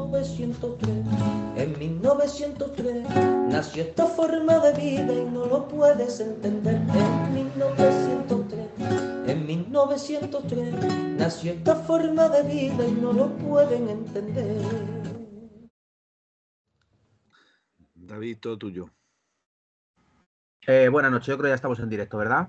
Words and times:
1903. 0.00 0.90
En 1.56 1.78
1903 1.78 3.08
nació 3.48 3.82
esta 3.82 4.06
forma 4.06 4.58
de 4.58 4.72
vida 4.72 5.12
y 5.12 5.24
no 5.24 5.46
lo 5.46 5.68
puedes 5.68 6.20
entender. 6.20 6.76
En 6.76 7.34
1903, 7.34 9.28
en 9.28 9.46
1903 9.46 10.74
nació 11.18 11.52
esta 11.52 11.76
forma 11.76 12.28
de 12.28 12.42
vida 12.42 12.86
y 12.86 12.92
no 12.92 13.12
lo 13.12 13.28
pueden 13.36 13.88
entender. 13.88 14.62
David, 17.94 18.38
todo 18.40 18.58
tuyo. 18.58 18.90
Eh, 20.66 20.88
buenas 20.88 21.10
noches, 21.10 21.28
yo 21.28 21.36
creo 21.36 21.44
que 21.44 21.50
ya 21.50 21.56
estamos 21.56 21.78
en 21.80 21.88
directo, 21.88 22.18
¿verdad? 22.18 22.48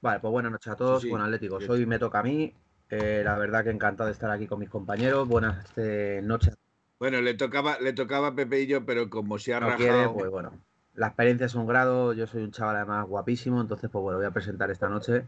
Vale, 0.00 0.20
pues 0.20 0.30
buenas 0.30 0.52
noches 0.52 0.72
a 0.72 0.76
todos. 0.76 1.02
Sí, 1.02 1.08
sí, 1.08 1.14
Atléticos, 1.14 1.68
hoy 1.68 1.84
me 1.84 1.98
toca 1.98 2.20
a 2.20 2.22
mí. 2.22 2.54
Eh, 2.90 3.22
la 3.24 3.36
verdad 3.36 3.64
que 3.64 3.70
encantado 3.70 4.06
de 4.06 4.12
estar 4.12 4.30
aquí 4.30 4.46
con 4.46 4.58
mis 4.58 4.70
compañeros. 4.70 5.28
Buenas 5.28 5.66
eh, 5.76 6.20
noches. 6.24 6.56
Bueno, 6.98 7.20
le 7.20 7.34
tocaba, 7.34 7.78
le 7.80 7.92
tocaba 7.92 8.28
a 8.28 8.34
Pepe 8.34 8.60
y 8.62 8.66
yo, 8.66 8.84
pero 8.84 9.08
como 9.10 9.38
se 9.38 9.54
ha 9.54 9.60
No 9.60 9.66
rajado. 9.66 9.78
quiere, 9.84 10.08
pues 10.08 10.30
bueno. 10.30 10.52
La 10.94 11.08
experiencia 11.08 11.46
es 11.46 11.54
un 11.54 11.66
grado. 11.66 12.12
Yo 12.12 12.26
soy 12.26 12.42
un 12.42 12.50
chaval 12.50 12.76
además 12.76 13.06
guapísimo, 13.06 13.60
entonces 13.60 13.88
pues 13.90 14.02
bueno, 14.02 14.18
voy 14.18 14.26
a 14.26 14.32
presentar 14.32 14.70
esta 14.70 14.88
noche 14.88 15.24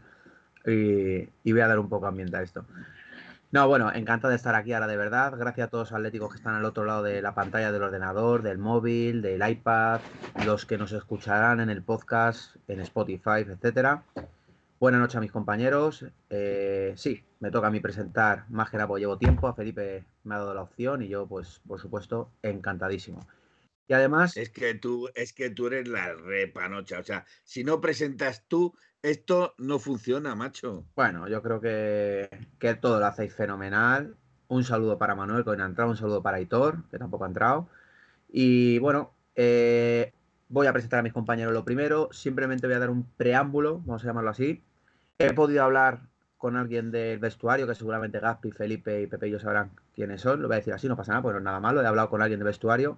y, 0.65 1.29
y 1.43 1.51
voy 1.51 1.61
a 1.61 1.67
dar 1.67 1.79
un 1.79 1.87
poco 1.87 2.07
ambiente 2.07 2.35
a 2.35 2.41
esto. 2.41 2.65
No, 3.51 3.67
bueno, 3.67 3.91
encantado 3.93 4.29
de 4.29 4.37
estar 4.37 4.55
aquí 4.55 4.73
ahora 4.73 4.87
de 4.87 4.97
verdad. 4.97 5.33
Gracias 5.37 5.67
a 5.67 5.69
todos 5.69 5.91
los 5.91 5.97
atléticos 5.97 6.31
que 6.31 6.37
están 6.37 6.55
al 6.55 6.65
otro 6.65 6.83
lado 6.85 7.03
de 7.03 7.21
la 7.21 7.33
pantalla 7.35 7.71
del 7.71 7.83
ordenador, 7.83 8.41
del 8.41 8.57
móvil, 8.57 9.21
del 9.21 9.47
iPad, 9.47 9.99
los 10.45 10.65
que 10.65 10.77
nos 10.77 10.93
escucharán 10.93 11.59
en 11.59 11.69
el 11.69 11.81
podcast, 11.83 12.55
en 12.67 12.79
Spotify, 12.81 13.45
etcétera. 13.47 14.03
Buenas 14.81 14.99
noches 14.99 15.17
a 15.17 15.19
mis 15.19 15.31
compañeros. 15.31 16.07
Eh, 16.31 16.93
sí, 16.97 17.23
me 17.39 17.51
toca 17.51 17.67
a 17.67 17.69
mí 17.69 17.79
presentar, 17.79 18.49
más 18.49 18.71
que 18.71 18.77
nada 18.77 18.87
porque 18.87 19.01
llevo 19.01 19.15
tiempo. 19.15 19.47
A 19.47 19.53
Felipe 19.53 20.05
me 20.23 20.33
ha 20.33 20.39
dado 20.39 20.55
la 20.55 20.63
opción 20.63 21.03
y 21.03 21.07
yo, 21.07 21.27
pues, 21.27 21.61
por 21.67 21.79
supuesto, 21.79 22.31
encantadísimo. 22.41 23.19
Y 23.87 23.93
además, 23.93 24.35
Es 24.35 24.49
que 24.49 24.73
tú, 24.73 25.07
es 25.13 25.33
que 25.33 25.51
tú 25.51 25.67
eres 25.67 25.87
la 25.87 26.15
repanocha. 26.15 26.97
O 26.97 27.03
sea, 27.03 27.27
si 27.43 27.63
no 27.63 27.79
presentas 27.79 28.47
tú, 28.47 28.73
esto 29.03 29.53
no 29.59 29.77
funciona, 29.77 30.33
macho. 30.33 30.83
Bueno, 30.95 31.27
yo 31.27 31.43
creo 31.43 31.61
que, 31.61 32.27
que 32.57 32.73
todo 32.73 32.99
lo 32.99 33.05
hacéis 33.05 33.35
fenomenal. 33.35 34.15
Un 34.47 34.63
saludo 34.63 34.97
para 34.97 35.13
Manuel, 35.13 35.43
que 35.43 35.51
hoy 35.51 35.57
no 35.57 35.63
ha 35.63 35.67
entrado. 35.67 35.91
Un 35.91 35.97
saludo 35.97 36.23
para 36.23 36.41
Hitor, 36.41 36.89
que 36.89 36.97
tampoco 36.97 37.25
ha 37.25 37.27
entrado. 37.27 37.69
Y 38.31 38.79
bueno, 38.79 39.13
eh, 39.35 40.11
voy 40.49 40.65
a 40.65 40.73
presentar 40.73 41.01
a 41.01 41.03
mis 41.03 41.13
compañeros 41.13 41.53
lo 41.53 41.63
primero. 41.63 42.09
Simplemente 42.11 42.65
voy 42.65 42.77
a 42.77 42.79
dar 42.79 42.89
un 42.89 43.03
preámbulo, 43.03 43.77
vamos 43.85 44.03
a 44.03 44.07
llamarlo 44.07 44.31
así. 44.31 44.63
He 45.27 45.33
podido 45.33 45.63
hablar 45.63 46.01
con 46.37 46.55
alguien 46.55 46.91
del 46.91 47.19
vestuario, 47.19 47.67
que 47.67 47.75
seguramente 47.75 48.19
Gaspi, 48.19 48.51
Felipe 48.51 49.01
y 49.01 49.07
Pepe 49.07 49.27
y 49.27 49.31
yo 49.31 49.39
sabrán 49.39 49.71
quiénes 49.93 50.21
son. 50.21 50.41
Lo 50.41 50.47
voy 50.47 50.55
a 50.55 50.57
decir 50.57 50.73
así, 50.73 50.87
no 50.87 50.97
pasa 50.97 51.11
nada, 51.11 51.21
pues 51.21 51.33
no 51.33 51.39
es 51.39 51.43
nada 51.43 51.59
malo. 51.59 51.81
He 51.81 51.87
hablado 51.87 52.09
con 52.09 52.21
alguien 52.21 52.39
del 52.39 52.47
vestuario. 52.47 52.97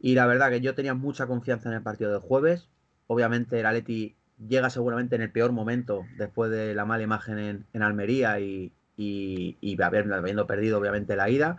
Y 0.00 0.14
la 0.14 0.26
verdad 0.26 0.50
que 0.50 0.60
yo 0.60 0.74
tenía 0.74 0.94
mucha 0.94 1.26
confianza 1.26 1.68
en 1.68 1.76
el 1.76 1.82
partido 1.82 2.10
del 2.10 2.20
jueves. 2.20 2.68
Obviamente 3.06 3.60
el 3.60 3.66
Atleti 3.66 4.16
llega 4.38 4.70
seguramente 4.70 5.16
en 5.16 5.22
el 5.22 5.30
peor 5.30 5.52
momento 5.52 6.04
después 6.16 6.50
de 6.50 6.74
la 6.74 6.84
mala 6.84 7.02
imagen 7.02 7.66
en, 7.72 7.82
Almería 7.82 8.40
y, 8.40 8.72
habiendo 9.82 10.46
perdido 10.46 10.78
obviamente 10.78 11.16
la 11.16 11.28
ida. 11.30 11.58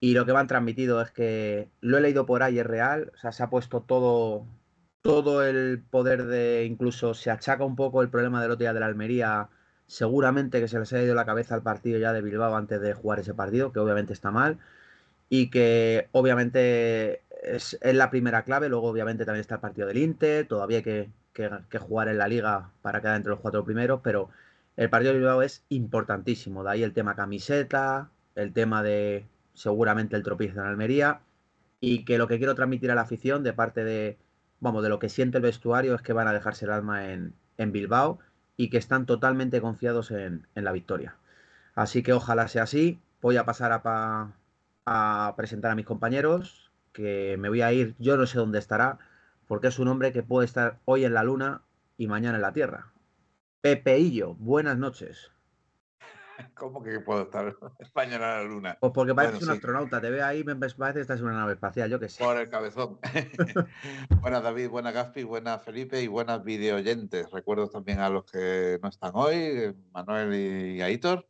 Y 0.00 0.14
lo 0.14 0.26
que 0.26 0.32
me 0.32 0.38
han 0.38 0.46
transmitido 0.46 1.02
es 1.02 1.10
que 1.10 1.68
lo 1.80 1.98
he 1.98 2.00
leído 2.00 2.24
por 2.24 2.42
ahí, 2.42 2.58
es 2.58 2.66
real. 2.66 3.10
O 3.14 3.18
sea, 3.18 3.32
se 3.32 3.42
ha 3.42 3.50
puesto 3.50 3.80
todo, 3.80 4.46
todo 5.02 5.44
el 5.44 5.82
poder 5.90 6.26
de. 6.26 6.64
Incluso 6.66 7.14
se 7.14 7.30
achaca 7.30 7.64
un 7.64 7.76
poco 7.76 8.02
el 8.02 8.10
problema 8.10 8.42
del 8.42 8.50
otro 8.52 8.60
día 8.60 8.72
de 8.74 8.80
la 8.80 8.86
Almería. 8.86 9.48
Seguramente 9.86 10.60
que 10.60 10.68
se 10.68 10.78
les 10.78 10.92
ha 10.92 11.02
ido 11.02 11.14
la 11.14 11.24
cabeza 11.26 11.54
al 11.54 11.62
partido 11.62 11.98
ya 11.98 12.12
de 12.12 12.22
Bilbao 12.22 12.54
antes 12.56 12.80
de 12.80 12.92
jugar 12.94 13.20
ese 13.20 13.34
partido, 13.34 13.72
que 13.72 13.78
obviamente 13.80 14.12
está 14.12 14.30
mal. 14.30 14.58
Y 15.28 15.50
que 15.50 16.08
obviamente 16.12 17.22
es, 17.42 17.78
la 17.82 18.10
primera 18.10 18.44
clave. 18.44 18.68
Luego, 18.68 18.88
obviamente, 18.88 19.24
también 19.26 19.40
está 19.42 19.56
el 19.56 19.60
partido 19.60 19.86
del 19.88 19.98
Inter. 19.98 20.46
Todavía 20.48 20.78
hay 20.78 20.82
que, 20.84 21.10
que- 21.32 21.50
que 21.70 21.78
jugar 21.78 22.08
en 22.08 22.18
la 22.18 22.28
liga 22.28 22.72
para 22.82 23.00
quedar 23.00 23.16
entre 23.16 23.30
los 23.30 23.40
cuatro 23.40 23.64
primeros. 23.64 24.00
Pero 24.02 24.30
el 24.76 24.90
partido 24.90 25.12
de 25.12 25.18
Bilbao 25.18 25.42
es 25.42 25.64
importantísimo. 25.68 26.64
De 26.64 26.70
ahí 26.70 26.82
el 26.82 26.92
tema 26.94 27.14
camiseta, 27.16 28.10
el 28.34 28.52
tema 28.52 28.82
de 28.82 29.26
seguramente 29.54 30.16
el 30.16 30.22
tropiezo 30.22 30.60
en 30.60 30.66
Almería. 30.66 31.20
Y 31.80 32.04
que 32.04 32.18
lo 32.18 32.26
que 32.28 32.38
quiero 32.38 32.54
transmitir 32.54 32.90
a 32.90 32.94
la 32.94 33.02
afición 33.02 33.42
de 33.44 33.52
parte 33.52 33.84
de, 33.84 34.18
vamos, 34.60 34.82
de 34.82 34.88
lo 34.88 34.98
que 34.98 35.08
siente 35.08 35.38
el 35.38 35.42
vestuario 35.44 35.94
es 35.94 36.02
que 36.02 36.12
van 36.12 36.28
a 36.28 36.32
dejarse 36.32 36.64
el 36.64 36.72
alma 36.72 37.12
en, 37.12 37.34
en 37.58 37.72
Bilbao 37.72 38.18
y 38.56 38.70
que 38.70 38.78
están 38.78 39.06
totalmente 39.06 39.60
confiados 39.60 40.10
en, 40.10 40.46
en 40.54 40.64
la 40.64 40.72
victoria. 40.72 41.16
Así 41.74 42.02
que 42.02 42.12
ojalá 42.12 42.48
sea 42.48 42.64
así. 42.64 43.00
Voy 43.22 43.36
a 43.36 43.44
pasar 43.46 43.72
a, 43.72 43.82
pa- 43.82 44.32
a 44.86 45.34
presentar 45.36 45.70
a 45.72 45.74
mis 45.76 45.86
compañeros, 45.86 46.70
que 46.92 47.36
me 47.38 47.48
voy 47.48 47.62
a 47.62 47.72
ir, 47.72 47.94
yo 47.98 48.16
no 48.16 48.26
sé 48.26 48.38
dónde 48.38 48.58
estará, 48.58 48.98
porque 49.46 49.68
es 49.68 49.78
un 49.78 49.88
hombre 49.88 50.12
que 50.12 50.22
puede 50.22 50.46
estar 50.46 50.78
hoy 50.84 51.04
en 51.04 51.14
la 51.14 51.24
luna 51.24 51.62
y 51.96 52.06
mañana 52.08 52.36
en 52.36 52.42
la 52.42 52.52
tierra. 52.52 52.92
Pepeillo, 53.62 54.34
buenas 54.36 54.78
noches. 54.78 55.30
¿Cómo 56.54 56.82
que 56.82 57.00
puedo 57.00 57.22
estar 57.22 57.56
mañana 57.94 58.14
en 58.14 58.20
la 58.20 58.42
luna? 58.44 58.78
Pues 58.80 58.92
porque 58.94 59.14
pareces 59.14 59.40
Bueno, 59.40 59.52
un 59.52 59.54
sí. 59.54 59.58
astronauta, 59.58 60.00
te 60.00 60.10
veo 60.10 60.24
ahí, 60.24 60.44
me 60.44 60.54
parece 60.56 60.94
que 60.94 61.00
estás 61.00 61.20
en 61.20 61.26
una 61.26 61.38
nave 61.38 61.54
espacial, 61.54 61.90
yo 61.90 61.98
qué 61.98 62.08
sé. 62.08 62.22
Por 62.22 62.36
el 62.36 62.48
cabezón. 62.48 62.98
buenas 64.20 64.42
David, 64.42 64.68
buenas 64.68 64.94
Gaspi, 64.94 65.24
buenas 65.24 65.62
Felipe 65.64 66.00
y 66.00 66.06
buenas 66.06 66.42
videoyentes. 66.44 67.30
Recuerdo 67.30 67.68
también 67.68 68.00
a 68.00 68.08
los 68.08 68.24
que 68.24 68.78
no 68.82 68.88
están 68.88 69.12
hoy, 69.14 69.74
Manuel 69.92 70.34
y 70.34 70.80
Aitor. 70.82 71.28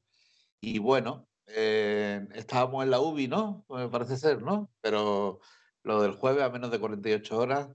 Y 0.61 0.79
bueno, 0.79 1.29
eh, 1.47 2.27
estábamos 2.35 2.85
en 2.85 2.91
la 2.91 3.01
UBI, 3.01 3.29
¿no? 3.29 3.65
Me 3.69 3.89
parece 3.89 4.17
ser, 4.17 4.43
¿no? 4.43 4.71
Pero 4.81 5.41
lo 5.85 6.03
del 6.03 6.13
jueves 6.13 6.43
a 6.43 6.51
menos 6.51 6.71
de 6.71 6.81
48 6.81 7.39
horas, 7.39 7.71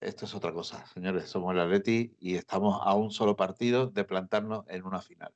esto 0.00 0.26
es 0.26 0.34
otra 0.34 0.52
cosa, 0.52 0.86
señores. 0.86 1.28
Somos 1.28 1.52
el 1.54 1.60
Atleti 1.60 2.14
y 2.20 2.36
estamos 2.36 2.78
a 2.82 2.94
un 2.94 3.10
solo 3.10 3.36
partido 3.36 3.86
de 3.88 4.04
plantarnos 4.04 4.64
en 4.68 4.84
una 4.84 5.00
final. 5.00 5.34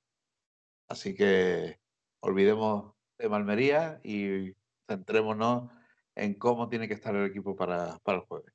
Así 0.88 1.14
que 1.14 1.78
olvidemos 2.20 2.94
de 3.18 3.28
Malmería 3.28 4.00
y 4.02 4.54
centrémonos 4.88 5.70
en 6.14 6.34
cómo 6.34 6.68
tiene 6.68 6.88
que 6.88 6.94
estar 6.94 7.14
el 7.14 7.26
equipo 7.26 7.56
para, 7.56 7.98
para 7.98 8.18
el 8.18 8.24
jueves. 8.24 8.52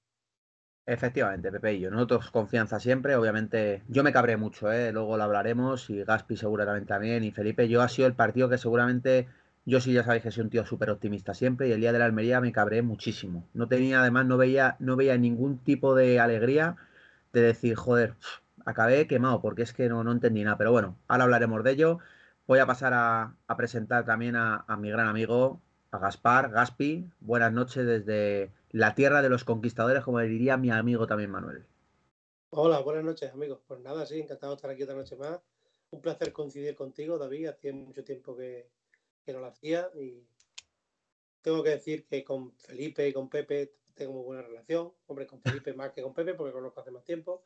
Efectivamente, 0.86 1.52
Pepeillo. 1.52 1.92
Nosotros 1.92 2.30
confianza 2.32 2.80
siempre, 2.80 3.16
obviamente. 3.16 3.84
Yo 3.88 4.04
me 4.04 4.12
cabré 4.12 4.36
mucho, 4.36 4.72
¿eh? 4.72 4.92
Luego 4.92 5.16
lo 5.16 5.24
hablaremos 5.24 5.90
y 5.90 6.04
Gaspi 6.04 6.36
seguramente 6.36 6.88
también 6.88 7.24
y 7.24 7.32
Felipe. 7.32 7.70
Yo 7.70 7.82
ha 7.82 7.88
sido 7.88 8.08
el 8.08 8.16
partido 8.16 8.50
que 8.50 8.58
seguramente, 8.58 9.30
yo 9.66 9.80
sí 9.80 9.94
ya 9.94 10.04
sabéis 10.04 10.24
que 10.24 10.32
soy 10.32 10.44
un 10.44 10.50
tío 10.50 10.66
súper 10.66 10.90
optimista 10.90 11.34
siempre 11.34 11.70
y 11.70 11.72
el 11.72 11.80
día 11.80 11.94
de 11.94 12.00
la 12.00 12.06
Almería 12.06 12.42
me 12.42 12.52
cabré 12.52 12.82
muchísimo. 12.82 13.48
No 13.54 13.70
tenía, 13.70 14.02
además, 14.02 14.26
no 14.26 14.36
veía, 14.38 14.76
no 14.80 14.98
veía 14.98 15.18
ningún 15.18 15.58
tipo 15.60 15.96
de 15.96 16.20
alegría 16.20 16.76
de 17.32 17.42
decir, 17.42 17.76
joder, 17.76 18.16
acabé 18.66 19.08
quemado 19.08 19.42
porque 19.42 19.62
es 19.62 19.74
que 19.74 19.88
no, 19.88 20.04
no 20.04 20.12
entendí 20.12 20.44
nada. 20.44 20.58
Pero 20.58 20.74
bueno, 20.74 20.98
ahora 21.08 21.24
hablaremos 21.24 21.64
de 21.64 21.72
ello. 21.72 22.00
Voy 22.46 22.60
a 22.60 22.66
pasar 22.66 22.94
a, 22.94 23.38
a 23.48 23.58
presentar 23.58 24.06
también 24.06 24.36
a, 24.36 24.66
a 24.68 24.76
mi 24.76 24.90
gran 24.90 25.08
amigo, 25.08 25.62
a 25.92 25.98
Gaspar, 25.98 26.52
Gaspi. 26.52 27.10
Buenas 27.22 27.54
noches 27.54 27.86
desde 27.86 28.52
la 28.70 28.96
tierra 28.96 29.22
de 29.22 29.30
los 29.30 29.46
conquistadores, 29.46 30.04
como 30.04 30.20
diría 30.20 30.58
mi 30.58 30.70
amigo 30.70 31.08
también 31.08 31.32
Manuel. 31.32 31.66
Hola, 32.50 32.80
buenas 32.82 33.06
noches, 33.06 33.32
amigos. 33.32 33.62
Pues 33.66 33.80
nada, 33.80 34.06
sí, 34.06 34.20
encantado 34.20 34.52
de 34.52 34.56
estar 34.58 34.72
aquí 34.72 34.84
otra 34.84 34.96
noche 34.96 35.16
más. 35.16 35.40
Un 35.92 36.02
placer 36.02 36.34
coincidir 36.34 36.76
contigo, 36.76 37.18
David. 37.18 37.48
Hacía 37.48 37.72
mucho 37.74 38.04
tiempo 38.04 38.36
que, 38.36 38.70
que 39.26 39.32
no 39.32 39.40
lo 39.40 39.48
hacía 39.48 39.90
y 39.96 40.28
tengo 41.42 41.64
que 41.64 41.70
decir 41.70 42.06
que 42.06 42.26
con 42.26 42.52
Felipe 42.58 43.08
y 43.08 43.14
con 43.14 43.30
Pepe 43.30 43.74
tengo 43.94 44.14
muy 44.14 44.24
buena 44.24 44.42
relación. 44.42 44.92
Hombre, 45.08 45.28
con 45.28 45.42
Felipe 45.42 45.74
más 45.76 45.94
que 45.94 46.02
con 46.02 46.14
Pepe 46.14 46.34
porque 46.34 46.52
conozco 46.52 46.82
hace 46.82 46.92
más 46.92 47.06
tiempo. 47.06 47.42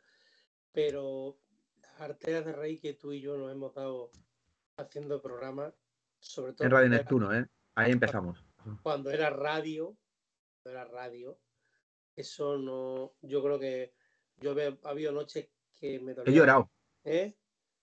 Pero 0.71 1.37
las 1.83 2.01
arterias 2.01 2.45
de 2.45 2.53
raíz 2.53 2.81
que 2.81 2.93
tú 2.93 3.13
y 3.13 3.21
yo 3.21 3.37
nos 3.37 3.51
hemos 3.51 3.75
dado 3.75 4.11
haciendo 4.81 5.21
programas, 5.21 5.73
sobre 6.19 6.53
todo 6.53 6.65
En 6.65 6.71
Radio 6.71 6.87
era- 6.87 6.97
Neptuno, 6.97 7.33
¿eh? 7.33 7.45
Ahí 7.75 7.91
empezamos. 7.91 8.43
cuando 8.83 9.11
era 9.11 9.29
radio, 9.29 9.95
cuando 10.63 10.79
era 10.79 10.89
radio, 10.89 11.39
eso 12.15 12.57
no, 12.57 13.13
yo 13.21 13.43
creo 13.43 13.59
que 13.59 13.93
yo 14.37 14.57
he, 14.59 14.77
ha 14.83 14.89
habido 14.89 15.11
noches 15.11 15.49
que 15.79 15.99
me 15.99 16.11
He 16.11 16.15
dolía. 16.15 16.33
llorado. 16.35 16.71
¿eh? 17.03 17.35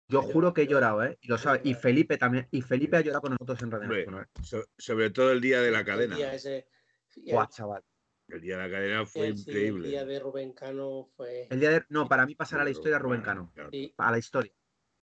Yo 0.08 0.22
juro 0.22 0.52
que 0.52 0.62
he 0.62 0.66
llorado, 0.66 1.02
¿eh? 1.04 1.16
Y 1.22 1.28
lo 1.28 1.38
sabe. 1.38 1.60
Y 1.64 1.72
Felipe 1.74 2.18
también. 2.18 2.46
Y 2.50 2.60
Felipe 2.60 2.96
ha 2.96 3.00
llorado 3.00 3.22
con 3.22 3.30
nosotros 3.32 3.62
en 3.62 3.70
Radio 3.70 3.88
Nacional. 3.88 4.26
so- 4.42 4.64
sobre 4.76 5.10
todo 5.10 5.32
el 5.32 5.40
día 5.40 5.60
de 5.62 5.70
la 5.70 5.84
cadena. 5.84 6.14
El 6.14 6.18
día, 6.18 6.34
ese, 6.34 6.68
el- 7.16 7.48
chaval. 7.48 7.82
El 8.28 8.40
día 8.40 8.58
de 8.58 8.62
la 8.68 8.70
cadena 8.70 9.06
fue 9.06 9.28
el- 9.28 9.38
sí, 9.38 9.50
el 9.50 9.56
increíble. 9.56 9.88
día 9.88 10.04
de 10.04 10.18
Rubén 10.20 10.52
Cano 10.52 11.08
fue. 11.16 11.46
El 11.50 11.60
día 11.60 11.70
de... 11.70 11.84
No, 11.88 12.06
para 12.08 12.26
mí 12.26 12.34
pasará 12.34 12.62
a 12.62 12.64
la 12.64 12.70
historia 12.70 12.98
Rubén 12.98 13.22
claro, 13.22 13.50
Cano. 13.54 13.70
A 13.96 14.10
la 14.10 14.18
historia. 14.18 14.52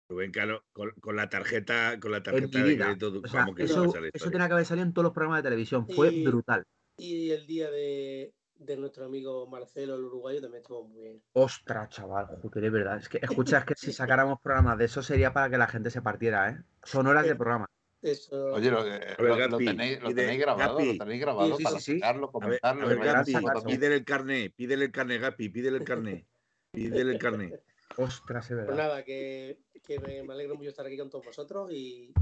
Rubén 0.09 0.31
Cano 0.31 0.61
con, 0.73 0.91
con 0.99 1.15
la 1.15 1.29
tarjeta, 1.29 1.99
con 1.99 2.11
la 2.11 2.21
tarjeta 2.23 2.59
de 2.63 2.77
crédito, 2.77 3.07
O 3.23 3.27
sea, 3.27 3.41
vamos 3.41 3.55
que 3.55 3.63
eso, 3.63 3.93
eso, 4.13 4.31
tenía 4.31 4.47
que 4.47 4.53
haber 4.53 4.65
salido 4.65 4.85
en 4.85 4.93
todos 4.93 5.03
los 5.05 5.13
programas 5.13 5.39
de 5.39 5.49
televisión. 5.49 5.87
Fue 5.87 6.11
Y- 6.13 6.23
brutal. 6.25 6.65
y 6.97 7.31
el 7.31 7.47
día 7.47 7.71
de, 7.71 8.33
de 8.55 8.77
nuestro 8.77 9.05
amigo 9.05 9.47
Marcelo, 9.47 9.95
el 9.95 10.03
uruguayo, 10.03 10.41
también 10.41 10.61
estuvo 10.61 10.87
muy 10.87 11.01
bien. 11.01 11.21
Ostras, 11.33 11.89
chaval, 11.89 12.27
joder, 12.41 12.63
de 12.63 12.69
verdad. 12.69 12.97
Es 12.97 13.09
que, 13.09 13.19
escucha, 13.21 13.59
es 13.59 13.65
que 13.65 13.73
si 13.77 13.91
sacáramos 13.93 14.39
programas 14.41 14.77
de 14.77 14.85
eso 14.85 15.01
sería 15.01 15.33
para 15.33 15.49
que 15.49 15.57
la 15.57 15.67
gente 15.67 15.89
se 15.89 16.01
partiera, 16.01 16.49
¿eh? 16.49 16.57
Son 16.83 17.07
horas 17.07 17.25
de 17.25 17.35
programa. 17.35 17.65
Eso. 18.01 18.51
Oye, 18.51 18.69
lo, 18.69 18.83
ver, 18.83 19.15
lo- 19.17 19.27
lo 19.29 19.37
Gapi, 19.37 19.65
tenéis, 19.65 20.01
lo 20.01 20.13
tenéis 20.13 20.39
grabado, 20.41 20.77
Gapi. 20.77 20.97
lo 20.97 21.03
tenéis 21.05 21.21
grabado 21.21 21.55
sí, 21.57 21.63
para 21.63 21.79
sí, 21.79 21.99
A 22.03 22.11
ver, 22.11 22.29
comentarlo. 22.29 22.83
a 22.83 22.85
ver, 22.89 22.99
que 22.99 23.05
Gapi, 23.05 23.33
pídele 23.65 23.95
el 23.95 24.03
carné, 24.03 24.49
pídele 24.49 24.85
el 24.85 24.91
carné, 24.91 25.17
Gapi, 25.19 25.49
pídele 25.49 25.77
el 25.77 25.83
carné. 25.85 26.27
Pídele 26.71 27.11
el 27.13 27.17
carné. 27.19 27.53
Ostras, 27.97 28.45
es 28.45 28.49
Pues 28.49 28.67
verdad. 28.67 28.75
nada, 28.75 29.03
que, 29.03 29.59
me, 30.01 30.23
me 30.23 30.33
alegro 30.33 30.55
mucho 30.55 30.69
estar 30.69 30.85
aquí 30.85 30.97
con 30.97 31.09
todos 31.09 31.25
vosotros 31.25 31.71
y 31.71 32.13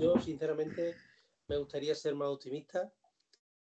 yo 0.00 0.18
sinceramente 0.20 0.94
me 1.48 1.56
gustaría 1.56 1.94
ser 1.94 2.14
más 2.14 2.28
optimista. 2.28 2.92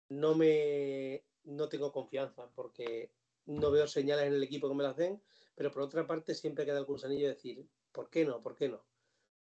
No 0.10 0.36
me 0.36 1.24
no 1.46 1.70
tengo 1.70 1.92
confianza 1.92 2.50
porque 2.56 3.12
no 3.46 3.72
veo 3.72 3.88
señales 3.88 4.26
en 4.28 4.34
el 4.34 4.44
equipo 4.44 4.68
que 4.68 4.76
me 4.76 4.84
las 4.84 4.96
den, 4.96 5.22
pero 5.56 5.72
por 5.72 5.84
otra 5.84 6.08
parte 6.08 6.34
siempre 6.34 6.66
queda 6.66 6.80
el 6.80 6.86
gusanillo 6.86 7.28
de 7.28 7.34
decir, 7.36 7.68
¿por 7.92 8.10
qué 8.10 8.26
no? 8.26 8.42
¿Por 8.42 8.56
qué 8.56 8.70
no? 8.70 8.84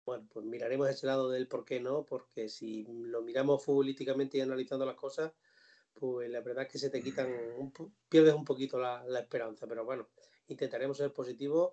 Bueno, 0.04 0.26
pues 0.32 0.46
miraremos 0.46 0.88
ese 0.88 1.06
lado 1.06 1.28
del 1.28 1.48
por 1.48 1.64
qué 1.64 1.80
no, 1.80 2.04
porque 2.04 2.48
si 2.48 2.84
lo 2.84 3.22
miramos 3.22 3.64
futbolísticamente 3.64 4.38
y 4.38 4.40
analizando 4.40 4.86
las 4.86 4.94
cosas, 4.94 5.32
pues 5.92 6.30
la 6.30 6.40
verdad 6.40 6.64
es 6.64 6.72
que 6.72 6.78
se 6.78 6.90
te 6.90 7.02
quitan, 7.02 7.30
un 7.58 7.72
pierdes 8.08 8.34
un 8.34 8.44
poquito 8.44 8.78
la, 8.78 9.04
la 9.04 9.20
esperanza, 9.20 9.66
pero 9.66 9.84
bueno, 9.84 10.08
intentaremos 10.46 10.96
ser 10.96 11.12
positivos 11.12 11.72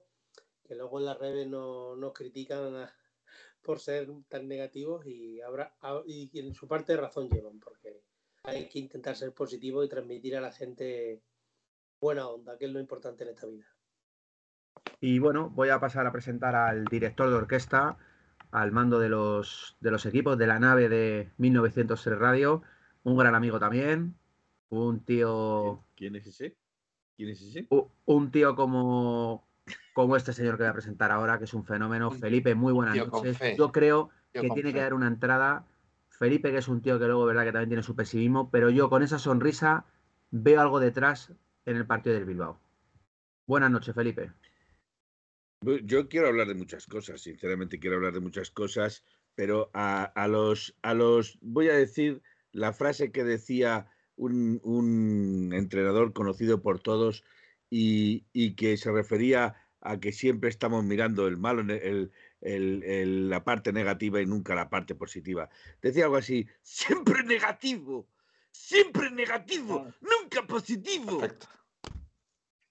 que 0.65 0.75
luego 0.75 0.99
en 0.99 1.05
las 1.05 1.17
redes 1.19 1.47
no- 1.47 1.95
nos 1.95 2.13
critican 2.13 2.75
a- 2.75 2.93
por 3.61 3.79
ser 3.79 4.07
tan 4.27 4.47
negativos 4.47 5.05
y 5.05 5.41
habrá 5.41 5.75
a- 5.81 6.03
y 6.05 6.29
en 6.39 6.53
su 6.53 6.67
parte 6.67 6.95
razón 6.97 7.29
llevan 7.29 7.59
porque 7.59 8.03
hay 8.43 8.67
que 8.69 8.79
intentar 8.79 9.15
ser 9.15 9.33
positivo 9.33 9.83
y 9.83 9.89
transmitir 9.89 10.35
a 10.35 10.41
la 10.41 10.51
gente 10.51 11.21
buena 11.99 12.27
onda 12.27 12.57
que 12.57 12.65
es 12.65 12.71
lo 12.71 12.79
importante 12.79 13.23
en 13.23 13.29
esta 13.31 13.47
vida 13.47 13.65
Y 15.01 15.19
bueno, 15.19 15.49
voy 15.49 15.69
a 15.69 15.79
pasar 15.79 16.05
a 16.07 16.11
presentar 16.11 16.55
al 16.55 16.85
director 16.85 17.29
de 17.29 17.35
orquesta, 17.35 17.97
al 18.51 18.71
mando 18.71 18.99
de 18.99 19.09
los, 19.09 19.75
de 19.79 19.91
los 19.91 20.05
equipos 20.05 20.37
de 20.37 20.47
la 20.47 20.59
nave 20.59 20.89
de 20.89 21.31
1903 21.37 22.17
Radio, 22.19 22.61
un 23.03 23.17
gran 23.17 23.35
amigo 23.35 23.59
también, 23.59 24.15
un 24.69 25.03
tío, 25.03 25.83
¿Quién 25.95 26.15
es 26.15 26.27
ese? 26.27 26.55
¿Quién 27.15 27.29
es 27.29 27.41
ese? 27.41 27.67
un 28.05 28.31
tío 28.31 28.55
como, 28.55 29.44
como 29.93 30.17
este 30.17 30.33
señor 30.33 30.57
que 30.57 30.63
voy 30.63 30.69
a 30.69 30.73
presentar 30.73 31.11
ahora, 31.11 31.37
que 31.37 31.45
es 31.45 31.53
un 31.53 31.65
fenómeno. 31.65 32.11
Felipe, 32.11 32.53
muy 32.53 32.73
buenas 32.73 32.97
noches. 32.97 33.37
Yo 33.57 33.71
creo 33.71 34.09
Tío 34.33 34.41
que 34.41 34.49
tiene 34.49 34.73
que 34.73 34.81
dar 34.81 34.93
una 34.93 35.07
entrada. 35.07 35.65
Felipe, 36.09 36.51
que 36.51 36.57
es 36.57 36.67
un 36.67 36.81
tío 36.81 36.99
que 36.99 37.05
luego, 37.05 37.25
verdad, 37.25 37.45
que 37.45 37.51
también 37.51 37.69
tiene 37.69 37.83
su 37.83 37.95
pesimismo, 37.95 38.51
pero 38.51 38.69
yo 38.69 38.89
con 38.89 39.03
esa 39.03 39.19
sonrisa 39.19 39.85
veo 40.31 40.59
algo 40.61 40.79
detrás 40.79 41.31
en 41.65 41.77
el 41.77 41.85
partido 41.85 42.15
del 42.15 42.25
Bilbao. 42.25 42.59
Buenas 43.47 43.71
noches, 43.71 43.95
Felipe. 43.95 44.31
Yo 45.61 46.09
quiero 46.09 46.27
hablar 46.27 46.47
de 46.47 46.55
muchas 46.55 46.85
cosas, 46.85 47.21
sinceramente 47.21 47.79
quiero 47.79 47.95
hablar 47.95 48.13
de 48.13 48.19
muchas 48.19 48.51
cosas, 48.51 49.03
pero 49.33 49.71
a, 49.73 50.03
a 50.03 50.27
los, 50.27 50.75
a 50.81 50.93
los, 50.93 51.39
voy 51.41 51.69
a 51.69 51.73
decir 51.73 52.21
la 52.51 52.73
frase 52.73 53.11
que 53.11 53.23
decía 53.23 53.87
un, 54.15 54.59
un 54.63 55.53
entrenador 55.53 56.13
conocido 56.13 56.61
por 56.61 56.79
todos 56.79 57.23
y, 57.69 58.25
y 58.33 58.55
que 58.55 58.77
se 58.77 58.91
refería 58.91 59.55
a 59.81 59.99
que 59.99 60.11
siempre 60.11 60.49
estamos 60.49 60.83
mirando 60.83 61.27
el 61.27 61.37
malo, 61.37 61.63
ne- 61.63 61.77
el, 61.77 62.11
el- 62.41 62.83
el- 62.83 63.29
la 63.29 63.43
parte 63.43 63.71
negativa 63.71 64.21
y 64.21 64.25
nunca 64.25 64.55
la 64.55 64.69
parte 64.69 64.95
positiva. 64.95 65.49
Decía 65.81 66.05
algo 66.05 66.17
así, 66.17 66.47
siempre 66.61 67.23
negativo, 67.23 68.09
siempre 68.51 69.11
negativo, 69.11 69.87
nunca 70.01 70.45
positivo. 70.47 71.19
Perfecto. 71.19 71.47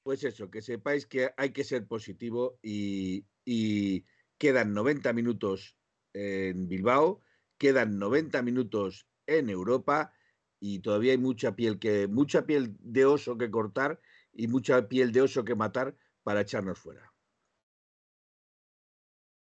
Pues 0.02 0.22
eso, 0.24 0.50
que 0.50 0.60
sepáis 0.60 1.06
que 1.06 1.30
hay 1.36 1.50
que 1.50 1.64
ser 1.64 1.86
positivo 1.86 2.58
y, 2.62 3.24
y 3.44 4.04
quedan 4.36 4.74
90 4.74 5.12
minutos 5.14 5.78
en 6.12 6.68
Bilbao, 6.68 7.20
quedan 7.56 7.98
90 7.98 8.42
minutos 8.42 9.06
en 9.26 9.48
Europa 9.48 10.12
y 10.60 10.80
todavía 10.80 11.12
hay 11.12 11.18
mucha 11.18 11.56
piel 11.56 11.78
que 11.78 12.06
mucha 12.06 12.44
piel 12.44 12.76
de 12.80 13.06
oso 13.06 13.38
que 13.38 13.50
cortar 13.50 13.98
y 14.34 14.48
mucha 14.48 14.88
piel 14.88 15.12
de 15.12 15.22
oso 15.22 15.44
que 15.44 15.54
matar 15.54 15.96
para 16.22 16.40
echarnos 16.42 16.78
fuera. 16.78 17.12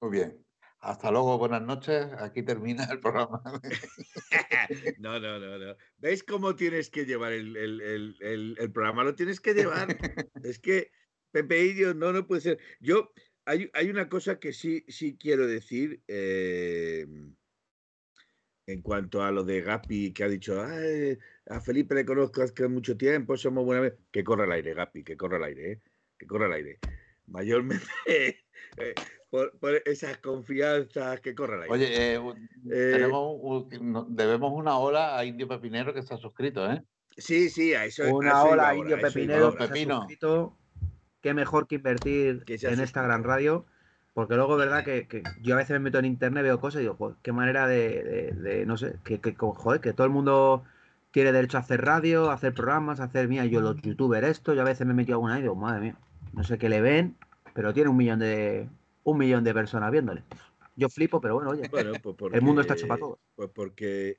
Muy 0.01 0.11
bien. 0.13 0.47
Hasta 0.81 1.11
luego, 1.11 1.37
buenas 1.39 1.63
noches. 1.63 2.07
Aquí 2.19 2.43
termina 2.43 2.85
el 2.85 3.01
programa. 3.01 3.43
No, 4.99 5.19
no, 5.19 5.39
no, 5.39 5.59
no. 5.59 5.77
¿Veis 5.99 6.23
cómo 6.23 6.55
tienes 6.55 6.91
que 6.91 7.05
llevar 7.05 7.33
el, 7.33 7.57
el- 7.57 8.17
el- 8.21 8.73
programa? 8.73 9.05
Lo 9.05 9.15
tienes 9.15 9.41
que 9.41 9.55
llevar. 9.55 9.89
Es 10.45 10.59
que 10.61 10.91
Pepe 11.33 11.65
Illo, 11.65 11.95
no, 11.95 12.13
no 12.13 12.27
puede 12.27 12.41
ser. 12.41 12.59
Yo, 12.81 13.13
hay, 13.45 13.69
hay 13.75 13.91
una 13.91 14.09
cosa 14.09 14.39
que 14.39 14.53
sí, 14.53 14.85
sí 14.89 15.17
quiero 15.19 15.47
decir 15.47 16.03
eh, 16.09 17.07
en 18.73 18.83
cuanto 18.83 19.23
a 19.23 19.31
lo 19.31 19.45
de 19.45 19.61
Gapi, 19.63 20.13
que 20.13 20.25
ha 20.25 20.29
dicho, 20.29 20.63
"Ay, 20.63 21.19
a 21.47 21.61
Felipe 21.61 21.95
le 21.95 22.05
conozco 22.05 22.43
hace 22.43 22.69
mucho 22.69 22.97
tiempo, 22.97 23.37
somos 23.37 23.65
buena 23.65 23.83
vez. 23.83 23.95
Que 24.11 24.23
corra 24.25 24.45
el 24.45 24.53
aire, 24.53 24.75
Gapi, 24.75 25.03
que 25.03 25.17
corra 25.17 25.39
el 25.39 25.45
aire, 25.45 25.73
¿eh? 25.73 25.81
que 26.19 26.27
corra 26.27 26.47
el 26.47 26.53
aire. 26.53 26.79
Mayormente 27.27 27.85
eh, 28.77 28.95
por, 29.31 29.59
por 29.59 29.81
esas 29.85 30.19
confianzas, 30.19 31.21
que 31.21 31.35
corra 31.35 31.57
el 31.57 31.63
aire. 31.63 31.75
Oye, 31.75 32.15
eh, 32.15 32.21
Eh, 32.71 32.91
tenemos 32.93 33.39
un- 33.41 33.93
no- 33.93 34.07
debemos 34.09 34.53
una 34.53 34.77
ola 34.79 35.19
a 35.19 35.25
Indio 35.25 35.49
Pepinero 35.49 35.93
que 35.95 36.01
está 36.01 36.17
suscrito, 36.17 36.71
¿eh? 36.71 36.83
Sí, 37.17 37.51
sí, 37.51 37.75
a 37.75 37.85
eso 37.85 38.05
Una 38.15 38.45
ola, 38.45 38.75
Indio 38.75 38.97
a 38.97 38.99
iba 39.01 39.09
Pepinero, 39.09 39.55
que 39.57 39.67
suscrito. 39.67 40.57
Qué 41.21 41.35
mejor 41.35 41.67
que 41.67 41.75
invertir 41.77 42.45
Que 42.45 42.55
en 42.63 42.81
esta 42.81 43.03
gran 43.03 43.25
radio. 43.25 43.67
Porque 44.15 44.35
luego, 44.35 44.57
verdad, 44.57 44.85
que, 44.85 45.07
que 45.07 45.23
yo 45.43 45.55
a 45.55 45.59
veces 45.59 45.71
me 45.75 45.79
meto 45.81 45.99
en 45.99 46.05
internet, 46.05 46.43
veo 46.43 46.61
cosas 46.61 46.81
y 46.81 46.83
digo, 46.83 46.97
joder, 46.97 47.17
qué 47.23 47.33
manera 47.33 47.67
de, 47.67 48.03
de- 48.03 48.33
de, 48.33 48.67
no 48.67 48.77
sé, 48.77 48.97
que, 49.05 49.21
que, 49.21 49.35
joder, 49.37 49.81
que 49.81 49.93
todo 49.93 50.07
el 50.07 50.13
mundo 50.13 50.65
tiene 51.13 51.33
derecho 51.33 51.57
a 51.57 51.61
hacer 51.61 51.81
radio, 51.85 52.31
a 52.31 52.35
hacer 52.35 52.53
programas, 52.55 53.01
a 53.01 53.05
hacer, 53.05 53.29
mira, 53.29 53.45
yo 53.47 53.61
los 53.61 53.81
youtubers 53.83 54.27
esto, 54.29 54.55
yo 54.55 54.63
a 54.63 54.65
veces 54.65 54.87
me 54.87 54.93
he 54.93 54.97
metido 54.97 55.17
alguna 55.17 55.39
y 55.39 55.43
digo, 55.43 55.55
madre 55.55 55.81
mía, 55.81 55.97
no 56.35 56.45
sé 56.45 56.59
qué 56.59 56.69
le 56.69 56.81
ven, 56.81 57.17
pero 57.55 57.73
tiene 57.73 57.91
un 57.91 57.97
millón 57.97 58.19
de, 58.19 58.69
un 59.05 59.19
millón 59.19 59.45
de 59.45 59.55
personas 59.55 59.91
viéndole. 59.91 60.23
Yo 60.77 60.89
flipo, 60.89 61.21
pero 61.21 61.35
bueno, 61.35 61.51
oye, 61.51 61.69
Bueno, 61.69 61.93
pues 62.03 62.17
el 62.33 62.43
mundo 62.43 62.63
está 62.63 62.75
hecho 62.75 62.89
para 62.89 63.01
todos. 63.01 63.19
Pues 63.37 63.51
porque, 63.55 64.19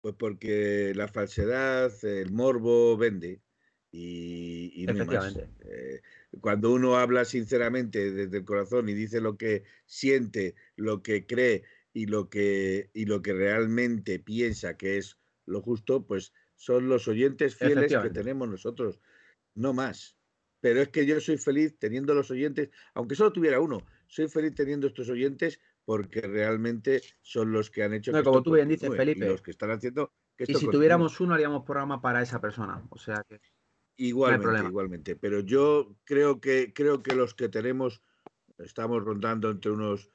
pues 0.00 0.14
porque 0.18 0.92
la 0.94 1.08
falsedad, 1.08 1.92
el 2.04 2.32
morbo 2.32 2.96
vende 2.96 3.40
y, 3.92 4.72
y 4.82 4.86
no 4.86 4.92
más. 4.92 5.06
Efectivamente. 5.06 5.48
Eh, 5.64 6.00
cuando 6.40 6.72
uno 6.72 6.96
habla 6.96 7.24
sinceramente 7.24 8.12
desde 8.12 8.38
el 8.38 8.44
corazón 8.44 8.88
y 8.88 8.94
dice 8.94 9.20
lo 9.20 9.36
que 9.36 9.64
siente, 9.86 10.54
lo 10.76 11.02
que 11.02 11.26
cree 11.26 11.64
y 11.92 12.06
lo 12.06 12.28
que, 12.28 12.90
y 12.92 13.06
lo 13.06 13.22
que 13.22 13.32
realmente 13.32 14.18
piensa 14.18 14.76
que 14.76 14.98
es 14.98 15.18
lo 15.46 15.62
justo, 15.62 16.06
pues 16.06 16.32
son 16.54 16.88
los 16.88 17.08
oyentes 17.08 17.54
fieles 17.56 17.92
que 18.02 18.10
tenemos 18.10 18.48
nosotros, 18.48 19.00
no 19.54 19.72
más. 19.72 20.16
Pero 20.60 20.80
es 20.80 20.88
que 20.88 21.06
yo 21.06 21.20
soy 21.20 21.38
feliz 21.38 21.78
teniendo 21.78 22.14
los 22.14 22.30
oyentes, 22.30 22.70
aunque 22.94 23.14
solo 23.14 23.32
tuviera 23.32 23.60
uno, 23.60 23.86
soy 24.08 24.28
feliz 24.28 24.54
teniendo 24.54 24.86
estos 24.86 25.08
oyentes 25.08 25.60
porque 25.84 26.20
realmente 26.20 27.02
son 27.22 27.52
los 27.52 27.70
que 27.70 27.84
han 27.84 27.94
hecho 27.94 28.10
No, 28.10 28.18
que 28.18 28.24
como 28.24 28.38
esto 28.38 28.50
tú 28.50 28.54
bien 28.56 28.68
dices, 28.68 28.90
Felipe. 28.94 29.28
los 29.28 29.40
que 29.40 29.52
están 29.52 29.70
haciendo 29.70 30.12
que 30.36 30.44
Y 30.44 30.46
si 30.48 30.52
continúe. 30.54 30.72
tuviéramos 30.72 31.20
uno, 31.20 31.34
haríamos 31.34 31.64
programa 31.64 32.02
para 32.02 32.22
esa 32.22 32.40
persona. 32.40 32.84
O 32.90 32.98
sea 32.98 33.22
que 33.28 33.40
Igualmente, 33.96 34.66
igualmente. 34.66 35.16
Pero 35.16 35.40
yo 35.40 35.96
creo 36.04 36.40
que 36.40 36.72
creo 36.74 37.02
que 37.02 37.14
los 37.14 37.34
que 37.34 37.48
tenemos 37.48 38.02
estamos 38.58 39.02
rondando 39.02 39.50
entre 39.50 39.70
unos 39.70 40.10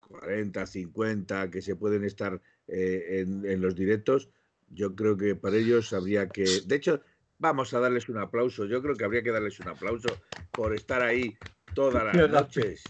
40, 0.00 0.66
50 0.66 1.50
que 1.50 1.62
se 1.62 1.76
pueden 1.76 2.04
estar 2.04 2.40
eh, 2.66 3.20
en, 3.20 3.44
en 3.44 3.60
los 3.60 3.74
directos. 3.74 4.30
Yo 4.70 4.94
creo 4.94 5.16
que 5.16 5.34
para 5.34 5.56
ellos 5.56 5.92
habría 5.92 6.30
que. 6.30 6.44
De 6.66 6.76
hecho, 6.76 7.02
vamos 7.38 7.72
a 7.74 7.80
darles 7.80 8.08
un 8.08 8.18
aplauso. 8.18 8.66
Yo 8.66 8.82
creo 8.82 8.96
que 8.96 9.04
habría 9.04 9.22
que 9.22 9.30
darles 9.30 9.60
un 9.60 9.68
aplauso 9.68 10.08
por 10.54 10.74
estar 10.74 11.02
ahí 11.02 11.36
todas 11.74 12.14
las 12.14 12.30
noches. 12.30 12.84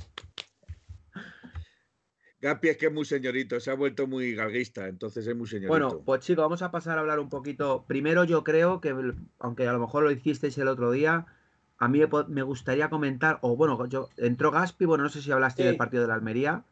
Gapi 2.41 2.69
es 2.69 2.77
que 2.77 2.87
es 2.87 2.93
muy 2.93 3.05
señorito, 3.05 3.59
se 3.59 3.71
ha 3.71 3.75
vuelto 3.75 4.07
muy 4.07 4.35
galguista, 4.35 4.87
entonces 4.87 5.27
es 5.27 5.35
muy 5.35 5.49
señorito. 5.49 5.71
Bueno, 5.71 6.03
pues 6.05 6.21
chicos, 6.21 6.45
vamos 6.45 6.63
a 6.63 6.71
pasar 6.71 6.97
a 6.97 7.01
hablar 7.01 7.19
un 7.19 7.29
poquito. 7.29 7.85
Primero, 7.89 8.23
yo 8.25 8.45
creo 8.45 8.81
que, 8.81 8.95
aunque 9.41 9.67
a 9.67 9.73
lo 9.73 9.81
mejor 9.81 10.05
lo 10.05 10.11
hicisteis 10.13 10.57
el 10.59 10.69
otro 10.69 10.93
día, 10.93 11.27
a 11.79 11.89
mí 11.89 12.01
me 12.29 12.43
gustaría 12.43 12.91
comentar, 12.91 13.39
o 13.43 13.57
bueno, 13.57 13.87
yo 13.87 14.09
entró 14.17 14.53
Gaspi, 14.53 14.85
bueno, 14.85 15.05
no 15.05 15.11
sé 15.11 15.21
si 15.21 15.33
hablaste 15.33 15.65
del 15.65 15.77
partido 15.77 16.03
de 16.03 16.09
la 16.09 16.15
Almería. 16.15 16.65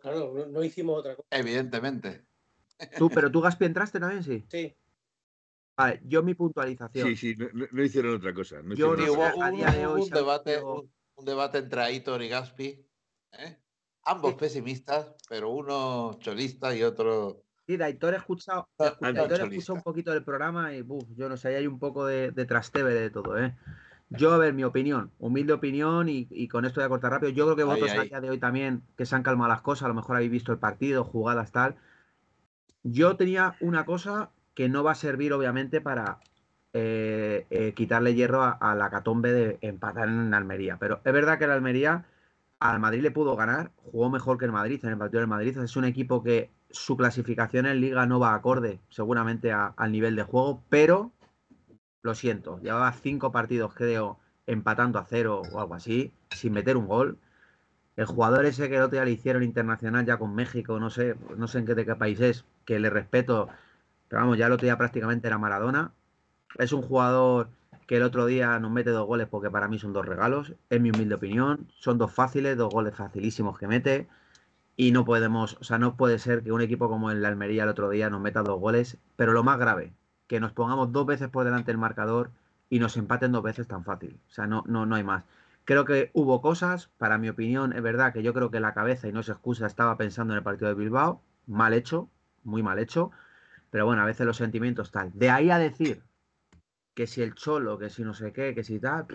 Claro, 0.00 0.46
no, 0.48 0.64
hicimos 0.64 1.00
otra 1.00 1.16
cosa. 1.16 1.28
Evidentemente. 1.30 2.22
Tú, 2.96 3.10
pero 3.10 3.30
tú, 3.30 3.40
Gaspi, 3.42 3.66
entraste 3.66 4.00
también, 4.00 4.22
sí. 4.22 4.44
Sí. 4.48 4.74
Vale, 5.76 6.00
yo 6.04 6.22
mi 6.22 6.34
puntualización. 6.34 7.08
Sí, 7.08 7.16
sí, 7.16 7.36
no, 7.52 7.84
hicieron 7.84 8.16
otra 8.16 8.34
cosa. 8.34 8.56
yo 8.74 8.96
no 8.96 9.12
hubo, 9.12 9.42
a 9.42 9.50
día 9.50 9.70
de 9.70 9.86
hoy 9.86 10.02
un, 10.02 10.10
debate, 10.10 10.60
un, 10.62 11.24
debate 11.24 11.58
entre 11.58 11.82
Aitor 11.82 12.22
y 12.22 12.28
Gaspi. 12.28 12.84
¿eh? 13.32 13.56
Ambos 14.08 14.34
pesimistas, 14.34 15.14
pero 15.28 15.50
uno 15.50 16.18
cholista 16.20 16.74
y 16.74 16.82
otro. 16.82 17.42
Sí, 17.66 17.76
de 17.76 17.84
Aitor 17.84 18.14
he 18.14 18.16
escuchado, 18.16 18.66
un 18.78 19.82
poquito 19.82 20.12
del 20.12 20.24
programa 20.24 20.74
y 20.74 20.82
yo 21.14 21.28
no 21.28 21.36
sé, 21.36 21.54
hay 21.54 21.66
un 21.66 21.78
poco 21.78 22.06
de, 22.06 22.30
de 22.30 22.46
trasteve 22.46 22.94
de 22.94 23.10
todo, 23.10 23.38
¿eh? 23.38 23.54
Yo, 24.10 24.32
a 24.32 24.38
ver, 24.38 24.54
mi 24.54 24.64
opinión, 24.64 25.10
humilde 25.18 25.52
opinión, 25.52 26.08
y, 26.08 26.48
con 26.48 26.64
esto 26.64 26.80
voy 26.80 26.86
a 26.86 26.88
cortar 26.88 27.12
rápido. 27.12 27.30
Yo 27.30 27.44
creo 27.44 27.56
que 27.56 27.64
vosotros 27.64 27.98
a 27.98 28.02
día 28.04 28.20
de 28.20 28.30
hoy 28.30 28.38
también, 28.38 28.82
que 28.96 29.04
se 29.04 29.14
han 29.14 29.22
calmado 29.22 29.50
las 29.50 29.60
cosas, 29.60 29.84
a 29.84 29.88
lo 29.88 29.94
mejor 29.94 30.16
habéis 30.16 30.30
visto 30.30 30.50
el 30.52 30.58
partido, 30.58 31.04
jugadas, 31.04 31.52
tal. 31.52 31.76
Yo 32.84 33.16
tenía 33.16 33.56
una 33.60 33.84
cosa 33.84 34.30
que 34.54 34.70
no 34.70 34.82
va 34.82 34.92
a 34.92 34.94
servir, 34.94 35.34
obviamente, 35.34 35.82
para 35.82 36.20
eh, 36.72 37.46
eh, 37.50 37.74
quitarle 37.74 38.14
hierro 38.14 38.42
a, 38.42 38.74
la 38.74 38.88
catombe 38.88 39.32
de 39.32 39.58
empatar 39.60 40.08
en 40.08 40.32
Almería. 40.32 40.78
Pero 40.78 41.02
es 41.04 41.12
verdad 41.12 41.38
que 41.38 41.44
el 41.44 41.50
Almería 41.50 42.06
al 42.60 42.80
Madrid 42.80 43.02
le 43.02 43.10
pudo 43.10 43.36
ganar, 43.36 43.72
jugó 43.76 44.10
mejor 44.10 44.38
que 44.38 44.44
el 44.44 44.52
Madrid 44.52 44.80
en 44.82 44.90
el 44.90 44.98
partido 44.98 45.20
del 45.20 45.28
Madrid. 45.28 45.56
Es 45.58 45.76
un 45.76 45.84
equipo 45.84 46.22
que 46.22 46.50
su 46.70 46.96
clasificación 46.96 47.66
en 47.66 47.80
liga 47.80 48.06
no 48.06 48.18
va 48.20 48.34
acorde, 48.34 48.80
seguramente, 48.90 49.52
al 49.52 49.92
nivel 49.92 50.16
de 50.16 50.24
juego, 50.24 50.62
pero 50.68 51.12
lo 52.02 52.14
siento, 52.14 52.60
llevaba 52.60 52.92
cinco 52.92 53.32
partidos, 53.32 53.74
creo, 53.74 54.18
empatando 54.46 54.98
a 54.98 55.04
cero 55.04 55.42
o 55.52 55.60
algo 55.60 55.74
así, 55.74 56.12
sin 56.30 56.52
meter 56.52 56.76
un 56.76 56.86
gol. 56.86 57.18
El 57.96 58.06
jugador 58.06 58.46
ese 58.46 58.68
que 58.68 58.76
el 58.76 58.82
otro 58.82 58.96
día 58.96 59.04
le 59.04 59.10
hicieron 59.12 59.42
internacional 59.42 60.06
ya 60.06 60.18
con 60.18 60.34
México, 60.34 60.78
no 60.78 60.90
sé, 60.90 61.16
no 61.36 61.48
sé 61.48 61.58
en 61.58 61.66
qué 61.66 61.74
de 61.74 61.84
qué 61.84 61.96
país 61.96 62.20
es, 62.20 62.44
que 62.64 62.78
le 62.78 62.90
respeto, 62.90 63.48
pero 64.08 64.22
vamos, 64.22 64.38
ya 64.38 64.46
el 64.46 64.52
otro 64.52 64.66
día 64.66 64.78
prácticamente 64.78 65.26
era 65.26 65.38
Maradona. 65.38 65.92
Es 66.58 66.72
un 66.72 66.82
jugador 66.82 67.50
que 67.88 67.96
el 67.96 68.02
otro 68.02 68.26
día 68.26 68.58
nos 68.60 68.70
mete 68.70 68.90
dos 68.90 69.06
goles 69.06 69.28
porque 69.28 69.50
para 69.50 69.66
mí 69.66 69.78
son 69.78 69.94
dos 69.94 70.04
regalos, 70.04 70.54
es 70.68 70.78
mi 70.78 70.90
humilde 70.90 71.14
opinión. 71.14 71.68
Son 71.78 71.96
dos 71.96 72.12
fáciles, 72.12 72.54
dos 72.54 72.70
goles 72.70 72.94
facilísimos 72.94 73.58
que 73.58 73.66
mete. 73.66 74.08
Y 74.76 74.92
no 74.92 75.06
podemos, 75.06 75.56
o 75.58 75.64
sea, 75.64 75.78
no 75.78 75.96
puede 75.96 76.18
ser 76.18 76.42
que 76.42 76.52
un 76.52 76.60
equipo 76.60 76.90
como 76.90 77.10
el 77.10 77.24
Almería 77.24 77.62
el 77.62 77.70
otro 77.70 77.88
día 77.88 78.10
nos 78.10 78.20
meta 78.20 78.42
dos 78.42 78.60
goles. 78.60 78.98
Pero 79.16 79.32
lo 79.32 79.42
más 79.42 79.58
grave, 79.58 79.94
que 80.26 80.38
nos 80.38 80.52
pongamos 80.52 80.92
dos 80.92 81.06
veces 81.06 81.30
por 81.30 81.46
delante 81.46 81.72
del 81.72 81.78
marcador 81.78 82.30
y 82.68 82.78
nos 82.78 82.94
empaten 82.98 83.32
dos 83.32 83.42
veces 83.42 83.66
tan 83.66 83.84
fácil. 83.84 84.20
O 84.28 84.32
sea, 84.34 84.46
no, 84.46 84.64
no, 84.66 84.84
no 84.84 84.94
hay 84.94 85.02
más. 85.02 85.24
Creo 85.64 85.86
que 85.86 86.10
hubo 86.12 86.42
cosas, 86.42 86.90
para 86.98 87.16
mi 87.16 87.30
opinión, 87.30 87.72
es 87.72 87.82
verdad 87.82 88.12
que 88.12 88.22
yo 88.22 88.34
creo 88.34 88.50
que 88.50 88.60
la 88.60 88.74
cabeza, 88.74 89.08
y 89.08 89.12
no 89.12 89.22
se 89.22 89.32
excusa, 89.32 89.66
estaba 89.66 89.96
pensando 89.96 90.34
en 90.34 90.38
el 90.38 90.44
partido 90.44 90.68
de 90.68 90.74
Bilbao, 90.74 91.22
mal 91.46 91.72
hecho, 91.72 92.10
muy 92.44 92.62
mal 92.62 92.78
hecho, 92.78 93.12
pero 93.70 93.86
bueno, 93.86 94.02
a 94.02 94.04
veces 94.04 94.26
los 94.26 94.36
sentimientos 94.36 94.90
tal. 94.90 95.10
De 95.14 95.30
ahí 95.30 95.50
a 95.50 95.58
decir 95.58 96.02
que 96.98 97.06
si 97.06 97.22
el 97.22 97.36
cholo, 97.36 97.78
que 97.78 97.90
si 97.90 98.02
no 98.02 98.12
sé 98.12 98.32
qué, 98.32 98.56
que 98.56 98.64
si 98.64 98.80
tal, 98.80 99.06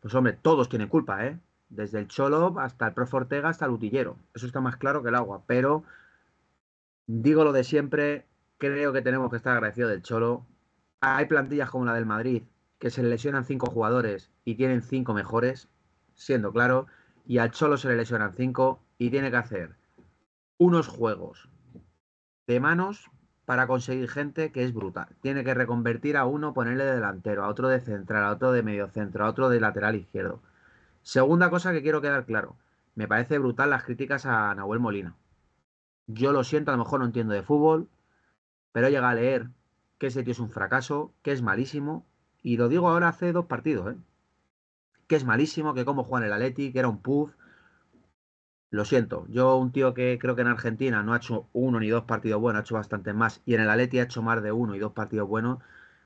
pues 0.00 0.12
hombre, 0.16 0.32
todos 0.32 0.68
tienen 0.68 0.88
culpa, 0.88 1.24
¿eh? 1.24 1.38
Desde 1.68 2.00
el 2.00 2.08
cholo 2.08 2.58
hasta 2.58 2.88
el 2.88 2.94
profe 2.94 3.16
Ortega 3.18 3.48
hasta 3.48 3.64
el 3.64 3.70
utillero. 3.70 4.18
Eso 4.34 4.44
está 4.44 4.60
más 4.60 4.76
claro 4.76 5.04
que 5.04 5.10
el 5.10 5.14
agua, 5.14 5.44
pero 5.46 5.84
digo 7.06 7.44
lo 7.44 7.52
de 7.52 7.62
siempre, 7.62 8.26
creo 8.58 8.92
que 8.92 9.02
tenemos 9.02 9.30
que 9.30 9.36
estar 9.36 9.52
agradecidos 9.52 9.92
del 9.92 10.02
Cholo. 10.02 10.48
Hay 11.00 11.26
plantillas 11.26 11.70
como 11.70 11.84
la 11.84 11.94
del 11.94 12.06
Madrid, 12.06 12.42
que 12.80 12.90
se 12.90 13.04
le 13.04 13.08
lesionan 13.08 13.44
cinco 13.44 13.70
jugadores 13.70 14.32
y 14.44 14.56
tienen 14.56 14.82
cinco 14.82 15.14
mejores, 15.14 15.68
siendo 16.14 16.52
claro, 16.52 16.88
y 17.24 17.38
al 17.38 17.52
Cholo 17.52 17.76
se 17.76 17.86
le 17.86 17.94
lesionan 17.94 18.34
cinco 18.34 18.80
y 18.98 19.10
tiene 19.10 19.30
que 19.30 19.36
hacer 19.36 19.76
unos 20.58 20.88
juegos 20.88 21.48
de 22.48 22.58
manos 22.58 23.12
para 23.46 23.66
conseguir 23.66 24.08
gente 24.08 24.52
que 24.52 24.64
es 24.64 24.74
brutal. 24.74 25.08
Tiene 25.22 25.44
que 25.44 25.54
reconvertir 25.54 26.16
a 26.16 26.26
uno, 26.26 26.52
ponerle 26.52 26.84
de 26.84 26.96
delantero, 26.96 27.44
a 27.44 27.48
otro 27.48 27.68
de 27.68 27.80
central, 27.80 28.24
a 28.24 28.32
otro 28.32 28.52
de 28.52 28.62
medio 28.62 28.88
centro, 28.88 29.24
a 29.24 29.28
otro 29.28 29.48
de 29.48 29.60
lateral 29.60 29.94
izquierdo. 29.94 30.42
Segunda 31.02 31.48
cosa 31.48 31.72
que 31.72 31.82
quiero 31.82 32.02
quedar 32.02 32.26
claro. 32.26 32.56
Me 32.96 33.08
parece 33.08 33.38
brutal 33.38 33.70
las 33.70 33.84
críticas 33.84 34.26
a 34.26 34.54
Nahuel 34.54 34.80
Molina. 34.80 35.14
Yo 36.08 36.32
lo 36.32 36.44
siento, 36.44 36.70
a 36.70 36.76
lo 36.76 36.84
mejor 36.84 37.00
no 37.00 37.06
entiendo 37.06 37.34
de 37.34 37.42
fútbol, 37.42 37.88
pero 38.72 38.88
llega 38.88 39.10
a 39.10 39.14
leer 39.14 39.48
que 39.98 40.08
ese 40.08 40.22
tío 40.22 40.32
es 40.32 40.40
un 40.40 40.50
fracaso, 40.50 41.12
que 41.22 41.32
es 41.32 41.42
malísimo, 41.42 42.04
y 42.42 42.56
lo 42.56 42.68
digo 42.68 42.88
ahora 42.88 43.08
hace 43.08 43.32
dos 43.32 43.46
partidos, 43.46 43.94
¿eh? 43.94 43.96
que 45.06 45.16
es 45.16 45.24
malísimo, 45.24 45.74
que 45.74 45.84
como 45.84 46.04
Juan 46.04 46.24
el 46.24 46.32
Atleti, 46.32 46.72
que 46.72 46.80
era 46.80 46.88
un 46.88 46.98
puff. 46.98 47.32
Lo 48.76 48.84
siento, 48.84 49.24
yo 49.30 49.56
un 49.56 49.72
tío 49.72 49.94
que 49.94 50.18
creo 50.20 50.36
que 50.36 50.42
en 50.42 50.48
Argentina 50.48 51.02
no 51.02 51.14
ha 51.14 51.16
hecho 51.16 51.48
uno 51.54 51.80
ni 51.80 51.88
dos 51.88 52.04
partidos 52.04 52.42
buenos, 52.42 52.60
ha 52.60 52.62
hecho 52.62 52.74
bastante 52.74 53.14
más, 53.14 53.40
y 53.46 53.54
en 53.54 53.62
el 53.62 53.70
Atleti 53.70 53.98
ha 53.98 54.02
hecho 54.02 54.20
más 54.20 54.42
de 54.42 54.52
uno 54.52 54.74
y 54.74 54.78
dos 54.78 54.92
partidos 54.92 55.26
buenos, 55.26 55.62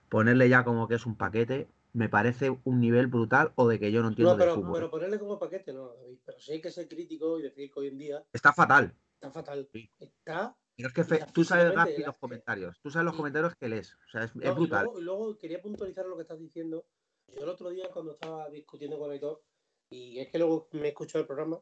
ponerle 0.09 0.49
ya 0.49 0.63
como 0.63 0.87
que 0.87 0.95
es 0.95 1.05
un 1.05 1.17
paquete, 1.17 1.69
me 1.93 2.09
parece 2.09 2.57
un 2.63 2.79
nivel 2.79 3.09
brutal 3.09 3.51
o 3.57 3.67
de 3.67 3.81
que 3.81 3.91
yo 3.91 4.03
no 4.03 4.09
entiendo 4.09 4.35
no, 4.35 4.39
pero, 4.39 4.53
de 4.53 4.61
fútbol. 4.61 4.75
pero 4.75 4.89
ponerle 4.89 5.19
como 5.19 5.37
paquete 5.37 5.73
no, 5.73 5.89
David, 5.97 6.19
pero 6.25 6.39
sí 6.39 6.53
hay 6.53 6.61
que 6.61 6.71
ser 6.71 6.87
crítico 6.87 7.41
y 7.41 7.43
decir 7.43 7.73
que 7.73 7.81
hoy 7.81 7.89
en 7.89 7.99
día... 7.99 8.25
Está 8.33 8.53
fatal. 8.53 8.95
Está 9.15 9.33
fatal. 9.33 9.69
Está 9.99 10.57
es 10.77 10.93
que 10.93 11.05
tú 11.33 11.43
sabes 11.43 11.75
los 11.75 12.17
comentarios, 12.19 12.81
tú 12.81 12.89
sabes 12.89 13.05
los 13.05 13.17
comentarios 13.17 13.57
que 13.57 13.69
lees, 13.69 13.97
o 14.07 14.11
sea, 14.11 14.23
es, 14.23 14.55
brutal. 14.55 14.89
Y 14.97 15.03
luego, 15.03 15.37
quería 15.37 15.61
puntualizar 15.61 16.07
lo 16.07 16.15
que 16.15 16.23
estás 16.23 16.39
diciendo. 16.39 16.87
Yo 17.27 17.43
el 17.43 17.49
otro 17.49 17.71
día 17.71 17.91
cuando 17.93 18.13
estaba 18.13 18.49
discutiendo 18.49 18.97
con 18.97 19.11
Aitor, 19.11 19.43
y 19.91 20.21
es 20.21 20.29
que 20.29 20.39
luego 20.39 20.69
me 20.73 20.89
escuchó 20.89 21.19
el 21.19 21.27
programa, 21.27 21.61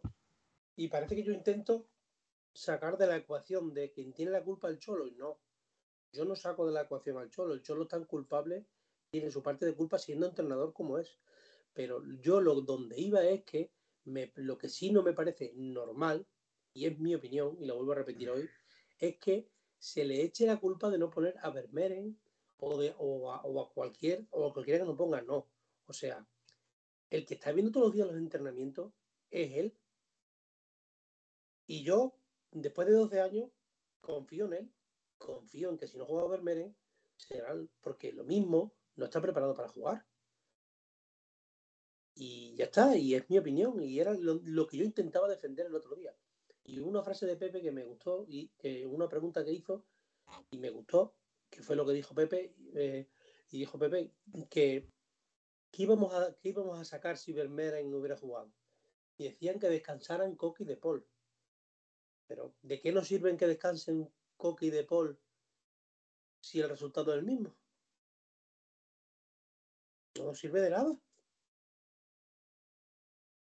y 0.78 0.87
parece 0.87 1.16
que 1.16 1.25
yo 1.25 1.32
intento 1.32 1.88
sacar 2.52 2.97
de 2.97 3.08
la 3.08 3.16
ecuación 3.16 3.75
de 3.75 3.90
quien 3.90 4.12
tiene 4.12 4.30
la 4.30 4.44
culpa 4.44 4.68
el 4.68 4.78
Cholo, 4.78 5.08
y 5.08 5.11
no. 5.16 5.40
Yo 6.12 6.25
no 6.25 6.37
saco 6.37 6.66
de 6.66 6.73
la 6.73 6.82
ecuación 6.82 7.18
al 7.18 7.30
Cholo, 7.30 7.52
el 7.52 7.62
Cholo 7.62 7.82
es 7.82 7.88
tan 7.88 8.04
culpable, 8.04 8.64
tiene 9.11 9.32
su 9.32 9.42
parte 9.42 9.66
de 9.66 9.75
culpa 9.75 9.99
siendo 9.99 10.26
entrenador 10.26 10.73
como 10.73 10.99
es. 10.99 11.18
Pero 11.73 12.00
yo 12.20 12.40
lo 12.40 12.61
donde 12.61 12.97
iba 12.97 13.25
es 13.25 13.42
que 13.42 13.73
lo 14.04 14.56
que 14.56 14.68
sí 14.68 14.92
no 14.92 15.02
me 15.02 15.14
parece 15.14 15.52
normal, 15.56 16.25
y 16.73 16.87
es 16.87 16.97
mi 17.00 17.12
opinión, 17.12 17.56
y 17.58 17.66
lo 17.66 17.75
vuelvo 17.75 17.92
a 17.92 17.97
repetir 17.97 18.30
hoy, 18.30 18.49
es 19.00 19.18
que 19.18 19.50
se 19.78 20.04
le 20.04 20.23
eche 20.23 20.47
la 20.47 20.61
culpa 20.61 20.90
de 20.90 20.99
no 20.99 21.11
poner 21.11 21.35
a 21.42 21.50
Vermeeren 21.50 22.16
o, 22.58 22.80
de, 22.80 22.94
o, 22.99 23.32
a, 23.32 23.73
cualquier 23.75 24.28
o 24.30 24.49
a 24.49 24.52
cualquiera 24.52 24.78
que 24.78 24.87
no 24.87 24.97
ponga, 24.97 25.23
no. 25.23 25.49
O 25.87 25.92
sea, 25.92 26.25
el 27.11 27.26
que 27.26 27.35
está 27.35 27.50
viendo 27.50 27.73
todos 27.73 27.87
los 27.87 27.94
días 27.94 28.06
los 28.06 28.16
entrenamientos 28.16 28.92
es 29.28 29.52
él. 29.54 29.76
Y 31.68 31.84
yo, 31.84 32.14
después 32.50 32.88
de 32.88 32.94
12 32.94 33.20
años, 33.20 33.50
confío 34.00 34.46
en 34.46 34.54
él. 34.54 34.72
Confío 35.18 35.70
en 35.70 35.76
que 35.76 35.87
si 35.87 35.98
no 35.98 36.06
juega 36.06 36.26
Vermeeren, 36.26 36.75
será 37.16 37.54
porque 37.80 38.12
lo 38.12 38.25
mismo 38.25 38.75
no 38.96 39.04
está 39.04 39.20
preparado 39.20 39.54
para 39.54 39.68
jugar. 39.68 40.06
Y 42.14 42.56
ya 42.56 42.64
está, 42.64 42.96
y 42.96 43.14
es 43.14 43.28
mi 43.30 43.38
opinión, 43.38 43.80
y 43.80 44.00
era 44.00 44.14
lo 44.14 44.66
que 44.66 44.78
yo 44.78 44.84
intentaba 44.84 45.28
defender 45.28 45.66
el 45.66 45.75
otro 45.75 45.94
día. 45.94 46.16
Y 46.64 46.80
una 46.80 47.02
frase 47.02 47.26
de 47.26 47.37
Pepe 47.37 47.60
que 47.60 47.70
me 47.70 47.84
gustó, 47.84 48.25
y 48.28 48.50
una 48.87 49.08
pregunta 49.08 49.44
que 49.44 49.52
hizo, 49.52 49.84
y 50.50 50.58
me 50.58 50.70
gustó, 50.70 51.14
que 51.50 51.62
fue 51.62 51.76
lo 51.76 51.87
que 51.87 51.92
dijo 51.92 52.14
Pepe, 52.14 52.54
eh, 52.75 53.08
y 53.50 53.58
dijo 53.58 53.78
Pepe 53.78 54.12
que, 54.50 54.90
que, 55.70 55.82
íbamos 55.82 56.14
a, 56.14 56.34
que 56.34 56.48
íbamos 56.48 56.78
a 56.78 56.84
sacar 56.84 57.18
si 57.18 57.32
Vermeeren 57.32 57.90
no 57.90 57.98
hubiera 57.98 58.16
jugado. 58.16 58.52
Y 59.16 59.25
decían 59.25 59.58
que 59.58 59.68
descansaran 59.68 60.37
Coque 60.37 60.64
y 60.64 60.66
De 60.66 60.76
Paul. 60.76 61.06
Pero, 62.28 62.54
¿de 62.62 62.78
qué 62.78 62.92
nos 62.92 63.08
sirven 63.08 63.37
que 63.37 63.47
descansen 63.47 64.08
Coque 64.37 64.66
y 64.66 64.70
De 64.70 64.85
Paul 64.85 65.18
si 66.40 66.61
el 66.61 66.68
resultado 66.68 67.12
es 67.12 67.18
el 67.18 67.25
mismo? 67.25 67.56
No 70.16 70.26
nos 70.26 70.38
sirve 70.38 70.61
de 70.61 70.70
nada. 70.70 70.94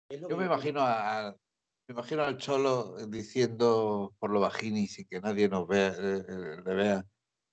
Yo 0.09 0.37
me 0.37 0.45
imagino 0.45 0.79
a, 0.81 1.35
me 1.87 1.93
imagino 1.93 2.23
al 2.23 2.37
Cholo 2.37 2.95
diciendo 3.07 4.15
por 4.17 4.31
lo 4.31 4.39
bajini 4.39 4.87
y 4.97 5.05
que 5.05 5.19
nadie 5.19 5.49
nos 5.49 5.67
vea, 5.67 5.89
eh, 5.89 6.25
eh, 6.27 6.61
le 6.65 6.73
vea, 6.73 7.05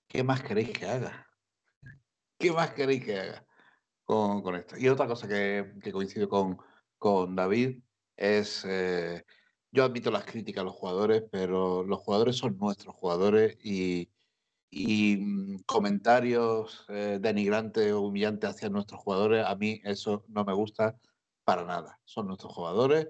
¿qué 0.07 0.23
más 0.23 0.43
queréis 0.43 0.71
que 0.71 0.87
haga? 0.87 1.27
¿Qué 2.39 2.53
más 2.53 2.73
queréis 2.73 3.05
que 3.05 3.19
haga 3.19 3.47
con, 4.05 4.55
esto? 4.55 4.79
Y 4.79 4.89
otra 4.89 5.07
cosa 5.07 5.27
que, 5.27 5.75
que 5.83 5.93
coincido 5.93 6.29
con, 6.29 6.59
con 6.99 7.35
David 7.35 7.83
es, 8.17 8.65
eh, 8.65 9.25
yo 9.77 9.85
admito 9.85 10.11
las 10.11 10.25
críticas 10.25 10.63
a 10.63 10.65
los 10.65 10.75
jugadores, 10.75 11.23
pero 11.31 11.85
los 11.85 12.01
jugadores 12.01 12.37
son 12.37 12.59
nuestros 12.59 12.95
jugadores 12.95 13.59
y, 13.63 14.09
y 14.71 15.17
mm, 15.19 15.59
comentarios 15.67 16.87
denigrantes 16.89 17.93
o 17.93 18.01
humillantes 18.01 18.51
hacia 18.51 18.69
nuestros 18.69 19.01
jugadores, 19.01 19.45
a 19.47 19.55
mí 19.55 19.81
eso 19.85 20.25
no 20.29 20.45
me 20.45 20.55
gusta 20.55 20.99
para 21.45 21.65
nada. 21.65 22.01
Son 22.05 22.27
nuestros 22.27 22.53
jugadores 22.53 23.07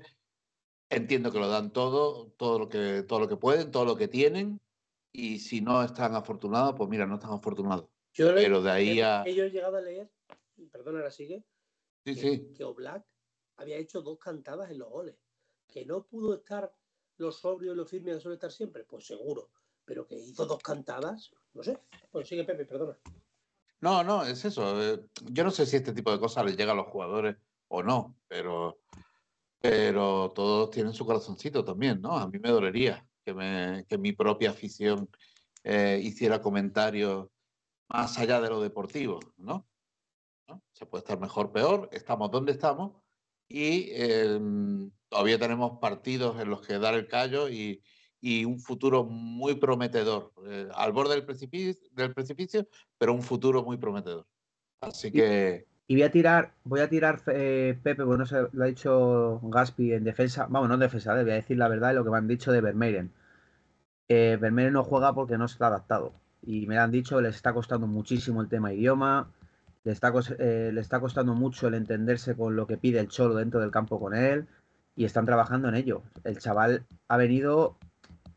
Entiendo 0.88 1.32
que 1.32 1.40
lo 1.40 1.48
dan 1.48 1.72
todo, 1.72 2.30
todo 2.36 2.60
lo 2.60 2.68
que, 2.68 3.02
todo 3.02 3.18
lo 3.18 3.28
que 3.28 3.36
pueden, 3.36 3.72
todo 3.72 3.84
lo 3.84 3.96
que 3.96 4.06
tienen, 4.06 4.60
y 5.12 5.40
si 5.40 5.60
no 5.60 5.82
están 5.82 6.14
afortunados, 6.14 6.74
pues 6.76 6.88
mira, 6.88 7.06
no 7.06 7.14
están 7.14 7.32
afortunados. 7.32 7.88
Yo 8.12 8.32
Pero 8.34 8.62
de 8.62 8.70
ahí 8.70 9.00
a... 9.00 9.24
Yo 9.24 9.44
he 9.44 9.50
llegado 9.50 9.76
a 9.76 9.80
leer, 9.80 10.10
perdón, 10.70 10.96
ahora 10.96 11.10
sigue, 11.10 11.44
Sí, 12.04 12.14
que, 12.14 12.20
sí. 12.20 12.52
que 12.54 12.62
Oblak 12.62 13.04
había 13.56 13.76
hecho 13.78 14.00
dos 14.00 14.18
cantadas 14.18 14.70
en 14.70 14.78
los 14.78 14.88
goles. 14.88 15.16
Que 15.66 15.84
no 15.84 16.04
pudo 16.04 16.34
estar 16.34 16.72
lo 17.18 17.32
sobrio 17.32 17.72
y 17.72 17.76
lo 17.76 17.86
firme 17.86 18.12
que 18.12 18.20
suele 18.20 18.34
estar 18.34 18.52
siempre, 18.52 18.84
pues 18.84 19.06
seguro. 19.06 19.50
Pero 19.84 20.06
que 20.06 20.16
hizo 20.16 20.46
dos 20.46 20.62
cantadas, 20.62 21.30
no 21.54 21.62
sé. 21.62 21.78
Pues 22.10 22.28
sigue 22.28 22.44
Pepe, 22.44 22.64
perdona. 22.64 22.98
No, 23.80 24.02
no, 24.02 24.24
es 24.24 24.44
eso. 24.44 24.82
eh, 24.82 25.04
Yo 25.30 25.44
no 25.44 25.50
sé 25.50 25.66
si 25.66 25.76
este 25.76 25.92
tipo 25.92 26.10
de 26.10 26.18
cosas 26.18 26.44
les 26.44 26.56
llega 26.56 26.72
a 26.72 26.76
los 26.76 26.86
jugadores 26.88 27.36
o 27.68 27.82
no, 27.82 28.16
pero, 28.26 28.80
pero 29.60 30.32
todos 30.34 30.70
tienen 30.70 30.92
su 30.92 31.04
corazoncito 31.04 31.64
también, 31.64 32.00
¿no? 32.00 32.16
A 32.16 32.28
mí 32.28 32.38
me 32.38 32.50
dolería 32.50 33.06
que, 33.24 33.34
me, 33.34 33.84
que 33.88 33.98
mi 33.98 34.12
propia 34.12 34.50
afición 34.50 35.08
eh, 35.62 36.00
hiciera 36.02 36.40
comentarios 36.40 37.28
más 37.88 38.18
allá 38.18 38.40
de 38.40 38.48
lo 38.48 38.60
deportivo, 38.60 39.20
¿no? 39.36 39.68
¿No? 40.48 40.62
Se 40.72 40.86
puede 40.86 41.02
estar 41.02 41.18
mejor, 41.20 41.52
peor, 41.52 41.88
estamos 41.92 42.30
donde 42.30 42.52
estamos 42.52 43.02
y 43.48 43.88
eh, 43.92 44.38
todavía 45.08 45.38
tenemos 45.38 45.78
partidos 45.80 46.40
en 46.40 46.50
los 46.50 46.66
que 46.66 46.78
dar 46.78 46.94
el 46.94 47.08
callo 47.08 47.48
y, 47.48 47.82
y 48.20 48.44
un 48.44 48.60
futuro 48.60 49.04
muy 49.04 49.54
prometedor, 49.56 50.32
eh, 50.46 50.68
al 50.74 50.92
borde 50.92 51.14
del 51.14 51.26
precipicio, 51.26 51.88
del 51.92 52.14
precipicio, 52.14 52.66
pero 52.98 53.12
un 53.14 53.22
futuro 53.22 53.62
muy 53.64 53.76
prometedor. 53.78 54.26
Así 54.80 55.10
que 55.12 55.66
Y 55.88 55.94
voy 55.94 56.02
a 56.02 56.10
tirar, 56.10 56.56
voy 56.64 56.80
a 56.80 56.88
tirar, 56.88 57.22
eh, 57.28 57.78
Pepe, 57.82 58.02
bueno, 58.02 58.20
no 58.24 58.26
sé, 58.26 58.48
lo 58.52 58.64
ha 58.64 58.66
dicho 58.66 59.40
Gaspi 59.42 59.92
en 59.92 60.04
defensa, 60.04 60.46
vamos, 60.50 60.68
no 60.68 60.74
en 60.74 60.80
defensa, 60.80 61.12
voy 61.14 61.30
a 61.30 61.34
decir 61.34 61.56
la 61.58 61.68
verdad 61.68 61.88
de 61.90 61.94
lo 61.94 62.04
que 62.04 62.10
me 62.10 62.18
han 62.18 62.28
dicho 62.28 62.52
de 62.52 62.60
Vermeeren. 62.60 63.14
Eh, 64.08 64.38
Vermeeren 64.40 64.74
no 64.74 64.84
juega 64.84 65.14
porque 65.14 65.38
no 65.38 65.44
está 65.46 65.68
adaptado. 65.68 66.20
Y 66.42 66.66
me 66.66 66.78
han 66.78 66.90
dicho, 66.92 67.20
les 67.20 67.36
está 67.36 67.52
costando 67.54 67.86
muchísimo 67.86 68.40
el 68.42 68.48
tema 68.48 68.72
idioma, 68.72 69.32
le 69.86 69.92
está, 69.92 70.12
eh, 70.40 70.70
le 70.74 70.80
está 70.80 70.98
costando 70.98 71.34
mucho 71.34 71.68
el 71.68 71.74
entenderse 71.74 72.34
con 72.34 72.56
lo 72.56 72.66
que 72.66 72.76
pide 72.76 72.98
el 72.98 73.06
Cholo 73.06 73.36
dentro 73.36 73.60
del 73.60 73.70
campo 73.70 74.00
con 74.00 74.16
él, 74.16 74.48
y 74.96 75.04
están 75.04 75.26
trabajando 75.26 75.68
en 75.68 75.76
ello. 75.76 76.02
El 76.24 76.38
chaval 76.40 76.84
ha 77.06 77.16
venido, 77.16 77.76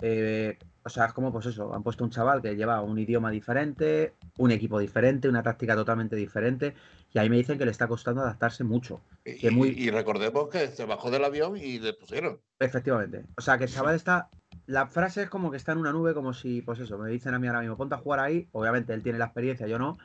eh, 0.04 0.60
o 0.84 0.90
sea, 0.90 1.06
es 1.08 1.14
como 1.14 1.32
pues 1.32 1.48
eso, 1.48 1.74
han 1.74 1.82
puesto 1.82 2.04
un 2.04 2.12
chaval 2.12 2.44
que 2.44 2.56
lleva 2.56 2.82
un 2.82 3.00
idioma 3.00 3.32
diferente, 3.32 4.14
un 4.38 4.52
equipo 4.52 4.78
diferente, 4.78 5.28
una 5.28 5.42
táctica 5.42 5.74
totalmente 5.74 6.16
diferente, 6.16 6.76
y 7.14 7.18
ahí 7.18 7.32
me 7.32 7.38
dicen 7.38 7.58
que 7.58 7.66
le 7.66 7.72
está 7.72 7.88
costando 7.88 8.22
adaptarse 8.22 8.64
mucho. 8.64 9.02
y, 9.26 9.50
muy- 9.50 9.70
y 9.70 9.90
recordemos 9.90 10.50
que 10.50 10.68
se 10.68 10.86
bajó 10.86 11.10
del 11.10 11.26
avión 11.26 11.58
y 11.58 11.80
le 11.80 11.94
pusieron. 11.94 12.40
Efectivamente. 12.60 13.26
O 13.38 13.42
sea, 13.42 13.58
que 13.58 13.64
el 13.64 13.72
chaval 13.72 13.96
está. 13.96 14.30
La 14.68 14.86
frase 14.86 15.24
es 15.24 15.30
como 15.32 15.50
que 15.50 15.58
está 15.58 15.72
en 15.72 15.80
una 15.80 15.92
nube, 15.92 16.14
como 16.14 16.34
si, 16.34 16.62
pues 16.62 16.80
eso, 16.80 17.00
me 17.00 17.10
dicen 17.10 17.34
a 17.34 17.40
mí 17.40 17.48
ahora 17.48 17.62
mismo, 17.62 17.76
ponte 17.76 17.96
a 17.96 17.98
jugar 17.98 18.20
ahí. 18.20 18.48
Obviamente 18.52 18.94
él 18.94 19.02
tiene 19.02 19.18
la 19.18 19.26
experiencia, 19.26 19.66
yo 19.66 19.80
no. 19.80 19.98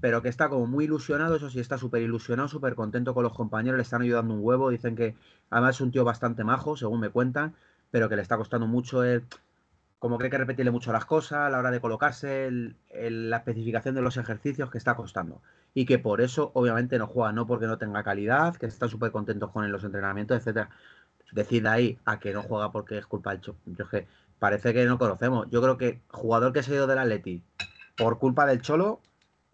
Pero 0.00 0.22
que 0.22 0.28
está 0.28 0.48
como 0.48 0.66
muy 0.66 0.84
ilusionado, 0.84 1.36
eso 1.36 1.50
sí, 1.50 1.60
está 1.60 1.78
súper 1.78 2.02
ilusionado, 2.02 2.48
súper 2.48 2.74
contento 2.74 3.14
con 3.14 3.24
los 3.24 3.32
compañeros, 3.34 3.76
le 3.76 3.82
están 3.82 4.02
ayudando 4.02 4.34
un 4.34 4.40
huevo. 4.42 4.70
Dicen 4.70 4.96
que 4.96 5.14
además 5.50 5.76
es 5.76 5.80
un 5.80 5.90
tío 5.90 6.04
bastante 6.04 6.44
majo, 6.44 6.76
según 6.76 7.00
me 7.00 7.10
cuentan, 7.10 7.54
pero 7.90 8.08
que 8.08 8.16
le 8.16 8.22
está 8.22 8.36
costando 8.36 8.66
mucho 8.66 9.02
el. 9.02 9.24
Como 9.98 10.16
que 10.16 10.24
hay 10.24 10.30
que 10.30 10.38
repetirle 10.38 10.70
mucho 10.70 10.92
las 10.92 11.04
cosas 11.06 11.40
a 11.40 11.50
la 11.50 11.58
hora 11.58 11.72
de 11.72 11.80
colocarse, 11.80 12.50
la 12.92 13.36
especificación 13.38 13.96
de 13.96 14.02
los 14.02 14.16
ejercicios 14.16 14.70
que 14.70 14.78
está 14.78 14.94
costando. 14.94 15.42
Y 15.74 15.86
que 15.86 15.98
por 15.98 16.20
eso, 16.20 16.52
obviamente, 16.54 16.98
no 16.98 17.08
juega, 17.08 17.32
no 17.32 17.48
porque 17.48 17.66
no 17.66 17.78
tenga 17.78 18.04
calidad, 18.04 18.54
que 18.54 18.66
están 18.66 18.88
súper 18.88 19.10
contentos 19.10 19.50
con 19.50 19.70
los 19.72 19.82
entrenamientos, 19.82 20.36
etcétera 20.36 20.70
decir 21.32 21.62
de 21.62 21.68
ahí 21.68 21.98
a 22.04 22.18
que 22.18 22.32
no 22.32 22.42
juega 22.42 22.72
porque 22.72 22.98
es 22.98 23.06
culpa 23.06 23.32
del 23.32 23.40
Cholo. 23.40 23.58
Yo 23.66 23.84
es 23.84 23.90
que 23.90 24.06
parece 24.38 24.72
que 24.72 24.84
no 24.86 24.98
conocemos. 24.98 25.48
Yo 25.50 25.60
creo 25.62 25.76
que 25.78 26.00
jugador 26.08 26.52
que 26.52 26.62
se 26.62 26.72
ha 26.72 26.76
ido 26.76 26.86
del 26.86 26.98
Atleti 26.98 27.42
por 27.96 28.18
culpa 28.18 28.46
del 28.46 28.62
Cholo 28.62 29.00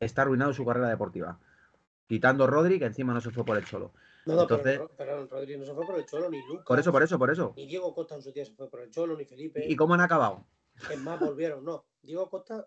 está 0.05 0.23
arruinado 0.23 0.53
su 0.53 0.65
carrera 0.65 0.89
deportiva. 0.89 1.39
Quitando 2.07 2.47
Rodri, 2.47 2.79
que 2.79 2.85
encima 2.85 3.15
no 3.15 3.21
se 3.21 3.31
fue 3.31 3.45
por 3.45 3.57
el 3.57 3.65
Cholo. 3.65 3.93
No, 4.27 4.35
no, 4.37 4.43
Entonces- 4.43 4.79
pero, 4.79 4.91
pero 4.97 5.27
Rodri 5.27 5.57
no 5.57 5.65
se 5.65 5.75
fue 5.75 5.87
por 5.87 5.97
el 5.99 6.07
Cholo, 6.07 6.31
ni 6.31 6.41
Lucas. 6.47 6.65
Por 6.67 6.79
eso, 6.79 6.93
por 6.93 7.03
eso, 7.03 7.19
por 7.19 7.31
eso. 7.31 7.53
Ni 7.57 7.67
Diego 7.67 7.95
Costa 7.95 8.15
en 8.15 8.23
su 8.23 8.33
día 8.33 8.45
se 8.45 8.53
fue 8.55 8.69
por 8.71 8.81
el 8.81 8.91
Cholo, 8.91 9.17
ni 9.17 9.25
Felipe. 9.25 9.65
¿Y 9.67 9.77
cómo 9.77 9.95
han 9.95 10.01
acabado? 10.01 10.47
Es 10.91 10.99
más, 11.01 11.19
volvieron, 11.21 11.65
no. 11.65 11.87
Diego 12.03 12.29
Costa 12.29 12.67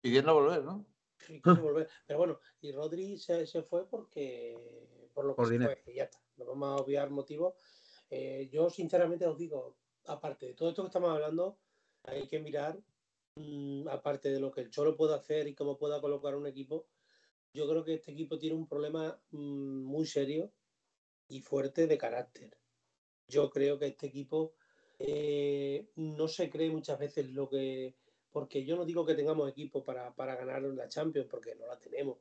Pidiendo 0.00 0.34
volver, 0.34 0.62
¿no? 0.64 0.84
volver. 1.62 1.88
Pero 2.06 2.18
bueno, 2.18 2.38
y 2.60 2.72
Rodri 2.72 3.18
se, 3.18 3.46
se 3.46 3.62
fue 3.62 3.88
porque. 3.88 5.08
Por 5.14 5.24
lo 5.24 5.32
que 5.32 5.36
Por 5.36 5.46
se 5.46 5.52
dinero. 5.54 5.72
fue, 5.84 5.92
y 5.92 5.96
ya 5.96 6.04
está. 6.04 6.18
No 6.36 6.44
vamos 6.46 6.68
a 6.68 6.82
obviar 6.82 7.08
motivos. 7.10 7.54
Eh, 8.10 8.48
yo, 8.52 8.68
sinceramente, 8.68 9.26
os 9.26 9.38
digo, 9.38 9.76
aparte 10.06 10.46
de 10.46 10.54
todo 10.54 10.68
esto 10.68 10.82
que 10.82 10.88
estamos 10.88 11.10
hablando, 11.10 11.58
hay 12.02 12.26
que 12.28 12.38
mirar, 12.40 12.78
aparte 13.90 14.30
de 14.30 14.40
lo 14.40 14.52
que 14.52 14.60
el 14.60 14.70
Cholo 14.70 14.96
puede 14.96 15.14
hacer 15.14 15.48
y 15.48 15.54
cómo 15.54 15.76
pueda 15.76 16.00
colocar 16.00 16.34
un 16.34 16.46
equipo, 16.46 16.86
yo 17.52 17.68
creo 17.68 17.84
que 17.84 17.94
este 17.94 18.12
equipo 18.12 18.38
tiene 18.38 18.56
un 18.56 18.66
problema 18.66 19.20
mm, 19.30 19.82
muy 19.84 20.06
serio 20.06 20.52
y 21.28 21.40
fuerte 21.40 21.86
de 21.86 21.98
carácter. 21.98 22.56
Yo 23.28 23.50
creo 23.50 23.78
que 23.78 23.86
este 23.86 24.06
equipo 24.06 24.54
eh, 24.98 25.88
no 25.96 26.28
se 26.28 26.50
cree 26.50 26.70
muchas 26.70 26.98
veces 26.98 27.30
lo 27.30 27.48
que. 27.48 27.96
Porque 28.30 28.64
yo 28.64 28.76
no 28.76 28.84
digo 28.84 29.06
que 29.06 29.14
tengamos 29.14 29.48
equipo 29.48 29.84
para, 29.84 30.12
para 30.14 30.34
ganar 30.34 30.62
la 30.62 30.88
Champions, 30.88 31.28
porque 31.30 31.54
no 31.54 31.66
la 31.66 31.78
tenemos. 31.78 32.18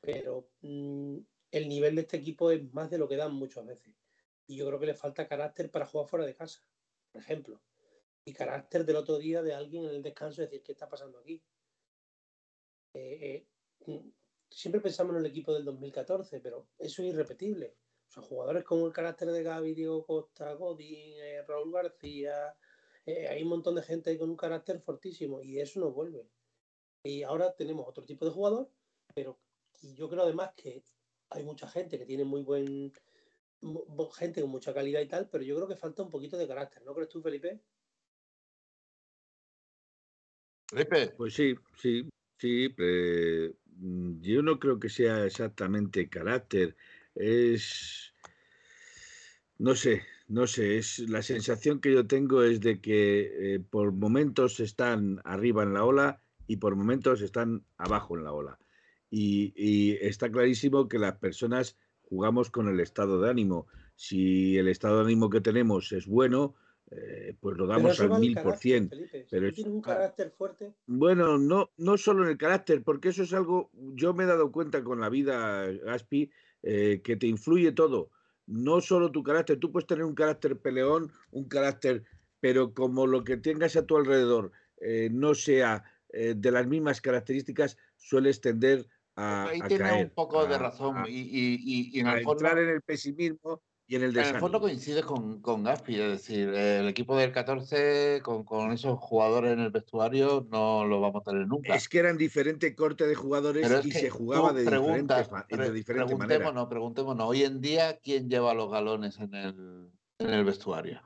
Pero 0.00 0.48
mm, 0.60 1.18
el 1.50 1.68
nivel 1.68 1.96
de 1.96 2.02
este 2.02 2.18
equipo 2.18 2.50
es 2.52 2.72
más 2.72 2.88
de 2.90 2.98
lo 2.98 3.08
que 3.08 3.16
dan 3.16 3.34
muchas 3.34 3.66
veces. 3.66 3.92
Y 4.46 4.56
yo 4.56 4.66
creo 4.66 4.78
que 4.78 4.86
le 4.86 4.94
falta 4.94 5.26
carácter 5.26 5.70
para 5.70 5.86
jugar 5.86 6.08
fuera 6.08 6.24
de 6.24 6.36
casa, 6.36 6.60
por 7.10 7.20
ejemplo. 7.20 7.60
Y 8.26 8.32
carácter 8.32 8.84
del 8.84 8.96
otro 8.96 9.18
día 9.18 9.40
de 9.40 9.54
alguien 9.54 9.84
en 9.84 9.90
el 9.90 10.02
descanso 10.02 10.42
decir, 10.42 10.60
¿qué 10.60 10.72
está 10.72 10.88
pasando 10.88 11.20
aquí? 11.20 11.40
Eh, 12.92 13.18
eh, 13.22 13.46
mm, 13.86 14.10
siempre 14.50 14.80
pensamos 14.80 15.14
en 15.14 15.20
el 15.20 15.26
equipo 15.26 15.54
del 15.54 15.64
2014, 15.64 16.40
pero 16.40 16.66
eso 16.76 17.02
es 17.02 17.08
irrepetible. 17.08 17.76
O 18.08 18.10
sea, 18.10 18.22
jugadores 18.24 18.64
con 18.64 18.80
el 18.80 18.92
carácter 18.92 19.30
de 19.30 19.44
Gaby, 19.44 19.74
Diego 19.74 20.04
Costa, 20.04 20.52
Godín, 20.54 21.14
eh, 21.20 21.42
Raúl 21.46 21.72
García, 21.72 22.56
hay 23.06 23.40
un 23.44 23.48
montón 23.48 23.76
de 23.76 23.82
gente 23.82 24.18
con 24.18 24.30
un 24.30 24.36
carácter 24.36 24.80
fortísimo 24.80 25.40
y 25.40 25.60
eso 25.60 25.78
no 25.78 25.92
vuelve. 25.92 26.28
Y 27.04 27.22
ahora 27.22 27.54
tenemos 27.54 27.86
otro 27.86 28.04
tipo 28.04 28.24
de 28.24 28.32
jugador, 28.32 28.68
pero 29.14 29.38
yo 29.94 30.08
creo 30.08 30.24
además 30.24 30.50
que 30.56 30.82
hay 31.30 31.44
mucha 31.44 31.68
gente 31.68 31.96
que 31.96 32.06
tiene 32.06 32.24
muy 32.24 32.42
buen 32.42 32.92
gente 34.18 34.40
con 34.40 34.50
mucha 34.50 34.74
calidad 34.74 35.00
y 35.00 35.06
tal, 35.06 35.28
pero 35.28 35.44
yo 35.44 35.54
creo 35.54 35.68
que 35.68 35.76
falta 35.76 36.02
un 36.02 36.10
poquito 36.10 36.36
de 36.36 36.48
carácter, 36.48 36.82
¿no 36.82 36.92
crees 36.92 37.08
tú, 37.08 37.22
Felipe? 37.22 37.62
Pues 41.16 41.34
sí, 41.34 41.54
sí, 41.76 42.08
sí. 42.38 42.74
mm, 43.78 44.20
yo 44.20 44.42
no 44.42 44.58
creo 44.58 44.80
que 44.80 44.88
sea 44.88 45.24
exactamente 45.24 46.08
carácter. 46.08 46.76
Es. 47.14 48.12
No 49.58 49.74
sé, 49.74 50.02
no 50.28 50.46
sé. 50.46 50.78
Es 50.78 50.98
la 50.98 51.22
sensación 51.22 51.80
que 51.80 51.92
yo 51.92 52.06
tengo 52.06 52.42
es 52.42 52.60
de 52.60 52.80
que 52.80 53.54
eh, 53.54 53.60
por 53.60 53.92
momentos 53.92 54.60
están 54.60 55.20
arriba 55.24 55.62
en 55.62 55.74
la 55.74 55.84
ola 55.84 56.22
y 56.46 56.56
por 56.56 56.76
momentos 56.76 57.22
están 57.22 57.64
abajo 57.78 58.16
en 58.16 58.24
la 58.24 58.32
ola. 58.32 58.58
Y 59.08 59.96
está 60.00 60.30
clarísimo 60.30 60.88
que 60.88 60.98
las 60.98 61.16
personas 61.16 61.78
jugamos 62.02 62.50
con 62.50 62.68
el 62.68 62.80
estado 62.80 63.20
de 63.20 63.30
ánimo. 63.30 63.66
Si 63.94 64.58
el 64.58 64.68
estado 64.68 64.98
de 64.98 65.04
ánimo 65.04 65.30
que 65.30 65.40
tenemos 65.40 65.92
es 65.92 66.06
bueno, 66.06 66.54
eh, 66.90 67.34
pues 67.40 67.56
lo 67.56 67.66
Pero 67.66 67.78
damos 67.78 68.00
al 68.00 68.10
mil 68.20 68.38
por 68.40 68.56
cien. 68.56 68.88
Pero 69.30 69.52
tienes 69.52 69.64
un 69.72 69.80
carácter 69.82 70.30
fuerte, 70.30 70.74
Bueno, 70.86 71.36
no, 71.38 71.70
no 71.76 71.96
solo 71.98 72.24
en 72.24 72.30
el 72.30 72.38
carácter, 72.38 72.82
porque 72.82 73.08
eso 73.08 73.22
es 73.24 73.32
algo, 73.32 73.70
yo 73.74 74.14
me 74.14 74.24
he 74.24 74.26
dado 74.26 74.52
cuenta 74.52 74.84
con 74.84 75.00
la 75.00 75.08
vida, 75.08 75.66
Gaspi, 75.66 76.30
eh, 76.62 77.00
que 77.02 77.16
te 77.16 77.26
influye 77.26 77.72
todo. 77.72 78.10
No 78.46 78.80
solo 78.80 79.10
tu 79.10 79.22
carácter, 79.24 79.58
tú 79.58 79.72
puedes 79.72 79.86
tener 79.88 80.04
un 80.04 80.14
carácter 80.14 80.58
peleón, 80.60 81.10
un 81.32 81.48
carácter, 81.48 82.04
pero 82.40 82.72
como 82.72 83.06
lo 83.08 83.24
que 83.24 83.36
tengas 83.36 83.74
a 83.76 83.84
tu 83.86 83.96
alrededor 83.96 84.52
eh, 84.80 85.08
no 85.10 85.34
sea 85.34 85.82
eh, 86.10 86.34
de 86.36 86.50
las 86.52 86.66
mismas 86.68 87.00
características, 87.00 87.76
sueles 87.96 88.40
tender 88.40 88.86
a, 89.16 89.48
ahí 89.48 89.60
a 89.60 89.66
tiene 89.68 89.84
caer, 89.84 90.04
un 90.06 90.10
poco 90.14 90.46
de 90.46 90.56
razón. 90.58 90.96
a- 90.98 91.08
y, 91.08 91.14
y- 91.18 91.58
y- 91.60 91.90
y 91.96 92.00
en 92.00 92.06
a 92.06 92.18
el 92.18 92.24
fondo, 92.24 92.44
entrar 92.44 92.62
en 92.62 92.68
el 92.68 92.82
pesimismo 92.82 93.62
y 93.88 93.96
en 93.96 94.02
el 94.02 94.10
en 94.10 94.16
el 94.16 94.24
fondo 94.24 94.58
desánimo. 94.58 94.60
coincide 94.60 95.02
con, 95.02 95.40
con 95.40 95.62
Gaspi, 95.62 95.94
es 96.00 96.10
decir, 96.10 96.48
el 96.48 96.88
equipo 96.88 97.16
del 97.16 97.32
14 97.32 98.20
con, 98.22 98.44
con 98.44 98.72
esos 98.72 98.98
jugadores 98.98 99.52
en 99.52 99.60
el 99.60 99.70
vestuario 99.70 100.46
no 100.50 100.84
lo 100.84 101.00
vamos 101.00 101.22
a 101.22 101.30
tener 101.30 101.46
nunca. 101.46 101.74
Es 101.74 101.88
que 101.88 101.98
eran 101.98 102.16
diferente 102.18 102.74
corte 102.74 103.06
de 103.06 103.14
jugadores 103.14 103.62
y 103.84 103.92
se 103.92 104.10
jugaba 104.10 104.52
de 104.52 104.64
preguntas, 104.64 105.28
diferentes, 105.28 105.48
de 105.48 105.56
pre- 105.56 105.72
diferente 105.72 106.14
manera. 106.16 106.38
preguntémonos, 106.38 106.68
preguntémonos, 106.68 107.28
hoy 107.28 107.42
en 107.44 107.60
día, 107.60 107.98
¿quién 107.98 108.28
lleva 108.28 108.54
los 108.54 108.70
galones 108.70 109.18
en 109.20 109.34
el, 109.34 109.92
en 110.18 110.30
el 110.30 110.44
vestuario? 110.44 111.00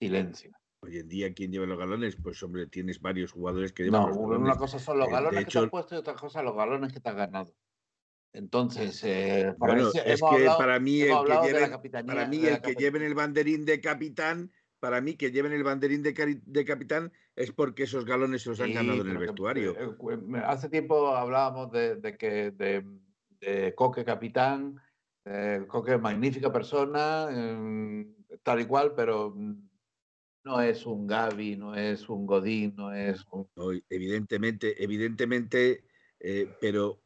Silencio. 0.00 0.50
Hoy 0.84 0.98
en 0.98 1.08
día, 1.08 1.32
¿quién 1.32 1.52
lleva 1.52 1.64
los 1.66 1.78
galones? 1.78 2.16
Pues 2.20 2.42
hombre, 2.42 2.66
tienes 2.66 3.00
varios 3.00 3.30
jugadores 3.30 3.72
que 3.72 3.84
llevan 3.84 4.00
No, 4.00 4.08
los 4.08 4.16
una 4.16 4.28
galones. 4.30 4.58
cosa 4.58 4.78
son 4.80 4.98
los 4.98 5.06
Eh, 5.06 5.10
de 5.10 5.14
galones 5.14 5.44
que 5.44 5.50
te 5.52 5.58
has 5.58 5.70
puesto 5.70 5.94
y 5.94 5.98
otra 5.98 6.14
cosa 6.14 6.42
los 6.42 6.56
galones 6.56 6.92
que 6.92 7.00
te 7.00 7.08
has 7.08 7.14
ganado. 7.16 7.54
Entonces, 8.32 9.02
eh, 9.04 9.54
Bueno, 9.58 9.88
es 10.04 10.22
que 10.22 10.46
hablado- 10.46 10.56
para 10.56 10.80
mí 10.80 11.02
el 11.02 11.24
que 11.24 11.38
lleven, 11.38 11.70
para 12.06 12.24
mí 12.24 12.46
el 12.46 12.62
que 12.62 12.74
lleven 12.76 13.02
el 13.02 13.14
banderín 13.14 13.64
de 13.64 13.80
capitán, 13.80 14.52
para 14.80 15.00
mí 15.00 15.16
que 15.16 15.30
lleven 15.30 15.52
el 15.52 15.62
banderín 15.62 16.02
de, 16.02 16.40
de 16.44 16.64
capitán 16.64 17.12
es 17.36 17.52
porque 17.52 17.84
esos 17.84 18.04
galones 18.04 18.42
se 18.42 18.50
los 18.50 18.60
han 18.60 18.68
Sí, 18.68 18.74
ganado 18.74 19.02
en 19.02 19.08
el 19.08 19.18
vestuario. 19.18 19.74
eh, 19.76 19.96
eh, 20.10 20.42
hace 20.44 20.68
tiempo 20.68 21.08
hablábamos 21.08 21.70
de, 21.70 21.96
de 21.96 22.16
que 22.16 22.50
de, 22.50 22.84
de 23.40 23.74
Coque 23.74 24.04
capitán, 24.04 24.76
eh, 25.24 25.64
Coque 25.68 25.98
magnífica 25.98 26.52
persona, 26.52 27.28
em, 27.30 28.14
tal 28.42 28.60
y 28.60 28.66
cual, 28.66 28.94
pero 28.94 29.34
no 30.44 30.60
es 30.60 30.86
un 30.86 31.06
Gaby, 31.06 31.56
no 31.56 31.74
es 31.74 32.08
un 32.08 32.26
Godín, 32.26 32.74
no 32.76 32.92
es 32.92 33.24
un... 33.30 33.48
evidentemente, 33.88 34.82
evidentemente, 34.82 35.84
eh, 36.18 36.56
pero 36.60 37.01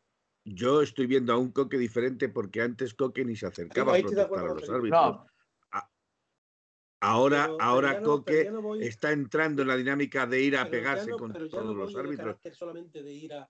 yo 0.46 0.80
estoy 0.80 1.06
viendo 1.06 1.32
a 1.32 1.38
un 1.38 1.50
Coque 1.50 1.76
diferente 1.76 2.28
porque 2.28 2.62
antes 2.62 2.94
Coque 2.94 3.24
ni 3.24 3.35
se 3.35 3.46
acercaba 3.46 3.96
a 3.96 4.00
protestar 4.00 4.38
a 4.38 4.54
los 4.54 4.70
árbitros. 4.70 5.20
Ahora, 7.00 7.50
ahora 7.61 8.00
Coque 8.00 8.50
está 8.80 9.12
entrando 9.12 9.62
en 9.62 9.68
la 9.68 9.76
dinámica 9.76 10.26
de 10.26 10.40
ir 10.40 10.56
a 10.56 10.70
pegarse 10.70 11.11
con 11.11 11.32
todos 11.32 11.76
los 11.76 11.94
árbitros. 11.96 12.37
solamente 12.52 13.02
de 13.02 13.12
ir 13.12 13.35
a, 13.35 13.48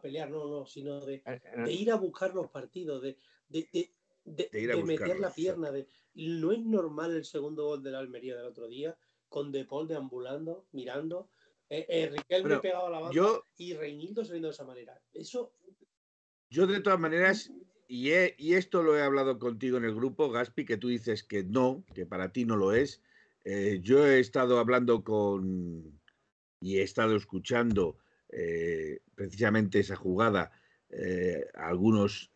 pelear, 0.00 0.30
no, 0.30 0.46
no, 0.46 0.66
sino 0.66 1.00
de, 1.04 1.22
eh, 1.26 1.40
de, 1.64 1.72
ir 1.72 1.90
a 1.90 1.96
buscar 1.96 2.34
los 2.34 2.48
partidos, 2.48 3.02
de, 3.02 3.18
de, 3.48 3.92
de 4.24 4.82
meter 4.84 5.18
la 5.18 5.30
pierna. 5.30 5.70
De, 5.72 5.88
no 6.14 6.52
es 6.52 6.60
normal 6.60 7.14
el 7.14 7.24
segundo 7.24 7.64
gol 7.66 7.82
de 7.82 7.90
la 7.90 7.98
Almería 7.98 8.36
del 8.36 8.46
otro 8.46 8.68
día, 8.68 8.96
con 9.28 9.50
De 9.50 9.64
Paul 9.64 9.88
deambulando, 9.88 10.66
mirando. 10.72 11.30
Eh, 11.68 11.84
eh 11.88 12.08
Riquelme 12.08 12.58
pegado 12.58 12.86
a 12.86 12.90
la 12.90 13.00
banda 13.00 13.42
y 13.56 13.74
Reinildo 13.74 14.24
saliendo 14.24 14.48
de 14.48 14.54
esa 14.54 14.64
manera. 14.64 15.00
Eso. 15.12 15.52
Yo, 16.50 16.66
de 16.66 16.80
todas 16.80 17.00
maneras, 17.00 17.52
y, 17.88 18.10
y, 18.38 18.54
esto 18.54 18.82
lo 18.82 18.96
he 18.96 19.02
hablado 19.02 19.38
contigo 19.38 19.76
en 19.78 19.84
el 19.84 19.94
grupo, 19.94 20.30
Gaspi, 20.30 20.64
que 20.64 20.76
tú 20.76 20.88
dices 20.88 21.22
que 21.22 21.44
no, 21.44 21.84
que 21.94 22.06
para 22.06 22.32
ti 22.32 22.44
no 22.44 22.56
lo 22.56 22.72
es. 22.72 23.02
Eh, 23.44 23.80
yo 23.82 24.06
he 24.06 24.18
estado 24.18 24.58
hablando 24.58 25.04
con 25.04 26.00
y 26.60 26.78
he 26.78 26.82
estado 26.82 27.14
escuchando 27.16 27.98
eh, 28.30 29.00
precisamente 29.14 29.80
esa 29.80 29.96
jugada 29.96 30.52
a 31.56 31.68
algunos 31.68 32.32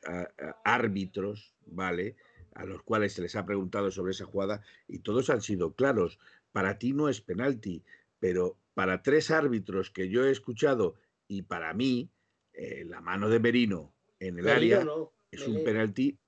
árbitros, 0.64 1.54
¿vale? 1.66 2.16
A 2.54 2.66
los 2.66 2.82
cuales 2.82 3.14
se 3.14 3.22
les 3.22 3.34
ha 3.36 3.46
preguntado 3.46 3.90
sobre 3.90 4.10
esa 4.10 4.26
jugada 4.26 4.60
y 4.86 4.98
todos 4.98 5.30
han 5.30 5.40
sido 5.40 5.74
claros 5.74 6.18
para 6.52 6.78
ti 6.78 6.92
no 6.92 7.08
es 7.08 7.20
penalti, 7.20 7.84
pero 8.18 8.58
para 8.74 9.02
tres 9.02 9.30
árbitros 9.30 9.90
que 9.90 10.08
yo 10.08 10.24
he 10.24 10.30
escuchado 10.30 10.96
y 11.28 11.42
para 11.42 11.72
mí, 11.74 12.10
eh, 12.52 12.84
la 12.86 13.00
mano 13.00 13.28
de 13.28 13.40
Merino 13.40 13.94
en 14.20 14.38
el 14.38 14.48
área 14.48 14.86
es 15.30 15.48
un 15.48 15.64
penalti 15.64 16.18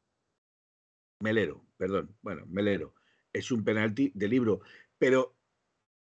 melero, 1.21 1.65
perdón, 1.77 2.17
bueno, 2.23 2.45
melero, 2.47 2.95
es 3.33 3.53
un 3.53 3.63
penalti 3.63 4.11
de 4.15 4.29
libro, 4.29 4.61
pero 4.99 5.37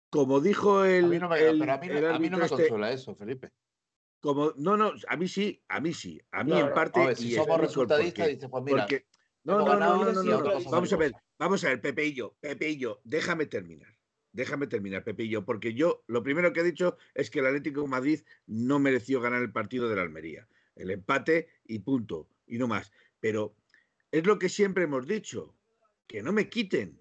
como 0.09 0.39
dijo 0.39 0.85
el. 0.85 1.05
A 1.05 1.07
mí 1.07 1.19
no 1.19 1.29
me, 1.29 1.49
a 1.49 2.19
mí, 2.19 2.29
no 2.29 2.37
me 2.37 2.45
este 2.45 2.55
consuela 2.55 2.91
eso, 2.91 3.15
Felipe. 3.15 3.51
Como, 4.21 4.53
no, 4.55 4.77
no, 4.77 4.93
a 5.07 5.17
mí 5.17 5.27
sí, 5.27 5.61
a 5.67 5.81
mí 5.81 5.93
sí, 5.93 6.21
a 6.31 6.43
mí 6.43 6.57
en 6.57 6.73
parte. 6.73 7.15
si 7.15 7.33
somos 7.33 7.59
resultadistas, 7.59 8.27
dice, 8.29 8.47
pues 8.47 8.63
mira. 8.63 8.87
no, 9.43 9.65
no, 9.65 9.75
no, 9.75 10.11
no, 10.13 10.23
no, 10.23 10.69
vamos 10.69 10.93
a 10.93 10.97
ver, 10.97 11.13
vamos 11.37 11.63
a 11.65 11.69
ver, 11.69 11.81
Pepe 11.81 12.05
y 12.05 12.13
yo, 12.13 12.37
Pepe 12.39 12.69
y 12.69 12.77
yo, 12.77 13.01
déjame 13.03 13.47
terminar. 13.47 13.93
Déjame 14.33 14.65
terminar, 14.65 15.03
Pepillo, 15.03 15.45
porque 15.45 15.75
yo 15.75 16.03
lo 16.07 16.23
primero 16.23 16.53
que 16.53 16.61
he 16.61 16.63
dicho 16.63 16.97
es 17.13 17.29
que 17.29 17.39
el 17.39 17.45
Atlético 17.45 17.81
de 17.81 17.87
Madrid 17.87 18.21
no 18.47 18.79
mereció 18.79 19.21
ganar 19.21 19.43
el 19.43 19.51
partido 19.51 19.87
de 19.87 19.95
la 19.95 20.01
Almería. 20.01 20.47
El 20.75 20.91
empate 20.91 21.49
y 21.65 21.79
punto, 21.79 22.29
y 22.47 22.57
no 22.57 22.67
más. 22.67 22.91
Pero 23.19 23.55
es 24.11 24.25
lo 24.25 24.39
que 24.39 24.49
siempre 24.49 24.83
hemos 24.83 25.07
dicho, 25.07 25.55
que 26.07 26.21
no 26.21 26.33
me 26.33 26.49
quiten. 26.49 26.99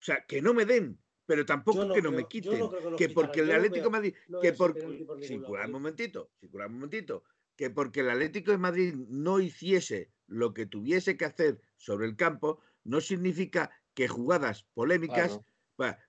O 0.00 0.04
sea, 0.04 0.24
que 0.26 0.42
no 0.42 0.52
me 0.52 0.66
den, 0.66 0.98
pero 1.26 1.46
tampoco 1.46 1.92
que 1.92 2.02
no 2.02 2.12
me 2.12 2.26
quiten. 2.28 2.68
que, 2.96 3.08
porque 3.08 3.40
el 3.40 3.52
Atlético 3.52 3.84
de 3.84 3.90
Madrid, 3.90 4.14
que 4.42 4.52
porque, 4.52 5.06
sin 5.22 5.42
curar 5.42 5.66
un 5.66 5.72
momentito, 5.72 6.30
sin 6.40 6.50
curar 6.50 6.68
un 6.68 6.74
momentito, 6.74 7.24
que 7.56 7.70
porque 7.70 8.00
el 8.00 8.10
Atlético 8.10 8.50
de 8.50 8.58
Madrid 8.58 8.94
no 9.08 9.40
hiciese 9.40 10.10
lo 10.26 10.52
que 10.52 10.66
tuviese 10.66 11.16
que 11.16 11.24
hacer 11.24 11.60
sobre 11.76 12.06
el 12.06 12.16
campo, 12.16 12.60
no 12.82 13.00
significa 13.00 13.70
que 13.94 14.08
jugadas 14.08 14.64
polémicas 14.74 15.40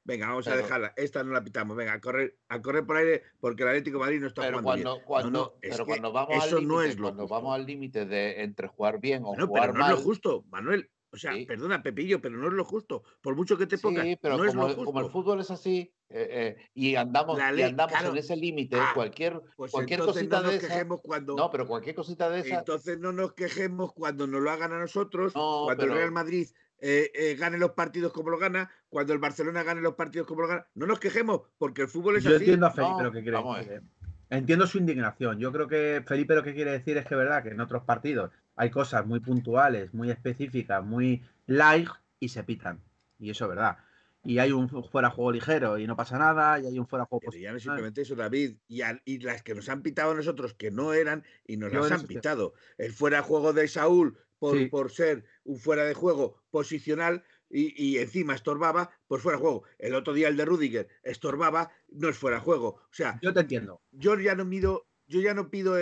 venga, 0.04 0.28
vamos 0.28 0.48
a 0.48 0.56
dejarla. 0.56 0.94
Esta 0.96 1.24
no 1.24 1.34
la 1.34 1.44
pitamos. 1.44 1.76
Venga, 1.76 1.94
a 1.94 2.02
correr, 2.02 2.38
a 2.50 2.62
correr 2.62 2.86
por 2.86 2.98
aire 2.98 3.24
porque 3.40 3.64
el 3.64 3.70
Atlético 3.70 3.98
de 3.98 4.04
Madrid 4.06 4.22
no 4.22 4.28
está 4.28 4.42
pero 4.44 4.60
jugando 4.60 5.02
cuando, 5.06 5.06
Cuando, 5.06 5.58
pero 5.62 5.86
cuando 5.86 6.12
vamos 6.12 6.44
al 6.44 6.50
límite, 6.50 7.02
cuando 7.02 7.28
vamos 7.28 7.56
al 7.56 7.66
límite 7.66 8.06
de 8.06 8.44
entre 8.44 8.68
jugar 8.68 9.00
bien 9.00 9.24
o 9.24 9.34
jugar 9.34 9.72
pero 9.72 9.74
no 9.74 9.86
es 9.86 9.92
lo 9.92 9.98
justo, 9.98 10.46
Manuel. 10.50 10.90
O 11.16 11.18
sea, 11.18 11.32
perdona, 11.48 11.82
Pepillo, 11.82 12.20
pero 12.20 12.38
no 12.38 12.48
es 12.48 12.54
lo 12.54 12.66
justo. 12.66 13.04
Por 13.22 13.38
mucho 13.38 13.58
que 13.58 13.66
te 13.66 13.78
pongas, 13.78 14.04
sí, 14.04 14.18
pero 14.22 14.36
no 14.36 14.46
como, 14.46 14.50
es 14.50 14.56
lo 14.56 14.64
justo. 14.76 14.86
como 14.86 15.00
el 15.00 15.10
fútbol 15.10 15.40
es 15.40 15.50
así 15.50 15.94
eh, 16.10 16.28
eh, 16.30 16.70
y 16.74 16.96
andamos, 16.96 17.40
y 17.40 17.62
andamos 17.62 18.04
en 18.04 18.18
ese 18.18 18.36
límite, 18.36 18.76
ah, 18.78 18.92
cualquier, 18.94 19.42
pues 19.56 19.72
cualquier 19.72 20.02
cosita 20.02 20.42
no 20.42 20.50
de 20.50 20.58
esa. 20.58 20.86
Cuando, 20.86 21.36
no, 21.38 21.50
pero 21.50 21.68
cualquier 21.68 21.96
cosita 21.96 22.30
de 22.30 22.42
esa. 22.42 22.60
Entonces 22.60 23.00
no 23.00 23.14
nos 23.14 23.34
quejemos 23.34 23.94
cuando 23.94 24.28
nos 24.28 24.42
lo 24.42 24.52
hagan 24.52 24.74
a 24.74 24.80
nosotros, 24.80 25.32
cuando 25.32 25.86
el 25.86 25.94
Real 25.94 26.12
Madrid 26.12 26.50
eh, 26.80 27.12
eh, 27.14 27.36
gane 27.36 27.58
los 27.58 27.72
partidos 27.72 28.12
como 28.12 28.30
lo 28.30 28.38
gana, 28.38 28.70
cuando 28.90 29.14
el 29.14 29.20
Barcelona 29.20 29.64
gane 29.64 29.82
los 29.82 29.96
partidos 29.96 30.28
como 30.28 30.42
lo 30.42 30.48
gana. 30.48 30.68
No 30.76 30.86
nos 30.86 31.00
quejemos, 31.00 31.42
porque 31.58 31.84
el 31.84 31.88
fútbol 31.88 32.18
es 32.18 32.24
Yo 32.24 32.36
entiendo 32.36 32.68
a 32.68 32.72
Felipe 32.72 33.04
lo 33.04 33.12
que 33.12 33.24
quiere 33.24 33.38
decir. 33.58 33.82
Entiendo 34.30 34.68
su 34.68 34.80
indignación. 34.80 35.40
Yo 35.40 35.52
creo 35.52 35.68
que 35.68 36.04
Felipe 36.06 36.36
lo 36.36 36.44
que 36.44 36.54
quiere 36.54 36.72
decir 36.72 36.98
es 36.98 37.06
que 37.06 37.16
verdad 37.16 37.44
que 37.44 37.50
en 37.50 37.62
otros 37.62 37.84
partidos 37.84 38.32
hay 38.56 38.70
cosas 38.70 39.06
muy 39.06 39.20
puntuales, 39.20 39.94
muy 39.94 40.10
específicas, 40.10 40.84
muy 40.84 41.24
light 41.46 41.90
y 42.20 42.30
se 42.30 42.44
pitan. 42.44 42.82
Y 43.20 43.30
eso 43.30 43.46
es 43.46 43.50
verdad. 43.50 43.78
Y 44.24 44.40
hay 44.40 44.52
un 44.52 44.68
fuera 44.68 45.12
juego 45.12 45.32
ligero 45.32 45.78
y 45.78 45.86
no 45.86 45.96
pasa 45.96 46.18
nada, 46.18 46.60
y 46.60 46.66
hay 46.66 46.80
un 46.80 46.88
fuera 46.88 47.06
juego 47.06 47.22
Pero 47.30 47.38
ya 47.42 47.54
no 47.54 47.60
simplemente 47.60 48.02
eso, 48.02 48.16
David, 48.16 48.56
y, 48.68 48.82
y, 49.06 49.20
las 49.20 49.44
que 49.44 49.54
nos 49.54 49.70
han 49.70 49.84
pitado 49.84 50.12
a 50.12 50.16
nosotros 50.16 50.56
que 50.56 50.72
no 50.72 50.94
eran 50.94 51.24
y 51.46 51.58
nos 51.58 51.72
las 51.72 51.92
han 51.92 52.08
pitado. 52.08 52.56
El 52.80 52.92
fuera 52.92 53.22
juego 53.22 53.54
de 53.54 53.68
Saúl 53.68 54.18
por, 54.40 54.92
ser 54.92 55.26
un 55.44 55.60
fuera 55.60 55.84
de 55.86 55.94
juego 55.94 56.44
posicional 56.50 57.24
y, 57.50 57.98
encima 57.98 58.36
estorbaba, 58.36 58.90
pues 59.08 59.22
fuera 59.22 59.38
de 59.38 59.44
juego. 59.44 59.64
El 59.78 59.96
otro 59.96 60.14
día 60.14 60.28
el 60.28 60.38
de 60.38 60.46
Rudiger 60.46 60.88
estorbaba, 61.04 61.72
no 61.90 62.10
es 62.10 62.18
fuera 62.18 62.38
de 62.38 62.44
juego. 62.44 62.68
O 62.68 62.94
sea, 62.94 63.20
yo 63.22 63.34
te 63.34 63.42
entiendo. 63.42 63.82
Yo 63.92 64.20
ya 64.20 64.36
no 64.36 64.46
mido, 64.46 64.88
yo 65.08 65.22
ya 65.22 65.34
no 65.34 65.50
pido 65.50 65.76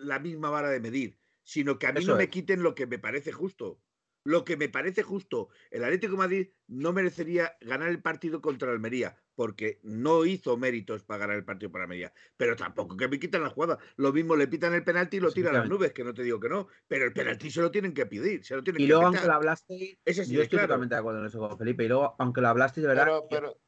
la 0.00 0.18
misma 0.18 0.50
vara 0.50 0.70
de 0.70 0.80
medir, 0.80 1.18
sino 1.42 1.78
que 1.78 1.86
a 1.86 1.92
mí 1.92 2.04
no 2.04 2.16
me 2.16 2.28
quiten 2.28 2.62
lo 2.62 2.74
que 2.74 2.86
me 2.86 2.98
parece 2.98 3.32
justo. 3.32 3.80
Lo 4.26 4.44
que 4.44 4.56
me 4.56 4.70
parece 4.70 5.02
justo, 5.02 5.50
el 5.70 5.84
Atlético 5.84 6.12
de 6.12 6.18
Madrid 6.18 6.48
no 6.66 6.94
merecería 6.94 7.56
ganar 7.60 7.90
el 7.90 8.00
partido 8.00 8.40
contra 8.40 8.68
el 8.68 8.76
Almería, 8.76 9.18
porque 9.34 9.80
no 9.82 10.24
hizo 10.24 10.56
méritos 10.56 11.02
para 11.02 11.18
ganar 11.18 11.36
el 11.36 11.44
partido 11.44 11.70
para 11.70 11.84
Almería. 11.84 12.12
Pero 12.36 12.56
tampoco 12.56 12.96
que 12.96 13.08
me 13.08 13.18
quitan 13.18 13.42
la 13.42 13.50
jugada. 13.50 13.78
Lo 13.96 14.12
mismo 14.12 14.36
le 14.36 14.48
pitan 14.48 14.74
el 14.74 14.84
penalti 14.84 15.16
y 15.16 15.20
lo 15.20 15.32
tiran 15.32 15.56
a 15.56 15.58
las 15.60 15.68
nubes, 15.68 15.92
que 15.92 16.04
no 16.04 16.14
te 16.14 16.22
digo 16.22 16.40
que 16.40 16.48
no. 16.48 16.68
Pero 16.88 17.04
el 17.06 17.12
penalti 17.12 17.50
se 17.50 17.60
lo 17.60 17.70
tienen 17.70 17.94
que 17.94 18.06
pedir, 18.06 18.44
se 18.44 18.56
lo 18.56 18.62
tienen 18.62 18.82
y 18.82 18.86
luego, 18.86 19.06
aunque 19.06 19.26
lo 19.26 19.32
hablaste, 19.32 19.98
Ese 20.04 20.24
yo 20.26 20.42
estoy 20.42 20.60
totalmente 20.60 20.94
de 20.94 21.00
acuerdo 21.00 21.20
en 21.20 21.26
eso 21.26 21.38
con 21.38 21.58
Felipe. 21.58 21.84
Y 21.84 21.88
luego, 21.88 22.14
aunque 22.18 22.40
lo 22.40 22.48
hablaste, 22.48 22.80
de 22.80 22.86
verdad. 22.88 23.08
Pero, 23.28 23.58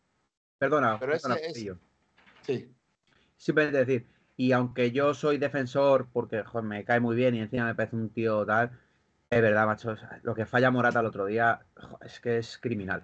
perdona, 0.59 0.99
pero 0.99 1.13
perdona 1.13 1.37
Sí. 2.43 2.73
Simplemente 3.37 3.79
decir, 3.79 4.07
y 4.37 4.53
aunque 4.53 4.93
yo 4.93 5.13
soy 5.15 5.39
defensor, 5.39 6.09
porque 6.13 6.45
me 6.63 6.85
cae 6.85 7.01
muy 7.01 7.17
bien 7.17 7.35
y 7.35 7.41
encima 7.41 7.67
me 7.67 7.75
parece 7.75 7.97
un 7.97 8.11
tío 8.11 8.47
tal 8.47 8.71
es 9.31 9.43
verdad, 9.43 9.67
macho. 9.67 9.97
Lo 10.23 10.35
que 10.35 10.47
falla 10.47 10.71
Morata 10.71 11.01
el 11.01 11.07
otro 11.07 11.27
día 11.27 11.61
es 12.01 12.21
que 12.21 12.39
es 12.39 12.59
criminal. 12.59 13.03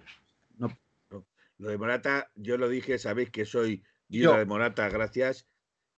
Lo 1.63 1.71
de 1.71 1.79
Morata, 1.79 2.29
yo 2.35 2.59
lo 2.59 2.69
dije, 2.69 2.99
sabéis 2.99 3.31
que 3.31 3.45
soy 3.45 3.85
yo 4.09 4.37
de 4.37 4.45
Morata, 4.45 4.89
gracias. 4.89 5.47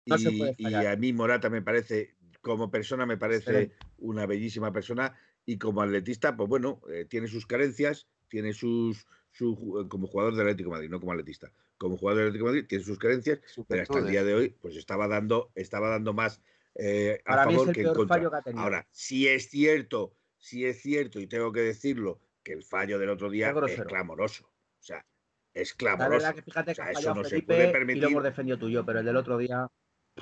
y, 0.03 0.73
a 0.73 0.95
mí 0.97 1.13
Morata 1.13 1.49
me 1.49 1.61
parece, 1.61 2.17
como 2.41 2.69
persona, 2.69 3.05
me 3.05 3.15
parece 3.15 3.71
una 3.97 4.25
bellísima 4.25 4.73
persona. 4.73 5.17
Y 5.45 5.57
como 5.57 5.81
atletista, 5.81 6.35
pues 6.35 6.49
bueno, 6.49 6.81
eh, 6.91 7.05
tiene 7.05 7.29
sus 7.29 7.45
carencias, 7.45 8.09
tiene 8.27 8.51
sus, 8.51 9.07
su, 9.31 9.87
como 9.89 10.07
jugador 10.07 10.33
del 10.33 10.47
Atlético 10.47 10.69
de 10.69 10.75
Madrid, 10.75 10.89
no 10.89 10.99
como 10.99 11.13
atletista. 11.13 11.49
Como 11.77 11.95
jugador 11.95 12.19
del 12.19 12.27
Atlético 12.27 12.47
de 12.47 12.51
Madrid 12.51 12.67
tiene 12.67 12.83
sus 12.83 12.99
carencias, 12.99 13.39
pero 13.65 13.83
hasta 13.83 13.99
el 13.99 14.07
día 14.07 14.25
de 14.25 14.33
hoy, 14.33 14.49
pues 14.61 14.75
estaba 14.75 15.07
dando, 15.07 15.49
estaba 15.55 15.87
dando 15.87 16.11
más 16.11 16.41
eh, 16.75 17.21
a 17.23 17.45
favor 17.45 17.71
que 17.71 17.83
en 17.83 17.93
contra. 17.93 18.43
Ahora, 18.57 18.85
si 18.91 19.29
es 19.29 19.49
cierto, 19.49 20.13
si 20.37 20.65
es 20.65 20.81
cierto, 20.81 21.21
y 21.21 21.27
tengo 21.27 21.53
que 21.53 21.61
decirlo, 21.61 22.19
que 22.43 22.51
el 22.51 22.63
fallo 22.63 22.99
del 22.99 23.11
otro 23.11 23.29
día 23.29 23.55
es, 23.65 23.81
clamoroso. 23.83 24.43
O 24.45 24.83
sea, 24.83 25.05
es 25.53 25.73
clamoroso. 25.73 26.33
que 26.33 26.41
fíjate 26.41 26.73
que 26.73 26.81
eso 26.91 27.13
no 27.13 27.23
se 27.23 27.41
puede 27.41 27.69
permitir. 27.69 27.97
Y 27.97 28.01
lo 28.01 28.09
hemos 28.09 28.23
defendido 28.23 28.57
tú 28.57 28.67
y 28.67 28.73
yo, 28.73 28.85
pero 28.85 28.99
el 28.99 29.05
del 29.05 29.17
otro 29.17 29.37
día. 29.37 29.67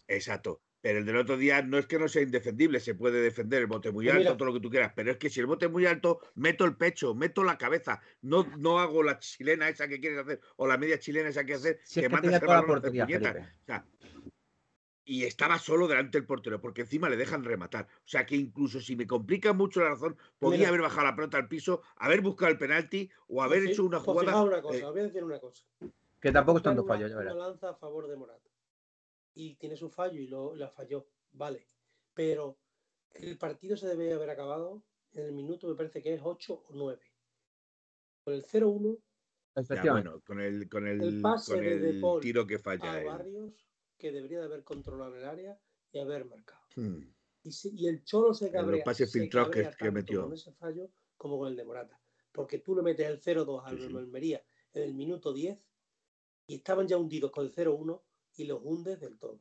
Exacto. 0.08 0.62
Pero 0.82 0.98
el 0.98 1.06
del 1.06 1.18
otro 1.18 1.38
día 1.38 1.62
no 1.62 1.78
es 1.78 1.86
que 1.86 2.00
no 2.00 2.08
sea 2.08 2.24
indefendible, 2.24 2.80
se 2.80 2.96
puede 2.96 3.22
defender 3.22 3.62
el 3.62 3.68
bote 3.68 3.92
muy 3.92 4.10
alto, 4.10 4.36
todo 4.36 4.48
lo 4.48 4.54
que 4.54 4.62
tú 4.62 4.72
quieras, 4.72 4.94
pero 4.96 5.12
es 5.12 5.18
que 5.18 5.30
si 5.30 5.40
el 5.40 5.46
bote 5.46 5.68
es 5.68 5.72
muy 5.72 5.86
alto, 5.86 6.22
meto 6.34 6.66
el 6.66 6.76
pecho, 6.76 7.14
meto 7.14 7.44
la 7.44 7.60
cabeza, 7.60 8.02
no, 8.22 8.48
no 8.58 8.80
hago 8.80 9.04
la 9.04 9.20
chilena 9.20 9.70
esa 9.70 9.88
que 9.88 10.00
quieres 10.00 10.18
hacer 10.18 10.42
o 10.56 10.66
la 10.66 10.80
media 10.80 10.98
chilena 10.98 11.30
esa 11.30 11.44
que 11.44 11.54
hacer, 11.54 11.80
que, 11.94 12.02
que 12.02 12.40
toda 12.40 12.62
la 12.62 12.66
portería, 12.66 13.06
O 13.06 13.66
sea, 13.66 13.86
y 15.12 15.26
estaba 15.26 15.60
solo 15.60 15.90
delante 15.90 16.18
del 16.18 16.26
portero, 16.26 16.62
porque 16.62 16.84
encima 16.84 17.10
le 17.10 17.18
dejan 17.18 17.44
rematar. 17.44 17.86
O 17.86 18.08
sea 18.08 18.26
que 18.26 18.38
incluso 18.38 18.80
si 18.80 18.96
me 18.96 19.06
complica 19.06 19.52
mucho 19.52 19.82
la 19.82 19.90
razón, 19.90 20.16
podría 20.40 20.70
haber 20.70 20.80
bajado 20.80 21.08
la 21.08 21.16
pelota 21.18 21.36
al 21.36 21.50
piso, 21.50 21.82
haber 21.98 22.22
buscado 22.22 22.50
el 22.50 22.58
penalti 22.58 23.10
o 23.28 23.44
haber 23.44 23.68
hecho 23.68 23.84
una 23.84 24.02
pues 24.02 24.06
jugada. 24.06 24.42
Una 24.42 24.62
cosa, 24.62 24.78
eh, 24.78 24.90
voy 24.90 25.02
a 25.02 25.04
decir 25.04 25.22
una 25.22 25.38
cosa. 25.38 25.66
Que 26.18 26.32
tampoco 26.32 26.60
es 26.60 26.64
tanto 26.64 26.86
fallo, 26.86 27.10
ya 27.10 27.18
verás. 27.18 27.36
lanza 27.36 27.72
a 27.72 27.76
favor 27.76 28.08
de 28.08 28.16
Morata. 28.16 28.50
Y 29.34 29.56
tiene 29.56 29.76
su 29.76 29.90
fallo 29.90 30.18
y 30.18 30.28
lo, 30.28 30.56
la 30.56 30.70
falló, 30.70 31.06
vale. 31.34 31.68
Pero 32.14 32.58
el 33.14 33.38
partido 33.38 33.76
se 33.76 33.90
debe 33.90 34.14
haber 34.14 34.30
acabado 34.30 34.82
en 35.12 35.26
el 35.26 35.34
minuto, 35.34 35.68
me 35.68 35.76
parece 35.76 36.02
que 36.02 36.14
es 36.14 36.22
8 36.24 36.54
o 36.54 36.74
9. 36.74 37.02
Con 38.24 38.34
el 38.34 38.46
0-1. 38.46 38.98
Ya, 39.84 39.92
bueno, 39.92 40.22
con 40.22 40.40
el, 40.40 40.70
con 40.70 40.88
el, 40.88 41.04
El 41.04 41.22
pase 41.22 41.52
con 41.52 41.62
de 41.62 41.74
el 41.74 41.82
De 41.82 42.00
Paul 42.00 42.22
tiro 42.22 42.48
que 42.48 42.60
falla. 42.60 42.94
a 42.94 43.02
él. 43.02 43.08
Barrios, 43.08 43.71
que 44.02 44.12
debería 44.12 44.40
de 44.40 44.46
haber 44.46 44.64
controlado 44.64 45.16
el 45.16 45.24
área 45.26 45.60
y 45.92 46.00
haber 46.00 46.26
marcado. 46.26 46.62
Hmm. 46.76 47.04
Y, 47.44 47.52
se- 47.52 47.70
y 47.74 47.88
el 47.88 48.04
Cholo 48.04 48.34
se 48.34 48.46
los 48.46 48.54
cabrea, 48.54 48.84
pases 48.84 49.12
se 49.12 49.20
filtrados 49.20 49.52
que- 49.52 49.62
cabrea 49.64 49.78
que 49.78 49.92
metió. 49.92 50.24
con 50.24 50.34
ese 50.34 50.52
fallo 50.54 50.90
como 51.18 51.38
con 51.38 51.48
el 51.50 51.56
de 51.56 51.64
Morata. 51.66 52.02
Porque 52.32 52.58
tú 52.60 52.76
le 52.76 52.82
metes 52.82 53.08
el 53.08 53.20
0-2 53.22 53.62
al 53.66 53.78
Sí, 53.80 53.88
sí. 53.88 53.96
Almería 53.96 54.44
en 54.74 54.84
el 54.84 54.94
minuto 54.96 55.32
10 55.34 55.64
y 56.48 56.56
estaban 56.56 56.88
ya 56.88 56.98
hundidos 56.98 57.30
con 57.32 57.46
el 57.46 57.52
0-1 57.52 58.02
y 58.38 58.46
los 58.46 58.60
hundes 58.64 59.00
del 59.00 59.20
todo. 59.20 59.40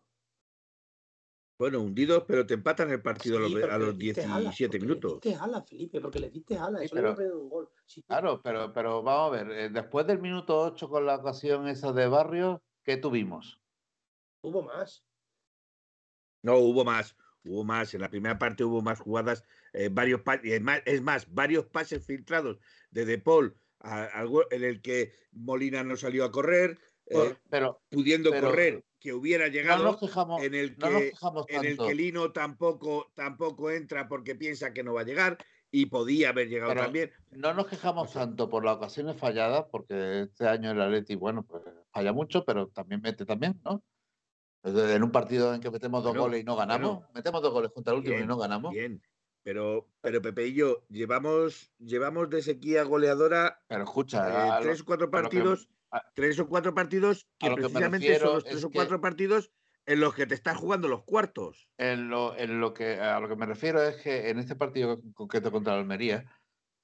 Bueno, 1.58 1.80
hundidos, 1.80 2.24
pero 2.26 2.46
te 2.46 2.54
empatan 2.54 2.90
el 2.90 3.02
partido 3.02 3.36
a 3.36 3.40
los, 3.40 3.50
Sí, 3.52 3.58
a 3.62 3.76
los 3.78 3.88
le 3.94 4.04
diste 4.04 4.24
alas, 4.24 4.40
17 4.40 4.78
porque 4.78 4.86
minutos. 4.86 5.10
Le 5.12 5.30
diste 5.30 5.34
alas, 5.44 5.68
Felipe, 5.68 6.00
porque 6.00 6.18
le 6.18 6.30
diste 6.30 6.56
alas. 6.56 6.80
Sí, 6.80 6.86
eso 6.86 6.94
pero- 6.94 7.14
perder 7.14 7.32
un 7.34 7.48
gol. 7.50 7.68
Si 7.84 8.00
tú- 8.00 8.06
Claro, 8.08 8.40
pero, 8.42 8.72
pero 8.72 9.02
vamos 9.02 9.38
a 9.38 9.42
ver, 9.44 9.50
eh, 9.52 9.68
después 9.68 10.06
del 10.06 10.20
minuto 10.20 10.58
8 10.58 10.88
con 10.88 11.04
la 11.04 11.16
ocasión 11.16 11.68
esa 11.68 11.92
de 11.92 12.08
Barrios, 12.08 12.60
¿qué 12.82 12.96
tuvimos? 12.96 13.59
Hubo 14.42 14.62
más. 14.62 15.04
No, 16.42 16.56
hubo 16.56 16.84
más, 16.84 17.16
hubo 17.44 17.64
más. 17.64 17.92
En 17.94 18.00
la 18.00 18.08
primera 18.10 18.38
parte 18.38 18.64
hubo 18.64 18.80
más 18.80 19.00
jugadas, 19.00 19.44
eh, 19.72 19.88
varios 19.92 20.22
pa- 20.22 20.40
y 20.42 20.52
es 20.52 20.62
más, 20.62 20.80
es 20.86 21.02
más, 21.02 21.32
varios 21.32 21.66
pases 21.66 22.04
filtrados 22.04 22.58
de 22.90 23.04
De 23.04 23.18
Paul 23.18 23.56
a- 23.80 24.24
en 24.50 24.64
el 24.64 24.80
que 24.80 25.12
Molina 25.32 25.82
no 25.84 25.96
salió 25.96 26.24
a 26.24 26.30
correr, 26.32 26.78
eh, 27.06 27.36
Pero 27.50 27.82
pudiendo 27.90 28.30
pero- 28.30 28.48
correr, 28.48 28.84
que 28.98 29.12
hubiera 29.14 29.46
no 29.46 29.52
llegado, 29.52 29.84
nos 29.84 30.00
fijamos, 30.00 30.42
en 30.42 30.54
el 30.54 30.76
no 30.78 30.90
nos 30.90 31.46
que, 31.46 31.56
en 31.56 31.64
el 31.64 31.78
que 31.78 31.94
Lino 31.94 32.32
tampoco, 32.32 33.10
tampoco 33.14 33.70
entra 33.70 34.08
porque 34.08 34.34
piensa 34.34 34.72
que 34.74 34.82
no 34.82 34.92
va 34.92 35.00
a 35.00 35.04
llegar 35.04 35.38
y 35.70 35.86
podía 35.86 36.30
haber 36.30 36.48
llegado 36.48 36.72
Pero- 36.72 36.82
también. 36.84 37.12
No 37.30 37.54
nos 37.54 37.66
quejamos 37.68 38.14
No 38.14 38.20
tanto 38.20 38.50
por 38.50 38.64
las 38.64 38.76
ocasiones 38.76 39.16
falladas, 39.16 39.64
porque 39.70 40.22
este 40.22 40.46
año 40.46 40.72
el 40.72 40.80
Atleti, 40.82 41.14
bueno, 41.14 41.42
pues 41.44 41.62
falla 41.90 42.12
mucho, 42.12 42.44
pero 42.44 42.68
también 42.68 43.00
mete 43.00 43.24
también, 43.24 43.58
¿no? 43.64 43.82
En 44.62 45.02
un 45.02 45.10
partido 45.10 45.54
en 45.54 45.60
que 45.60 45.70
metemos 45.70 46.02
dos 46.02 46.12
Bueno, 46.12 46.24
goles 46.24 46.40
y 46.42 46.44
no 46.44 46.54
ganamos, 46.56 46.96
bueno. 46.98 47.10
metemos 47.14 47.40
dos 47.42 47.52
goles 47.52 47.70
contra 47.72 47.92
el 47.92 47.98
último 47.98 48.16
Bien, 48.16 48.24
y 48.24 48.28
no 48.28 48.36
ganamos. 48.36 48.72
Bien, 48.72 49.02
pero, 49.42 49.88
pero 50.02 50.20
Pepe 50.20 50.48
y 50.48 50.54
yo 50.54 50.84
llevamos, 50.88 51.72
llevamos 51.78 52.28
de 52.28 52.42
sequía 52.42 52.82
goleadora 52.82 53.62
Pero 53.68 53.84
escucha, 53.84 54.28
eh, 54.28 54.46
lo- 54.56 54.60
tres 54.60 54.82
cuatro 54.82 55.06
lo 55.06 55.10
que- 55.12 55.22
partidos, 55.22 55.68
a- 55.90 56.04
tres 56.14 56.38
o 56.38 56.46
cuatro 56.46 56.74
partidos 56.74 57.26
que 57.38 57.46
que 57.46 57.50
me 57.50 57.56
precisamente 57.56 58.18
son 58.18 58.34
los 58.34 58.44
tres 58.44 58.56
es 58.58 58.64
o 58.64 58.70
cuatro 58.70 59.00
partidos 59.00 59.50
en 59.86 59.98
los 60.00 60.14
que 60.14 60.26
te 60.26 60.34
estás 60.34 60.58
jugando 60.58 60.88
los 60.88 61.04
cuartos. 61.04 61.68
En 61.78 62.10
lo, 62.10 62.36
en 62.36 62.60
lo 62.60 62.74
que, 62.74 63.00
a 63.00 63.18
lo 63.18 63.28
que 63.28 63.36
me 63.36 63.46
refiero 63.46 63.82
es 63.82 63.96
que 63.96 64.28
en 64.28 64.38
este 64.38 64.56
partido 64.56 65.00
concreto 65.14 65.50
contra 65.50 65.72
la 65.72 65.80
Almería, 65.80 66.30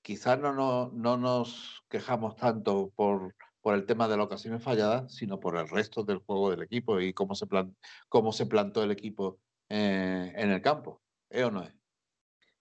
quizás 0.02 0.38
no, 0.40 0.54
no, 0.54 0.90
no 0.94 1.18
nos 1.18 1.84
quejamos 1.90 2.36
tanto 2.36 2.90
por, 2.96 3.34
por 3.66 3.74
el 3.74 3.84
tema 3.84 4.06
de 4.06 4.16
las 4.16 4.26
ocasiones 4.26 4.62
falladas, 4.62 5.12
sino 5.12 5.40
por 5.40 5.56
el 5.56 5.68
resto 5.68 6.04
del 6.04 6.18
juego 6.18 6.52
del 6.52 6.62
equipo 6.62 7.00
y 7.00 7.12
cómo 7.12 7.34
se, 7.34 7.48
plan, 7.48 7.76
cómo 8.08 8.30
se 8.30 8.46
plantó 8.46 8.84
el 8.84 8.92
equipo 8.92 9.40
eh, 9.68 10.32
en 10.36 10.52
el 10.52 10.62
campo. 10.62 11.02
¿Eh 11.30 11.42
o 11.42 11.50
no 11.50 11.64
es? 11.64 11.74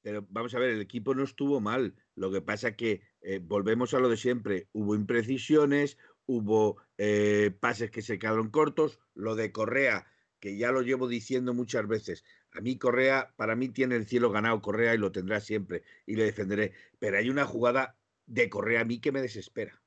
Pero 0.02 0.26
vamos 0.32 0.56
a 0.56 0.60
ver, 0.60 0.72
el 0.72 0.82
equipo 0.82 1.14
no 1.14 1.24
estuvo 1.24 1.62
mal. 1.62 1.94
Lo 2.16 2.32
que 2.32 2.42
pasa 2.42 2.76
que 2.76 3.04
eh, 3.22 3.38
volvemos 3.38 3.94
a 3.94 4.00
lo 4.00 4.10
de 4.10 4.18
siempre. 4.18 4.68
Hubo 4.72 4.96
imprecisiones, 4.96 6.00
hubo 6.26 6.82
eh, 6.98 7.56
pases 7.60 7.92
que 7.92 8.02
se 8.02 8.18
quedaron 8.18 8.50
cortos. 8.50 9.00
Lo 9.14 9.36
de 9.36 9.52
Correa, 9.52 10.08
que 10.40 10.58
ya 10.58 10.72
lo 10.72 10.82
llevo 10.82 11.08
diciendo 11.08 11.54
muchas 11.54 11.88
veces. 11.88 12.24
A 12.52 12.62
mí 12.62 12.80
Correa, 12.80 13.32
para 13.36 13.56
mí 13.56 13.70
tiene 13.70 13.96
el 13.96 14.08
cielo 14.08 14.32
ganado 14.32 14.60
Correa 14.60 14.96
y 14.96 14.98
lo 14.98 15.12
tendrá 15.12 15.40
siempre 15.40 15.84
y 16.08 16.16
le 16.16 16.24
defenderé. 16.24 16.74
Pero 16.98 17.20
hay 17.20 17.30
una 17.30 17.46
jugada 17.46 17.96
de 18.26 18.50
Correa 18.50 18.82
a 18.82 18.86
mí 18.86 19.00
que 19.00 19.12
me 19.12 19.22
desespera. 19.22 19.85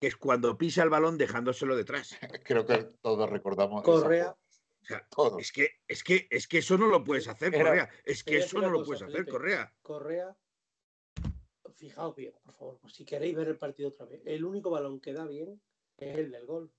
Que 0.00 0.08
es 0.08 0.16
cuando 0.16 0.56
pisa 0.58 0.82
el 0.82 0.90
balón 0.90 1.16
dejándoselo 1.18 1.76
detrás. 1.76 2.16
Creo 2.44 2.66
que 2.66 2.84
todos 3.00 3.28
recordamos. 3.30 3.82
Correa, 3.82 4.24
jugada, 4.24 4.38
O 4.82 4.84
sea, 4.84 5.08
todos. 5.10 5.40
es 5.40 5.52
que, 5.52 5.68
es 5.88 6.04
que, 6.04 6.26
es 6.30 6.46
que 6.46 6.58
eso 6.58 6.76
no 6.76 6.86
lo 6.86 7.02
puedes 7.02 7.28
hacer, 7.28 7.54
Era- 7.54 7.64
Correa. 7.64 7.90
Es 8.04 8.22
que 8.24 8.38
eso 8.38 8.60
no 8.60 8.70
lo 8.70 8.78
cosa, 8.80 8.86
puedes 8.86 9.02
hacer. 9.02 9.26
Correa. 9.26 9.74
Correa, 9.82 10.36
fijaos 11.74 12.14
bien, 12.16 12.32
por 12.42 12.54
favor, 12.54 12.78
pues 12.80 12.94
si 12.94 13.04
queréis 13.04 13.34
ver 13.36 13.48
el 13.48 13.58
partido 13.58 13.88
otra 13.90 14.06
vez. 14.06 14.22
El 14.24 14.44
único 14.44 14.70
balón 14.70 15.00
que 15.00 15.12
da 15.12 15.26
bien 15.26 15.60
es 15.98 16.16
el 16.18 16.30
del 16.30 16.46
gol. 16.46 16.72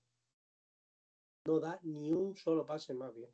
No 1.44 1.60
da 1.60 1.78
ni 1.82 2.12
un 2.12 2.36
solo 2.36 2.66
pase 2.66 2.94
más 2.94 3.14
bien. 3.14 3.30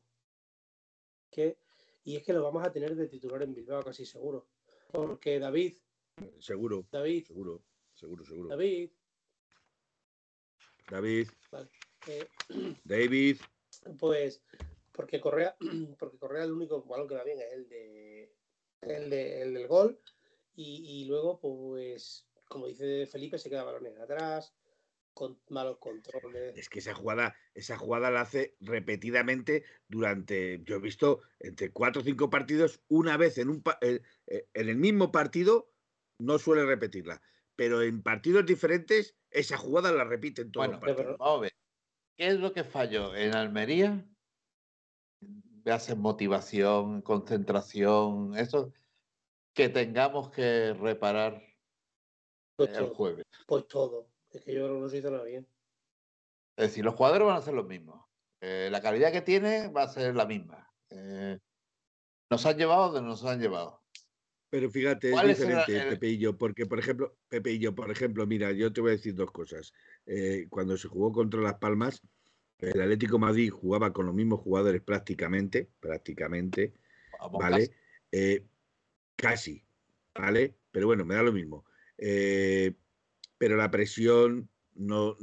Que, 1.31 1.59
y 2.05 2.17
es 2.17 2.23
que 2.23 2.33
lo 2.33 2.43
vamos 2.43 2.65
a 2.65 2.71
tener 2.73 2.95
de 2.95 3.09
titular 3.09 3.43
en 3.43 3.55
Bilbao 3.55 3.83
casi 3.83 4.07
seguro. 4.07 4.47
Porque 4.93 5.39
David, 5.39 5.77
Seguro, 6.39 6.87
David, 6.93 7.27
seguro, 7.27 7.65
seguro, 7.93 8.25
seguro. 8.25 8.49
David, 8.51 8.91
David, 10.91 11.29
eh, 12.07 12.27
David, 12.85 13.39
pues 13.99 14.43
porque 14.93 15.21
Correa, 15.21 15.57
porque 15.99 16.19
Correa 16.19 16.45
el 16.45 16.53
único 16.53 16.83
balón 16.85 17.09
que 17.09 17.15
da 17.15 17.25
bien 17.25 17.41
es 17.41 17.53
el 17.53 17.69
de 17.69 18.33
el, 18.83 19.11
de- 19.11 19.43
el 19.43 19.55
del 19.55 19.67
gol. 19.67 19.99
Y, 20.57 21.03
y 21.03 21.05
luego 21.07 21.41
pues 21.41 22.29
como 22.47 22.69
dice 22.69 23.07
Felipe 23.07 23.39
se 23.39 23.51
queda 23.51 23.65
balones 23.65 23.99
atrás 23.99 24.55
con 25.15 25.41
malos 25.49 25.79
controles 25.79 26.57
es 26.57 26.69
que 26.69 26.81
esa 26.81 26.95
jugada, 26.95 27.37
esa 27.55 27.77
jugada 27.77 28.11
la 28.11 28.21
hace 28.23 28.57
repetidamente 28.61 29.65
durante, 29.89 30.61
yo 30.65 30.77
he 30.77 30.81
visto 30.81 31.23
entre 31.41 31.71
cuatro 31.71 32.03
o 32.03 32.05
cinco 32.05 32.31
partidos, 32.31 32.83
una 32.89 33.17
vez 33.17 33.39
en 33.39 33.49
un 33.49 33.63
eh, 33.81 34.01
eh, 34.27 34.49
en 34.55 34.69
el 34.69 34.77
mismo 34.77 35.11
partido, 35.13 35.73
no 36.19 36.39
suele 36.39 36.65
repetirla, 36.67 37.23
pero 37.57 37.83
en 37.83 38.03
partidos 38.03 38.47
diferentes, 38.47 39.17
esa 39.31 39.57
jugada 39.57 39.93
la 39.93 40.05
repite 40.05 40.43
en 40.43 40.53
todos 40.53 40.67
Bueno, 40.67 40.73
los 40.73 40.81
partidos. 40.81 41.19
vamos 41.19 41.39
a 41.39 41.41
ver. 41.43 41.53
¿Qué 42.17 42.29
es 42.29 42.39
lo 42.39 42.53
que 42.53 42.65
falló 42.65 43.15
en 43.17 43.35
Almería? 43.35 44.07
Veas 45.21 45.89
en 45.89 46.01
motivación, 46.01 47.03
concentración, 47.03 48.37
eso 48.37 48.73
que 49.55 49.69
tengamos 49.69 50.31
que 50.31 50.75
reparar 50.75 51.43
pues, 52.57 52.71
el 52.71 52.87
todo, 52.87 52.95
jueves. 52.95 53.25
pues 53.47 53.67
todo 53.69 54.13
es 54.31 54.43
que 54.45 54.53
yo 54.55 54.65
creo 54.65 54.75
que 54.75 54.81
no 54.81 54.89
se 54.89 54.99
hizo 54.99 55.11
nada 55.11 55.25
bien 55.25 55.49
Es 56.57 56.69
decir, 56.69 56.85
los 56.85 56.95
jugadores 56.95 57.27
van 57.27 57.37
a 57.37 57.43
ser 57.43 57.55
los 57.55 57.67
mismos. 57.67 58.05
Eh, 58.41 58.69
la 58.71 58.81
calidad 58.83 59.13
que 59.13 59.23
tiene 59.23 59.69
va 59.69 59.85
a 59.85 59.89
ser 59.89 60.15
la 60.15 60.27
misma. 60.27 60.73
Eh, 60.91 61.39
nos 62.31 62.45
han 62.47 62.59
llevado 62.59 62.91
donde 62.93 63.09
nos 63.09 63.25
han 63.25 63.41
llevado. 63.41 63.84
Pero 64.55 64.71
fíjate, 64.71 65.09
es 65.09 65.13
¿Cuál 65.15 65.31
es 65.31 65.41
el- 65.41 65.49
diferente 65.49 65.77
el- 65.77 65.89
Pepe 65.89 66.09
y 66.11 66.19
yo, 66.19 66.39
porque 66.39 66.65
por 66.65 66.79
ejemplo, 66.79 67.19
Pepe 67.29 67.51
y 67.51 67.59
yo, 67.59 67.75
por 67.75 67.91
ejemplo, 67.91 68.25
mira, 68.25 68.53
yo 68.53 68.73
te 68.73 68.81
voy 68.81 68.91
a 68.91 68.93
decir 68.93 69.13
dos 69.13 69.33
cosas. 69.33 69.73
Eh, 70.07 70.47
cuando 70.49 70.77
se 70.77 70.87
jugó 70.87 71.11
contra 71.11 71.41
Las 71.41 71.55
Palmas, 71.55 72.01
el 72.61 72.81
Atlético 72.81 73.15
de 73.17 73.19
Madrid 73.23 73.51
jugaba 73.51 73.93
con 73.93 74.07
los 74.07 74.15
mismos 74.15 74.39
jugadores 74.39 74.81
prácticamente, 74.81 75.69
prácticamente, 75.81 76.73
¿vale? 77.33 77.67
casi. 77.67 77.73
Eh, 78.13 78.47
casi, 79.17 79.65
¿vale? 80.15 80.55
Pero 80.71 80.87
bueno, 80.87 81.05
me 81.05 81.17
da 81.17 81.25
lo 81.25 81.33
mismo. 81.33 81.65
Eh, 81.99 82.75
pero 83.37 83.57
la 83.57 83.73
presión 83.73 84.49
no, 84.77 85.17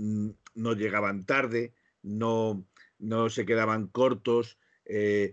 no 0.55 0.73
llegaban 0.73 1.25
tarde, 1.25 1.73
no, 2.01 2.67
no 2.99 3.29
se 3.29 3.45
quedaban 3.45 3.87
cortos, 3.87 4.59
eh, 4.83 5.31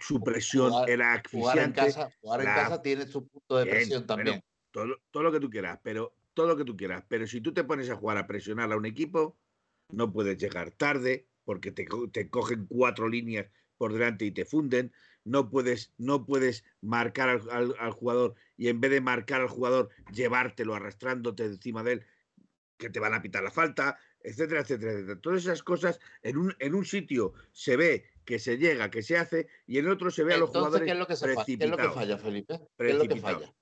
su 0.00 0.22
presión 0.22 0.70
jugar- 0.70 0.90
era 0.90 1.22
Jugar 1.30 1.58
en 1.58 1.64
asfixiante. 1.64 1.80
casa, 1.80 2.10
jugar 2.20 2.40
en 2.40 2.46
la- 2.46 2.54
casa 2.54 2.82
tiene 2.82 3.06
su 3.06 3.26
punto 3.28 3.58
de 3.58 3.64
Bien, 3.64 3.76
presión 3.76 4.06
también. 4.06 4.42
todo, 4.70 4.86
lo- 4.86 5.00
todo 5.10 5.22
lo 5.22 5.32
que 5.32 5.40
tú 5.40 5.50
quieras, 5.50 5.78
pero 5.82 6.16
todo 6.34 6.48
lo 6.48 6.56
que 6.56 6.64
tú 6.64 6.76
quieras. 6.76 7.04
Pero 7.08 7.26
si 7.26 7.40
tú 7.40 7.52
te 7.54 7.62
pones 7.64 7.88
a 7.90 7.96
jugar 7.96 8.18
a 8.18 8.26
presionar 8.26 8.72
a 8.72 8.76
un 8.76 8.86
equipo, 8.86 9.38
no 9.90 10.12
puedes 10.12 10.36
llegar 10.38 10.72
tarde 10.72 11.28
porque 11.44 11.70
te, 11.70 11.86
te 12.12 12.28
cogen 12.28 12.66
cuatro 12.66 13.08
líneas 13.08 13.46
por 13.76 13.92
delante 13.92 14.24
y 14.24 14.30
te 14.32 14.44
funden. 14.44 14.92
No 15.24 15.48
puedes, 15.50 15.92
no 15.96 16.26
puedes 16.26 16.64
marcar 16.80 17.28
al, 17.28 17.50
al- 17.50 17.74
al 17.78 17.92
jugador 17.92 18.34
y 18.56 18.68
en 18.68 18.80
vez 18.80 18.90
de 18.90 19.00
marcar 19.00 19.40
al 19.42 19.48
jugador, 19.48 19.90
llevártelo 20.12 20.74
arrastrándote 20.74 21.44
encima 21.44 21.82
de 21.82 21.92
él, 21.92 22.06
que 22.76 22.90
te 22.90 22.98
van 23.00 23.14
a 23.14 23.22
pitar 23.22 23.42
la 23.44 23.50
falta, 23.50 23.96
etcétera, 24.20 24.60
etcétera, 24.62 24.92
etcétera. 24.92 25.20
Todas 25.20 25.42
esas 25.42 25.62
cosas 25.62 26.00
en 26.22 26.36
un, 26.36 26.54
en 26.58 26.74
un 26.74 26.84
sitio 26.84 27.32
se 27.52 27.76
ve 27.76 28.04
que 28.24 28.38
se 28.38 28.58
llega, 28.58 28.90
que 28.90 29.02
se 29.02 29.16
hace, 29.18 29.48
y 29.66 29.78
en 29.78 29.88
otro 29.88 30.10
se 30.10 30.24
ve 30.24 30.34
a 30.34 30.38
los 30.38 30.48
Entonces, 30.48 30.82
jugadores 30.82 30.86
¿qué 30.86 30.92
es 30.92 30.98
lo 30.98 31.06
que, 31.06 31.16
se 31.16 31.26
¿qué 31.26 31.64
es 31.64 31.70
lo 31.70 31.76
que 31.78 31.88
precipitados. 31.88 31.94
falla, 31.94 32.18
Felipe? 32.18 32.58
¿Qué 32.78 32.90
es 32.90 32.96
lo 32.96 33.08
que 33.08 33.08
Precipitados. 33.08 33.42
falla? 33.42 33.54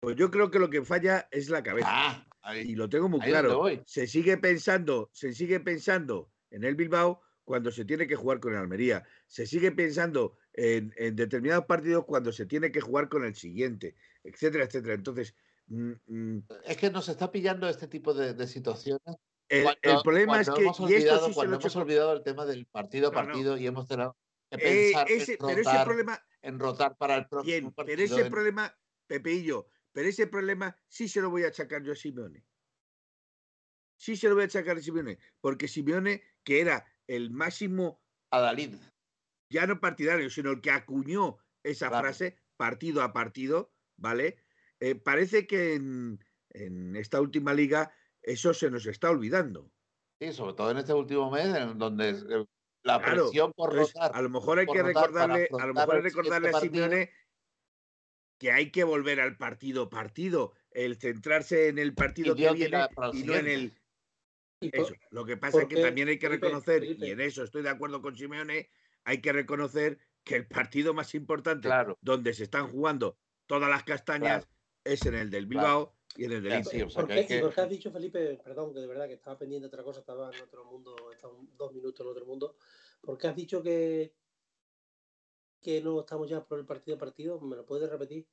Pues 0.00 0.16
yo 0.16 0.30
creo 0.30 0.50
que 0.50 0.58
lo 0.58 0.70
que 0.70 0.82
falla 0.84 1.28
es 1.30 1.48
la 1.50 1.62
cabeza. 1.62 1.88
Ah, 1.90 2.26
ahí. 2.42 2.70
y 2.70 2.74
lo 2.74 2.88
tengo 2.88 3.08
muy 3.08 3.20
claro. 3.20 3.64
Se 3.86 4.06
sigue 4.06 4.38
pensando, 4.38 5.10
se 5.12 5.34
sigue 5.34 5.60
pensando 5.60 6.32
en 6.50 6.64
el 6.64 6.74
Bilbao 6.74 7.20
cuando 7.44 7.70
se 7.70 7.84
tiene 7.84 8.06
que 8.06 8.16
jugar 8.16 8.40
con 8.40 8.52
el 8.54 8.58
Almería. 8.60 9.04
Se 9.26 9.46
sigue 9.46 9.72
pensando 9.72 10.36
en, 10.54 10.94
en 10.96 11.16
determinados 11.16 11.66
partidos 11.66 12.04
cuando 12.06 12.32
se 12.32 12.46
tiene 12.46 12.72
que 12.72 12.80
jugar 12.80 13.08
con 13.08 13.24
el 13.24 13.34
siguiente, 13.34 13.94
etcétera, 14.24 14.64
etcétera. 14.64 14.94
Entonces, 14.94 15.34
mm, 15.66 15.92
mm, 16.06 16.46
Es 16.64 16.76
que 16.78 16.90
nos 16.90 17.08
está 17.08 17.30
pillando 17.30 17.68
este 17.68 17.86
tipo 17.88 18.14
de, 18.14 18.32
de 18.34 18.46
situaciones. 18.46 19.16
El, 19.50 19.62
cuando- 19.64 19.80
el 19.82 20.02
problema 20.02 20.40
es 20.40 20.48
que 20.50 20.62
hemos 20.62 20.80
y 20.80 20.84
esto 20.84 20.84
olvidado, 20.84 21.20
sí 21.26 21.32
se 21.32 21.34
cuando 21.34 21.54
hemos 21.56 21.64
echo- 21.66 21.78
olvidado 21.80 22.12
el 22.14 22.22
tema 22.22 22.46
del 22.46 22.66
partido 22.66 23.08
a 23.08 23.10
No, 23.12 23.20
no. 23.20 23.26
partido 23.26 23.56
y 23.58 23.66
hemos 23.66 23.86
tenido 23.86 24.16
que 24.50 24.56
Eh, 24.56 24.60
pensar 24.92 25.10
en 25.10 25.20
ese- 25.20 25.36
pero 25.38 25.50
ese 25.50 25.62
rotar. 25.62 25.84
problema, 25.86 26.26
en 26.42 26.58
rotar 26.58 26.96
para 26.96 27.16
el 27.16 27.26
próximo 27.28 27.50
Bien, 27.52 27.72
partido. 27.72 27.96
pero 27.96 28.02
ese 28.02 28.20
en- 28.26 28.30
problema, 28.32 28.78
Pepeillo, 29.06 29.66
pero 29.92 30.08
ese 30.08 30.26
problema 30.28 30.76
sí 30.88 31.08
se 31.08 31.20
lo 31.20 31.30
voy 31.30 31.44
a 31.44 31.48
achacar 31.48 31.82
yo 31.82 31.92
a 31.92 31.96
Simeone. 31.96 32.44
Sí 33.96 34.16
se 34.16 34.28
lo 34.28 34.34
voy 34.34 34.42
a 34.44 34.46
achacar 34.46 34.78
a 34.78 34.80
Simeone, 34.80 35.18
porque 35.40 35.68
Simeone, 35.68 36.22
que 36.44 36.60
era 36.60 36.86
el 37.06 37.30
máximo, 37.30 38.02
a 38.30 38.40
Dalid. 38.40 38.74
ya 39.50 39.66
no 39.66 39.80
partidario, 39.80 40.30
sino 40.30 40.50
el 40.52 40.60
que 40.60 40.70
acuñó 40.70 41.36
esa 41.62 41.88
Claro. 41.88 42.04
frase 42.06 42.38
partido 42.56 43.02
a 43.02 43.12
partido, 43.12 43.72
¿vale? 43.96 44.36
Eh, 44.78 44.94
parece 44.94 45.46
que 45.46 45.74
en, 45.74 46.24
en 46.50 46.96
esta 46.96 47.20
última 47.20 47.52
liga 47.52 47.92
eso 48.22 48.54
se 48.54 48.70
nos 48.70 48.86
está 48.86 49.10
olvidando. 49.10 49.70
Sí, 50.20 50.32
sobre 50.32 50.54
todo 50.54 50.70
en 50.70 50.78
este 50.78 50.92
último 50.92 51.30
mes, 51.30 51.46
en 51.46 51.78
donde 51.78 52.10
eh, 52.10 52.44
la 52.82 52.98
Claro, 53.00 53.24
presión 53.24 53.52
por 53.52 53.74
rotar. 53.74 54.10
a 54.14 54.22
lo 54.22 54.28
mejor 54.28 54.58
hay 54.58 54.66
que 54.66 54.82
recordarle, 54.82 55.48
a 55.58 55.66
lo 55.66 55.74
mejor 55.74 56.02
recordarle 56.02 56.50
a. 56.50 56.60
Simeone 56.60 57.10
que 58.38 58.52
hay 58.52 58.70
que 58.70 58.84
volver 58.84 59.20
al 59.20 59.36
partido 59.36 59.90
partido, 59.90 60.54
el 60.70 60.96
centrarse 60.96 61.68
en 61.68 61.78
el 61.78 61.94
partido 61.94 62.34
que 62.34 62.50
viene 62.52 62.86
y 63.12 63.22
no 63.24 63.34
en 63.34 63.46
el 63.48 63.74
eso. 64.60 64.94
Lo 65.10 65.24
que 65.24 65.36
pasa 65.36 65.62
es 65.62 65.68
que 65.68 65.82
también 65.82 66.08
hay 66.08 66.18
que 66.18 66.28
reconocer, 66.28 66.84
y 66.84 67.10
en 67.10 67.20
eso 67.20 67.42
estoy 67.44 67.62
de 67.62 67.70
acuerdo 67.70 68.02
con 68.02 68.16
Simeone, 68.16 68.70
hay 69.04 69.20
que 69.20 69.32
reconocer 69.32 69.98
que 70.24 70.36
el 70.36 70.46
partido 70.46 70.92
más 70.94 71.14
importante 71.14 71.68
Claro. 71.68 71.98
donde 72.02 72.34
se 72.34 72.44
están 72.44 72.68
jugando 72.68 73.18
todas 73.46 73.70
las 73.70 73.84
castañas 73.84 74.48
es 74.84 75.04
en 75.06 75.14
el 75.14 75.30
del 75.30 75.46
Bilbao 75.46 75.94
y 76.16 76.24
en 76.24 76.32
el 76.32 76.42
del 76.42 76.52
Ya, 76.52 76.58
Inter. 76.58 76.72
sí, 76.72 76.82
o 76.82 76.90
sea, 76.90 77.02
¿Por 77.02 77.06
que 77.06 77.12
qué, 77.14 77.20
hay 77.20 77.26
que- 77.26 77.36
y 77.36 77.40
por 77.40 77.54
qué 77.54 77.60
has 77.60 77.68
dicho, 77.70 77.90
Felipe, 77.92 78.36
perdón, 78.44 78.72
que 78.74 78.80
de 78.80 78.86
verdad 78.86 79.06
que 79.06 79.14
estaba 79.14 79.38
pendiente 79.38 79.64
de 79.64 79.68
otra 79.68 79.84
cosa, 79.84 80.00
estaba 80.00 80.30
en 80.34 80.40
otro 80.40 80.64
mundo, 80.64 81.12
estaba 81.12 81.34
un- 81.34 81.56
dos 81.56 81.72
minutos 81.72 82.04
en 82.04 82.10
otro 82.10 82.26
mundo. 82.26 82.56
¿Por 83.00 83.16
qué 83.18 83.28
has 83.28 83.36
dicho 83.36 83.62
que, 83.62 84.16
que 85.62 85.80
no 85.80 86.00
estamos 86.00 86.28
ya 86.28 86.46
por 86.46 86.58
el 86.58 86.66
partido 86.66 86.96
a 86.96 87.00
partido? 87.00 87.40
¿Me 87.40 87.56
lo 87.56 87.64
puedes 87.64 87.88
repetir? 87.88 88.28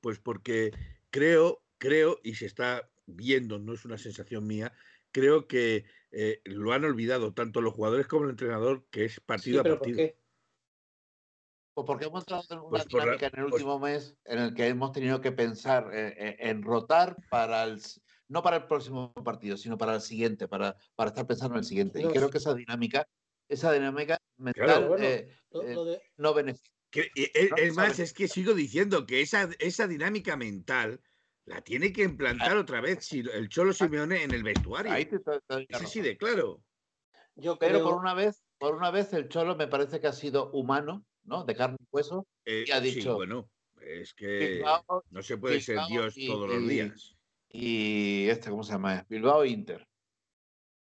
Pues 0.00 0.18
porque 0.18 0.72
creo, 1.10 1.64
creo, 1.78 2.18
y 2.22 2.34
se 2.34 2.46
está 2.46 2.90
viendo, 3.06 3.58
no 3.58 3.72
es 3.74 3.84
una 3.84 3.98
sensación 3.98 4.46
mía, 4.46 4.72
creo 5.12 5.46
que 5.46 5.84
eh, 6.10 6.40
lo 6.44 6.72
han 6.72 6.84
olvidado 6.84 7.34
tanto 7.34 7.60
los 7.60 7.74
jugadores 7.74 8.06
como 8.06 8.24
el 8.24 8.30
entrenador, 8.30 8.88
que 8.90 9.04
es 9.04 9.20
Sí, 9.20 9.26
partido 9.26 9.60
a 9.60 9.62
pero 9.62 9.78
¿por 9.78 9.78
partido. 9.78 9.96
qué? 9.96 10.21
Pues 11.74 11.86
porque 11.86 12.04
hemos 12.06 12.22
entrado 12.22 12.44
en 12.50 12.58
una 12.58 12.68
Pues 12.70 12.92
la- 12.92 13.04
dinámica 13.04 13.26
en 13.28 13.32
el 13.38 13.42
pues- 13.44 13.54
último 13.54 13.78
mes 13.78 14.16
en 14.24 14.38
el 14.38 14.54
que 14.54 14.66
hemos 14.66 14.92
tenido 14.92 15.20
que 15.20 15.32
pensar 15.32 15.90
en 15.92 16.62
rotar 16.62 17.16
para 17.30 17.64
el 17.64 17.80
no 18.28 18.42
para 18.42 18.56
el 18.56 18.66
próximo 18.66 19.12
partido, 19.12 19.56
sino 19.58 19.76
para 19.76 19.94
el 19.94 20.00
siguiente, 20.00 20.48
para, 20.48 20.74
para 20.94 21.08
estar 21.10 21.26
pensando 21.26 21.54
en 21.54 21.58
el 21.60 21.64
siguiente. 21.66 22.00
Y 22.02 22.08
creo 22.08 22.30
que 22.30 22.38
esa 22.38 22.54
dinámica, 22.54 23.06
esa 23.48 23.72
dinámica 23.72 24.18
mental 24.38 24.64
Claro, 24.64 24.88
bueno, 24.88 25.04
eh, 25.04 25.28
Lo, 25.50 25.62
eh, 25.62 25.74
lo 25.74 25.84
de, 25.84 26.02
no 26.16 26.32
beneficia. 26.34 26.72
Que- 26.90 27.10
y- 27.14 27.30
es, 27.34 27.50
No, 27.50 27.56
es 27.58 27.74
más, 27.74 27.84
¿sabes? 27.96 27.98
es 28.00 28.12
que 28.14 28.28
sigo 28.28 28.54
diciendo 28.54 29.04
que 29.06 29.20
esa, 29.20 29.50
esa 29.58 29.86
dinámica 29.86 30.36
mental 30.36 31.00
la 31.44 31.60
tiene 31.60 31.92
que 31.92 32.04
implantar 32.04 32.56
otra 32.56 32.80
vez 32.80 33.04
si- 33.04 33.20
el 33.20 33.48
Cholo 33.50 33.72
Simeone 33.74 34.22
en 34.22 34.32
el 34.32 34.42
vestuario. 34.42 34.92
Ahí 34.92 35.04
te, 35.06 35.18
doy 35.18 35.40
la 35.68 35.76
Es 35.78 35.82
así 35.82 36.00
de 36.00 36.16
claro. 36.16 36.62
yo 37.34 37.58
Pero 37.58 37.82
por 37.82 37.94
una 37.96 38.14
vez, 38.14 38.42
por 38.58 38.74
una 38.76 38.90
vez 38.90 39.12
el 39.12 39.28
Cholo 39.28 39.56
me 39.56 39.66
parece 39.68 40.00
que 40.00 40.06
ha 40.06 40.12
sido 40.12 40.50
humano, 40.52 41.04
¿no? 41.24 41.44
De 41.44 41.54
carne 41.54 41.76
y 41.80 41.86
hueso. 41.90 42.26
Eh, 42.44 42.64
Y 42.66 42.70
ha 42.70 42.80
sí, 42.80 42.94
dicho, 42.94 43.14
bueno, 43.14 43.50
es 43.80 44.14
que 44.14 44.56
Bilbao 44.56 45.04
no 45.10 45.22
se 45.22 45.36
puede 45.38 45.60
ser 45.60 45.78
Dios 45.88 46.14
y- 46.16 46.26
todos 46.26 46.48
los 46.48 46.62
y- 46.62 46.68
días. 46.68 47.16
y 47.48 48.28
este, 48.28 48.50
¿cómo 48.50 48.62
se 48.64 48.72
llama? 48.72 49.04
Bilbao 49.08 49.44
Inter. 49.44 49.86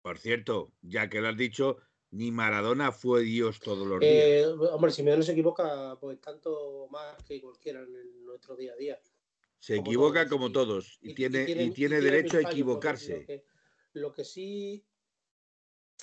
Por 0.03 0.19
cierto, 0.19 0.73
ya 0.81 1.09
que 1.09 1.21
lo 1.21 1.29
has 1.29 1.37
dicho, 1.37 1.79
ni 2.11 2.31
Maradona 2.31 2.93
fue 2.93 3.23
Dios 3.23 3.61
todos 3.61 3.87
los 3.87 4.01
días. 4.01 4.12
eh, 4.12 4.45
hombre, 4.73 4.91
si 4.91 5.03
no 5.03 5.21
se 5.23 5.33
equivoca, 5.33 5.97
pues 6.01 6.21
tanto 6.21 6.88
más 6.91 7.23
que 7.25 7.41
cualquiera 7.41 7.81
en 7.83 7.95
el- 7.95 8.25
nuestro 8.25 8.57
día 8.57 8.73
a 8.73 8.77
día. 8.77 8.99
Se 9.59 9.77
como 9.77 9.88
equivoca 9.88 10.21
todos, 10.21 10.31
como 10.31 10.47
y- 10.49 10.53
todos 10.53 10.99
y, 11.03 11.14
tiene, 11.14 11.43
y 11.51 11.71
tiene 11.73 12.01
derecho 12.01 12.38
a 12.38 12.43
equivocarse. 12.43 13.21
Lo 13.21 13.27
que, 13.27 13.45
lo 13.95 14.12
que 14.12 14.25
sí 14.25 14.87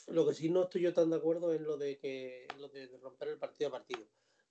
lo 0.07 0.27
que 0.27 0.33
sí 0.33 0.49
no 0.49 0.63
estoy 0.63 0.81
yo 0.81 0.93
tan 0.93 1.09
de 1.09 1.17
acuerdo 1.17 1.53
es 1.53 1.61
lo 1.61 1.77
de 1.77 1.97
que 1.97 2.47
lo 2.57 2.67
de 2.69 2.87
romper 3.01 3.29
el 3.29 3.37
partido 3.37 3.69
a 3.69 3.71
partido. 3.71 4.07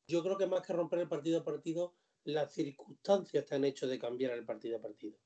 Yo 0.07 0.23
creo 0.23 0.37
que 0.37 0.47
más 0.47 0.63
que 0.63 0.73
romper 0.73 1.01
el 1.01 1.09
partido 1.09 1.41
a 1.41 1.45
partido, 1.45 1.95
las 2.25 2.53
circunstancias 2.53 3.47
te 3.47 3.55
han 3.55 3.65
hecho 3.65 3.87
de 3.87 3.99
cambiar 3.99 4.33
el 4.33 4.45
partido 4.45 4.79
a 4.79 4.83
partido. 4.83 5.19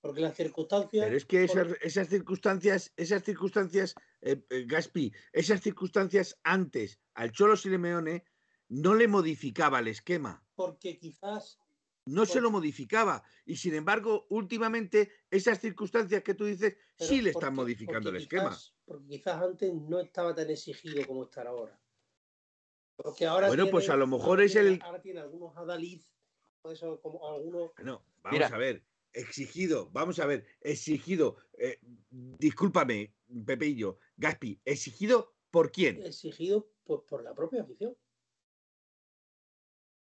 Porque 0.00 0.20
las 0.20 0.36
circunstancias. 0.36 1.04
Pero 1.04 1.16
es 1.16 1.24
que 1.24 1.44
esas 1.44 2.08
circunstancias, 2.08 2.92
esas 2.96 3.22
circunstancias, 3.22 3.94
eh, 4.20 4.42
eh, 4.50 4.64
Gaspi, 4.66 5.12
esas 5.32 5.60
circunstancias 5.60 6.38
antes 6.42 6.98
al 7.14 7.30
Cholo 7.30 7.56
Simeone 7.56 8.24
no 8.68 8.94
le 8.94 9.06
modificaba 9.06 9.80
el 9.80 9.88
esquema. 9.88 10.44
porque 10.54 10.98
quizás 10.98 11.58
No 12.06 12.26
se 12.26 12.40
lo 12.40 12.50
modificaba. 12.50 13.22
Y 13.44 13.56
sin 13.56 13.74
embargo, 13.74 14.26
últimamente, 14.30 15.12
esas 15.30 15.60
circunstancias 15.60 16.22
que 16.22 16.34
tú 16.34 16.44
dices, 16.44 16.76
Pero 16.98 17.08
sí 17.08 17.22
le 17.22 17.30
están 17.30 17.54
porque- 17.54 17.56
modificando 17.56 18.10
porque 18.10 18.16
el 18.16 18.22
esquema. 18.24 18.48
quizás- 18.50 18.74
Porque 18.84 19.06
quizás 19.08 19.42
antes 19.42 19.72
no 19.72 20.00
estaba 20.00 20.34
tan 20.34 20.50
exigido 20.50 21.06
como 21.06 21.24
está 21.24 21.42
ahora. 21.42 21.80
Porque 22.96 23.24
ahora 23.26 23.48
Bueno, 23.48 23.68
pues 23.70 23.88
a 23.88 23.96
lo 23.96 24.06
mejor 24.06 24.40
es 24.42 24.52
tiene- 24.52 24.68
el- 24.68 24.82
Ahora 24.82 25.00
tiene 25.00 25.20
algunos 25.20 25.56
adaliz, 25.56 26.06
eso 26.64 27.00
como 27.00 27.28
algunos. 27.30 27.72
Bueno, 27.76 28.04
vamos 28.22 28.32
Mira. 28.32 28.46
a 28.48 28.58
ver. 28.58 28.84
Exigido, 29.14 29.90
vamos 29.90 30.18
a 30.20 30.26
ver, 30.26 30.46
exigido. 30.62 31.36
eh, 31.58 31.78
discúlpame, 32.10 33.14
Pepillo, 33.46 33.98
Gaspi, 34.16 34.60
¿exigido 34.64 35.36
por 35.50 35.70
quién? 35.70 36.02
exigidos 36.02 36.64
pues, 36.82 37.02
por 37.06 37.22
la 37.22 37.34
propia 37.34 37.62
afición. 37.62 37.94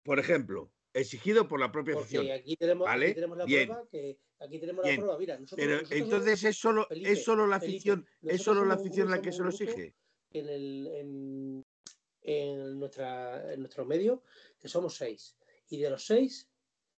Por 0.04 0.20
ejemplo, 0.20 0.72
exigido 1.00 1.48
por 1.48 1.60
la 1.60 1.72
propia 1.72 1.96
afición. 1.96 2.24
Porque 2.24 2.34
aquí 2.34 2.56
tenemos, 2.56 2.88
aquí 2.88 2.98
¿Vale? 3.00 3.14
tenemos 3.14 3.38
la 3.38 3.46
Bien. 3.46 3.68
prueba 3.68 3.88
que 3.89 4.18
aquí 4.39 4.60
tenemos 4.60 4.84
Bien. 4.84 4.96
la 4.96 5.02
prueba. 5.02 5.20
Mira, 5.20 5.39
nosotros, 5.39 5.66
Pero 5.66 5.76
nosotros 5.82 6.02
entonces 6.02 6.39
somos- 6.39 6.50
es 6.50 6.58
solo, 6.58 6.86
Felipe, 6.88 7.12
es 7.12 7.24
solo 7.24 7.48
la 7.48 7.60
Felipe, 7.60 7.76
afición, 7.78 8.08
es 8.24 8.41
solo 8.41 8.66
la 8.66 8.74
afición 8.76 9.12
la 9.12 9.22
que 9.22 9.32
se 9.32 9.43
lo 9.43 9.50
exige. 9.50 9.96
en, 10.32 10.50
el, 10.50 10.88
en, 10.88 11.64
en, 12.22 12.80
nuestra, 12.80 13.54
en 13.54 13.60
nuestro 13.62 13.86
medio, 13.86 14.24
que 14.60 14.68
somos 14.68 14.96
seis. 14.96 15.38
Y 15.70 15.78
de 15.80 15.89
los 15.89 16.06
seis, 16.06 16.50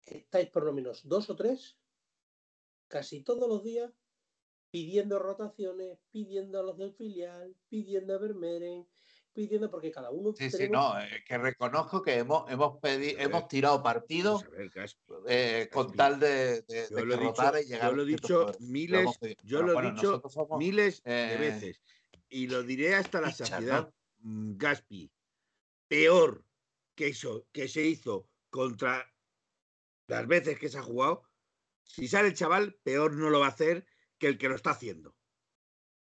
estáis 0.06 0.50
por 0.50 0.64
lo 0.64 0.72
menos 0.74 1.08
dos 1.08 1.30
o 1.30 1.36
tres, 1.36 1.78
casi 2.88 3.22
todos 3.24 3.48
los 3.50 3.64
días, 3.64 3.92
pidiendo 4.72 5.20
rotaciones, 5.20 6.00
pidiendo 6.12 6.60
a 6.60 6.64
los 6.64 6.78
del 6.78 6.94
filial, 6.94 7.56
pidiendo 7.70 8.14
a 8.14 8.18
Vermeeren, 8.18 8.88
pidiendo, 9.36 9.70
porque 9.70 9.92
cada 9.92 10.10
uno. 10.10 10.34
Sí, 10.34 10.50
sí, 10.50 10.68
no, 10.70 11.00
eh, 11.00 11.24
que 11.28 11.38
reconozco 11.38 12.02
que 12.02 12.16
hemos, 12.18 12.50
hemos, 12.50 12.80
pedi- 12.82 13.14
A 13.14 13.18
ver, 13.18 13.22
hemos 13.22 13.48
tirado 13.48 13.84
partido 13.84 14.42
ver, 14.50 14.72
eh, 15.28 15.70
con 15.72 15.94
tal 15.94 16.20
de, 16.20 16.62
de- 16.64 16.88
Yo 16.90 16.96
de 16.96 17.06
lo 17.06 17.18
dicho, 17.18 17.60
y 17.60 17.66
llegar 17.66 17.90
yo 17.92 17.96
lo 17.96 18.04
he 18.04 18.06
dicho. 18.06 18.40
Lo 18.48 18.60
miles, 18.60 19.18
pedido. 19.20 19.42
yo 19.44 19.62
lo 19.62 19.80
he 19.80 19.92
dicho 19.92 20.24
somos, 20.30 20.60
miles 20.60 21.04
de 21.04 21.34
eh, 21.36 21.38
veces. 21.38 21.82
Y 22.30 22.48
lo 22.48 22.64
diré 22.64 22.96
hasta 22.96 23.22
la 23.22 23.32
saciedad. 23.32 23.84
¿no? 23.84 23.94
Mm, 24.30 24.58
Gaspi, 24.58 25.12
peor 25.88 26.46
que 26.96 27.10
eso 27.10 27.48
que 27.52 27.68
se 27.68 27.84
hizo 27.84 28.32
contra 28.50 29.14
las 30.08 30.28
veces 30.28 30.58
que 30.58 30.70
se 30.70 30.78
ha 30.78 30.84
jugado, 30.84 31.24
si 31.84 32.08
sale 32.08 32.30
el 32.30 32.34
chaval, 32.34 32.76
peor 32.84 33.14
no 33.16 33.30
lo 33.30 33.40
va 33.42 33.48
a 33.48 33.50
hacer 33.50 33.86
que 34.18 34.28
el 34.28 34.38
que 34.38 34.50
lo 34.50 34.56
está 34.56 34.72
haciendo. 34.72 35.16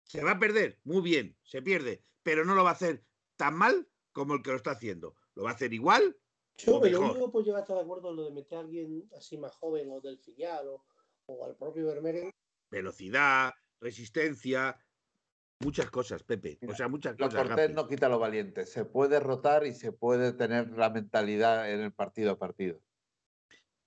Se 0.03 0.23
va 0.23 0.31
a 0.31 0.39
perder, 0.39 0.79
muy 0.83 1.01
bien, 1.01 1.37
se 1.41 1.61
pierde, 1.61 2.03
pero 2.21 2.45
no 2.45 2.53
lo 2.53 2.63
va 2.63 2.71
a 2.71 2.73
hacer 2.73 3.05
tan 3.43 3.55
mal 3.55 3.89
como 4.11 4.35
el 4.35 4.41
que 4.43 4.51
lo 4.51 4.57
está 4.57 4.71
haciendo. 4.71 5.15
Lo 5.35 5.43
va 5.43 5.51
a 5.51 5.53
hacer 5.53 5.73
igual 5.73 6.17
Yo, 6.57 6.77
o 6.77 6.85
el 6.85 6.91
mejor. 6.91 7.11
único 7.11 7.31
pues 7.31 7.45
yo 7.45 7.57
estar 7.57 7.75
de 7.75 7.81
acuerdo 7.83 8.09
en 8.11 8.15
lo 8.17 8.23
de 8.25 8.31
meter 8.31 8.57
a 8.57 8.61
alguien 8.61 9.09
así 9.17 9.37
más 9.37 9.55
joven 9.55 9.89
o 9.91 10.01
del 10.01 10.19
filial 10.19 10.67
o, 10.67 10.85
o 11.25 11.45
al 11.45 11.55
propio 11.57 11.85
Vermeeren. 11.87 12.29
velocidad, 12.69 13.53
resistencia, 13.79 14.77
muchas 15.59 15.89
cosas, 15.91 16.23
Pepe. 16.23 16.59
O 16.67 16.73
sea, 16.75 16.87
muchas 16.87 17.17
Lo 17.19 17.25
cosas. 17.27 17.47
cortés 17.47 17.73
no 17.73 17.87
quita 17.87 18.09
lo 18.09 18.19
valiente. 18.19 18.65
Se 18.65 18.85
puede 18.85 19.19
rotar 19.19 19.65
y 19.65 19.73
se 19.73 19.91
puede 19.91 20.33
tener 20.33 20.71
la 20.77 20.89
mentalidad 20.89 21.71
en 21.71 21.81
el 21.81 21.93
partido 21.93 22.31
a 22.31 22.39
partido. 22.39 22.81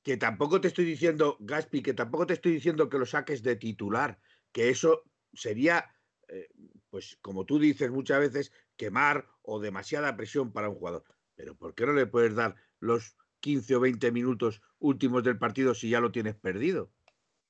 que 0.02 0.16
tampoco 0.16 0.60
te 0.60 0.68
estoy 0.68 0.84
diciendo, 0.84 1.36
Gaspi, 1.40 1.82
que 1.82 1.92
tampoco 1.94 2.26
te 2.26 2.34
estoy 2.34 2.52
diciendo 2.52 2.88
que 2.88 2.98
lo 2.98 3.06
saques 3.06 3.42
de 3.42 3.56
titular, 3.56 4.20
que 4.52 4.70
eso 4.70 5.02
sería, 5.32 5.96
eh, 6.28 6.48
pues 6.90 7.18
como 7.20 7.44
tú 7.44 7.58
dices 7.58 7.90
muchas 7.90 8.20
veces, 8.20 8.52
quemar 8.76 9.28
o 9.42 9.60
demasiada 9.60 10.16
presión 10.16 10.52
para 10.52 10.68
un 10.68 10.76
jugador. 10.76 11.04
Pero 11.34 11.56
¿por 11.56 11.74
qué 11.74 11.86
no 11.86 11.92
le 11.92 12.06
puedes 12.06 12.34
dar 12.34 12.54
los 12.80 13.16
15 13.40 13.76
o 13.76 13.80
20 13.80 14.10
minutos 14.12 14.62
últimos 14.78 15.22
del 15.22 15.38
partido 15.38 15.74
si 15.74 15.90
ya 15.90 16.00
lo 16.00 16.12
tienes 16.12 16.34
perdido? 16.34 16.90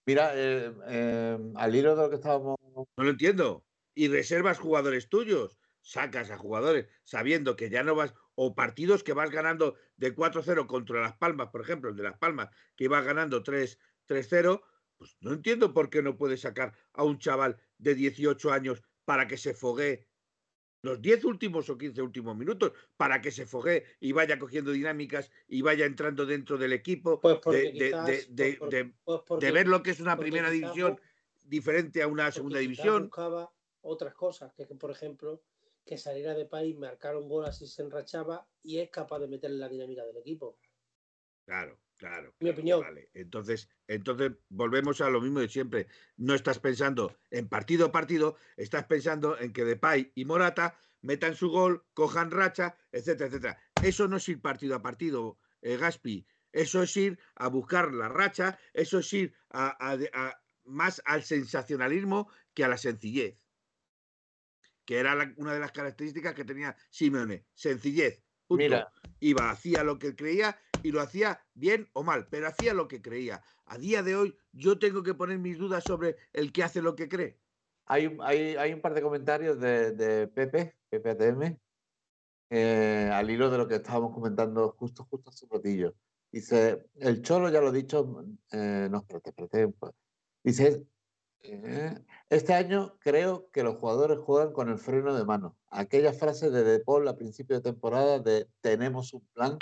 Mira, 0.07 0.33
eh, 0.35 0.73
eh, 0.89 1.39
al 1.57 1.75
hilo 1.75 1.97
de 1.97 2.03
lo 2.03 2.11
que 2.11 2.17
estábamos. 2.17 2.57
No 2.75 3.05
lo 3.05 3.11
entiendo. 3.11 3.65
Y 3.95 4.09
reservas 4.09 4.59
jugadores 4.59 5.09
tuyos, 5.09 5.59
sacas 5.81 6.31
a 6.31 6.39
jugadores 6.39 6.87
sabiendo 7.05 7.57
que 7.57 7.71
ya 7.71 7.83
no 7.83 7.95
vas, 7.95 8.15
o 8.35 8.55
partidos 8.55 9.03
que 9.03 9.15
vas 9.15 9.31
ganando 9.31 9.77
de 9.97 10.15
4-0 10.15 10.67
contra 10.67 11.01
Las 11.01 11.17
Palmas, 11.17 11.49
por 11.49 11.63
ejemplo, 11.63 11.91
el 11.91 11.97
de 11.97 12.03
Las 12.03 12.19
Palmas, 12.19 12.51
que 12.77 12.85
ibas 12.85 13.05
ganando 13.05 13.43
3 13.43 13.79
3-0, 14.07 14.63
pues 14.97 15.17
no 15.21 15.33
entiendo 15.33 15.73
por 15.73 15.91
qué 15.91 16.03
no 16.03 16.17
puedes 16.17 16.43
sacar 16.43 16.73
a 16.93 17.03
un 17.03 17.19
chaval 17.19 17.57
de 17.79 17.95
18 17.95 18.53
años 18.53 18.83
para 19.05 19.27
que 19.27 19.37
se 19.37 19.55
foguee 19.55 20.07
los 20.87 21.03
10 21.03 21.25
últimos 21.25 21.69
o 21.69 21.77
15 21.77 22.01
últimos 22.01 22.35
minutos 22.37 22.73
para 22.97 23.21
que 23.21 23.31
se 23.31 23.45
fogue 23.45 23.85
y 24.01 24.13
vaya 24.13 24.39
cogiendo 24.39 24.71
dinámicas 24.71 25.31
y 25.47 25.61
vaya 25.61 25.85
entrando 25.85 26.25
dentro 26.25 26.57
del 26.57 26.73
equipo, 26.73 27.21
Pues 27.21 27.41
de, 27.45 27.51
de- 27.51 27.73
quizás- 27.73 28.07
de- 28.35 28.57
pues 28.59 28.71
de- 28.71 28.95
Pues 29.05 29.21
porque- 29.27 29.47
de 29.47 29.53
ver 29.53 29.69
lo 29.69 29.83
que 29.83 29.91
es 29.91 30.01
una 30.01 30.17
primera 30.17 30.51
quizás 30.51 30.61
división 30.73 31.01
diferente 31.45 32.03
a 32.03 32.09
una 32.09 32.31
segunda 32.33 32.59
división. 32.61 33.03
buscaba 33.05 33.53
otras 33.83 34.15
cosas, 34.15 34.53
que, 34.55 34.67
que, 34.67 34.75
por 34.75 34.91
ejemplo, 34.91 35.43
que 35.85 35.97
saliera 35.99 36.35
de 36.35 36.47
país, 36.47 36.77
marcar 36.77 37.17
un 37.17 37.29
gol 37.29 37.45
así 37.45 37.67
se 37.69 37.83
enrachaba 37.83 38.49
y 38.63 38.79
es 38.79 38.91
capaz 38.91 39.21
de 39.21 39.29
meterle 39.29 39.59
la 39.59 39.69
dinámica 39.69 40.05
del 40.05 40.17
equipo. 40.17 40.59
Claro, 41.45 41.79
claro. 41.97 42.35
Mi 42.41 42.51
opinión. 42.51 42.81
Vale. 42.81 43.11
Entonces, 43.15 43.69
entonces 43.87 44.33
volvemos 44.49 45.01
a 45.01 45.11
lo 45.11 45.21
mismo 45.21 45.41
de 45.41 45.49
siempre. 45.49 45.87
No 46.17 46.35
estás 46.35 46.59
pensando 46.59 47.17
en 47.31 47.49
partido 47.49 47.87
a 47.87 47.93
partido, 47.93 48.37
estás 48.57 48.87
pensando 48.87 49.39
en 49.39 49.53
que 49.53 49.65
Depay 49.65 50.13
y 50.15 50.25
Morata 50.25 50.79
metan 51.03 51.35
su 51.37 51.51
gol, 51.51 51.85
cojan 51.95 52.31
racha, 52.31 52.77
etcétera, 52.93 53.29
etcétera. 53.29 53.63
Eso 53.83 54.09
no 54.09 54.17
es 54.17 54.29
ir 54.29 54.41
partido 54.41 54.75
a 54.75 54.83
partido, 54.83 55.39
eh, 55.63 55.77
Gaspi. 55.77 56.27
Eso 56.53 56.83
es 56.83 56.97
ir 56.97 57.19
a 57.35 57.49
buscar 57.49 57.93
la 57.93 58.09
racha, 58.09 58.59
eso 58.73 58.99
es 59.01 59.13
ir 59.13 59.35
a- 59.51 59.77
a- 59.79 59.99
a- 60.15 60.43
más 60.65 61.01
al 61.05 61.23
sensacionalismo 61.23 62.29
que 62.55 62.65
a 62.65 62.69
la 62.69 62.79
sencillez. 62.79 63.39
Que 64.85 64.99
era 64.99 65.15
la- 65.15 65.33
una 65.37 65.53
de 65.53 65.61
las 65.61 65.73
características 65.73 66.35
que 66.35 66.45
tenía 66.45 66.77
Simeone. 66.91 67.45
Sencillez. 67.55 68.23
Punto 68.47 68.63
Mira, 68.63 68.93
iba, 69.21 69.51
hacía 69.51 69.83
lo 69.83 69.99
que 69.99 70.15
creía 70.15 70.59
y 70.87 70.93
lo 70.93 71.01
hacía 71.01 71.41
bien 71.55 71.89
o 71.95 72.05
mal, 72.05 72.29
pero 72.31 72.47
hacía 72.47 72.73
lo 72.73 72.87
que 72.87 73.03
creía. 73.03 73.43
A 73.65 73.77
día 73.77 74.03
de 74.03 74.15
hoy 74.15 74.37
yo 74.53 74.79
tengo 74.79 75.03
que 75.03 75.15
poner 75.15 75.39
mis 75.39 75.59
dudas 75.59 75.83
sobre 75.83 76.17
el 76.33 76.53
que 76.53 76.63
hace 76.63 76.81
lo 76.81 76.95
que 76.95 77.09
cree. 77.09 77.39
hay, 77.87 78.17
hay, 78.21 78.57
hay 78.57 78.73
un 78.73 78.81
par 78.81 78.95
de 78.95 79.03
comentarios 79.03 79.59
de, 79.59 80.31
Pepe, 80.33 80.77
Pepe 80.89 81.11
ATM, 81.11 81.59
eh, 82.51 83.11
al 83.13 83.29
hilo 83.29 83.51
de 83.51 83.59
lo 83.59 83.67
que 83.67 83.77
estábamos 83.77 84.15
comentando 84.15 84.71
justo, 84.79 85.05
justo 85.11 85.31
hace 85.31 85.47
un 85.47 85.51
ratillo. 85.51 85.95
Dice, 86.31 86.87
el 87.01 87.23
Cholo, 87.23 87.49
ya 87.49 87.61
lo 87.61 87.71
he 87.71 87.73
dicho, 87.73 88.25
eh, 88.53 88.89
no, 88.89 88.99
espérate, 88.99 89.31
espérate. 89.31 89.75
Dice, 90.45 90.87
eh, 91.41 91.99
este 92.31 92.55
año 92.55 92.97
creo 93.01 93.51
que 93.51 93.65
los 93.65 93.77
jugadores 93.77 94.19
juegan 94.19 94.53
con 94.53 94.69
el 94.69 94.79
freno 94.79 95.15
de 95.15 95.25
mano. 95.25 95.57
Aquella 95.69 96.13
frase 96.13 96.51
de 96.51 96.63
De 96.63 96.81
Paul 96.81 97.09
a 97.09 97.17
principio 97.17 97.57
de 97.57 97.63
temporada 97.63 98.21
de 98.21 98.49
tenemos 98.61 99.13
un 99.15 99.27
plan, 99.33 99.59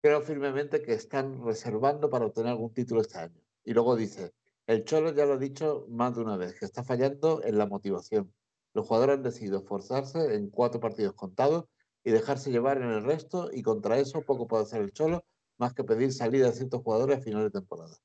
creo 0.00 0.22
firmemente 0.22 0.82
que 0.82 0.92
están 0.92 1.44
reservando 1.44 2.10
para 2.10 2.26
obtener 2.26 2.52
algún 2.52 2.72
título 2.72 3.00
este 3.00 3.18
año. 3.18 3.40
Y 3.64 3.74
luego 3.74 3.96
dice, 3.96 4.32
el 4.66 4.84
Cholo 4.84 5.12
ya 5.12 5.26
lo 5.26 5.34
ha 5.34 5.38
dicho 5.38 5.86
más 5.88 6.14
de 6.14 6.22
una 6.22 6.36
vez, 6.36 6.58
que 6.58 6.64
está 6.64 6.82
fallando 6.82 7.42
en 7.44 7.58
la 7.58 7.66
motivación. 7.66 8.32
Los 8.72 8.86
jugadores 8.86 9.16
han 9.16 9.22
decidido 9.22 9.58
esforzarse 9.58 10.34
en 10.34 10.48
cuatro 10.50 10.80
partidos 10.80 11.14
contados 11.14 11.66
y 12.04 12.12
dejarse 12.12 12.50
llevar 12.50 12.78
en 12.78 12.90
el 12.90 13.04
resto 13.04 13.50
y 13.52 13.62
contra 13.62 13.98
eso 13.98 14.22
poco 14.22 14.46
puede 14.46 14.62
hacer 14.62 14.80
el 14.82 14.92
Cholo 14.92 15.24
más 15.58 15.74
que 15.74 15.84
pedir 15.84 16.12
salida 16.12 16.46
de 16.46 16.54
ciertos 16.54 16.82
jugadores 16.82 17.18
a 17.18 17.20
final 17.20 17.42
de 17.42 17.50
temporada. 17.50 17.96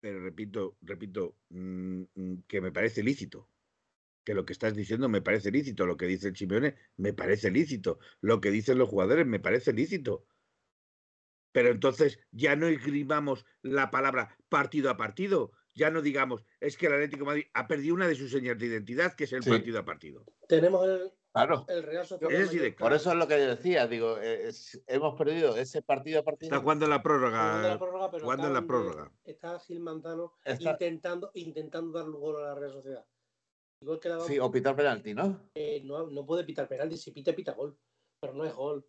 Pero 0.00 0.22
repito, 0.22 0.76
repito, 0.82 1.34
mm, 1.48 2.02
mm, 2.14 2.42
que 2.46 2.60
me 2.60 2.70
parece 2.70 3.02
lícito. 3.02 3.48
Que 4.24 4.34
lo 4.34 4.44
que 4.46 4.52
estás 4.54 4.74
diciendo 4.74 5.08
me 5.08 5.20
parece 5.22 5.50
lícito. 5.50 5.86
Lo 5.86 5.96
que 5.96 6.06
dice 6.06 6.28
el 6.28 6.36
Simeone 6.36 6.76
me 6.96 7.12
parece 7.12 7.50
lícito. 7.50 7.98
Lo 8.20 8.40
que 8.40 8.50
dicen 8.50 8.78
los 8.78 8.88
jugadores 8.88 9.26
me 9.26 9.38
parece 9.40 9.72
lícito. 9.72 10.26
Pero 11.52 11.68
entonces 11.70 12.18
ya 12.32 12.56
no 12.56 12.66
esgrimamos 12.66 13.44
la 13.62 13.90
palabra 13.90 14.36
partido 14.48 14.90
a 14.90 14.96
partido. 14.96 15.52
Ya 15.76 15.90
no 15.90 16.02
digamos, 16.02 16.44
es 16.60 16.76
que 16.76 16.86
el 16.86 16.94
Atlético 16.94 17.20
de 17.20 17.26
Madrid 17.26 17.44
ha 17.52 17.66
perdido 17.66 17.94
una 17.94 18.06
de 18.08 18.14
sus 18.14 18.30
señas 18.30 18.58
de 18.58 18.66
identidad, 18.66 19.14
que 19.14 19.24
es 19.24 19.32
el 19.32 19.42
Sí. 19.42 19.50
partido 19.50 19.78
a 19.80 19.84
partido. 19.84 20.24
Tenemos 20.48 20.86
el, 20.86 21.12
Claro. 21.32 21.64
el 21.68 21.82
Real 21.82 22.06
Sociedad. 22.06 22.76
Por 22.78 22.92
eso 22.92 23.10
es 23.10 23.16
lo 23.16 23.26
que 23.26 23.38
yo 23.38 23.48
decía, 23.48 23.86
digo, 23.88 24.18
eh, 24.18 24.48
es- 24.48 24.80
hemos 24.86 25.16
perdido 25.18 25.56
ese 25.56 25.82
partido 25.82 26.18
a 26.18 26.20
Está 26.20 26.30
partido. 26.30 26.60
jugando 26.60 26.84
en 26.86 26.90
la 26.90 27.00
jugando 27.00 27.02
prórroga. 27.02 27.68
la 27.68 27.78
prórroga, 27.78 28.10
pero 28.12 28.24
jugando 28.24 28.46
en 28.46 28.52
la 28.54 28.62
prórroga. 28.66 29.12
Está 29.24 29.58
Gil 29.58 29.80
Manzano 29.80 30.32
Está- 30.44 30.72
intentando, 30.72 31.30
intentando 31.34 31.98
darle 31.98 32.14
un 32.14 32.20
gol 32.20 32.36
a 32.36 32.48
la 32.48 32.54
Real 32.54 32.72
Sociedad. 32.72 33.04
Igual 33.80 34.00
que 34.00 34.08
le 34.08 34.14
ha 34.14 34.16
dado 34.18 34.28
Sí, 34.28 34.38
o 34.38 34.50
pitar 34.50 34.74
penalti, 34.76 35.14
¿no? 35.14 35.40
eh, 35.54 35.82
no, 35.84 36.06
no 36.08 36.24
puede 36.24 36.44
pitar 36.44 36.66
penalti, 36.68 36.96
si 36.96 37.10
pita, 37.10 37.34
pita 37.34 37.52
gol. 37.52 37.76
Pero 38.20 38.32
no 38.34 38.44
es 38.44 38.54
gol. 38.54 38.86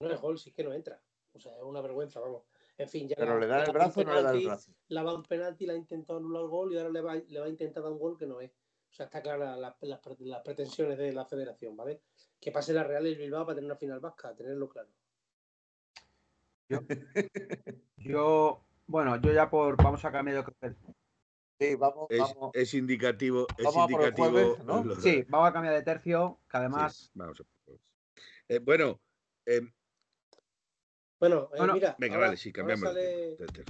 No 0.00 0.10
es 0.10 0.20
gol, 0.20 0.38
si 0.38 0.50
es 0.50 0.56
que 0.56 0.64
no 0.64 0.72
entra. 0.72 1.00
O 1.34 1.38
sea, 1.40 1.56
es 1.56 1.62
una 1.62 1.80
vergüenza, 1.80 2.20
vamos. 2.20 2.44
En 2.78 2.88
fin, 2.88 3.08
ya 3.08 3.14
Pero 3.16 3.34
la- 3.34 3.40
le 3.40 3.46
da 3.46 3.58
el 3.60 3.66
la 3.66 3.72
brazo 3.72 4.00
o 4.00 4.04
no 4.04 4.14
le 4.14 4.22
da 4.22 4.30
el 4.32 4.44
brazo. 4.46 4.72
Le 4.88 5.02
va 5.02 5.14
un 5.14 5.22
penalti, 5.22 5.66
le 5.66 5.72
ha 5.72 5.76
intentado 5.76 6.18
anular 6.18 6.42
el 6.42 6.48
gol 6.48 6.72
y 6.72 6.78
ahora 6.78 6.90
le 6.90 7.00
va, 7.00 7.14
le 7.16 7.40
va 7.40 7.46
a 7.46 7.50
intentar 7.50 7.82
dar 7.82 7.92
un 7.92 7.98
gol 7.98 8.16
que 8.16 8.26
no 8.26 8.40
es. 8.40 8.50
O 8.50 8.94
sea, 8.94 9.06
está 9.06 9.22
clara 9.22 9.56
la- 9.56 9.74
las, 9.86 10.00
pre- 10.00 10.16
las 10.20 10.40
pretensiones 10.42 10.98
de 10.98 11.12
la 11.12 11.24
federación, 11.24 11.76
¿vale? 11.76 12.02
Que 12.40 12.50
pase 12.52 12.72
la 12.72 12.84
Real 12.84 13.06
y 13.06 13.10
el 13.12 13.18
Bilbao 13.18 13.44
para 13.46 13.54
tener 13.56 13.70
una 13.70 13.78
final 13.78 14.00
vasca, 14.00 14.34
tenerlo 14.34 14.68
claro. 14.68 14.90
Yo, 17.98 18.64
bueno, 18.86 19.20
yo 19.20 19.32
ya 19.32 19.48
por. 19.50 19.76
Vamos 19.76 20.04
a 20.04 20.10
cambiar. 20.12 20.44
Que- 20.58 20.74
Sí, 21.70 21.74
vamos, 21.76 22.06
Es, 22.10 22.18
vamos. 22.18 22.50
es 22.54 22.74
indicativo. 22.74 23.46
Es 23.56 23.64
Vamos 23.64 23.90
indicativo. 23.90 24.30
jueves, 24.30 24.64
¿no? 24.64 24.84
lo- 24.84 24.96
Sí, 24.96 25.24
vamos 25.28 25.48
a 25.50 25.52
cambiar 25.52 25.74
de 25.74 25.82
tercio, 25.82 26.40
que 26.48 26.50
sí, 26.52 26.56
además. 26.58 27.10
vamos 27.14 27.40
a. 27.40 27.44
Eh, 28.48 28.58
bueno, 28.58 29.00
eh, 29.46 29.60
Bueno, 31.20 31.48
eh, 31.52 31.56
Bueno, 31.58 31.74
mira, 31.74 31.94
venga, 32.00 32.14
ahora- 32.16 32.26
vale, 32.28 32.36
sí, 32.36 32.52
cambiamos. 32.52 32.82
sale- 32.88 33.36
de- 33.36 33.64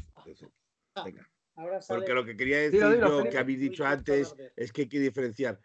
Venga. 1.05 1.31
ahora 1.55 1.83
sale- 1.83 2.01
Porque 2.01 2.15
lo 2.15 2.25
que 2.25 2.35
quería 2.35 2.59
decir 2.61 2.81
dilo, 2.81 3.09
yo, 3.09 3.11
Felipe. 3.19 3.29
que 3.31 3.39
habéis 3.39 3.61
dicho 3.61 3.85
antes, 3.85 4.35
es 4.57 4.73
que 4.73 4.83
hay 4.83 4.89
que 4.89 5.01
diferenciar. 5.01 5.61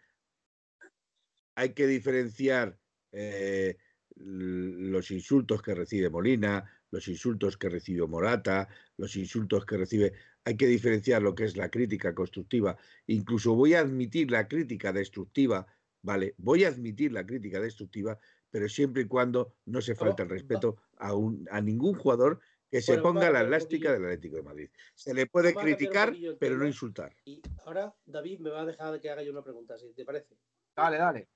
Hay 1.54 1.72
que 1.72 1.86
diferenciar 1.86 2.78
eh, 3.12 3.78
los 4.16 5.10
insultos 5.10 5.62
que 5.62 5.74
recibe 5.74 6.10
Molina, 6.10 6.70
los 6.90 7.08
insultos 7.08 7.56
que 7.56 7.70
recibe 7.70 8.06
Morata, 8.06 8.68
los 8.98 9.16
insultos 9.16 9.64
que 9.64 9.78
recibe. 9.78 10.12
Hay 10.48 10.56
que 10.56 10.66
diferenciar 10.66 11.20
lo 11.20 11.34
que 11.34 11.44
es 11.44 11.58
la 11.58 11.68
crítica 11.70 12.14
constructiva. 12.14 12.74
Incluso 13.06 13.54
voy 13.54 13.74
a 13.74 13.80
admitir 13.80 14.30
la 14.30 14.48
crítica 14.48 14.94
destructiva, 14.94 15.66
¿vale? 16.00 16.34
Voy 16.38 16.64
a 16.64 16.68
admitir 16.68 17.12
la 17.12 17.26
crítica 17.26 17.60
destructiva, 17.60 18.18
pero 18.50 18.66
siempre 18.66 19.02
y 19.02 19.06
cuando 19.06 19.56
no 19.66 19.82
se 19.82 19.94
falta 19.94 20.22
el 20.22 20.30
va- 20.30 20.32
respeto 20.36 20.76
a, 20.96 21.14
un, 21.14 21.46
a 21.50 21.60
ningún 21.60 21.92
jugador 21.98 22.40
que 22.70 22.80
se 22.80 22.92
Bueno, 22.92 23.02
ponga 23.02 23.30
la 23.30 23.42
elástica 23.42 23.92
del 23.92 24.04
Atlético 24.06 24.36
de 24.36 24.42
Madrid. 24.42 24.70
Se 24.94 25.12
le 25.12 25.26
puede 25.26 25.52
criticar, 25.54 26.16
pero 26.40 26.56
no 26.56 26.66
insultar. 26.66 27.14
Y 27.26 27.42
ahora 27.66 27.94
David 28.06 28.38
me 28.40 28.48
va 28.48 28.62
a 28.62 28.66
dejar 28.66 28.94
de 28.94 29.00
que 29.02 29.10
haga 29.10 29.22
yo 29.22 29.32
una 29.32 29.44
pregunta, 29.44 29.76
si 29.76 29.92
te 29.92 30.06
parece. 30.06 30.34
Dale, 30.74 30.96
dale. 30.96 31.28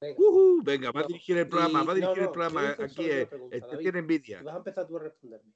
Venga. 0.00 0.16
Venga, 0.64 0.90
va 0.90 1.02
a 1.02 1.06
dirigir 1.06 1.36
el 1.38 1.48
programa, 1.48 1.82
y- 1.82 1.86
va 1.86 1.92
a 1.92 1.94
dirigir 1.94 2.16
no, 2.18 2.24
el 2.24 2.30
programa 2.32 2.70
aquí. 2.70 2.82
una 3.04 3.14
eh, 3.14 3.26
pregunta, 3.26 3.54
el 3.54 3.62
que 3.62 3.68
David. 3.68 3.82
tiene 3.84 3.98
envidia. 4.00 4.42
vas 4.42 4.54
a 4.54 4.58
empezar 4.58 4.88
tú 4.88 4.96
a 4.96 5.02
responderme. 5.04 5.52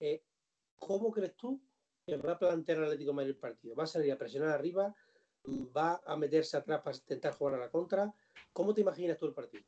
Eh, 0.00 0.20
¿Cómo 0.74 1.10
crees 1.12 1.34
tú 1.36 1.62
va 2.14 2.32
a 2.32 2.38
plantear 2.38 2.78
el 2.78 2.84
Atlético 2.84 3.12
de 3.14 3.24
el 3.24 3.36
partido? 3.36 3.74
¿Va 3.74 3.84
a 3.84 3.88
salir 3.88 4.12
a 4.12 4.18
presionar 4.18 4.50
arriba? 4.50 4.94
¿Va 5.76 6.00
a 6.06 6.16
meterse 6.16 6.56
atrás 6.56 6.80
para 6.82 6.96
intentar 6.96 7.32
jugar 7.34 7.54
a 7.54 7.58
la 7.58 7.70
contra? 7.70 8.12
¿Cómo 8.52 8.74
te 8.74 8.80
imaginas 8.80 9.18
tú 9.18 9.26
el 9.26 9.34
partido? 9.34 9.64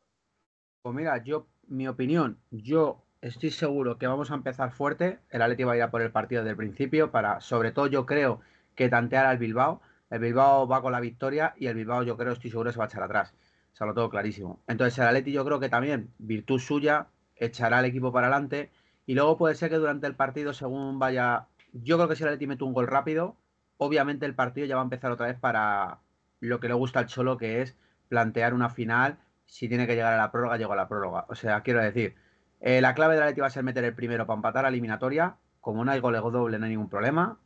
Pues 0.82 0.94
mira, 0.94 1.22
yo, 1.22 1.46
mi 1.66 1.88
opinión, 1.88 2.38
yo 2.50 3.02
estoy 3.20 3.50
seguro 3.50 3.98
que 3.98 4.06
vamos 4.06 4.30
a 4.30 4.34
empezar 4.34 4.72
fuerte. 4.72 5.18
El 5.30 5.42
Atleti 5.42 5.64
va 5.64 5.72
a 5.72 5.76
ir 5.76 5.82
a 5.82 5.90
por 5.90 6.00
el 6.00 6.12
partido 6.12 6.42
desde 6.42 6.52
el 6.52 6.56
principio 6.56 7.10
para, 7.10 7.40
sobre 7.40 7.72
todo 7.72 7.88
yo 7.88 8.06
creo, 8.06 8.40
que 8.76 8.88
tantear 8.88 9.26
al 9.26 9.38
Bilbao. 9.38 9.80
El 10.10 10.20
Bilbao 10.20 10.68
va 10.68 10.80
con 10.80 10.92
la 10.92 11.00
victoria 11.00 11.54
y 11.56 11.66
el 11.66 11.74
Bilbao 11.74 12.04
yo 12.04 12.16
creo, 12.16 12.32
estoy 12.32 12.50
seguro, 12.50 12.70
se 12.72 12.78
va 12.78 12.84
a 12.84 12.88
echar 12.88 13.02
atrás. 13.02 13.34
O 13.72 13.76
sea, 13.76 13.86
lo 13.86 13.94
tengo 13.94 14.10
clarísimo. 14.10 14.60
Entonces 14.68 14.98
el 14.98 15.06
Atleti 15.06 15.32
yo 15.32 15.44
creo 15.44 15.60
que 15.60 15.68
también, 15.68 16.12
virtud 16.18 16.60
suya, 16.60 17.08
echará 17.36 17.78
al 17.78 17.84
equipo 17.84 18.12
para 18.12 18.28
adelante. 18.28 18.70
Y 19.06 19.14
luego 19.14 19.36
puede 19.36 19.56
ser 19.56 19.70
que 19.70 19.76
durante 19.76 20.06
el 20.06 20.14
partido, 20.14 20.52
según 20.52 21.00
vaya... 21.00 21.48
Yo 21.72 21.96
creo 21.96 22.08
que 22.08 22.16
si 22.16 22.22
el 22.22 22.28
Atleti 22.28 22.46
mete 22.46 22.64
un 22.64 22.72
gol 22.72 22.86
rápido, 22.86 23.36
obviamente 23.76 24.26
el 24.26 24.34
partido 24.34 24.66
ya 24.66 24.76
va 24.76 24.82
a 24.82 24.84
empezar 24.84 25.10
otra 25.10 25.26
vez 25.26 25.38
para 25.38 26.00
lo 26.40 26.60
que 26.60 26.68
le 26.68 26.74
gusta 26.74 27.00
al 27.00 27.06
Cholo, 27.06 27.36
que 27.36 27.62
es 27.62 27.76
plantear 28.08 28.54
una 28.54 28.70
final. 28.70 29.18
Si 29.46 29.68
tiene 29.68 29.86
que 29.86 29.94
llegar 29.94 30.12
a 30.14 30.18
la 30.18 30.30
prórroga, 30.30 30.56
llega 30.56 30.72
a 30.72 30.76
la 30.76 30.88
prórroga. 30.88 31.26
O 31.28 31.34
sea, 31.34 31.62
quiero 31.62 31.82
decir, 31.82 32.16
eh, 32.60 32.80
la 32.80 32.94
clave 32.94 33.14
del 33.14 33.24
Atleti 33.24 33.40
va 33.40 33.46
a 33.48 33.50
ser 33.50 33.64
meter 33.64 33.84
el 33.84 33.94
primero 33.94 34.26
para 34.26 34.36
empatar 34.36 34.62
la 34.62 34.68
eliminatoria. 34.68 35.36
Como 35.60 35.84
no 35.84 35.90
hay 35.90 36.00
gol 36.00 36.14
doble, 36.14 36.58
no 36.58 36.64
hay 36.66 36.70
ningún 36.70 36.88
problema. 36.88 37.38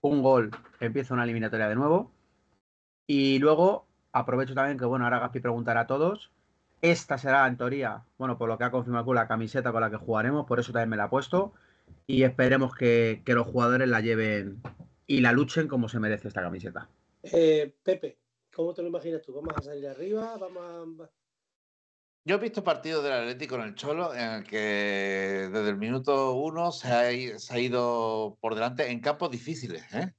Un 0.00 0.22
gol, 0.22 0.50
empieza 0.80 1.14
una 1.14 1.24
eliminatoria 1.24 1.68
de 1.68 1.74
nuevo. 1.74 2.12
Y 3.06 3.38
luego 3.38 3.86
aprovecho 4.12 4.54
también 4.54 4.78
que, 4.78 4.84
bueno, 4.84 5.04
ahora 5.04 5.18
Gaspi 5.18 5.40
preguntará 5.40 5.80
a 5.82 5.86
todos. 5.86 6.30
Esta 6.82 7.18
será, 7.18 7.46
en 7.46 7.56
teoría, 7.56 8.04
bueno, 8.18 8.38
por 8.38 8.48
lo 8.48 8.56
que 8.56 8.64
ha 8.64 8.70
confirmado 8.70 9.04
con 9.04 9.16
la 9.16 9.28
camiseta 9.28 9.72
con 9.72 9.82
la 9.82 9.90
que 9.90 9.96
jugaremos, 9.96 10.46
por 10.46 10.60
eso 10.60 10.72
también 10.72 10.88
me 10.88 10.96
la 10.96 11.06
he 11.06 11.08
puesto. 11.08 11.52
Y 12.06 12.22
esperemos 12.24 12.74
que, 12.74 13.22
que 13.24 13.34
los 13.34 13.46
jugadores 13.46 13.88
la 13.88 14.00
lleven 14.00 14.60
y 15.06 15.20
la 15.20 15.32
luchen 15.32 15.68
como 15.68 15.88
se 15.88 16.00
merece 16.00 16.28
esta 16.28 16.42
camiseta. 16.42 16.88
Eh, 17.22 17.74
Pepe, 17.82 18.18
¿cómo 18.54 18.74
te 18.74 18.82
lo 18.82 18.88
imaginas 18.88 19.22
tú? 19.22 19.32
¿Vamos 19.34 19.54
a 19.56 19.62
salir 19.62 19.86
arriba? 19.88 20.36
¿Vamos 20.38 20.62
a... 21.02 21.10
Yo 22.24 22.36
he 22.36 22.38
visto 22.38 22.62
partidos 22.62 23.02
del 23.02 23.14
Atlético 23.14 23.56
con 23.56 23.66
el 23.66 23.74
Cholo 23.74 24.14
en 24.14 24.30
el 24.30 24.44
que 24.44 25.48
desde 25.50 25.70
el 25.70 25.78
minuto 25.78 26.34
uno 26.34 26.70
se 26.70 26.88
ha, 26.88 27.12
i- 27.12 27.38
se 27.38 27.54
ha 27.54 27.58
ido 27.58 28.36
por 28.40 28.54
delante 28.54 28.90
en 28.90 29.00
campos 29.00 29.30
difíciles, 29.30 29.82
¿eh? 29.94 30.12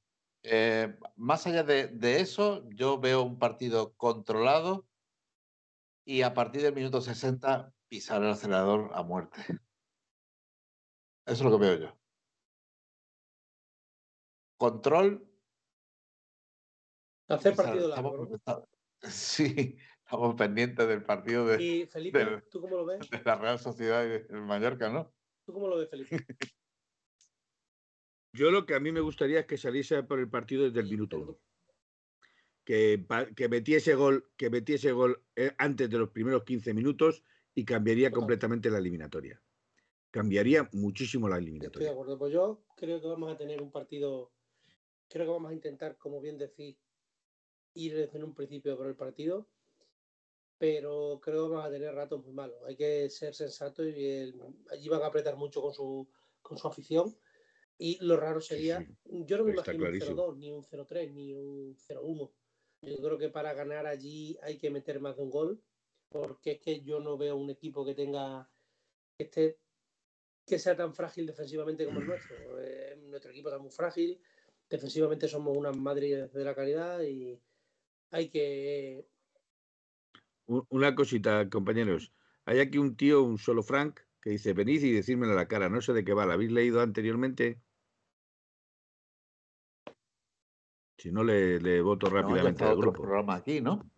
Eh, 0.43 0.95
más 1.17 1.45
allá 1.45 1.63
de, 1.63 1.87
de, 1.87 2.19
eso, 2.19 2.67
yo 2.69 2.99
veo 2.99 3.21
un 3.21 3.37
partido 3.37 3.93
controlado 3.93 4.87
y 6.03 6.23
a 6.23 6.33
partir 6.33 6.63
del 6.63 6.73
minuto 6.73 6.99
60 6.99 7.71
pisar 7.87 8.23
el 8.23 8.31
acelerador 8.31 8.89
a 8.95 9.03
muerte. 9.03 9.39
Eso 11.25 11.45
es 11.45 11.51
lo 11.51 11.59
que 11.59 11.65
veo 11.65 11.79
yo. 11.79 11.97
Control. 14.57 15.27
Hacer 17.27 17.55
partido 17.55 17.87
largo. 17.87 18.27
Sí, 19.03 19.77
estamos 20.03 20.35
pendientes 20.35 20.87
del 20.87 21.03
partido 21.03 21.47
de, 21.47 21.63
y 21.63 21.85
Felipe, 21.87 22.43
¿tú 22.51 22.61
cómo 22.61 22.77
lo 22.77 22.85
ves? 22.85 23.09
de 23.09 23.19
la 23.25 23.35
Real 23.35 23.57
Sociedad 23.57 24.05
y 24.05 24.09
de 24.09 24.27
Mallorca, 24.39 24.89
¿no? 24.89 25.11
¿Tú 25.43 25.53
cómo 25.53 25.67
lo 25.67 25.77
ves, 25.77 25.89
Felipe? 25.89 26.23
Yo 28.33 28.51
lo 28.51 28.67
que 28.67 28.75
a 28.75 28.79
mí 28.79 28.91
me 28.91 28.99
gustaría 28.99 29.39
es 29.39 29.45
que 29.47 29.57
saliese 29.57 30.03
por 30.03 30.19
el 30.19 30.29
partido 30.29 30.65
desde 30.65 30.81
el 30.81 30.87
minuto 30.87 31.17
uno. 31.17 31.39
Que, 32.63 33.03
que 33.35 33.49
metiese 33.49 33.95
gol, 33.95 34.31
que 34.37 34.51
metiese 34.51 34.91
gol 34.91 35.25
eh, 35.35 35.55
antes 35.57 35.89
de 35.89 35.97
los 35.97 36.09
primeros 36.11 36.43
15 36.43 36.75
minutos 36.75 37.23
y 37.55 37.65
cambiaría 37.65 38.11
completamente 38.11 38.69
la 38.69 38.77
eliminatoria. 38.77 39.41
Cambiaría 40.11 40.69
muchísimo 40.73 41.27
la 41.27 41.37
eliminatoria. 41.37 41.85
Estoy 41.85 41.85
de 41.85 41.91
acuerdo. 41.91 42.19
Pues 42.19 42.33
yo 42.33 42.63
creo 42.75 43.01
que 43.01 43.07
vamos 43.07 43.31
a 43.31 43.37
tener 43.37 43.61
un 43.61 43.71
partido. 43.71 44.31
Creo 45.07 45.25
que 45.25 45.31
vamos 45.31 45.51
a 45.51 45.53
intentar, 45.53 45.97
como 45.97 46.21
bien 46.21 46.37
decís, 46.37 46.77
ir 47.73 47.95
desde 47.95 48.23
un 48.23 48.35
principio 48.35 48.77
por 48.77 48.87
el 48.87 48.95
partido 48.95 49.47
pero 50.61 51.19
creo 51.23 51.47
que 51.47 51.53
vamos 51.55 51.65
a 51.65 51.71
tener 51.71 51.91
ratos 51.91 52.23
muy 52.23 52.33
malos. 52.33 52.55
Hay 52.67 52.75
que 52.75 53.09
ser 53.09 53.33
sensato 53.33 53.83
y 53.83 54.31
allí 54.69 54.89
van 54.89 55.01
a 55.01 55.07
apretar 55.07 55.35
mucho 55.35 55.59
con 55.59 55.73
su, 55.73 56.07
con 56.39 56.55
su 56.55 56.67
afición. 56.67 57.17
Y 57.79 57.97
lo 58.05 58.15
raro 58.15 58.39
sería, 58.41 58.87
yo 59.05 59.39
no 59.39 59.45
me 59.45 59.53
imagino 59.53 59.85
un 59.85 59.91
0-2, 59.91 60.37
ni 60.37 60.51
un 60.51 60.61
0-3, 60.61 61.13
ni 61.13 61.33
un 61.33 61.75
0-1. 61.75 62.31
Yo 62.83 62.97
creo 62.97 63.17
que 63.17 63.29
para 63.29 63.55
ganar 63.55 63.87
allí 63.87 64.37
hay 64.43 64.59
que 64.59 64.69
meter 64.69 64.99
más 64.99 65.17
de 65.17 65.23
un 65.23 65.31
gol, 65.31 65.63
porque 66.09 66.51
es 66.51 66.59
que 66.59 66.81
yo 66.81 66.99
no 66.99 67.17
veo 67.17 67.37
un 67.37 67.49
equipo 67.49 67.83
que 67.83 67.95
tenga 67.95 68.47
que 69.17 69.23
esté 69.23 69.57
que 70.45 70.59
sea 70.59 70.75
tan 70.75 70.93
frágil 70.93 71.25
defensivamente 71.25 71.85
como 71.85 71.99
el 71.99 72.07
nuestro. 72.07 72.35
Eh, 72.59 72.97
nuestro 73.09 73.31
equipo 73.31 73.49
está 73.49 73.59
muy 73.59 73.71
frágil, 73.71 74.19
defensivamente 74.69 75.27
somos 75.27 75.55
unas 75.55 75.77
madres 75.77 76.31
de 76.33 76.43
la 76.43 76.55
calidad 76.55 77.01
y 77.01 77.39
hay 78.11 78.29
que 78.29 79.05
una 80.69 80.95
cosita, 80.95 81.49
compañeros. 81.49 82.11
Hay 82.45 82.59
aquí 82.59 82.77
un 82.77 82.95
tío, 82.95 83.23
un 83.23 83.37
solo 83.37 83.63
Frank, 83.63 84.01
que 84.21 84.31
dice, 84.31 84.53
venid 84.53 84.83
y 84.83 84.91
decírmelo 84.91 85.33
a 85.33 85.35
la 85.35 85.47
cara. 85.47 85.69
No 85.69 85.81
sé 85.81 85.93
de 85.93 86.03
qué 86.03 86.13
va. 86.13 86.25
¿La 86.25 86.33
habéis 86.33 86.51
leído 86.51 86.81
anteriormente? 86.81 87.61
Si 90.97 91.11
no, 91.11 91.23
le, 91.23 91.59
le 91.59 91.81
voto 91.81 92.09
rápidamente 92.09 92.63
al 92.63 92.75
grupo. 92.75 93.01
programa 93.01 93.35
aquí, 93.35 93.61
¿no? 93.61 93.89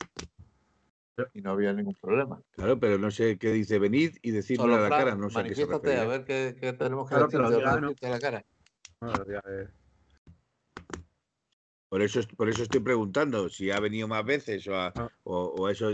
Y 1.34 1.42
no 1.42 1.52
había 1.52 1.74
ningún 1.74 1.96
problema. 1.96 2.42
Claro, 2.52 2.80
pero 2.80 2.98
no 2.98 3.12
sé 3.12 3.38
qué 3.38 3.52
dice 3.52 3.78
venid 3.78 4.18
y 4.22 4.32
decírmelo 4.32 4.76
a 4.76 4.82
la 4.82 4.90
cara. 4.90 5.16
No 5.16 5.30
sé 5.30 5.40
a 5.40 5.44
qué 5.44 5.56
se 5.56 5.64
a 5.64 6.06
ver 6.06 6.26
qué, 6.26 6.74
tenemos 6.74 7.10
que 7.10 7.16
decir 7.16 7.40
a 7.42 8.10
la 8.10 8.20
cara. 8.20 8.46
Por 11.90 12.02
eso, 12.02 12.22
por 12.36 12.50
eso 12.50 12.64
estoy 12.64 12.80
preguntando 12.80 13.50
si 13.50 13.70
ha 13.70 13.80
venido 13.80 14.08
más 14.08 14.26
veces 14.26 14.68
o, 14.68 14.76
ah. 14.76 15.12
o, 15.26 15.70
eso, 15.70 15.92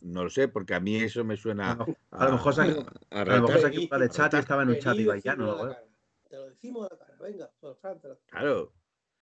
no 0.00 0.24
lo 0.24 0.30
sé, 0.30 0.48
porque 0.48 0.74
a 0.74 0.80
mí 0.80 0.96
eso 0.96 1.22
me 1.22 1.36
suena. 1.36 1.72
A, 2.12 2.24
lo 2.24 2.32
mejor 2.32 2.54
se 2.54 2.62
a, 2.62 2.66
lo 2.66 3.48
mejor 3.48 3.70
de 4.00 4.08
chat 4.08 4.32
estaba 4.32 4.62
en 4.62 4.70
un 4.70 4.78
chat 4.78 4.96
y 4.96 5.04
ya 5.20 5.36
no. 5.36 5.68
Te 6.30 6.36
lo 6.36 6.48
decimos 6.48 6.90
a 6.90 6.94
la 6.94 6.98
cara, 6.98 7.18
venga, 7.20 7.50
Claro. 8.30 8.72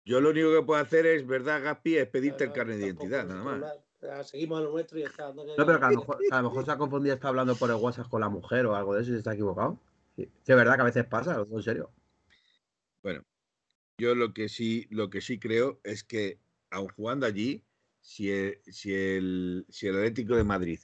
Yo 0.06 0.22
lo 0.22 0.30
único 0.30 0.54
que 0.54 0.62
puedo 0.62 0.80
hacer 0.80 1.08
es, 1.08 1.26
¿verdad, 1.26 1.64
Gaspi? 1.64 1.98
Es 1.98 2.08
pedirte 2.08 2.44
el 2.44 2.52
carnet 2.52 2.78
de 2.78 2.86
identidad, 2.86 3.26
nada 3.26 3.44
más. 3.44 3.85
Seguimos 4.24 4.60
a 4.60 4.64
lo 4.64 4.72
nuestro 4.72 5.00
y 5.00 5.04
está. 5.04 5.34
No, 5.34 5.44
pero 5.56 5.80
que 5.80 5.86
a 5.86 5.92
lo, 5.92 6.00
mejor, 6.00 6.20
a 6.30 6.42
lo 6.42 6.50
mejor 6.50 6.66
se 6.66 6.72
ha 6.72 6.78
confundido, 6.78 7.16
está 7.16 7.30
hablando 7.30 7.56
por 7.56 7.70
el 7.70 7.78
WhatsApp 7.78 8.10
con 8.10 8.22
la 8.22 8.30
mujer 8.30 8.66
o 8.66 8.76
algo 8.76 8.94
de 8.94 9.02
eso 9.02 9.12
y 9.12 9.14
se 9.14 9.20
está 9.20 9.34
equivocado. 9.34 9.80
Sí, 10.16 10.24
es 10.24 10.56
verdad 10.56 10.76
que 10.76 10.82
a 10.82 10.86
veces 10.86 11.06
pasa, 11.06 11.46
en 11.50 11.64
serio. 11.64 11.92
Bueno, 13.02 13.24
yo 13.98 14.16
lo 14.16 14.34
que 14.34 14.50
sí, 14.50 14.88
lo 14.90 15.10
que 15.10 15.22
sí 15.22 15.40
creo 15.40 15.80
es 15.84 16.04
que, 16.04 16.40
aun 16.70 16.90
jugando 16.90 17.26
allí, 17.26 17.64
si 18.02 18.30
el, 18.30 18.60
si 18.68 18.94
el, 18.94 19.66
si 19.70 19.88
el 19.88 19.96
Atlético 19.96 20.36
de 20.36 20.44
Madrid 20.44 20.80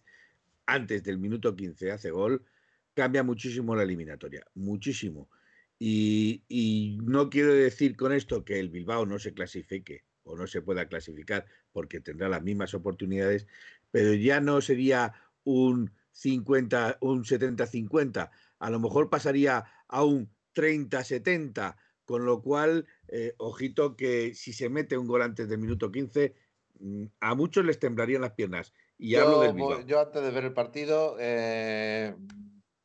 antes 0.66 1.04
del 1.04 1.18
minuto 1.18 1.56
15 1.56 1.92
hace 1.92 2.12
gol, 2.12 2.46
cambia 2.94 3.24
muchísimo 3.24 3.76
la 3.76 3.84
eliminatoria, 3.84 4.46
muchísimo. 4.56 5.30
Y, 5.78 6.44
y, 6.48 7.00
no 7.04 7.30
quiero 7.30 7.54
decir 7.54 7.96
con 7.96 8.14
esto 8.14 8.46
que 8.46 8.60
el 8.60 8.70
Bilbao 8.70 9.06
no 9.06 9.20
se 9.20 9.34
clasifique 9.34 10.04
o 10.24 10.38
no 10.38 10.48
se 10.48 10.62
pueda 10.62 10.88
clasificar 10.88 11.46
porque 11.72 12.00
tendrá 12.00 12.30
las 12.30 12.44
mismas 12.44 12.74
oportunidades, 12.74 13.48
pero 13.92 14.14
ya 14.14 14.40
no 14.40 14.62
sería 14.62 15.14
un 15.44 15.92
50, 16.12 16.98
un 17.02 17.24
70-50, 17.24 18.30
a 18.60 18.70
lo 18.70 18.80
mejor 18.80 19.10
pasaría 19.10 19.66
a 19.88 20.04
un 20.04 20.30
30-70 20.56 21.76
con 22.12 22.26
lo 22.26 22.42
cual, 22.42 22.86
eh, 23.08 23.36
ojito 23.38 23.96
que 23.96 24.34
si 24.34 24.52
se 24.52 24.68
mete 24.68 24.98
un 24.98 25.08
gol 25.08 25.22
antes 25.22 25.48
del 25.48 25.60
minuto 25.60 25.92
15, 25.92 26.36
mm, 26.80 27.06
a 27.22 27.36
muchos 27.36 27.64
les 27.64 27.80
temblarían 27.80 28.22
las 28.22 28.34
piernas. 28.34 28.74
Y 28.98 29.12
yo, 29.12 29.22
hablo 29.22 29.40
del 29.42 29.86
Yo 29.86 30.02
antes 30.02 30.22
de 30.22 30.30
ver 30.30 30.44
el 30.44 30.54
partido, 30.54 31.16
eh, 31.20 32.14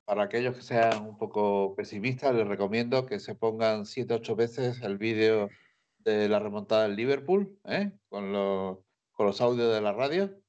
para 0.05 0.22
aquellos 0.22 0.55
que 0.55 0.62
sean 0.62 1.05
un 1.05 1.18
poco 1.18 1.74
pesimistas, 1.74 2.37
les 2.37 2.47
recomiendo 2.47 3.05
que 3.05 3.18
se 3.18 3.34
pongan 3.34 3.84
7-8 3.84 4.37
veces 4.37 4.80
el 4.82 4.97
vídeo 4.97 5.49
de 6.12 6.28
la 6.28 6.38
remontada 6.38 6.84
del 6.84 6.96
Liverpool, 6.96 7.59
¿eh? 7.64 7.90
con, 8.09 8.32
los, 8.32 8.78
con 9.11 9.26
los 9.26 9.40
audios 9.40 9.74
de 9.74 9.80
la 9.80 9.92
radio, 9.92 10.40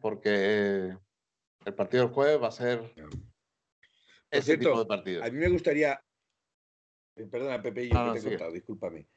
porque 0.00 0.96
el 1.64 1.74
partido 1.74 2.04
del 2.04 2.12
jueves 2.12 2.40
va 2.40 2.48
a 2.48 2.52
ser 2.52 2.94
ese 4.30 4.56
tipo 4.56 4.78
de 4.78 4.86
partido. 4.86 5.24
A 5.24 5.30
mí 5.30 5.38
me 5.38 5.48
gustaría, 5.48 6.00
eh, 7.16 7.26
perdona, 7.26 7.60
Pepe, 7.60 7.88
yo 7.88 8.12
te 8.12 8.18
he 8.20 8.22
contado, 8.22 8.52
discúlpame. 8.52 9.08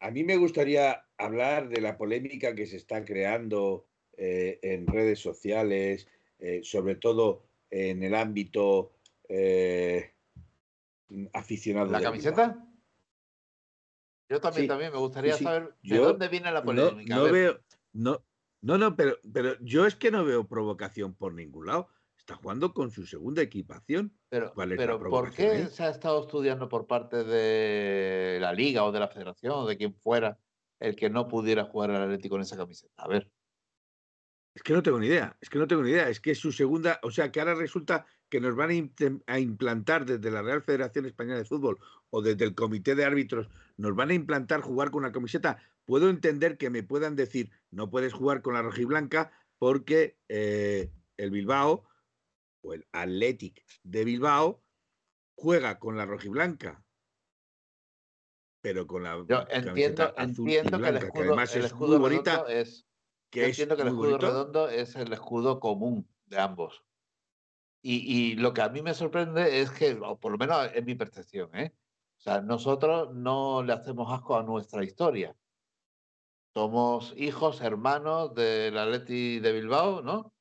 A 0.00 0.10
mí 0.10 0.24
me 0.24 0.36
gustaría 0.36 1.04
hablar 1.18 1.68
de 1.68 1.80
la 1.80 1.98
polémica 1.98 2.54
que 2.54 2.66
se 2.66 2.76
está 2.76 3.04
creando 3.04 3.86
eh, 4.16 4.58
en 4.62 4.86
redes 4.86 5.20
sociales, 5.20 6.08
eh, 6.38 6.60
sobre 6.64 6.96
todo 6.96 7.44
en 7.70 8.02
el 8.02 8.14
ámbito 8.14 8.94
aficionado. 11.32 11.90
¿La 11.90 12.00
camiseta? 12.00 12.71
Yo 14.32 14.40
también, 14.40 14.66
también 14.66 14.92
me 14.92 14.98
gustaría 14.98 15.36
saber 15.36 15.74
de 15.82 15.98
dónde 15.98 16.28
viene 16.28 16.50
la 16.50 16.62
polémica. 16.64 17.16
No, 17.16 17.24
veo, 17.24 17.60
no, 17.92 18.24
no, 18.62 18.78
no, 18.78 18.96
pero, 18.96 19.18
pero 19.32 19.58
yo 19.60 19.86
es 19.86 19.94
que 19.94 20.10
no 20.10 20.24
veo 20.24 20.48
provocación 20.48 21.14
por 21.14 21.34
ningún 21.34 21.66
lado 21.66 21.88
está 22.22 22.36
jugando 22.36 22.72
con 22.72 22.90
su 22.90 23.04
segunda 23.04 23.42
equipación. 23.42 24.16
Pero, 24.28 24.52
pero 24.54 24.98
¿por 24.98 25.32
qué 25.32 25.66
se 25.66 25.82
ha 25.82 25.90
estado 25.90 26.20
estudiando 26.22 26.68
por 26.68 26.86
parte 26.86 27.24
de 27.24 28.38
la 28.40 28.52
liga 28.52 28.84
o 28.84 28.92
de 28.92 29.00
la 29.00 29.08
federación 29.08 29.52
o 29.52 29.66
de 29.66 29.76
quien 29.76 29.92
fuera 29.92 30.38
el 30.78 30.94
que 30.94 31.10
no 31.10 31.28
pudiera 31.28 31.64
jugar 31.64 31.90
al 31.90 32.02
Atlético 32.02 32.36
en 32.36 32.42
esa 32.42 32.56
camiseta? 32.56 32.94
A 32.96 33.08
ver. 33.08 33.30
Es 34.54 34.62
que 34.62 34.72
no 34.72 34.82
tengo 34.82 35.00
ni 35.00 35.06
idea, 35.06 35.36
es 35.40 35.48
que 35.48 35.58
no 35.58 35.66
tengo 35.66 35.82
ni 35.82 35.90
idea, 35.90 36.08
es 36.08 36.20
que 36.20 36.30
es 36.30 36.38
su 36.38 36.52
segunda, 36.52 37.00
o 37.02 37.10
sea 37.10 37.32
que 37.32 37.40
ahora 37.40 37.54
resulta 37.54 38.06
que 38.32 38.40
nos 38.40 38.56
van 38.56 38.90
a, 39.26 39.38
implantar 39.38 40.06
desde 40.06 40.30
la 40.30 40.40
Real 40.40 40.62
Federación 40.62 41.04
Española 41.04 41.36
de 41.36 41.44
Fútbol 41.44 41.78
o 42.08 42.22
desde 42.22 42.46
el 42.46 42.54
Comité 42.54 42.94
de 42.94 43.04
Árbitros, 43.04 43.50
nos 43.76 43.94
van 43.94 44.08
a 44.08 44.14
implantar 44.14 44.62
jugar 44.62 44.90
con 44.90 45.04
una 45.04 45.12
camiseta. 45.12 45.58
Puedo 45.84 46.08
entender 46.08 46.56
que 46.56 46.70
me 46.70 46.82
puedan 46.82 47.14
decir, 47.14 47.50
no 47.70 47.90
puedes 47.90 48.14
jugar 48.14 48.40
con 48.40 48.54
la 48.54 48.62
rojiblanca 48.62 49.32
porque 49.58 50.16
eh, 50.30 50.90
el 51.18 51.30
Bilbao 51.30 51.84
o 52.62 52.72
el 52.72 52.86
Athletic 52.92 53.62
de 53.82 54.06
Bilbao 54.06 54.64
juega 55.34 55.78
con 55.78 55.98
la 55.98 56.06
rojiblanca, 56.06 56.82
pero 58.62 58.86
con 58.86 59.02
la 59.02 59.22
yo 59.28 59.44
entiendo, 59.50 60.14
entiendo 60.16 60.80
que 60.80 60.88
el 60.88 60.96
escudo, 60.96 61.22
además 61.24 61.54
es 61.54 61.74
muy 61.74 61.98
bonita. 61.98 62.46
Es, 62.48 62.86
que 63.28 63.44
entiendo 63.44 63.76
que 63.76 63.82
el 63.82 63.88
escudo 63.88 64.16
redondo 64.16 64.70
es 64.70 64.96
el 64.96 65.12
escudo 65.12 65.60
común 65.60 66.08
de 66.24 66.40
ambos. 66.40 66.82
Y, 67.82 67.96
y, 68.32 68.34
lo 68.36 68.54
que 68.54 68.62
a 68.62 68.68
mí 68.68 68.80
me 68.80 68.94
sorprende 68.94 69.60
es 69.60 69.70
que, 69.70 69.98
o 70.00 70.18
por 70.18 70.32
lo 70.32 70.38
menos 70.38 70.70
es 70.72 70.84
mi 70.84 70.94
percepción, 70.94 71.50
¿eh? 71.54 71.72
O 72.18 72.20
sea, 72.20 72.40
nosotros 72.40 73.12
no 73.12 73.62
le 73.64 73.72
hacemos 73.72 74.12
asco 74.12 74.36
a 74.36 74.44
nuestra 74.44 74.84
historia. 74.84 75.34
Somos 76.54 77.12
hijos, 77.16 77.60
hermanos 77.60 78.34
del 78.34 78.78
Atleti 78.78 79.40
de 79.40 79.52
Bilbao, 79.52 80.02
¿no? 80.02 80.32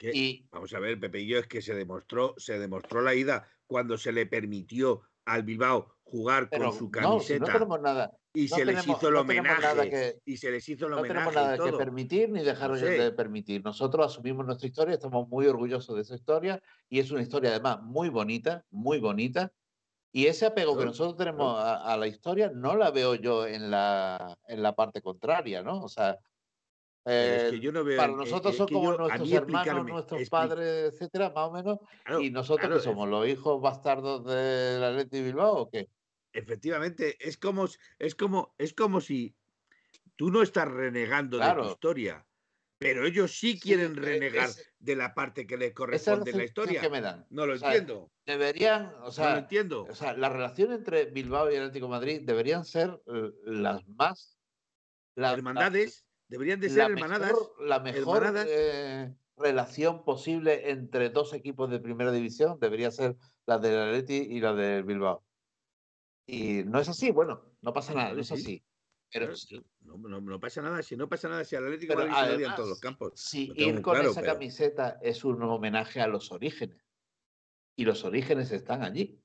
y, 0.00 0.46
vamos 0.50 0.74
a 0.74 0.78
ver, 0.78 1.00
Pepe 1.00 1.20
y 1.20 1.28
yo, 1.28 1.38
es 1.38 1.46
que 1.46 1.62
se 1.62 1.74
demostró, 1.74 2.34
se 2.36 2.58
demostró 2.58 3.00
la 3.00 3.14
ida 3.14 3.48
cuando 3.66 3.96
se 3.96 4.12
le 4.12 4.26
permitió 4.26 5.02
al 5.24 5.42
Bilbao 5.42 5.95
jugar 6.06 6.48
con 6.48 6.72
su 6.72 6.90
camiseta. 6.90 7.46
No, 7.46 7.52
tenemos 7.52 7.80
nada. 7.80 8.12
Y 8.32 8.48
se 8.48 8.64
les 8.64 8.86
hizo 8.86 9.08
el 9.08 9.16
homenaje. 9.16 10.20
y 10.24 10.36
se 10.36 10.50
les 10.50 10.68
hizo 10.68 10.86
el 10.86 10.92
homenaje. 10.92 11.14
No 11.14 11.30
tenemos 11.30 11.34
nada 11.34 11.70
que 11.70 11.76
permitir 11.76 12.30
ni 12.30 12.42
dejar 12.42 12.72
de 12.78 13.12
permitir. 13.12 13.64
Nosotros 13.64 14.06
asumimos 14.06 14.46
nuestra 14.46 14.68
historia, 14.68 14.94
estamos 14.94 15.28
muy 15.28 15.46
orgullosos 15.46 15.96
de 15.96 16.02
esa 16.02 16.14
historia 16.14 16.62
y 16.88 17.00
es 17.00 17.10
una 17.10 17.22
historia 17.22 17.50
además 17.50 17.82
muy 17.82 18.08
bonita, 18.08 18.64
muy 18.70 19.00
bonita. 19.00 19.52
Y 20.12 20.26
ese 20.26 20.46
apego 20.46 20.78
que 20.78 20.86
nosotros 20.86 21.16
tenemos 21.16 21.58
a, 21.58 21.92
a 21.92 21.96
la 21.96 22.06
historia 22.06 22.50
no 22.54 22.76
la 22.76 22.90
veo 22.90 23.16
yo 23.16 23.46
en 23.46 23.70
la, 23.70 24.38
en 24.46 24.62
la 24.62 24.74
parte 24.74 25.02
contraria, 25.02 25.62
¿no? 25.62 25.82
O 25.82 25.88
sea, 25.88 26.18
es 27.06 27.44
eh, 27.44 27.50
que 27.52 27.60
yo 27.60 27.70
no 27.70 27.84
veo. 27.84 27.96
para 27.96 28.12
nosotros 28.12 28.52
es 28.52 28.58
son 28.58 28.66
que 28.66 28.74
como 28.74 28.90
yo, 28.90 28.98
nuestros 28.98 29.30
hermanos, 29.30 29.86
nuestros 29.86 30.28
padres, 30.28 30.92
etcétera, 30.92 31.30
más 31.30 31.48
o 31.48 31.52
menos. 31.52 31.78
claro, 32.04 32.20
¿Y 32.20 32.30
nosotros 32.30 32.66
claro, 32.66 32.76
que 32.76 32.82
somos? 32.82 33.08
¿Los 33.08 33.28
hijos 33.28 33.60
bastardos 33.60 34.24
del 34.24 34.82
Atleti 34.82 35.22
Bilbao 35.22 35.54
o 35.54 35.70
qué? 35.70 35.88
Efectivamente, 36.38 37.16
es 37.26 37.36
como, 37.36 37.66
es 37.98 38.14
como, 38.14 38.54
es 38.58 38.72
como 38.74 39.00
si 39.00 39.36
tú 40.16 40.30
no 40.30 40.42
estás 40.42 40.68
renegando 40.68 41.38
de 41.38 41.52
tu 41.54 41.64
historia, 41.66 42.26
pero 42.78 43.06
ellos 43.06 43.38
sí 43.38 43.58
quieren 43.58 43.96
e- 43.98 44.00
renegar 44.00 44.48
es- 44.48 44.72
de 44.78 44.96
la 44.96 45.14
parte 45.14 45.46
que 45.46 45.56
les 45.56 45.70
la 45.70 45.74
corresponde 45.74 46.30
en 46.30 46.36
la 46.38 46.42
sensación 46.44 46.46
historia. 46.46 46.80
que 46.80 46.90
me 46.90 47.00
dan. 47.00 47.26
No 47.30 47.46
lo 47.46 47.54
O 47.54 47.58
sea, 47.58 47.68
entiendo, 47.74 48.12
deberían, 48.26 48.86
o 48.86 48.98
no 48.98 49.04
lo 49.06 49.12
sea, 49.12 49.38
entiendo. 49.38 49.86
o 49.90 49.94
sea, 49.94 50.16
la 50.16 50.28
relación 50.28 50.72
entre 50.72 51.06
Bilbao 51.06 51.50
y 51.50 51.56
Atlético 51.56 51.86
de 51.86 51.90
Madrid 51.90 52.20
deberían 52.24 52.64
ser 52.64 53.00
eh, 53.06 53.30
las 53.44 53.86
más 53.88 54.38
la, 55.14 55.28
la- 55.28 55.32
Hermandades, 55.34 56.06
deberían 56.28 56.60
de 56.60 56.68
la 56.68 56.74
ser 56.74 56.90
hermanadas, 56.90 57.28
mejor, 57.32 57.54
la 57.66 57.80
mejor 57.80 58.16
hermanadas. 58.18 58.48
eh, 58.50 59.14
relación 59.38 60.04
posible 60.04 60.70
entre 60.70 61.10
dos 61.10 61.32
equipos 61.34 61.70
de 61.70 61.80
primera 61.80 62.10
división 62.12 62.58
debería 62.60 62.90
ser 62.90 63.16
la 63.46 63.58
del 63.58 63.78
Atleti 63.78 64.14
y 64.16 64.40
la 64.40 64.54
del 64.54 64.84
Bilbao. 64.84 65.25
Y 66.26 66.64
no 66.64 66.80
es 66.80 66.88
así, 66.88 67.10
bueno, 67.10 67.42
no 67.62 67.72
pasa 67.72 67.94
nada, 67.94 68.12
no 68.12 68.20
es 68.20 68.28
sí. 68.28 68.34
así. 68.34 68.64
Pero, 69.12 69.32
no, 69.82 69.96
no- 69.98 70.20
no 70.20 70.40
pasa 70.40 70.60
nada, 70.60 70.82
si 70.82 70.96
no 70.96 71.08
pasa 71.08 71.28
nada, 71.28 71.44
si 71.44 71.54
al 71.54 71.64
Atlético 71.64 71.94
pero 71.94 72.08
Madrid 72.08 72.24
se 72.24 72.30
lo 72.30 72.36
odian 72.36 72.56
todos 72.56 72.68
los 72.70 72.78
además, 72.78 72.98
campos. 72.98 73.12
si 73.20 73.46
lo 73.46 73.54
ir 73.54 73.74
con 73.82 73.94
claro, 73.94 74.10
esa 74.10 74.20
pero- 74.20 74.32
camiseta 74.32 74.98
es 75.00 75.24
un 75.24 75.40
homenaje 75.42 76.00
a 76.00 76.08
los 76.08 76.32
orígenes. 76.32 76.84
Y 77.76 77.84
los 77.84 78.04
orígenes 78.04 78.50
están 78.52 78.82
allí. 78.82 79.20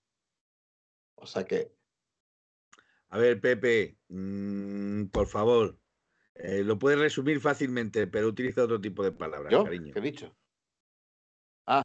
O 1.15 1.25
sea 1.25 1.45
que, 1.45 1.73
A 3.09 3.17
ver, 3.17 3.41
Pepe, 3.41 3.97
mm, 4.07 5.05
por 5.07 5.27
favor, 5.27 5.77
eh, 6.35 6.63
lo 6.63 6.77
puedes 6.79 6.97
resumir 6.99 7.41
fácilmente, 7.41 8.07
pero 8.07 8.27
utiliza 8.27 8.63
otro 8.63 8.79
tipo 8.79 9.03
de 9.03 9.11
palabras, 9.11 9.51
yo, 9.51 9.63
cariño. 9.65 9.93
¿qué 9.93 9.99
he 9.99 10.03
dicho? 10.03 10.35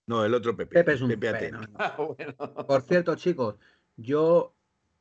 No, 0.06 0.24
el 0.24 0.34
otro 0.34 0.56
Pepe. 0.56 0.74
Pepe 0.74 0.92
es 0.94 1.00
un 1.00 1.08
Pepe 1.10 1.34
fenómeno. 1.38 1.72
Ah, 1.78 1.96
bueno. 1.96 2.34
Por 2.66 2.82
cierto, 2.82 3.14
chicos, 3.16 3.56
yo 3.96 4.55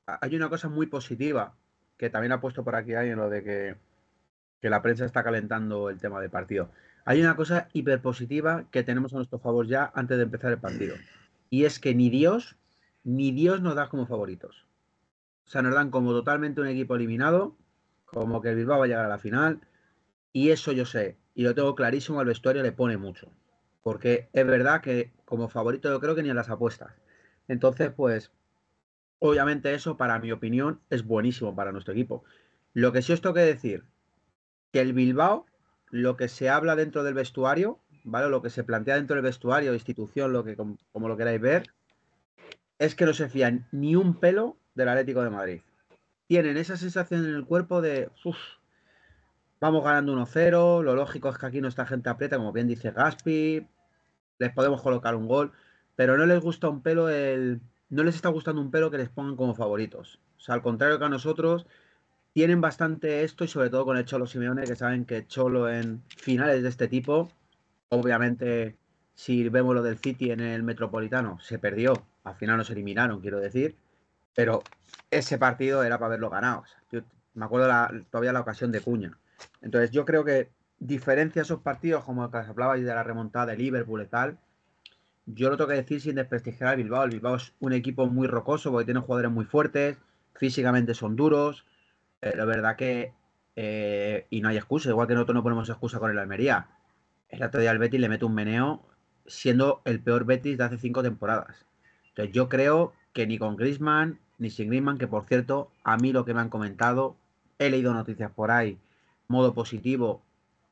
hay 0.06 0.36
una 0.36 0.50
cosa 0.50 0.70
muy 0.70 0.88
positiva 0.88 1.56
que 1.98 2.10
también 2.10 2.32
ha 2.32 2.42
puesto 2.42 2.64
por 2.64 2.76
aquí 2.76 2.94
alguien 2.94 3.18
lo 3.18 3.30
de 3.30 3.44
que, 3.44 3.76
que 4.62 4.70
la 4.70 4.82
prensa 4.82 5.06
está 5.06 5.24
calentando 5.24 5.90
el 5.90 6.00
tema 6.00 6.20
del 6.22 6.30
partido. 6.30 6.70
Hay 7.06 7.22
una 7.22 7.36
cosa 7.36 7.70
hiperpositiva 7.74 8.66
que 8.72 8.84
tenemos 8.84 9.14
a 9.14 9.18
nuestro 9.18 9.40
favor 9.40 9.68
ya 9.68 9.92
antes 9.94 10.18
de 10.18 10.24
empezar 10.24 10.52
el 10.52 10.60
partido. 10.60 10.96
Y 11.50 11.66
es 11.66 11.80
que 11.80 11.94
ni 11.94 12.10
Dios, 12.10 12.58
ni 13.04 13.32
Dios 13.32 13.62
nos 13.62 13.76
da 13.76 13.90
como 13.90 14.08
favoritos. 14.08 14.66
O 15.46 15.50
sea, 15.50 15.62
nos 15.62 15.76
dan 15.76 15.92
como 15.92 16.12
totalmente 16.12 16.62
un 16.62 16.68
equipo 16.68 16.96
eliminado, 16.96 17.56
como 18.06 18.42
que 18.42 18.50
el 18.50 18.56
Bilbao 18.56 18.80
va 18.80 18.86
a 18.86 18.88
llegar 18.88 19.06
a 19.06 19.10
la 19.10 19.20
final. 19.20 19.62
Y 20.34 20.50
eso 20.50 20.72
yo 20.72 20.86
sé, 20.86 21.18
y 21.36 21.44
lo 21.44 21.54
tengo 21.54 21.76
clarísimo, 21.76 22.20
al 22.20 22.26
vestuario 22.26 22.64
le 22.64 22.72
pone 22.72 22.98
mucho. 22.98 23.32
Porque 23.84 24.30
es 24.34 24.46
verdad 24.46 24.82
que 24.82 25.14
como 25.26 25.48
favorito 25.48 25.90
yo 25.90 26.00
creo 26.00 26.16
que 26.16 26.24
ni 26.24 26.30
en 26.30 26.36
las 26.36 26.50
apuestas. 26.50 26.94
Entonces, 27.48 27.92
pues, 27.96 28.32
obviamente 29.20 29.74
eso, 29.74 29.98
para 29.98 30.20
mi 30.20 30.32
opinión, 30.32 30.80
es 30.90 31.06
buenísimo 31.06 31.56
para 31.56 31.72
nuestro 31.72 31.94
equipo. 31.94 32.24
Lo 32.74 32.92
que 32.92 33.02
sí 33.02 33.14
os 33.14 33.22
tengo 33.22 33.36
que 33.36 33.42
decir, 33.42 33.84
que 34.72 34.82
el 34.82 34.94
Bilbao, 34.94 35.46
lo 35.90 36.18
que 36.18 36.28
se 36.28 36.50
habla 36.50 36.76
dentro 36.76 37.04
del 37.04 37.14
vestuario, 37.14 37.80
¿vale? 38.04 38.30
Lo 38.30 38.42
que 38.42 38.50
se 38.50 38.64
plantea 38.64 38.96
dentro 38.96 39.16
del 39.16 39.24
vestuario, 39.24 39.74
institución, 39.74 40.34
lo 40.34 40.44
que 40.44 40.56
como, 40.56 41.08
lo 41.08 41.18
queráis 41.18 41.42
ver, 41.42 41.68
es 42.78 42.96
que 42.96 43.06
no 43.06 43.14
se 43.14 43.30
fían 43.30 43.68
ni 43.72 43.96
un 43.96 44.20
pelo 44.20 44.58
del 44.74 44.90
Atlético 44.90 45.24
de 45.24 45.30
Madrid. 45.30 45.62
Tienen 46.28 46.58
esa 46.58 46.76
sensación 46.76 47.26
en 47.26 47.36
el 47.36 47.46
cuerpo 47.46 47.82
de, 47.82 48.10
"Uf, 48.26 48.38
vamos 49.62 49.84
ganando 49.84 50.12
1-0, 50.12 50.84
lo 50.84 50.96
lógico 50.96 51.30
es 51.30 51.38
que 51.38 51.46
aquí 51.46 51.62
nuestra 51.62 51.86
gente 51.86 52.10
aprieta, 52.10 52.38
como 52.38 52.52
bien 52.52 52.68
dice 52.68 52.92
Gaspi, 52.92 53.66
les 54.38 54.54
podemos 54.54 54.82
colocar 54.82 55.16
un 55.16 55.28
gol, 55.28 55.54
pero 55.96 56.18
no 56.18 56.26
les 56.26 56.42
gusta 56.42 56.68
un 56.70 56.82
pelo 56.82 57.10
el... 57.10 57.62
No 57.96 58.04
les 58.04 58.16
está 58.16 58.28
gustando 58.28 58.60
un 58.62 58.72
pelo 58.72 58.92
que 58.92 58.98
les 58.98 59.08
pongan 59.08 59.38
como 59.38 59.56
favoritos. 59.56 60.20
O 60.38 60.42
sea, 60.42 60.54
al 60.54 60.62
contrario 60.62 61.00
que 61.00 61.06
a 61.06 61.10
nosotros, 61.10 61.66
tienen 62.34 62.60
bastante 62.60 63.24
esto 63.24 63.46
y 63.46 63.48
sobre 63.48 63.70
todo 63.70 63.86
con 63.86 63.96
el 63.96 64.04
Cholo 64.04 64.28
Simeone, 64.28 64.64
que 64.64 64.76
saben 64.76 65.06
que 65.06 65.26
Cholo 65.28 65.70
en 65.70 66.04
finales 66.10 66.62
de 66.62 66.68
este 66.68 66.90
tipo, 66.90 67.32
obviamente, 67.88 68.76
si 69.14 69.48
vemos 69.48 69.74
lo 69.74 69.82
del 69.82 69.98
City 69.98 70.32
en 70.32 70.42
el 70.42 70.62
Metropolitano, 70.62 71.40
se 71.40 71.58
perdió, 71.58 72.06
al 72.26 72.36
final 72.36 72.58
nos 72.58 72.70
eliminaron, 72.70 73.22
quiero 73.22 73.40
decir, 73.40 73.78
pero 74.36 74.62
ese 75.10 75.38
partido 75.38 75.82
era 75.82 75.98
para 75.98 76.08
haberlo 76.08 76.30
ganado. 76.30 76.66
Yo 76.92 77.00
me 77.34 77.46
acuerdo 77.46 77.70
la- 77.70 77.94
todavía 78.12 78.34
la 78.34 78.42
ocasión 78.42 78.74
de 78.74 78.82
Cuña. 78.82 79.18
Entonces 79.62 79.92
yo 79.92 80.04
creo 80.04 80.26
que 80.26 80.50
diferencia 80.80 81.44
esos 81.44 81.62
partidos, 81.62 82.04
como 82.04 82.30
que 82.30 82.40
os 82.40 82.50
hablabais 82.50 82.84
de 82.84 82.94
la 82.94 83.04
remontada 83.04 83.46
de 83.46 83.56
Liverpool 83.56 84.02
y 84.02 84.08
tal, 84.08 84.38
yo 85.26 85.50
lo 85.50 85.58
tengo 85.58 85.70
que 85.70 85.76
decir 85.76 86.02
sin 86.02 86.16
desprestigiar 86.16 86.72
al 86.72 86.78
Bilbao. 86.78 87.04
El 87.04 87.12
Bilbao 87.12 87.36
es 87.36 87.54
un 87.60 87.74
equipo 87.74 88.08
muy 88.08 88.28
rocoso 88.28 88.72
porque 88.72 88.86
tiene 88.86 89.00
jugadores 89.02 89.32
muy 89.32 89.46
fuertes, 89.46 89.98
físicamente 90.36 90.94
son 90.94 91.16
duros. 91.16 91.66
Pero 92.20 92.44
es 92.44 92.48
verdad 92.48 92.76
que. 92.76 93.14
eh, 93.56 94.28
y 94.30 94.42
no 94.42 94.50
hay 94.50 94.58
excusa, 94.58 94.90
igual 94.90 95.08
que 95.08 95.14
nosotros 95.14 95.36
no 95.36 95.44
ponemos 95.44 95.70
excusa 95.70 96.00
con 96.00 96.12
el 96.12 96.20
Almería. 96.20 96.68
El 97.30 97.44
otro 97.44 97.62
día 97.62 97.72
el 97.72 97.80
Betis 97.80 98.00
le 98.00 98.10
mete 98.10 98.26
un 98.26 98.36
meneo 98.36 98.86
siendo 99.28 99.82
el 99.86 100.00
peor 100.02 100.26
Betis 100.26 100.58
de 100.58 100.64
hace 100.66 100.78
cinco 100.78 101.04
temporadas. 101.04 101.66
Entonces 102.10 102.34
yo 102.34 102.50
creo 102.50 102.94
que 103.14 103.28
ni 103.28 103.38
con 103.38 103.56
Griezmann 103.56 104.20
ni 104.38 104.50
sin 104.50 104.70
Griezmann, 104.70 104.98
que 104.98 105.08
por 105.08 105.26
cierto, 105.26 105.72
a 105.84 105.98
mí 105.98 106.12
lo 106.12 106.26
que 106.26 106.34
me 106.34 106.42
han 106.42 106.50
comentado, 106.50 107.16
he 107.60 107.70
leído 107.70 107.94
noticias 107.94 108.32
por 108.32 108.52
ahí, 108.52 108.78
modo 109.28 109.54
positivo. 109.54 110.22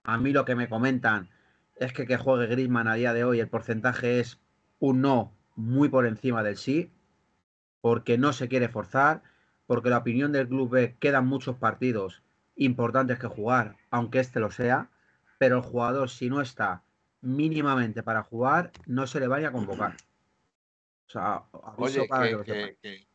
A 0.03 0.17
mí 0.17 0.33
lo 0.33 0.45
que 0.45 0.55
me 0.55 0.67
comentan 0.69 1.29
es 1.77 1.93
que 1.93 2.05
que 2.05 2.17
juegue 2.17 2.47
Griezmann 2.47 2.87
a 2.87 2.95
día 2.95 3.13
de 3.13 3.23
hoy 3.23 3.39
el 3.39 3.47
porcentaje 3.47 4.19
es 4.19 4.39
un 4.83 4.99
no 4.99 5.31
muy 5.55 5.87
por 5.87 6.05
encima 6.05 6.43
del 6.43 6.57
sí, 6.57 6.91
porque 7.79 8.17
no 8.17 8.33
se 8.33 8.49
quiere 8.49 8.67
forzar, 8.67 9.23
porque 9.65 9.89
la 9.89 9.99
opinión 9.99 10.33
del 10.33 10.49
club 10.49 10.69
B 10.71 10.97
quedan 10.99 11.25
muchos 11.25 11.55
partidos 11.55 12.21
importantes 12.57 13.17
que 13.17 13.27
jugar, 13.27 13.77
aunque 13.91 14.19
este 14.19 14.41
lo 14.41 14.51
sea, 14.51 14.89
pero 15.37 15.55
el 15.55 15.61
jugador 15.61 16.09
si 16.09 16.29
no 16.29 16.41
está 16.41 16.83
mínimamente 17.21 18.03
para 18.03 18.23
jugar, 18.23 18.71
no 18.85 19.07
se 19.07 19.21
le 19.21 19.27
vaya 19.27 19.47
a 19.47 19.51
convocar. 19.53 19.95
O 21.07 21.09
sea, 21.09 21.45
Oye, 21.77 22.05
para 22.09 22.43
que, 22.43 22.77
que- 22.81 23.07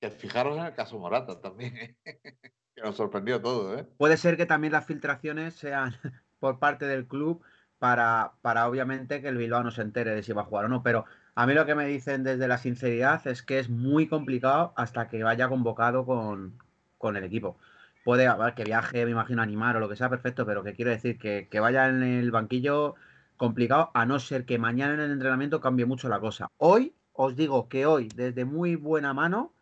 que 0.00 0.10
fijaros 0.10 0.56
en 0.56 0.64
el 0.64 0.74
caso 0.74 0.98
Morata 0.98 1.38
también, 1.38 1.76
¿eh? 1.76 1.96
que 2.74 2.80
nos 2.82 2.96
sorprendió 2.96 3.42
todo, 3.42 3.78
¿eh? 3.78 3.86
Puede 3.98 4.16
ser 4.16 4.38
que 4.38 4.46
también 4.46 4.72
las 4.72 4.86
filtraciones 4.86 5.52
sean 5.52 5.92
por 6.38 6.58
parte 6.58 6.86
del 6.86 7.06
club 7.06 7.42
para, 7.80 8.34
para 8.42 8.68
obviamente 8.68 9.20
que 9.22 9.28
el 9.28 9.38
Bilbao 9.38 9.64
no 9.64 9.72
se 9.72 9.82
entere 9.82 10.14
de 10.14 10.22
si 10.22 10.32
va 10.32 10.42
a 10.42 10.44
jugar 10.44 10.66
o 10.66 10.68
no, 10.68 10.82
pero 10.84 11.06
a 11.34 11.46
mí 11.46 11.54
lo 11.54 11.66
que 11.66 11.74
me 11.74 11.86
dicen 11.86 12.22
desde 12.22 12.46
la 12.46 12.58
sinceridad 12.58 13.26
es 13.26 13.42
que 13.42 13.58
es 13.58 13.70
muy 13.70 14.06
complicado 14.06 14.74
hasta 14.76 15.08
que 15.08 15.22
vaya 15.24 15.48
convocado 15.48 16.04
con, 16.06 16.58
con 16.98 17.16
el 17.16 17.24
equipo. 17.24 17.56
Puede 18.04 18.26
haber 18.26 18.54
que 18.54 18.64
viaje, 18.64 19.04
me 19.06 19.12
imagino, 19.12 19.42
animar 19.42 19.76
o 19.76 19.80
lo 19.80 19.88
que 19.88 19.96
sea, 19.96 20.10
perfecto, 20.10 20.46
pero 20.46 20.62
que 20.62 20.74
quiero 20.74 20.90
decir 20.90 21.18
que, 21.18 21.48
que 21.50 21.60
vaya 21.60 21.88
en 21.88 22.02
el 22.02 22.30
banquillo 22.30 22.96
complicado, 23.38 23.90
a 23.94 24.04
no 24.06 24.18
ser 24.20 24.44
que 24.44 24.58
mañana 24.58 24.94
en 24.94 25.00
el 25.00 25.12
entrenamiento 25.12 25.60
cambie 25.60 25.86
mucho 25.86 26.08
la 26.10 26.20
cosa. 26.20 26.48
Hoy, 26.58 26.94
os 27.14 27.34
digo 27.36 27.68
que 27.68 27.86
hoy, 27.86 28.08
desde 28.14 28.44
muy 28.44 28.76
buena 28.76 29.14
mano, 29.14 29.54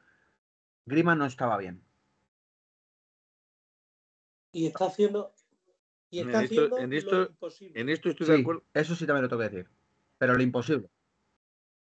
Griezmann 0.86 1.18
no 1.18 1.26
estaba 1.26 1.56
bien. 1.56 1.82
Y 4.52 4.66
está 4.66 4.86
haciendo. 4.86 5.32
Y 6.10 6.20
En 6.20 6.26
está 6.26 6.42
esto- 6.42 6.54
haciendo 6.54 6.78
en 6.78 6.90
lo 6.90 7.22
imposible. 7.26 7.80
En 7.80 7.88
esto 7.88 8.08
estoy 8.08 8.26
de 8.26 8.40
acuerdo. 8.40 8.62
eso 8.74 8.94
sí 8.94 9.06
también 9.06 9.22
lo 9.24 9.28
tengo 9.28 9.42
que 9.42 9.48
decir. 9.48 9.70
Pero 10.16 10.34
lo 10.34 10.42
imposible. 10.42 10.88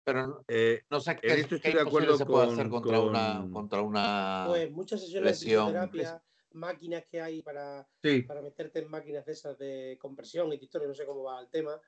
Pero 0.04 0.28
no- 0.28 0.44
eh, 0.48 0.84
no 0.90 1.00
sé 1.00 1.12
en 1.12 1.18
qué, 1.18 1.28
esto 1.36 1.50
qué 1.50 1.56
estoy 1.56 1.74
de 1.74 1.82
acuerdo 1.82 2.18
se 2.18 2.26
puede 2.26 2.46
con- 2.48 2.54
hacer 2.54 2.70
contra 2.70 3.00
una 3.00 3.40
con- 3.42 3.52
contra 3.54 3.82
una 3.82 4.46
Pues 4.48 4.72
muchas 4.72 5.02
sesiones 5.02 5.32
lesión. 5.42 5.68
de 5.68 5.80
fisioterapia, 5.88 6.24
máquinas 6.54 7.04
que 7.06 7.22
hay 7.22 7.42
para, 7.44 7.88
Sí, 8.04 8.22
para 8.24 8.42
meterte 8.42 8.80
en 8.80 8.90
máquinas 8.90 9.26
de 9.26 9.32
esas 9.32 9.58
de 9.58 9.98
compresión 10.02 10.52
y 10.52 10.56
historia, 10.56 10.88
no 10.88 10.94
sé 10.96 11.06
cómo 11.06 11.24
va 11.24 11.40
el 11.40 11.48
tema. 11.50 11.80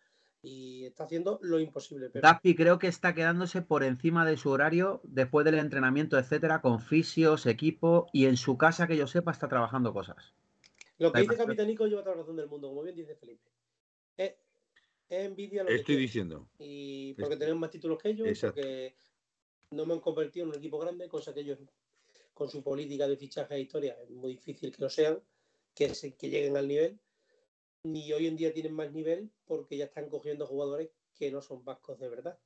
Y 0.43 0.85
está 0.85 1.03
haciendo 1.03 1.39
lo 1.43 1.59
imposible. 1.59 2.09
Pero 2.09 2.27
creo 2.55 2.79
que 2.79 2.87
está 2.87 3.13
quedándose 3.13 3.61
por 3.61 3.83
encima 3.83 4.25
de 4.25 4.37
su 4.37 4.49
horario 4.49 4.99
después 5.03 5.45
del 5.45 5.55
entrenamiento, 5.55 6.17
etcétera, 6.17 6.61
con 6.61 6.79
fisios, 6.79 7.45
equipo 7.45 8.07
y 8.11 8.25
en 8.25 8.37
su 8.37 8.57
casa, 8.57 8.87
que 8.87 8.97
yo 8.97 9.05
sepa, 9.05 9.31
está 9.31 9.47
trabajando 9.47 9.93
cosas. 9.93 10.33
Lo 11.01 11.11
que 11.11 11.21
dice 11.21 11.37
Capitanico 11.37 11.85
lleva 11.87 12.03
toda 12.03 12.15
la 12.15 12.21
razón 12.21 12.35
del 12.35 12.47
mundo, 12.47 12.69
como 12.69 12.83
bien 12.83 12.95
dice 12.95 13.15
Felipe. 13.15 13.49
Es, 14.17 14.31
es 15.09 15.25
envidia 15.25 15.63
lo 15.63 15.69
que 15.69 15.75
estoy 15.75 15.95
diciendo. 15.97 16.49
Y 16.59 17.13
porque 17.15 17.37
tenemos 17.37 17.59
más 17.59 17.71
títulos 17.71 17.97
que 18.01 18.09
ellos, 18.09 18.27
Exacto. 18.27 18.55
porque 18.61 18.95
no 19.71 19.85
me 19.85 19.93
han 19.93 19.99
convertido 19.99 20.45
en 20.45 20.51
un 20.51 20.57
equipo 20.57 20.79
grande, 20.79 21.07
cosa 21.09 21.33
que 21.33 21.41
ellos, 21.41 21.59
con 22.33 22.49
su 22.49 22.61
política 22.63 23.07
de 23.07 23.17
fichaje 23.17 23.55
e 23.55 23.61
historia, 23.61 23.97
es 24.01 24.09
muy 24.09 24.33
difícil 24.33 24.73
que 24.75 24.81
lo 24.81 24.89
sean, 24.89 25.21
que, 25.73 25.93
se- 25.95 26.15
que 26.15 26.29
lleguen 26.29 26.55
al 26.57 26.67
nivel. 26.67 26.99
Ni 27.83 28.13
hoy 28.13 28.27
en 28.27 28.37
día 28.37 28.53
tienen 28.53 28.73
más 28.73 28.91
nivel 28.91 29.31
porque 29.45 29.75
ya 29.77 29.85
están 29.85 30.07
cogiendo 30.09 30.45
jugadores 30.45 30.91
que 31.15 31.31
no 31.31 31.41
son 31.41 31.65
vascos 31.65 31.97
de 31.99 32.09
verdad. 32.09 32.39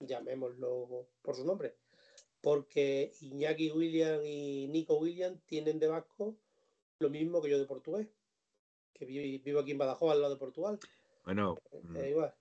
Llamémoslo 0.00 1.08
por 1.22 1.36
su 1.36 1.44
nombre. 1.44 1.76
porque 2.40 3.12
Iñaki 3.20 3.70
William 3.70 4.20
y 4.24 4.66
Nico 4.66 4.96
William 4.98 5.38
tienen 5.46 5.78
de 5.78 5.86
vasco 5.86 6.36
lo 7.02 7.10
mismo 7.10 7.42
que 7.42 7.50
yo 7.50 7.58
de 7.58 7.66
portugués, 7.66 8.08
que 8.94 9.04
vivo 9.04 9.60
aquí 9.60 9.72
en 9.72 9.78
Badajoz, 9.78 10.12
al 10.12 10.20
lado 10.22 10.34
de 10.34 10.38
Portugal. 10.40 10.78
Bueno, 11.24 11.56
Eh, 11.96 12.10
igual. 12.10 12.34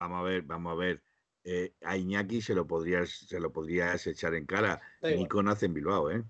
vamos 0.00 0.20
a 0.20 0.22
ver, 0.22 0.42
vamos 0.42 0.72
a 0.72 0.76
ver. 0.76 1.02
Eh, 1.44 1.74
a 1.82 1.96
Iñaki 1.96 2.42
se 2.42 2.54
lo 2.54 2.66
podrías, 2.66 3.10
se 3.10 3.40
lo 3.40 3.52
podrías 3.52 4.06
echar 4.06 4.34
en 4.34 4.46
cara. 4.46 4.80
Nico 5.02 5.42
nace 5.42 5.66
en 5.66 5.74
Bilbao, 5.74 6.10
¿eh? 6.10 6.24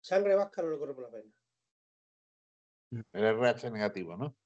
Sangre 0.00 0.34
vasca 0.34 0.62
no 0.62 0.70
le 0.70 0.78
corre 0.78 0.94
por 0.94 1.04
la 1.04 1.10
pena. 1.10 1.30
El 3.12 3.24
RH 3.24 3.70
negativo, 3.70 4.16
¿no? 4.16 4.36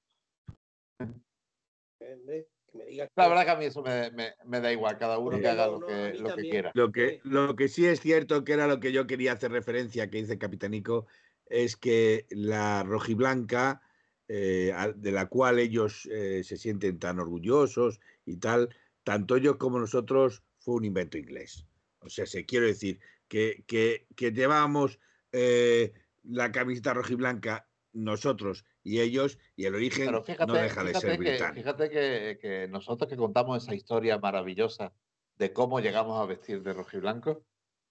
Hombre, 2.01 2.49
que 2.71 2.79
me 2.79 2.85
digas 2.85 3.11
La 3.17 3.29
verdad 3.29 3.45
que 3.45 3.51
a 3.51 3.57
mí 3.57 3.65
eso 3.65 3.83
me, 3.83 4.11
me- 4.13 4.35
me 4.45 4.61
da 4.61 4.73
igual, 4.73 4.99
cada 4.99 5.19
uno 5.19 5.37
No, 5.37 5.43
que 5.43 5.49
haga 5.49 5.67
no, 5.67 5.79
lo 5.81 5.87
que, 5.87 6.15
lo 6.15 6.35
que 6.37 6.43
quiera. 6.43 6.73
Lo 6.75 6.93
que, 6.93 7.21
Sí. 7.23 7.29
lo 7.29 7.57
que 7.57 7.69
sí 7.69 7.87
es 7.87 8.01
cierto, 8.01 8.45
que 8.45 8.53
era 8.53 8.67
lo 8.67 8.79
que 8.81 8.93
yo 8.93 9.07
quería 9.07 9.33
hacer 9.33 9.51
referencia, 9.51 10.09
que 10.11 10.19
dice 10.19 10.39
Capitanico, 10.39 11.07
es 11.47 11.77
que 11.77 12.27
la 12.31 12.83
rojiblanca, 12.83 13.83
eh, 14.29 14.73
de 14.97 15.13
la 15.13 15.27
cual 15.27 15.59
ellos 15.59 16.07
eh, 16.11 16.43
se 16.45 16.57
sienten 16.57 16.99
tan 16.99 17.19
orgullosos 17.21 18.01
y 18.25 18.37
tal, 18.37 18.75
tanto 19.05 19.37
ellos 19.37 19.57
como 19.57 19.79
nosotros, 19.79 20.43
fue 20.59 20.75
un 20.75 20.85
invento 20.85 21.17
inglés. 21.17 21.67
O 22.01 22.09
sea, 22.09 22.27
se 22.27 22.45
quiero 22.45 22.67
decir 22.67 22.99
que, 23.29 23.65
que, 23.67 24.07
que 24.17 24.33
llevábamos 24.33 24.99
eh, 25.33 25.93
la 26.25 26.51
camiseta 26.51 26.95
rojiblanca 26.95 27.69
nosotros 27.93 28.65
y 28.83 29.01
ellos, 29.01 29.39
y 29.57 29.65
el 29.65 29.75
origen 29.75 30.23
fíjate, 30.25 30.47
no 30.47 30.55
deja 30.55 30.85
de 30.85 30.95
ser 30.95 31.13
que, 31.13 31.19
británico. 31.19 31.55
fíjate 31.55 31.91
que, 31.91 32.39
que 32.41 32.69
nosotros 32.69 33.09
que 33.09 33.17
contamos 33.17 33.63
esa 33.63 33.75
historia 33.75 34.19
maravillosa 34.19 34.93
de 35.39 35.53
cómo 35.53 35.81
llegamos 35.81 36.21
a 36.21 36.27
vestir 36.27 36.63
de 36.63 36.73
rojo 36.73 36.97
y 36.97 37.01
blanco, 37.01 37.45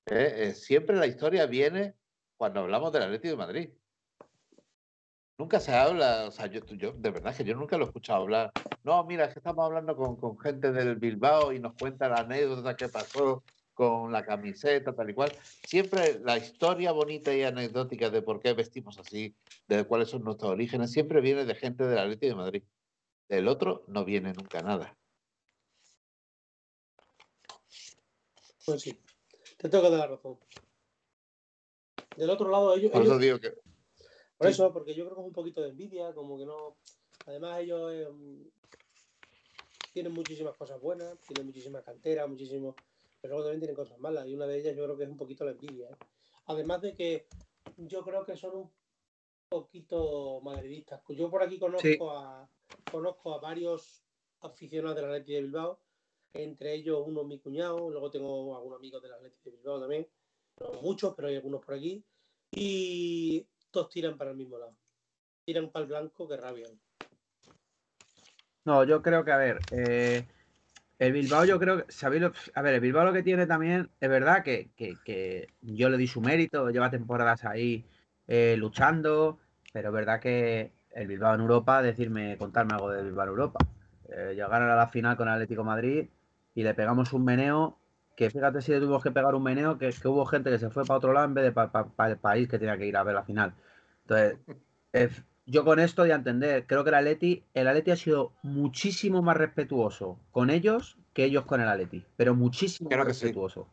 eh, 0.06 0.34
eh, 0.38 0.54
siempre 0.54 0.96
la 0.96 1.08
historia 1.08 1.46
viene 1.48 1.96
cuando 2.38 2.62
hablamos 2.62 2.92
del 2.92 3.04
Atlético 3.04 3.32
de 3.32 3.38
Madrid. 3.38 3.70
Nunca 5.38 5.60
se 5.60 5.74
habla, 5.74 6.26
o 6.28 6.32
sea, 6.32 6.48
yo, 6.48 6.62
de 6.62 7.12
verdad 7.12 7.36
que 7.36 7.44
yo 7.44 7.56
nunca 7.56 7.78
lo 7.78 7.84
he 7.84 7.88
escuchado 7.88 8.22
hablar. 8.22 8.52
No, 8.84 9.04
mira, 9.04 9.26
es 9.26 9.34
que 9.34 9.40
estamos 9.40 9.66
hablando 9.66 9.96
con, 9.96 10.40
gente 10.40 10.72
del 10.72 10.96
Bilbao 10.96 11.52
y 11.52 11.60
nos 11.60 11.74
cuenta 11.74 12.08
la 12.08 12.22
anécdota 12.22 12.76
que 12.78 12.88
pasó 12.88 13.44
con 13.74 14.14
la 14.14 14.24
camiseta, 14.26 14.96
tal 14.96 15.10
y 15.10 15.14
cual. 15.14 15.34
Siempre 15.68 16.20
la 16.20 16.38
historia 16.38 16.94
bonita 16.94 17.34
y 17.34 17.44
anecdótica 17.44 18.10
de 18.10 18.22
por 18.22 18.40
qué 18.40 18.54
vestimos 18.54 18.98
así, 18.98 19.36
de 19.68 19.84
cuáles 19.84 20.10
son 20.10 20.24
nuestros 20.24 20.52
orígenes, 20.52 20.94
siempre 20.94 21.20
viene 21.20 21.44
de 21.44 21.56
gente 21.56 21.86
del 21.86 22.00
Atlético 22.00 22.28
de 22.28 22.36
Madrid. 22.36 22.64
Del 23.28 23.50
otro 23.50 23.84
no 23.88 24.06
viene 24.06 24.32
nunca 24.32 24.62
nada. 24.62 24.96
Pues 28.66 28.82
sí, 28.82 28.98
te 29.58 29.70
que 29.70 29.82
dar 29.82 29.92
la 29.92 30.08
razón. 30.08 30.40
Del 32.18 32.30
otro 32.30 32.50
lado, 32.50 32.76
ellos, 32.76 32.92
Por 32.92 33.04
eso 33.04 33.18
digo 33.18 33.40
que 33.40 33.52
por 34.38 34.48
sí. 34.48 34.54
eso, 34.54 34.72
porque 34.74 34.94
yo 34.94 35.06
creo 35.06 35.16
que 35.16 35.22
es 35.22 35.28
un 35.28 35.34
poquito 35.34 35.62
de 35.62 35.70
envidia, 35.70 36.14
como 36.14 36.38
que 36.38 36.46
no. 36.46 36.78
Además, 37.26 37.60
ellos 37.62 37.92
eh, 37.94 38.08
tienen 39.94 40.12
muchísimas 40.14 40.56
cosas 40.58 40.80
buenas, 40.82 41.18
tienen 41.22 41.46
muchísimas 41.46 41.84
canteras, 41.84 42.28
muchísimos. 42.28 42.76
Pero 43.22 43.34
luego 43.34 43.44
también 43.46 43.62
tienen 43.62 43.76
cosas 43.76 43.98
malas, 44.00 44.28
y 44.28 44.34
una 44.36 44.46
de 44.46 44.60
ellas 44.60 44.76
yo 44.76 44.84
creo 44.84 44.98
que 44.98 45.04
es 45.06 45.10
un 45.10 45.18
poquito 45.18 45.46
la 45.46 45.52
envidia. 45.52 45.90
¿eh? 45.90 45.96
Además 46.48 46.82
de 46.82 46.94
que 46.94 47.28
yo 47.78 48.04
creo 48.04 48.26
que 48.26 48.36
son 48.36 48.56
un 48.56 48.72
poquito 49.50 50.42
madridistas. 50.42 51.02
Yo 51.10 51.30
por 51.30 51.42
aquí 51.42 51.58
conozco 51.58 51.82
Sí. 51.82 51.98
a 52.02 52.48
conozco 52.92 53.34
a 53.34 53.40
varios 53.40 54.04
aficionados 54.42 54.96
del 54.96 55.06
Atlético 55.06 55.36
de 55.38 55.42
Bilbao, 55.42 55.80
entre 56.34 56.74
ellos 56.74 57.02
uno 57.06 57.24
mi 57.24 57.40
cuñado, 57.40 57.90
luego 57.90 58.12
tengo 58.12 58.56
algunos 58.56 58.78
amigos 58.78 59.02
del 59.02 59.14
Atlético 59.14 59.50
de 59.50 59.56
Bilbao 59.58 59.80
también, 59.80 60.08
no 60.60 60.82
muchos, 60.82 61.14
pero 61.16 61.28
hay 61.28 61.36
algunos 61.36 61.64
por 61.64 61.76
aquí, 61.76 62.04
y 62.52 63.46
todos 63.72 63.90
tiran 63.90 64.18
para 64.18 64.32
el 64.32 64.38
mismo 64.38 64.58
lado. 64.58 64.76
Tiran 65.46 65.70
para 65.72 65.84
el 65.84 65.90
blanco 65.90 66.28
que 66.28 66.38
rabian. 66.38 66.72
No, 68.66 68.84
yo 68.84 69.02
creo 69.02 69.24
que, 69.24 69.32
a 69.32 69.38
ver, 69.38 69.60
eh, 69.72 70.26
el 70.98 71.14
Bilbao 71.14 71.46
yo 71.46 71.60
creo 71.60 71.86
que, 71.86 71.92
¿sabéis 71.92 72.24
lo- 72.24 72.32
a 72.56 72.62
ver, 72.62 72.76
el 72.76 72.80
Bilbao 72.82 73.06
lo 73.06 73.14
que 73.14 73.22
tiene 73.22 73.46
también, 73.46 73.90
es 74.00 74.10
verdad 74.10 74.44
que, 74.44 74.70
que- 74.76 74.98
que 75.04 75.50
yo 75.62 75.90
le 75.90 75.98
di 75.98 76.08
su 76.08 76.22
mérito, 76.22 76.70
lleva 76.70 76.90
temporadas 76.90 77.46
ahí 77.46 77.86
eh, 78.28 78.56
luchando, 78.58 79.38
pero 79.72 79.90
es 79.90 79.94
verdad 79.94 80.20
que 80.20 80.72
el 80.96 81.08
Bilbao 81.08 81.36
en 81.36 81.42
Europa, 81.42 81.84
decirme, 81.84 82.38
contarme 82.40 82.74
algo 82.74 82.90
del 82.90 83.06
Bilbao 83.06 83.26
en 83.26 83.30
Europa. 83.30 83.60
Eh, 84.10 84.32
llegaron 84.34 84.70
a 84.70 84.76
la 84.76 84.88
final 84.88 85.16
con 85.16 85.28
Atlético 85.28 85.64
Madrid 85.64 86.08
y 86.56 86.64
le 86.64 86.74
pegamos 86.74 87.14
un 87.14 87.24
meneo, 87.24 87.78
que 88.16 88.30
fíjate 88.30 88.62
si 88.62 88.72
le 88.72 88.80
tuvimos 88.80 89.04
que 89.04 89.12
pegar 89.12 89.36
un 89.36 89.44
meneo, 89.44 89.78
que, 89.78 89.90
que 89.90 90.08
hubo 90.08 90.26
gente 90.26 90.50
que 90.50 90.60
se 90.60 90.70
fue 90.70 90.86
para 90.86 90.98
otro 90.98 91.14
lado 91.14 91.26
en 91.26 91.34
vez 91.34 91.46
de 91.46 91.52
para 91.52 92.10
el 92.10 92.18
país 92.18 92.48
que 92.48 92.58
tenía 92.58 92.78
que 92.78 92.86
ir 92.88 92.96
a 92.98 93.04
ver 93.04 93.16
la 93.16 93.24
final. 93.24 93.54
Entonces, 94.04 94.40
eh, 94.94 95.10
yo 95.46 95.64
con 95.64 95.80
esto 95.80 96.04
de 96.04 96.12
entender, 96.12 96.66
creo 96.66 96.84
que 96.84 96.90
el 96.90 96.96
Atleti, 96.96 97.44
el 97.54 97.68
Atleti 97.68 97.92
ha 97.92 97.96
sido 97.96 98.32
muchísimo 98.42 99.22
más 99.22 99.38
respetuoso 99.38 100.18
con 100.32 100.50
ellos 100.50 100.98
que 101.14 101.26
ellos 101.26 101.46
con 101.46 101.62
el 101.62 101.68
Atleti, 101.68 102.04
pero 102.16 102.34
muchísimo 102.36 102.90
Creo 102.90 103.06
más 103.06 103.18
sí. 103.18 103.26
respetuoso, 103.26 103.68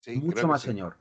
sí, 0.00 0.16
mucho 0.16 0.48
más 0.48 0.62
sí. 0.62 0.68
señor. 0.68 0.96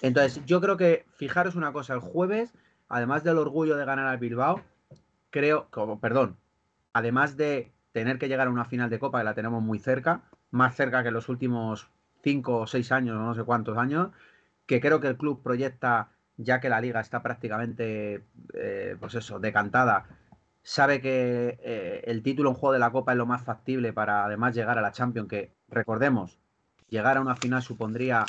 Entonces, 0.00 0.44
yo 0.46 0.60
creo 0.60 0.76
que 0.76 1.04
fijaros 1.14 1.54
una 1.54 1.72
cosa, 1.72 1.94
el 1.94 2.00
jueves, 2.00 2.52
además 2.88 3.22
del 3.24 3.38
orgullo 3.38 3.76
de 3.76 3.84
ganar 3.84 4.06
al 4.06 4.18
Bilbao, 4.18 4.62
creo, 5.30 5.68
como, 5.70 6.00
perdón, 6.00 6.36
además 6.92 7.36
de 7.36 7.72
tener 7.92 8.18
que 8.18 8.28
llegar 8.28 8.46
a 8.48 8.50
una 8.50 8.64
final 8.64 8.90
de 8.90 8.98
Copa 8.98 9.18
que 9.18 9.24
la 9.24 9.34
tenemos 9.34 9.62
muy 9.62 9.78
cerca, 9.78 10.22
más 10.50 10.74
cerca 10.74 11.02
que 11.02 11.08
en 11.08 11.14
los 11.14 11.28
últimos 11.28 11.88
cinco 12.22 12.58
o 12.60 12.66
seis 12.66 12.92
años, 12.92 13.16
no 13.16 13.34
sé 13.34 13.42
cuántos 13.44 13.76
años, 13.78 14.08
que 14.66 14.80
creo 14.80 15.00
que 15.00 15.08
el 15.08 15.16
club 15.16 15.42
proyecta, 15.42 16.10
ya 16.36 16.60
que 16.60 16.68
la 16.68 16.80
liga 16.80 17.00
está 17.00 17.22
prácticamente, 17.22 18.24
eh, 18.54 18.96
pues 18.98 19.14
eso, 19.14 19.38
decantada, 19.38 20.06
sabe 20.62 21.00
que 21.00 21.58
eh, 21.62 22.02
el 22.06 22.22
título 22.22 22.50
en 22.50 22.56
juego 22.56 22.72
de 22.72 22.78
la 22.78 22.92
Copa 22.92 23.12
es 23.12 23.18
lo 23.18 23.26
más 23.26 23.42
factible 23.42 23.92
para 23.92 24.24
además 24.24 24.54
llegar 24.54 24.78
a 24.78 24.82
la 24.82 24.92
Champions, 24.92 25.28
que 25.28 25.50
recordemos, 25.68 26.38
llegar 26.88 27.16
a 27.16 27.20
una 27.20 27.36
final 27.36 27.62
supondría 27.62 28.24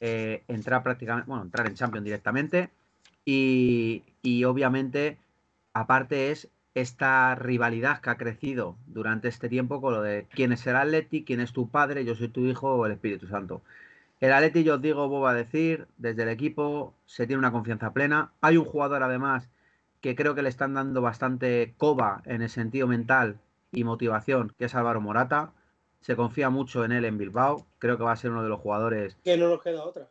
eh, 0.00 0.44
entrar 0.48 0.82
prácticamente, 0.82 1.28
bueno, 1.28 1.44
entrar 1.44 1.66
en 1.66 1.74
Champions 1.74 2.04
directamente 2.04 2.70
y, 3.24 4.04
y 4.22 4.44
obviamente 4.44 5.18
aparte 5.72 6.30
es 6.30 6.48
esta 6.76 7.34
rivalidad 7.34 8.02
que 8.02 8.10
ha 8.10 8.18
crecido 8.18 8.76
durante 8.86 9.28
este 9.28 9.48
tiempo 9.48 9.80
con 9.80 9.94
lo 9.94 10.02
de 10.02 10.26
quién 10.30 10.52
es 10.52 10.66
el 10.66 10.76
Atleti, 10.76 11.24
quién 11.24 11.40
es 11.40 11.54
tu 11.54 11.70
padre, 11.70 12.04
yo 12.04 12.14
soy 12.14 12.28
tu 12.28 12.42
hijo 12.42 12.74
o 12.74 12.84
el 12.84 12.92
Espíritu 12.92 13.26
Santo. 13.26 13.62
El 14.20 14.30
Atleti, 14.30 14.62
yo 14.62 14.74
os 14.74 14.82
digo, 14.82 15.08
vuelvo 15.08 15.26
a 15.26 15.32
decir, 15.32 15.86
desde 15.96 16.24
el 16.24 16.28
equipo 16.28 16.92
se 17.06 17.26
tiene 17.26 17.38
una 17.38 17.50
confianza 17.50 17.94
plena. 17.94 18.30
Hay 18.42 18.58
un 18.58 18.66
jugador 18.66 19.02
además 19.02 19.48
que 20.02 20.14
creo 20.14 20.34
que 20.34 20.42
le 20.42 20.50
están 20.50 20.74
dando 20.74 21.00
bastante 21.00 21.74
coba 21.78 22.20
en 22.26 22.42
el 22.42 22.50
sentido 22.50 22.86
mental 22.86 23.40
y 23.72 23.82
motivación, 23.84 24.52
que 24.58 24.66
es 24.66 24.74
Álvaro 24.74 25.00
Morata. 25.00 25.54
Se 26.02 26.14
confía 26.14 26.50
mucho 26.50 26.84
en 26.84 26.92
él 26.92 27.06
en 27.06 27.16
Bilbao. 27.16 27.66
Creo 27.78 27.96
que 27.96 28.04
va 28.04 28.12
a 28.12 28.16
ser 28.16 28.32
uno 28.32 28.42
de 28.42 28.50
los 28.50 28.60
jugadores 28.60 29.16
Que 29.24 29.38
no 29.38 29.48
nos 29.48 29.62
queda 29.62 29.82
otra. 29.82 30.10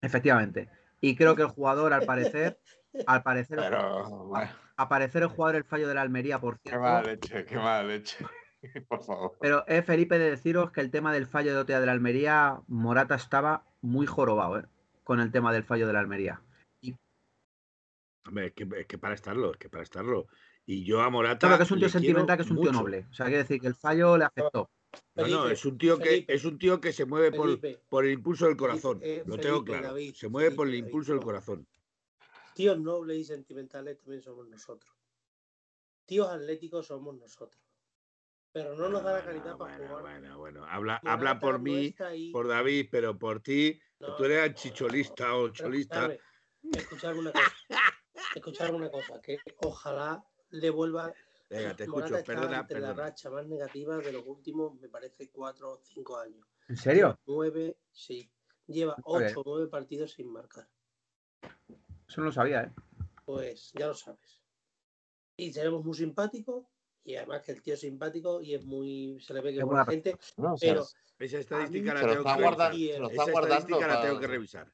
Efectivamente. 0.00 0.68
Y 1.00 1.14
creo 1.14 1.36
que 1.36 1.42
el 1.42 1.48
jugador, 1.48 1.92
al 1.92 2.04
parecer, 2.04 2.58
al 3.06 3.22
parecer, 3.22 3.58
Pero, 3.60 4.26
bueno, 4.26 4.50
a 4.76 4.88
parecer 4.88 5.22
el 5.22 5.28
jugador 5.28 5.56
el 5.56 5.64
fallo 5.64 5.88
de 5.88 5.94
la 5.94 6.02
Almería, 6.02 6.40
por 6.40 6.58
qué 6.60 6.70
cierto. 6.70 6.82
mala 6.82 7.02
leche, 7.02 7.44
qué 7.44 7.56
mala 7.56 7.82
leche. 7.84 8.16
Por 8.88 9.02
favor. 9.02 9.36
Pero 9.40 9.66
es 9.66 9.84
Felipe 9.84 10.20
de 10.20 10.30
deciros 10.30 10.70
que 10.70 10.80
el 10.80 10.92
tema 10.92 11.12
del 11.12 11.26
fallo 11.26 11.52
de 11.52 11.58
Otea 11.58 11.80
de 11.80 11.86
la 11.86 11.92
Almería, 11.92 12.60
Morata 12.68 13.16
estaba 13.16 13.64
muy 13.80 14.06
jorobado, 14.06 14.60
¿eh? 14.60 14.66
Con 15.02 15.18
el 15.18 15.32
tema 15.32 15.52
del 15.52 15.64
fallo 15.64 15.88
de 15.88 15.92
la 15.92 15.98
Almería. 15.98 16.40
Hombre, 18.24 18.46
es 18.46 18.52
que, 18.52 18.68
es 18.78 18.86
que 18.86 18.98
para 18.98 19.14
estarlo, 19.14 19.50
es 19.50 19.58
que 19.58 19.68
para 19.68 19.82
estarlo. 19.82 20.28
Y 20.64 20.84
yo 20.84 21.00
a 21.00 21.10
Morata. 21.10 21.40
Claro 21.40 21.56
que 21.56 21.64
es 21.64 21.70
un 21.72 21.80
tío 21.80 21.88
sentimental, 21.88 22.36
que 22.36 22.44
es 22.44 22.50
un 22.50 22.60
tío 22.60 22.70
noble. 22.70 23.06
O 23.10 23.14
sea, 23.14 23.26
hay 23.26 23.32
que 23.32 23.38
decir 23.38 23.60
que 23.60 23.66
el 23.66 23.74
fallo 23.74 24.16
le 24.16 24.26
afectó. 24.26 24.70
No, 25.16 25.26
no, 25.26 25.48
es 25.48 25.64
un 25.64 25.78
tío 25.78 25.98
que 25.98 26.04
Felipe, 26.04 26.34
es 26.34 26.44
un 26.44 26.58
tío 26.58 26.80
que 26.80 26.92
se 26.92 27.04
mueve 27.04 27.32
por, 27.32 27.46
Felipe, 27.46 27.80
por 27.88 28.04
el 28.04 28.12
impulso 28.12 28.46
del 28.46 28.56
corazón. 28.56 29.00
eh, 29.02 29.24
lo 29.26 29.38
tengo 29.38 29.56
Felipe, 29.56 29.72
claro. 29.72 29.88
David, 29.88 30.14
se 30.14 30.28
mueve 30.28 30.50
por 30.52 30.68
el 30.68 30.74
impulso 30.74 31.12
del 31.12 31.22
corazón. 31.22 31.66
Tíos 32.54 32.78
nobles 32.78 33.18
y 33.18 33.24
sentimentales 33.24 33.98
también 33.98 34.22
somos 34.22 34.48
nosotros. 34.48 34.92
Tíos 36.06 36.28
atléticos 36.28 36.86
somos 36.86 37.16
nosotros. 37.16 37.62
Pero 38.52 38.74
no 38.76 38.88
nos 38.88 39.02
da 39.02 39.14
la 39.14 39.24
calidad 39.24 39.56
Bueno, 39.56 39.58
para 39.58 39.76
bueno, 39.78 39.88
jugar. 39.88 40.02
bueno, 40.20 40.38
bueno. 40.38 40.64
Habla, 40.66 41.00
Morata 41.02 41.12
habla 41.12 41.40
por 41.40 41.54
no 41.54 41.58
mí, 41.60 41.94
ahí. 42.00 42.30
por 42.32 42.48
David, 42.48 42.88
pero 42.90 43.18
por 43.18 43.40
ti. 43.40 43.80
No, 43.98 44.14
tú 44.16 44.24
eres 44.24 44.50
no, 44.50 44.54
chicholista 44.56 45.34
o 45.36 45.48
cholista. 45.48 46.14
escuchadme 46.72 47.20
una 47.20 47.32
cosa. 47.32 47.52
Escuchadme 48.34 48.76
una 48.76 48.90
cosa, 48.90 49.20
que 49.22 49.38
ojalá 49.62 50.22
le 50.50 50.70
vuelva. 50.70 51.14
Venga, 51.48 51.74
te 51.76 51.86
Morata 51.86 52.18
escucho, 52.18 52.26
perdona, 52.26 52.60
entre 52.60 52.80
la 52.80 52.88
perdona. 52.88 53.08
racha 53.08 53.30
más 53.30 53.46
negativa 53.46 53.96
de 53.98 54.12
los 54.12 54.26
últimos, 54.26 54.74
me 54.80 54.88
parece, 54.88 55.30
cuatro 55.30 55.72
o 55.72 55.80
cinco 55.82 56.18
años. 56.18 56.46
¿En 56.68 56.76
serio? 56.76 57.18
Nueve, 57.26 57.78
sí. 57.90 58.30
Lleva 58.66 58.96
ocho 59.04 59.40
o 59.40 59.42
nueve 59.46 59.68
partidos 59.68 60.12
sin 60.12 60.30
marcar. 60.30 60.68
Eso 62.12 62.20
no 62.20 62.26
lo 62.26 62.32
sabía, 62.32 62.64
¿eh? 62.64 62.72
Pues 63.24 63.72
ya 63.72 63.86
lo 63.86 63.94
sabes. 63.94 64.42
Y 65.34 65.50
seremos 65.50 65.82
muy 65.82 65.94
simpáticos 65.94 66.66
Y 67.04 67.16
además 67.16 67.40
que 67.40 67.52
el 67.52 67.62
tío 67.62 67.72
es 67.72 67.80
simpático 67.80 68.42
y 68.42 68.52
es 68.52 68.66
muy. 68.66 69.18
Se 69.18 69.32
le 69.32 69.40
ve 69.40 69.54
que 69.54 69.60
Es 69.60 69.64
buena 69.64 69.86
gente. 69.86 70.18
No, 70.36 70.52
o 70.52 70.58
sea, 70.58 70.74
Pero 70.74 70.86
Esa 71.18 71.38
estadística 71.38 71.94
la 71.94 72.00
tengo 72.00 72.24
que 72.24 72.98
lo 72.98 73.10
Esa 73.10 73.24
estadística 73.24 73.86
la 73.86 74.02
tengo 74.02 74.20
que 74.20 74.26
revisar. 74.26 74.72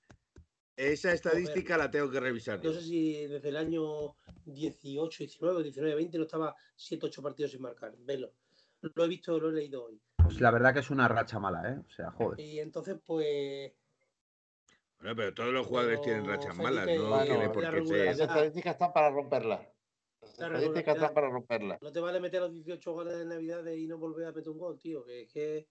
Esa 0.75 1.13
estadística 1.13 1.79
la 1.79 1.89
tengo 1.89 2.11
que 2.11 2.19
revisar. 2.19 2.65
no 2.65 2.73
sé 2.73 2.83
si 2.83 3.27
desde 3.29 3.51
el 3.51 3.57
año 3.57 4.17
18, 4.47 5.19
19, 5.19 5.63
19, 5.63 5.95
20 5.95 6.19
no 6.19 6.25
estaba 6.25 6.57
7, 6.75 7.07
8 7.07 7.23
partidos 7.23 7.53
sin 7.53 7.63
marcar. 7.63 7.95
Velo. 7.99 8.33
Lo 8.81 9.05
he 9.05 9.09
visto, 9.09 9.39
lo 9.39 9.51
he 9.51 9.53
leído 9.53 9.85
hoy. 9.85 10.01
Pues 10.17 10.41
la 10.41 10.51
verdad 10.51 10.75
que 10.75 10.81
es 10.81 10.91
una 10.91 11.07
racha 11.07 11.39
mala, 11.39 11.71
¿eh? 11.71 11.79
O 11.87 11.91
sea, 11.91 12.11
joder. 12.11 12.41
Y 12.41 12.59
entonces, 12.59 12.97
pues. 13.07 13.73
Bueno, 15.01 15.15
pero 15.17 15.35
todos 15.35 15.53
los 15.53 15.67
jugadores 15.67 16.01
Pero, 16.01 16.05
tienen 16.05 16.27
rachas 16.27 16.57
Felipe, 16.57 16.63
malas, 16.63 16.87
no 16.87 17.09
Bueno, 17.09 17.25
tiene 17.25 17.47
la 17.47 17.53
por 17.53 17.63
qué 17.63 17.71
regularidad- 17.71 18.05
ser. 18.15 18.19
Las 18.19 18.29
estadísticas 18.29 18.73
están 18.73 18.93
para 18.93 19.11
romperlas. 19.11 19.61
Las 20.21 20.39
La 20.39 20.47
estadísticas 20.47 20.95
están 20.97 21.15
para 21.15 21.29
romperlas. 21.31 21.79
No 21.83 21.93
te 21.93 22.01
vale 22.01 22.21
meter 22.21 22.41
los 22.41 22.53
18 22.53 22.93
goles 22.93 23.17
de 23.19 23.25
Navidad 23.25 23.65
y 23.67 23.87
no 23.87 23.99
volver 23.99 24.27
a 24.27 24.33
meter 24.33 24.51
un 24.51 24.59
gol, 24.59 24.79
tío. 24.79 25.05
Que 25.05 25.23
es 25.23 25.29
que. 25.33 25.69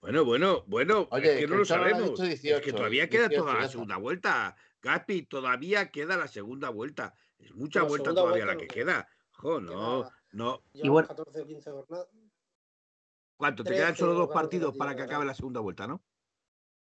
Bueno, 0.00 0.24
bueno, 0.24 0.62
bueno, 0.66 1.08
Oye, 1.10 1.34
es 1.34 1.40
que 1.40 1.46
no 1.48 1.56
lo 1.56 1.64
sabemos. 1.64 2.10
es 2.20 2.40
que 2.40 2.48
18, 2.48 2.74
todavía 2.74 3.08
queda 3.08 3.28
18, 3.28 3.44
toda 3.44 3.60
la 3.60 3.68
segunda 3.68 3.96
vuelta. 3.96 4.56
Gaspi, 4.80 5.22
todavía 5.26 5.90
queda 5.90 6.16
la 6.16 6.28
segunda 6.28 6.70
vuelta. 6.70 7.12
Es 7.38 7.52
mucha 7.54 7.80
La 7.82 7.88
vuelta 7.88 8.10
todavía 8.14 8.44
vuelta 8.44 8.54
la 8.54 8.56
que 8.60 8.66
queda. 8.68 9.08
Jo, 9.32 9.60
no, 9.60 10.04
Queda- 10.04 10.16
no. 10.32 10.62
Llevamos 10.72 10.92
bueno- 10.92 11.08
14 11.08 11.40
o 11.42 11.46
15 11.46 11.70
jornadas. 11.70 12.08
¿Cuánto? 13.36 13.62
Te 13.62 13.68
13 13.70 13.82
quedan 13.82 13.96
solo 13.96 14.12
dos 14.14 14.28
14 14.28 14.34
partidos 14.42 14.76
para 14.76 14.96
que 14.96 15.02
acabe 15.02 15.24
la 15.24 15.34
segunda 15.34 15.60
vuelta, 15.60 15.86
¿no? 15.86 16.02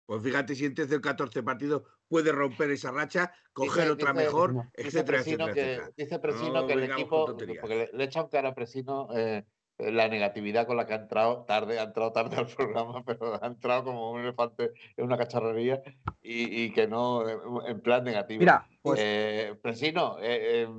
Pues 0.05 0.21
fíjate 0.23 0.55
si 0.55 0.65
en 0.65 0.73
13 0.73 0.95
o 0.97 1.01
14 1.01 1.43
partidos 1.43 1.83
puede 2.07 2.31
romper 2.31 2.69
esa 2.71 2.91
racha, 2.91 3.31
coger 3.53 3.83
Dice- 3.83 3.91
otra 3.91 4.11
dice- 4.13 4.23
mejor, 4.25 4.51
dice 4.53 4.63
Dice 4.75 4.87
etcétera, 4.99 5.17
Presino 5.17 5.45
etcétera, 5.47 5.53
que, 5.53 5.71
etcétera. 5.73 5.93
dice 5.97 6.19
Presino 6.19 6.53
No 6.61 6.67
que 6.67 6.73
el 6.73 6.83
equipo, 6.83 7.25
porque 7.61 7.75
le, 7.75 7.97
le 7.97 8.03
echan 8.03 8.27
cara 8.27 8.49
a 8.49 8.55
Presino 8.55 9.07
eh, 9.15 9.45
la 9.77 10.07
negatividad 10.09 10.67
con 10.67 10.77
la 10.77 10.85
que 10.85 10.93
ha 10.93 10.97
entrado 10.97 11.43
tarde, 11.45 11.79
ha 11.79 11.83
entrado 11.83 12.11
tarde 12.11 12.35
al 12.37 12.47
programa, 12.47 13.03
pero 13.05 13.41
ha 13.41 13.47
entrado 13.47 13.85
como 13.85 14.11
un 14.11 14.21
elefante 14.21 14.71
en 14.97 15.05
una 15.05 15.17
cacharrería 15.17 15.81
y, 16.21 16.63
y 16.65 16.71
que 16.73 16.87
no, 16.87 17.27
eh, 17.27 17.37
en 17.67 17.79
plan 17.81 18.03
negativo. 18.03 18.39
Mira, 18.39 18.67
pues 18.81 18.99
Eh, 19.01 19.55
Presino, 19.61 20.17
eh, 20.19 20.63
eh, 20.63 20.69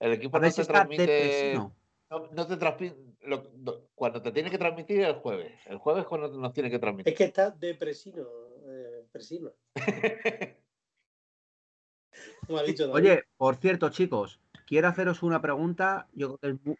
el 0.00 0.12
equipo 0.12 0.38
no 0.38 0.46
está 0.46 0.64
transmite. 0.64 1.02
depresivo. 1.06 1.74
No, 2.10 2.26
no 2.32 2.46
te 2.46 2.56
transmite. 2.56 2.96
lo- 3.22 3.50
no, 3.58 3.74
cuando 3.94 4.22
te 4.22 4.32
tiene 4.32 4.50
que 4.50 4.56
transmitir 4.56 5.00
es 5.02 5.08
el 5.08 5.14
jueves. 5.16 5.52
El 5.66 5.76
jueves 5.76 6.02
es 6.04 6.08
cuando 6.08 6.28
nos 6.28 6.52
tiene 6.54 6.70
que 6.70 6.78
transmitir. 6.78 7.12
Es 7.12 7.18
que 7.18 7.24
está 7.24 7.50
depresino. 7.50 8.24
Presino. 9.12 9.50
Como 12.46 12.58
ha 12.58 12.62
dicho 12.62 12.88
David. 12.88 12.94
Oye, 13.10 13.24
por 13.36 13.56
cierto, 13.56 13.90
chicos, 13.90 14.40
quiero 14.66 14.88
haceros 14.88 15.22
una 15.22 15.40
pregunta. 15.40 16.08
Yo 16.14 16.36
creo 16.36 16.38
que 16.38 16.48
es 16.56 16.66
mu- 16.66 16.76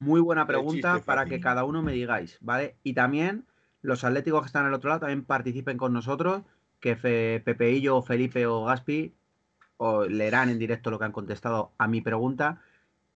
muy 0.00 0.20
buena 0.20 0.46
pregunta 0.46 0.94
chiste 0.94 1.06
para 1.06 1.26
que 1.26 1.40
cada 1.40 1.64
uno 1.64 1.82
me 1.82 1.92
digáis, 1.92 2.38
¿vale? 2.40 2.76
Y 2.82 2.94
también 2.94 3.46
los 3.82 4.04
atléticos 4.04 4.42
que 4.42 4.46
están 4.46 4.66
al 4.66 4.74
otro 4.74 4.88
lado 4.88 5.00
también 5.00 5.24
participen 5.24 5.76
con 5.76 5.92
nosotros, 5.92 6.42
que 6.80 6.96
Fe- 6.96 7.40
Pepeillo, 7.44 8.02
Felipe 8.02 8.46
o 8.46 8.64
Gaspi 8.64 9.14
o 9.76 10.04
leerán 10.04 10.48
en 10.50 10.58
directo 10.58 10.90
lo 10.90 10.98
que 10.98 11.04
han 11.04 11.12
contestado 11.12 11.72
a 11.78 11.88
mi 11.88 12.00
pregunta. 12.00 12.62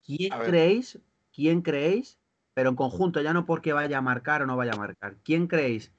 ¿Quién 0.05 0.31
creéis, 0.47 0.99
quién 1.35 1.63
creéis, 1.63 2.19
pero 2.55 2.71
en 2.71 2.77
conjunto, 2.77 3.21
ya 3.21 3.33
no 3.33 3.47
porque 3.47 3.73
vaya 3.73 3.99
a 3.99 4.03
marcar 4.03 4.43
o 4.43 4.47
no 4.47 4.57
vaya 4.57 4.73
a 4.73 4.77
marcar, 4.77 5.17
quién 5.25 5.47
creéis 5.47 5.93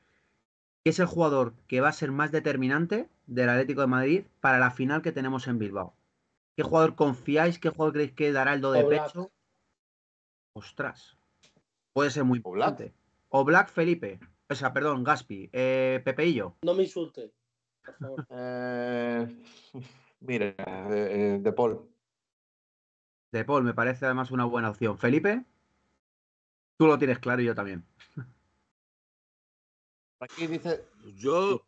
que 0.86 0.92
es 0.92 1.00
el 1.00 1.08
jugador 1.08 1.56
que 1.68 1.82
va 1.82 1.90
a 1.90 1.94
ser 1.94 2.12
más 2.12 2.32
determinante 2.32 3.10
del 3.26 3.50
Atlético 3.50 3.82
de 3.82 3.88
Madrid 3.88 4.26
para 4.40 4.60
la 4.60 4.70
final 4.70 5.02
que 5.02 5.12
tenemos 5.12 5.48
en 5.48 5.58
Bilbao? 5.58 5.96
¿Qué 6.56 6.62
jugador 6.62 6.94
confiáis? 6.94 7.58
¿Qué 7.58 7.70
jugador 7.70 7.94
creéis 7.94 8.12
que 8.12 8.32
dará 8.32 8.54
el 8.54 8.62
do 8.62 8.72
de 8.72 8.84
Oblak. 8.84 9.08
pecho? 9.08 9.32
Ostras. 10.54 11.18
Puede 11.92 12.12
ser 12.12 12.24
muy 12.24 12.38
importante. 12.38 12.94
O 13.30 13.44
Black 13.44 13.70
Felipe. 13.72 14.20
O 14.48 14.54
sea, 14.54 14.74
perdón, 14.74 15.04
Gaspi. 15.04 15.50
Eh, 15.54 16.04
Pepeillo. 16.06 16.56
No 16.62 16.76
me 16.76 16.84
insulte. 16.84 17.34
Por 17.84 17.96
favor. 17.96 18.28
Eh, 18.30 19.28
mira, 20.20 20.46
eh, 20.46 20.56
eh, 20.92 21.40
De 21.42 21.52
Paul. 21.52 21.90
De 23.32 23.44
Paul 23.44 23.64
me 23.64 23.74
parece 23.74 24.06
además 24.06 24.30
una 24.30 24.46
buena 24.46 24.70
opción. 24.70 25.00
Felipe. 25.00 25.44
Tú 26.78 26.86
lo 26.86 27.00
tienes 27.00 27.18
claro 27.18 27.42
y 27.42 27.46
yo 27.46 27.56
también. 27.56 27.84
Aquí 30.20 30.48
dice. 30.48 30.86
Yo, 31.16 31.66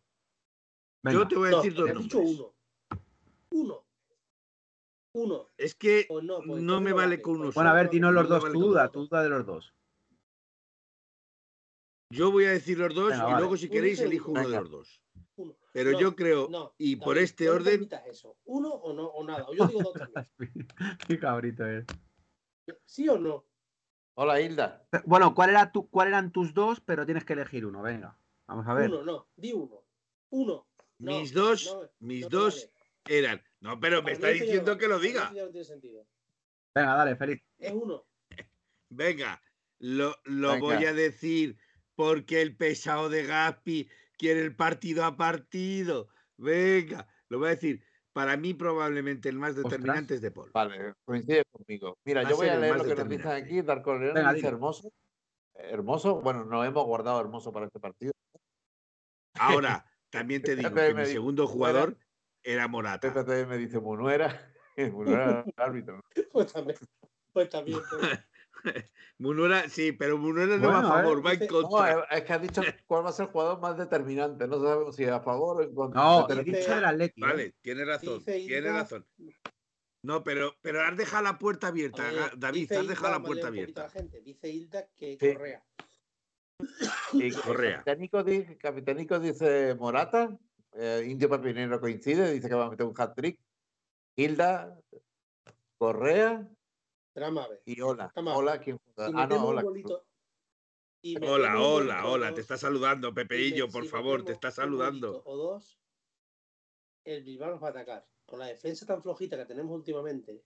Venga. 1.04 1.20
yo 1.20 1.28
te 1.28 1.36
voy 1.36 1.48
a 1.50 1.52
No, 1.52 1.58
decir 1.58 1.74
dos 1.74 1.90
he 1.90 1.94
dicho 1.94 2.18
nombres. 2.20 2.40
uno. 2.40 2.54
Uno. 3.52 3.86
Uno. 5.14 5.50
Es 5.58 5.76
que 5.76 6.06
Pues 6.08 6.24
no, 6.24 6.38
pues 6.46 6.62
no 6.62 6.80
me 6.82 6.92
no 6.92 6.96
vale 6.96 7.08
vale. 7.16 7.22
con 7.22 7.34
uno 7.36 7.44
Pues 7.46 7.56
Bueno, 7.56 7.70
a 7.70 7.74
ver, 7.74 7.90
dinos 7.90 8.14
los 8.14 8.24
No 8.30 8.36
dos. 8.36 8.44
vale 8.44 8.54
Tu 8.54 8.60
con 8.60 8.70
duda, 8.70 8.90
tu 8.92 9.06
duda 9.08 9.24
de 9.24 9.30
los 9.30 9.46
dos. 9.46 9.74
Yo 12.10 12.32
voy 12.32 12.46
a 12.46 12.52
decir 12.52 12.78
los 12.78 12.94
dos 12.96 13.10
Venga, 13.10 13.24
y 13.24 13.26
vale. 13.28 13.40
luego 13.40 13.58
si 13.58 13.70
queréis 13.70 14.00
elijo 14.00 14.32
uno 14.32 14.48
de 14.48 14.56
los 14.58 14.70
dos. 14.70 15.02
Uno. 15.36 15.56
Pero 15.74 15.92
No, 15.92 16.00
yo 16.00 16.16
creo, 16.16 16.48
No, 16.50 16.74
y 16.78 16.96
por 16.96 17.18
este 17.18 17.46
no 17.46 17.52
orden, 17.54 17.74
permitas 17.74 18.06
eso. 18.08 18.38
Uno 18.46 18.70
o 18.70 18.94
no, 18.94 19.08
o 19.08 19.26
nada. 19.26 19.46
O 19.48 19.54
yo 19.54 19.68
digo 19.68 19.84
dos 19.84 19.94
también. 20.14 20.68
Qué 21.08 21.20
cabrito 21.20 21.66
es. 21.66 21.86
¿Sí 22.86 23.08
o 23.10 23.18
no? 23.20 23.46
Hola, 24.16 24.40
Hilda. 24.42 24.88
Bueno, 25.06 25.36
¿cuál 25.36 25.52
era 25.52 25.72
tu, 25.72 25.90
¿cuál 25.90 26.08
eran 26.08 26.32
tus 26.32 26.54
dos? 26.54 26.80
Pero 26.82 27.06
tienes 27.06 27.24
que 27.26 27.34
elegir 27.34 27.66
uno. 27.66 27.82
Venga. 27.82 28.18
Vamos 28.48 28.68
a 28.68 28.74
ver. 28.74 28.90
Uno, 28.90 29.04
no. 29.04 29.28
Di 29.36 29.54
uno. 29.54 29.84
Uno. 30.30 30.68
No, 31.00 31.20
mis 31.20 31.34
dos, 31.34 31.66
no, 31.66 31.90
mis 32.08 32.22
no 32.24 32.30
dos 32.30 32.72
vale. 33.06 33.20
eran. 33.20 33.44
No, 33.60 33.80
pero 33.80 34.02
me 34.02 34.14
está 34.14 34.30
diciendo 34.30 34.74
no- 34.74 34.78
que 34.78 34.88
lo 34.88 35.00
diga. 35.00 35.30
no 35.32 35.50
tiene 35.50 35.64
sentido. 35.64 36.06
Venga, 36.74 36.96
dale, 36.96 37.16
Felipe. 37.16 37.44
Es 37.58 37.72
uno. 37.72 38.06
Venga, 38.90 39.42
lo, 39.80 40.16
lo 40.26 40.54
Venga. 40.54 40.60
voy 40.60 40.86
a 40.86 40.94
decir 40.94 41.58
porque 41.96 42.42
el 42.42 42.56
pesado 42.56 43.10
de 43.10 43.26
Gaspi 43.26 43.90
quiere 44.18 44.42
el 44.42 44.56
partido 44.56 45.04
a 45.06 45.18
partido. 45.18 46.08
Venga, 46.38 47.08
lo 47.30 47.40
voy 47.40 47.48
a 47.48 47.52
decir. 47.52 47.84
Para 48.14 48.36
mí, 48.36 48.56
probablemente 48.56 49.30
el 49.30 49.38
más 49.38 49.56
determinante 49.56 50.16
es 50.16 50.22
de 50.22 50.32
Paul. 50.32 50.50
Vale, 50.52 50.96
coincide 51.06 51.44
conmigo. 51.52 52.00
Mira, 52.04 52.24
Va 52.24 52.30
yo 52.32 52.36
voy 52.38 52.48
a 52.48 52.58
leer 52.58 52.76
lo 52.76 52.84
que 52.84 52.96
nos 52.96 53.10
dicen 53.10 53.28
aquí. 53.28 53.62
Darko 53.62 53.96
León 53.96 54.16
dice 54.34 54.48
hermoso. 54.48 54.92
Hermoso. 55.54 56.22
Bueno, 56.22 56.44
nos 56.44 56.66
hemos 56.66 56.84
guardado 56.86 57.22
hermoso 57.22 57.52
para 57.52 57.68
este 57.68 57.80
partido. 57.80 58.14
Ahora, 59.40 59.86
también 60.10 60.42
te 60.42 60.56
digo 60.56 60.74
que 60.74 60.94
mi 60.94 61.06
segundo 61.06 61.48
jugador 61.48 61.98
era 62.44 62.68
Morata. 62.68 63.14
PPT 63.14 63.48
me 63.48 63.58
dice 63.58 63.80
Munuera. 63.80 64.54
Munuera 64.78 65.44
el 65.46 65.54
árbitro. 65.58 66.04
Pues 66.32 66.52
también. 66.54 66.78
Pues 67.34 67.50
también. 67.50 67.80
pues. 67.90 68.20
Munuera, 69.20 69.68
sí, 69.70 69.92
pero 69.94 70.18
Munuera 70.18 70.58
no 70.58 70.68
va 70.68 70.74
Bueno, 70.82 70.88
a 70.94 71.02
favor, 71.02 71.26
va 71.26 71.34
en 71.34 71.48
contra. 71.48 71.92
es- 71.92 72.06
es 72.20 72.24
que 72.24 72.34
ha 72.34 72.40
dicho 72.40 72.62
cuál 72.86 73.06
va 73.06 73.10
a 73.10 73.14
ser 73.14 73.26
el 73.26 73.32
jugador 73.32 73.60
más 73.60 73.78
determinante. 73.78 74.48
No 74.48 74.62
sabemos 74.62 74.96
si 74.96 75.06
a 75.06 75.20
favor 75.22 75.58
o 75.58 75.64
en 75.64 75.74
contra. 75.74 76.02
No, 76.02 76.28
he 76.30 76.44
dicho 76.44 76.76
del 76.76 76.86
Atleti. 76.86 77.22
¿eh? 77.22 77.26
Vale, 77.26 77.56
tiene 77.62 77.86
razón, 77.86 78.24
tiene 78.24 78.72
razón. 78.72 79.06
No, 80.04 80.24
pero, 80.24 80.56
pero 80.62 80.82
has 80.84 80.96
dejado 80.96 81.24
la 81.24 81.40
puerta 81.40 81.68
abierta, 81.68 82.04
David, 82.38 82.72
has 82.72 82.88
dejado 82.88 83.08
Hilda, 83.08 83.20
la 83.20 83.22
puerta 83.24 83.48
abierta. 83.48 83.82
a 83.82 83.84
la 83.86 83.90
gente. 83.90 84.22
Dice 84.22 84.50
Hilda 84.50 84.88
que 84.96 85.18
Sí. 85.20 85.34
Correa. 85.34 85.64
Y 87.14 87.32
Correa. 87.32 87.78
Capitanico, 87.78 88.24
dice, 88.24 88.58
Capitanico 88.58 89.20
dice 89.20 89.76
Morata. 89.76 90.38
eh, 90.74 91.06
Indio 91.08 91.30
Papinero 91.30 91.80
coincide, 91.80 92.32
dice 92.32 92.50
que 92.50 92.56
va 92.56 92.66
a 92.66 92.70
meter 92.70 92.86
un 92.86 92.94
hat-trick. 92.98 93.40
Hilda, 94.16 94.80
Correa 95.78 96.48
Drama, 97.14 97.44
a 97.44 97.48
ver. 97.50 97.62
y 97.66 97.80
Ola. 97.82 98.12
Toma. 98.14 98.36
Hola, 98.36 98.60
¿quién 98.60 98.78
juega? 98.96 99.10
Si 99.12 99.16
Ah, 99.18 99.28
no, 99.28 99.46
Hola. 99.48 99.64
Hola, 101.22 101.60
hola, 101.62 102.06
hola, 102.08 102.34
te 102.34 102.42
está 102.42 102.58
saludando, 102.58 103.14
Pepeillo, 103.14 103.70
por 103.70 103.84
si 103.84 103.90
favor, 103.90 104.24
te 104.26 104.32
está 104.34 104.52
saludando. 104.52 105.22
O 105.26 105.38
dos, 105.38 105.80
el 107.06 107.24
Bilbao 107.24 107.52
nos 107.52 107.64
va 107.64 107.68
a 107.68 107.72
atacar. 107.72 108.06
Con 108.26 108.40
la 108.40 108.48
defensa 108.48 108.86
tan 108.86 109.02
flojita 109.02 109.38
que 109.38 109.46
tenemos 109.46 109.74
últimamente, 109.74 110.44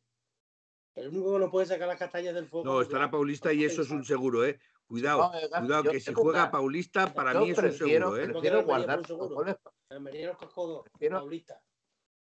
el 0.93 1.07
único 1.07 1.33
que 1.33 1.39
nos 1.39 1.49
puede 1.49 1.65
sacar 1.65 1.87
las 1.87 1.97
castañas 1.97 2.35
del 2.35 2.45
fuego. 2.47 2.65
No, 2.65 2.81
es 2.81 2.87
estará. 2.87 3.09
Paulista 3.09 3.51
y 3.53 3.63
eso 3.63 3.81
es 3.81 3.89
un 3.89 4.03
seguro, 4.05 4.45
¿eh? 4.45 4.59
Cuidado, 4.91 5.31
No, 5.31 5.39
eh, 5.39 5.49
cuidado, 5.49 5.83
que 5.83 5.99
si 6.01 6.13
juega 6.13 6.41
una- 6.43 6.51
Paulista, 6.51 7.13
para 7.13 7.31
yo 7.31 7.39
mí 7.45 7.51
es 7.51 7.57
un 7.57 7.71
seguro, 7.71 8.17
¿eh? 8.17 8.27
Prefiero 8.27 8.63
guardar 8.65 8.97
por 8.97 9.07
seguro. 9.07 9.45
nos 9.45 10.37
cascó 10.37 10.83
Prefiero- 10.83 11.17
Paulista. 11.19 11.61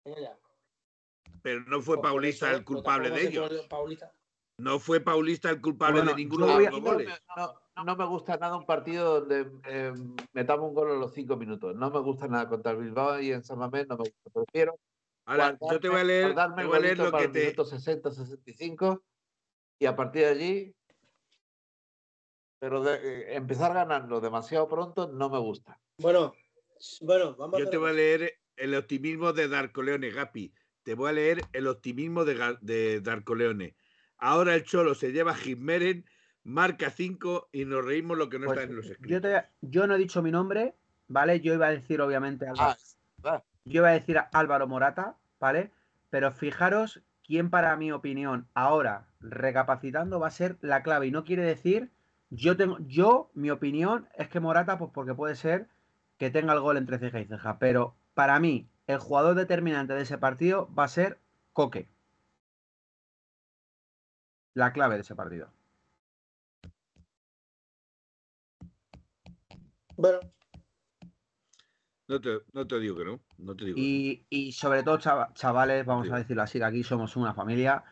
Ya. 0.05 0.39
Pero 1.41 1.59
no 1.66 1.82
fue 1.82 2.01
Paulista 2.01 2.51
el 2.51 2.64
culpable 2.64 3.09
de 3.09 3.28
ellos. 3.28 3.51
No 4.57 4.80
fue 4.80 5.01
Paulista 5.01 5.49
el 5.49 5.59
culpable 5.59 5.99
Bueno, 5.99 6.11
de 6.11 6.16
ninguno 6.16 6.57
de 6.57 6.70
los 6.70 6.80
no, 6.82 6.91
goles. 6.91 7.07
me- 7.09 7.20
no- 7.36 7.84
no 7.84 7.95
me 7.97 8.05
gusta 8.05 8.38
nada 8.38 8.55
un 8.55 8.66
partido 8.66 9.20
donde 9.20 9.51
eh, 9.66 9.91
metamos 10.32 10.70
un 10.70 10.74
gol 10.74 10.91
a 10.91 10.93
los 10.93 11.14
cinco 11.14 11.36
minutos. 11.36 11.76
No 11.76 11.91
me 11.91 11.99
gusta 11.99 12.30
nada 12.30 12.47
contra 12.47 12.72
el 12.72 12.78
Bilbao 12.78 13.20
y 13.20 13.34
en 13.34 13.43
San 13.43 13.59
Mamés 13.59 13.88
no 13.89 13.97
me 13.97 14.03
gusta. 14.09 14.30
Prefiero 14.34 14.80
Ahora, 15.26 15.57
yo 15.70 15.80
te 15.82 15.89
voy 15.89 15.99
a 15.99 16.03
leer, 16.05 16.34
te 16.55 16.64
voy 16.66 16.78
a 16.78 16.80
leer 16.80 16.97
lo 16.97 17.11
para 17.11 17.24
que 17.26 17.30
te. 17.30 17.39
minuto 17.41 17.66
60, 17.66 18.09
65 18.11 19.03
y 19.80 19.86
a 19.86 19.95
partir 19.97 20.22
de 20.22 20.28
allí. 20.30 20.76
Pero 22.64 22.82
de- 22.82 22.95
eh, 22.95 23.36
empezar 23.36 23.74
ganando 23.74 24.22
demasiado 24.22 24.70
pronto 24.70 25.11
no 25.11 25.30
me 25.30 25.38
gusta. 25.38 25.78
Bueno, 25.97 26.34
bueno, 27.01 27.36
vamos 27.36 27.55
a 27.55 27.59
Yo 27.59 27.70
te 27.70 27.76
voy 27.76 27.89
a 27.89 27.93
leer 27.93 28.39
el 28.55 28.74
optimismo 28.76 29.34
de 29.34 29.49
Darko 29.49 29.84
Leone, 29.84 30.11
Gapi. 30.11 30.53
Te 30.84 30.93
voy 30.93 31.09
a 31.09 31.11
leer 31.11 31.41
el 31.51 31.68
optimismo 31.68 32.24
de, 32.24 32.57
de 32.61 33.01
Darko 33.01 33.36
Leone. 33.36 33.76
ahora 34.18 34.55
el 34.55 34.64
Cholo 34.64 34.95
se 34.95 35.11
lleva 35.11 35.32
a 35.32 35.36
Jiménez, 35.36 36.05
marca 36.45 36.89
5 36.89 37.49
y 37.51 37.66
nos 37.66 37.84
reímos 37.84 38.18
lo 38.18 38.30
que 38.30 38.39
no 38.39 38.45
Pues, 38.45 38.59
está 38.59 38.70
en 38.70 38.78
los 38.78 38.86
yo, 38.86 38.91
escritos. 38.93 39.22
te- 39.24 39.43
yo 39.59 39.86
no 39.86 39.95
he 39.95 39.97
dicho 39.97 40.22
mi 40.22 40.32
nombre, 40.32 40.74
¿vale? 41.09 41.41
Yo 41.41 41.53
iba 41.53 41.68
a 41.68 41.72
decir, 41.72 41.99
obviamente, 41.99 42.47
Álvaro, 42.47 42.78
Ah, 43.26 43.43
yo 43.66 43.82
iba 43.82 43.89
a 43.89 43.91
decir 43.91 44.20
a 44.20 44.30
Álvaro 44.32 44.68
Morata, 44.70 45.18
¿vale? 45.38 45.72
Pero 46.09 46.32
fijaros 46.32 47.01
quién, 47.26 47.49
para 47.49 47.76
mi 47.76 47.91
opinión, 47.91 48.47
ahora, 48.53 49.09
recapacitando, 49.20 50.22
va 50.22 50.28
a 50.28 50.32
ser 50.32 50.59
la 50.61 50.82
clave. 50.82 51.07
Y 51.07 51.11
no 51.11 51.26
quiere 51.26 51.43
decir, 51.43 51.91
yo 52.36 52.57
tengo, 52.57 52.77
yo, 52.81 53.29
mi 53.34 53.49
opinión 53.51 54.07
es 54.15 54.27
que 54.29 54.39
Morata, 54.39 54.77
pues 54.77 54.91
porque 54.93 55.13
puede 55.13 55.36
ser 55.36 55.67
que 56.17 56.29
tenga 56.29 56.53
el 56.53 56.59
gol 56.59 56.77
entre 56.77 56.99
ceja 56.99 57.19
y 57.19 57.25
ceja. 57.25 57.59
Pero 57.59 57.95
para 58.13 58.39
mí, 58.39 58.67
el 58.88 58.97
jugador 58.99 59.36
determinante 59.36 59.93
de 59.93 60.01
ese 60.01 60.17
partido 60.17 60.69
va 60.73 60.86
a 60.86 60.88
ser 60.88 61.19
Coque. 61.53 61.88
La 64.55 64.73
clave 64.73 64.95
de 64.95 65.01
ese 65.01 65.15
partido. 65.15 65.49
Bueno, 69.95 70.19
No 72.07 72.19
te, 72.19 72.39
no 72.51 72.67
te 72.67 72.79
digo 72.79 72.97
que 72.97 73.05
no. 73.05 73.19
No 73.38 73.55
te 73.55 73.65
digo 73.65 73.75
que 73.75 73.81
no. 73.81 73.88
Y, 73.88 74.25
y 74.29 74.51
sobre 74.51 74.84
todo, 74.84 74.97
chava- 74.97 75.34
chavales, 75.34 75.86
vamos 75.86 76.11
a 76.11 76.17
decirlo 76.17 76.43
así, 76.43 76.59
que 76.59 76.65
aquí 76.65 76.84
somos 76.84 77.15
una 77.15 77.34
familia. 77.34 77.84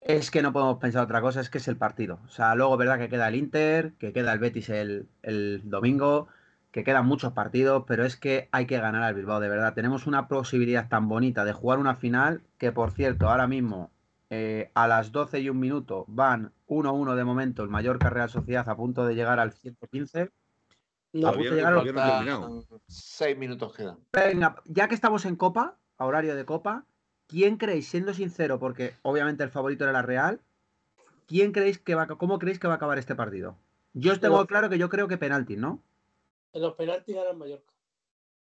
Es 0.00 0.30
que 0.30 0.42
no 0.42 0.52
podemos 0.52 0.78
pensar 0.78 1.04
otra 1.04 1.20
cosa, 1.20 1.40
es 1.40 1.50
que 1.50 1.58
es 1.58 1.68
el 1.68 1.76
partido. 1.76 2.20
O 2.24 2.28
sea, 2.28 2.54
luego, 2.54 2.76
verdad 2.76 2.98
que 2.98 3.08
queda 3.08 3.28
el 3.28 3.34
Inter, 3.34 3.92
que 3.98 4.12
queda 4.12 4.32
el 4.32 4.38
Betis 4.38 4.70
el, 4.70 5.08
el 5.22 5.60
domingo, 5.64 6.28
que 6.70 6.84
quedan 6.84 7.06
muchos 7.06 7.32
partidos, 7.32 7.84
pero 7.86 8.04
es 8.04 8.16
que 8.16 8.48
hay 8.52 8.66
que 8.66 8.78
ganar 8.80 9.02
al 9.02 9.14
Bilbao, 9.14 9.40
de 9.40 9.48
verdad. 9.48 9.74
Tenemos 9.74 10.06
una 10.06 10.26
posibilidad 10.28 10.88
tan 10.88 11.08
bonita 11.08 11.44
de 11.44 11.52
jugar 11.52 11.78
una 11.78 11.96
final, 11.96 12.42
que 12.58 12.72
por 12.72 12.92
cierto, 12.92 13.28
ahora 13.28 13.46
mismo 13.46 13.90
eh, 14.30 14.70
a 14.74 14.86
las 14.88 15.12
12 15.12 15.40
y 15.40 15.50
un 15.50 15.58
minuto 15.60 16.04
van 16.08 16.52
1-1 16.68 17.14
de 17.16 17.24
momento 17.24 17.62
el 17.62 17.68
Mallorca 17.68 18.08
Real 18.08 18.30
Sociedad 18.30 18.68
a 18.68 18.76
punto 18.76 19.04
de 19.04 19.14
llegar 19.14 19.38
al 19.38 19.52
115. 19.52 20.30
no, 21.12 21.28
A 21.28 21.32
punto 21.32 21.50
de 21.50 21.56
llegar 21.56 21.72
a 21.72 21.74
los- 21.76 21.84
todavía 21.84 21.92
no 21.92 22.00
ha 22.00 22.16
terminado. 22.16 22.62
Faltan 22.62 22.80
Seis 22.86 23.36
minutos 23.36 23.74
quedan. 23.74 23.98
Venga, 24.12 24.56
ya 24.64 24.88
que 24.88 24.94
estamos 24.94 25.26
en 25.26 25.36
Copa, 25.36 25.76
a 25.98 26.06
horario 26.06 26.36
de 26.36 26.44
Copa, 26.46 26.84
¿quién 27.30 27.56
creéis, 27.56 27.88
siendo 27.88 28.12
sincero, 28.14 28.58
porque 28.58 28.94
obviamente 29.02 29.42
el 29.44 29.50
favorito 29.50 29.84
era 29.84 29.92
la 29.92 30.02
Real, 30.02 30.40
¿quién 31.26 31.52
creéis 31.52 31.78
que 31.78 31.94
va, 31.94 32.02
a- 32.02 32.06
cómo 32.06 32.38
creéis 32.38 32.58
que 32.58 32.66
va 32.66 32.74
a 32.74 32.76
acabar 32.76 32.98
este 32.98 33.14
partido? 33.14 33.56
Yo 33.94 34.12
os 34.12 34.20
tengo 34.20 34.36
Pero- 34.36 34.46
claro 34.46 34.68
que 34.70 34.78
yo 34.78 34.88
creo 34.88 35.08
que 35.08 35.16
penalti, 35.18 35.56
¿no? 35.56 35.82
en 36.52 36.62
los 36.62 36.74
penaltis 36.74 37.14
ganan 37.14 37.38
Mallorca. 37.38 37.72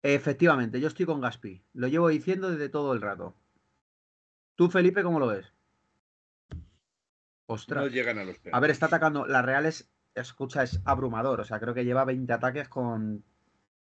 Efectivamente, 0.03 0.80
yo 0.80 0.88
estoy 0.88 1.05
con 1.05 1.19
Gaspi. 1.19 1.61
Lo 1.73 1.88
llevo 1.89 2.07
diciendo 2.07 2.49
desde 2.49 2.69
todo 2.69 2.93
el 2.93 3.01
rato. 3.01 3.36
¿Tú, 4.55 4.69
Felipe, 4.69 5.03
cómo 5.03 5.19
lo 5.19 5.27
ves? 5.27 5.51
No 6.51 7.55
Ostras. 7.55 7.91
llegan 7.91 8.19
a 8.19 8.23
los 8.23 8.38
A 8.38 8.41
penaltis. 8.41 8.61
ver, 8.61 8.71
está 8.71 8.86
atacando. 8.86 9.25
La 9.25 9.41
Real 9.41 9.65
es, 9.65 9.89
escucha, 10.15 10.63
es 10.63 10.80
abrumador. 10.86 11.41
O 11.41 11.43
sea, 11.43 11.59
creo 11.59 11.73
que 11.73 11.84
lleva 11.84 12.05
20 12.05 12.32
ataques 12.32 12.69
con. 12.69 13.23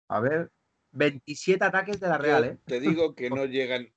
A 0.07 0.19
ver, 0.19 0.51
27 0.93 1.63
ataques 1.63 1.99
de 1.99 2.07
la 2.07 2.17
Real, 2.17 2.43
Yo 2.45 2.49
¿eh? 2.51 2.57
Te 2.65 2.79
digo 2.79 3.13
que 3.15 3.29
no 3.29 3.45
llegan. 3.45 3.87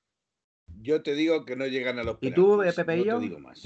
Yo 0.67 1.03
te 1.03 1.15
digo 1.15 1.45
que 1.45 1.57
no 1.57 1.67
llegan 1.67 1.99
a 1.99 2.05
los 2.05 2.19
¿Y 2.21 2.33
tú, 2.33 2.63
Pepeillo? 2.77 3.15
No 3.15 3.21
te 3.21 3.25
digo 3.25 3.39
más. 3.39 3.63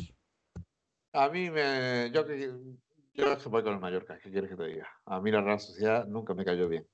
A 1.12 1.28
mí 1.30 1.50
me. 1.50 2.10
Yo, 2.12 2.24
yo 3.14 3.32
es 3.32 3.42
que 3.42 3.48
voy 3.48 3.62
con 3.62 3.74
el 3.74 3.80
Mallorca, 3.80 4.18
¿qué 4.18 4.30
quieres 4.30 4.50
que 4.50 4.56
te 4.56 4.66
diga? 4.66 4.88
A 5.06 5.20
mí 5.20 5.30
la 5.30 5.40
Real 5.40 5.58
Sociedad 5.58 6.06
nunca 6.06 6.34
me 6.34 6.44
cayó 6.44 6.68
bien. 6.68 6.86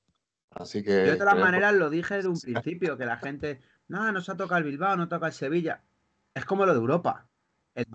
Así 0.50 0.82
que. 0.82 0.90
Yo 0.90 1.12
de 1.12 1.16
todas 1.16 1.38
maneras 1.38 1.74
lo 1.74 1.90
dije 1.90 2.22
de 2.22 2.28
un 2.28 2.40
principio, 2.40 2.96
que 2.96 3.04
la 3.04 3.18
gente, 3.18 3.60
no, 3.88 4.10
no 4.12 4.20
se 4.20 4.32
ha 4.32 4.36
tocado 4.36 4.58
el 4.58 4.64
Bilbao, 4.64 4.96
no 4.96 5.08
toca 5.08 5.26
el 5.26 5.32
Sevilla. 5.32 5.82
Es 6.32 6.44
como 6.44 6.64
lo 6.64 6.72
de 6.72 6.80
Europa. 6.80 7.28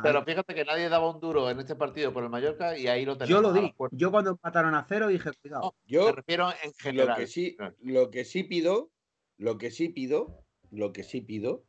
Pero 0.03 0.24
fíjate 0.26 0.53
que 0.53 0.66
nadie 0.66 0.89
daba 0.89 1.10
un 1.10 1.22
duro 1.22 1.49
en 1.49 1.60
este 1.60 1.76
partido 1.76 2.12
por 2.12 2.24
el 2.24 2.30
Mallorca 2.30 2.78
y 2.78 2.88
ahí 2.88 3.05
lo 3.05 3.18
tenemos. 3.18 3.41
yo 3.41 3.41
lo 3.41 3.53
di. 3.53 3.74
Yo 3.91 4.12
cuando 4.12 4.32
empataron 4.32 4.76
a 4.76 4.86
cero 4.88 5.07
dije, 5.07 5.32
cuidado. 5.41 5.64
No, 5.64 5.76
Yo 5.86 6.07
Me 6.07 6.12
refiero 6.12 6.49
en 6.64 6.74
general. 6.74 7.07
lo 7.07 7.16
que 7.16 7.28
sí, 7.28 7.57
lo 7.82 8.12
que 8.12 8.26
sí 8.26 8.43
pido, 8.43 8.91
lo 9.38 9.57
que 9.57 9.72
sí 9.72 9.88
pido, 9.88 10.43
lo 10.70 10.91
que 10.91 11.03
sí 11.03 11.22
pido, 11.22 11.64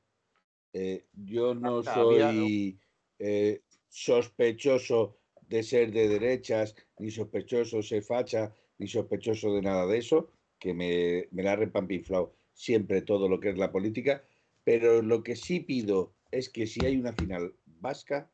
eh, 0.73 1.07
yo 1.13 1.55
no 1.55 1.83
Ah, 1.87 1.95
había- 1.95 2.31
soy 2.33 2.79
eh, 3.19 3.63
sospechoso 3.89 5.17
de 5.49 5.63
ser 5.63 5.93
de 5.93 6.09
derechas, 6.09 6.75
ni 6.99 7.11
sospechoso 7.11 7.79
de 7.79 7.83
ser 7.83 8.03
facha, 8.03 8.55
ni 8.79 8.87
sospechoso 8.87 9.53
de 9.55 9.63
nada 9.63 9.87
de 9.87 9.99
eso, 9.99 10.31
que 10.59 10.73
me, 10.75 11.29
me 11.33 11.43
la 11.43 11.53
ha 11.53 11.57
repampinflado 11.57 12.35
siempre 12.53 13.03
todo 13.03 13.29
lo 13.29 13.41
que 13.41 13.51
es 13.51 13.59
la 13.59 13.73
política, 13.73 14.25
pero 14.65 15.03
lo 15.03 15.23
que 15.23 15.35
sí 15.37 15.61
pido 15.61 16.15
es 16.31 16.49
que 16.51 16.67
si 16.67 16.85
hay 16.87 16.97
una 16.97 17.13
final 17.15 17.55
vasca, 17.67 18.31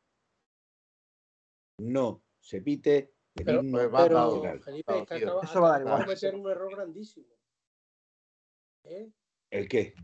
no 1.79 2.23
se 2.41 2.61
pite 2.61 3.13
Pero- 3.35 3.61
pues 3.61 3.71
Pero, 3.73 3.91
dado, 3.91 4.37
nacional. 4.37 4.61
Felipe, 4.63 4.99
es 4.99 5.07
que 5.09 5.17
tío. 5.17 5.27
acaba, 5.29 5.43
Eso 5.43 5.61
va 5.61 5.69
a 5.69 5.73
dar 5.73 5.81
igual. 5.83 6.05
cometer 6.05 6.35
un 6.35 6.51
error 6.51 6.71
grandísimo. 6.75 7.27
¿Eh? 8.85 9.11
¿El 9.51 9.69
qué? 9.69 9.95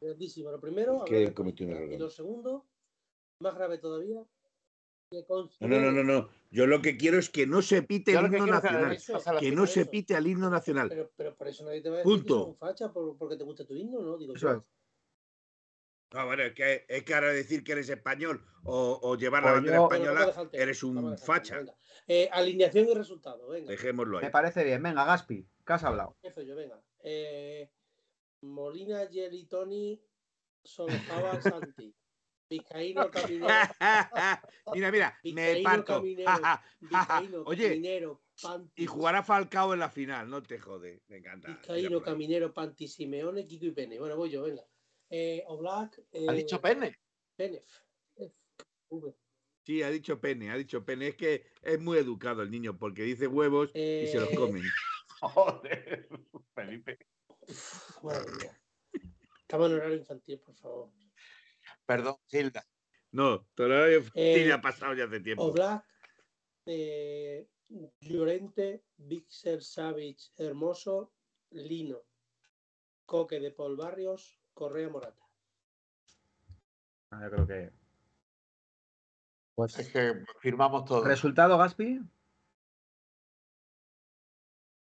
Grandísimo. 0.00 0.50
Lo 0.50 0.60
primero, 0.60 1.04
que 1.04 1.32
cometió 1.34 1.66
un 1.66 1.72
error. 1.72 1.92
Y 1.92 1.98
lo 1.98 2.10
segundo, 2.10 2.66
más 3.40 3.54
grave 3.54 3.78
todavía, 3.78 4.22
que 5.10 5.24
No, 5.28 5.68
no, 5.68 5.80
no, 5.80 5.90
no, 5.92 6.04
no. 6.04 6.28
Yo 6.50 6.66
lo 6.66 6.80
que 6.82 6.96
quiero 6.96 7.18
es 7.18 7.30
que 7.30 7.46
no 7.46 7.62
se 7.62 7.82
pite 7.82 8.12
Yo 8.12 8.20
el 8.20 8.26
himno 8.26 8.44
que- 8.44 8.50
nacional. 8.50 8.98
Que 9.40 9.52
no 9.52 9.66
se 9.66 9.82
eso. 9.82 9.90
pite 9.90 10.14
al 10.14 10.26
himno 10.26 10.50
nacional. 10.50 10.88
Pero, 10.88 11.10
pero 11.16 11.34
por 11.36 11.48
eso 11.48 11.64
nadie 11.64 11.80
te 11.82 11.88
va 11.90 11.96
a 11.96 11.98
decir 11.98 12.10
Punto. 12.12 12.38
que 12.38 12.44
son 12.44 12.56
facha 12.56 12.92
por, 12.92 13.16
porque 13.16 13.36
te 13.36 13.44
gusta 13.44 13.64
tu 13.66 13.74
himno, 13.74 14.00
¿no? 14.00 14.16
Digo 14.18 14.34
Eso 14.34 14.52
es. 14.52 14.58
No, 16.14 16.24
bueno, 16.24 16.42
es 16.42 16.54
que, 16.54 16.86
es 16.88 17.02
que 17.04 17.14
ahora 17.14 17.32
decir 17.32 17.62
que 17.62 17.72
eres 17.72 17.88
español 17.90 18.42
o, 18.64 18.98
o 19.02 19.16
llevar 19.16 19.42
Pues 19.42 19.50
la 19.50 19.54
bandera 19.56 19.76
yo- 19.76 19.88
Bueno, 19.88 20.04
vamos 20.06 20.18
a 20.20 20.28
española, 20.30 20.50
tema, 20.50 20.62
eres 20.62 20.82
un 20.82 21.18
facha. 21.18 21.64
Eh, 22.06 22.28
alineación 22.32 22.88
y 22.88 22.94
resultado, 22.94 23.46
venga. 23.48 23.70
Dejémoslo 23.70 24.16
ahí. 24.18 24.24
Me 24.24 24.30
parece 24.30 24.64
bien. 24.64 24.82
Venga, 24.82 25.04
Gaspi, 25.04 25.46
¿qué 25.66 25.72
has 25.74 25.84
hablado? 25.84 26.14
Empiezo 26.22 26.40
yo, 26.42 26.56
venga. 26.56 26.80
Eh, 27.00 27.70
Molina, 28.42 29.06
Jelly, 29.10 29.46
Tony, 29.46 30.00
Solofaba, 30.64 31.40
Santi. 31.42 31.94
Vizcaíno, 32.50 33.10
Caminero. 33.10 33.46
mira, 34.74 34.90
mira, 34.90 35.18
me 35.22 35.30
Vizcaíno, 35.54 35.62
parto. 35.64 35.94
Caminero, 35.94 36.30
Vizcaíno, 36.80 37.42
Oye, 37.44 37.68
Caminero, 37.68 38.24
Panti. 38.40 38.82
y 38.82 38.86
jugará 38.86 39.22
Falcao 39.22 39.74
en 39.74 39.80
la 39.80 39.90
final, 39.90 40.30
no 40.30 40.42
te 40.42 40.58
jode. 40.58 41.02
Me 41.08 41.18
encanta. 41.18 41.48
Vizcaíno. 41.48 42.00
Caminero, 42.02 42.54
Panti, 42.54 42.88
Simeone, 42.88 43.44
Kiko 43.44 43.66
y 43.66 43.72
Pene. 43.72 43.98
Bueno, 43.98 44.16
voy 44.16 44.30
yo, 44.30 44.42
venga. 44.44 44.62
Eh, 45.10 45.42
Oblak. 45.46 46.00
Eh, 46.12 46.26
¿Ha 46.28 46.32
dicho 46.32 46.60
Pene? 46.60 46.98
Pene. 47.36 47.62
Sí, 49.64 49.82
ha 49.82 49.90
dicho 49.90 50.18
Pene, 50.18 50.50
ha 50.50 50.56
dicho 50.56 50.82
Pene. 50.84 51.08
Es 51.08 51.16
que 51.16 51.44
es 51.60 51.78
muy 51.78 51.98
educado 51.98 52.40
el 52.42 52.50
niño 52.50 52.78
porque 52.78 53.02
dice 53.02 53.26
huevos 53.26 53.70
y 53.74 54.06
se 54.06 54.20
los 54.20 54.30
Eh, 54.30 54.34
comen. 54.34 54.62
Joder, 55.20 56.08
Felipe. 56.54 56.98
Madre 58.02 58.30
mía. 58.32 58.60
Estamos 59.40 59.70
en 59.70 59.76
horario 59.76 59.96
infantil, 59.96 60.40
por 60.40 60.54
favor. 60.54 60.90
Perdón, 61.86 62.16
Gilda. 62.26 62.64
No, 63.12 63.46
todavía 63.54 64.00
Eh, 64.14 64.46
ya 64.46 64.56
ha 64.56 64.60
pasado 64.60 64.94
ya 64.94 65.04
hace 65.04 65.20
tiempo. 65.20 65.44
Oblak, 65.44 65.84
eh, 66.66 67.48
Llorente, 68.00 68.84
Vixer, 68.96 69.62
Savage, 69.62 70.30
Hermoso, 70.36 71.12
Lino, 71.50 72.02
Coque 73.06 73.40
de 73.40 73.50
Paul 73.52 73.76
Barrios, 73.76 74.38
Correa 74.52 74.88
Morata. 74.90 75.22
Ah, 77.10 77.20
Yo 77.24 77.30
creo 77.30 77.46
que. 77.46 77.72
Pues, 79.54 79.78
Es 79.78 79.88
que 79.90 80.22
firmamos 80.40 80.84
todo. 80.84 81.02
¿Resultado, 81.04 81.56
Gaspi? 81.56 82.00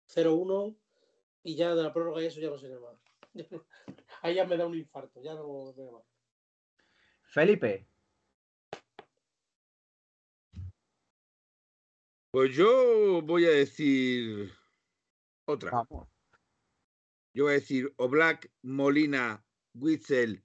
0-1 0.08 0.76
y 1.42 1.56
ya 1.56 1.74
de 1.74 1.82
la 1.82 1.92
prórroga 1.92 2.22
y 2.22 2.26
eso 2.26 2.40
ya 2.40 2.50
no 2.50 2.58
sé 2.58 2.68
nada 2.68 2.80
más. 2.80 3.00
Ahí 4.22 4.34
ya 4.34 4.44
me 4.44 4.56
da 4.56 4.66
un 4.66 4.76
infarto, 4.76 5.22
ya 5.22 5.34
no 5.34 5.72
sé 5.74 5.90
más. 5.90 6.02
Felipe. 7.22 7.86
Pues 12.30 12.54
yo 12.54 13.22
voy 13.22 13.46
a 13.46 13.50
decir 13.50 14.52
otra. 15.46 15.70
Vamos. 15.70 16.08
Yo 17.34 17.44
voy 17.44 17.52
a 17.52 17.54
decir 17.54 17.92
Oblak, 17.96 18.50
Molina, 18.62 19.44
Witzel, 19.74 20.44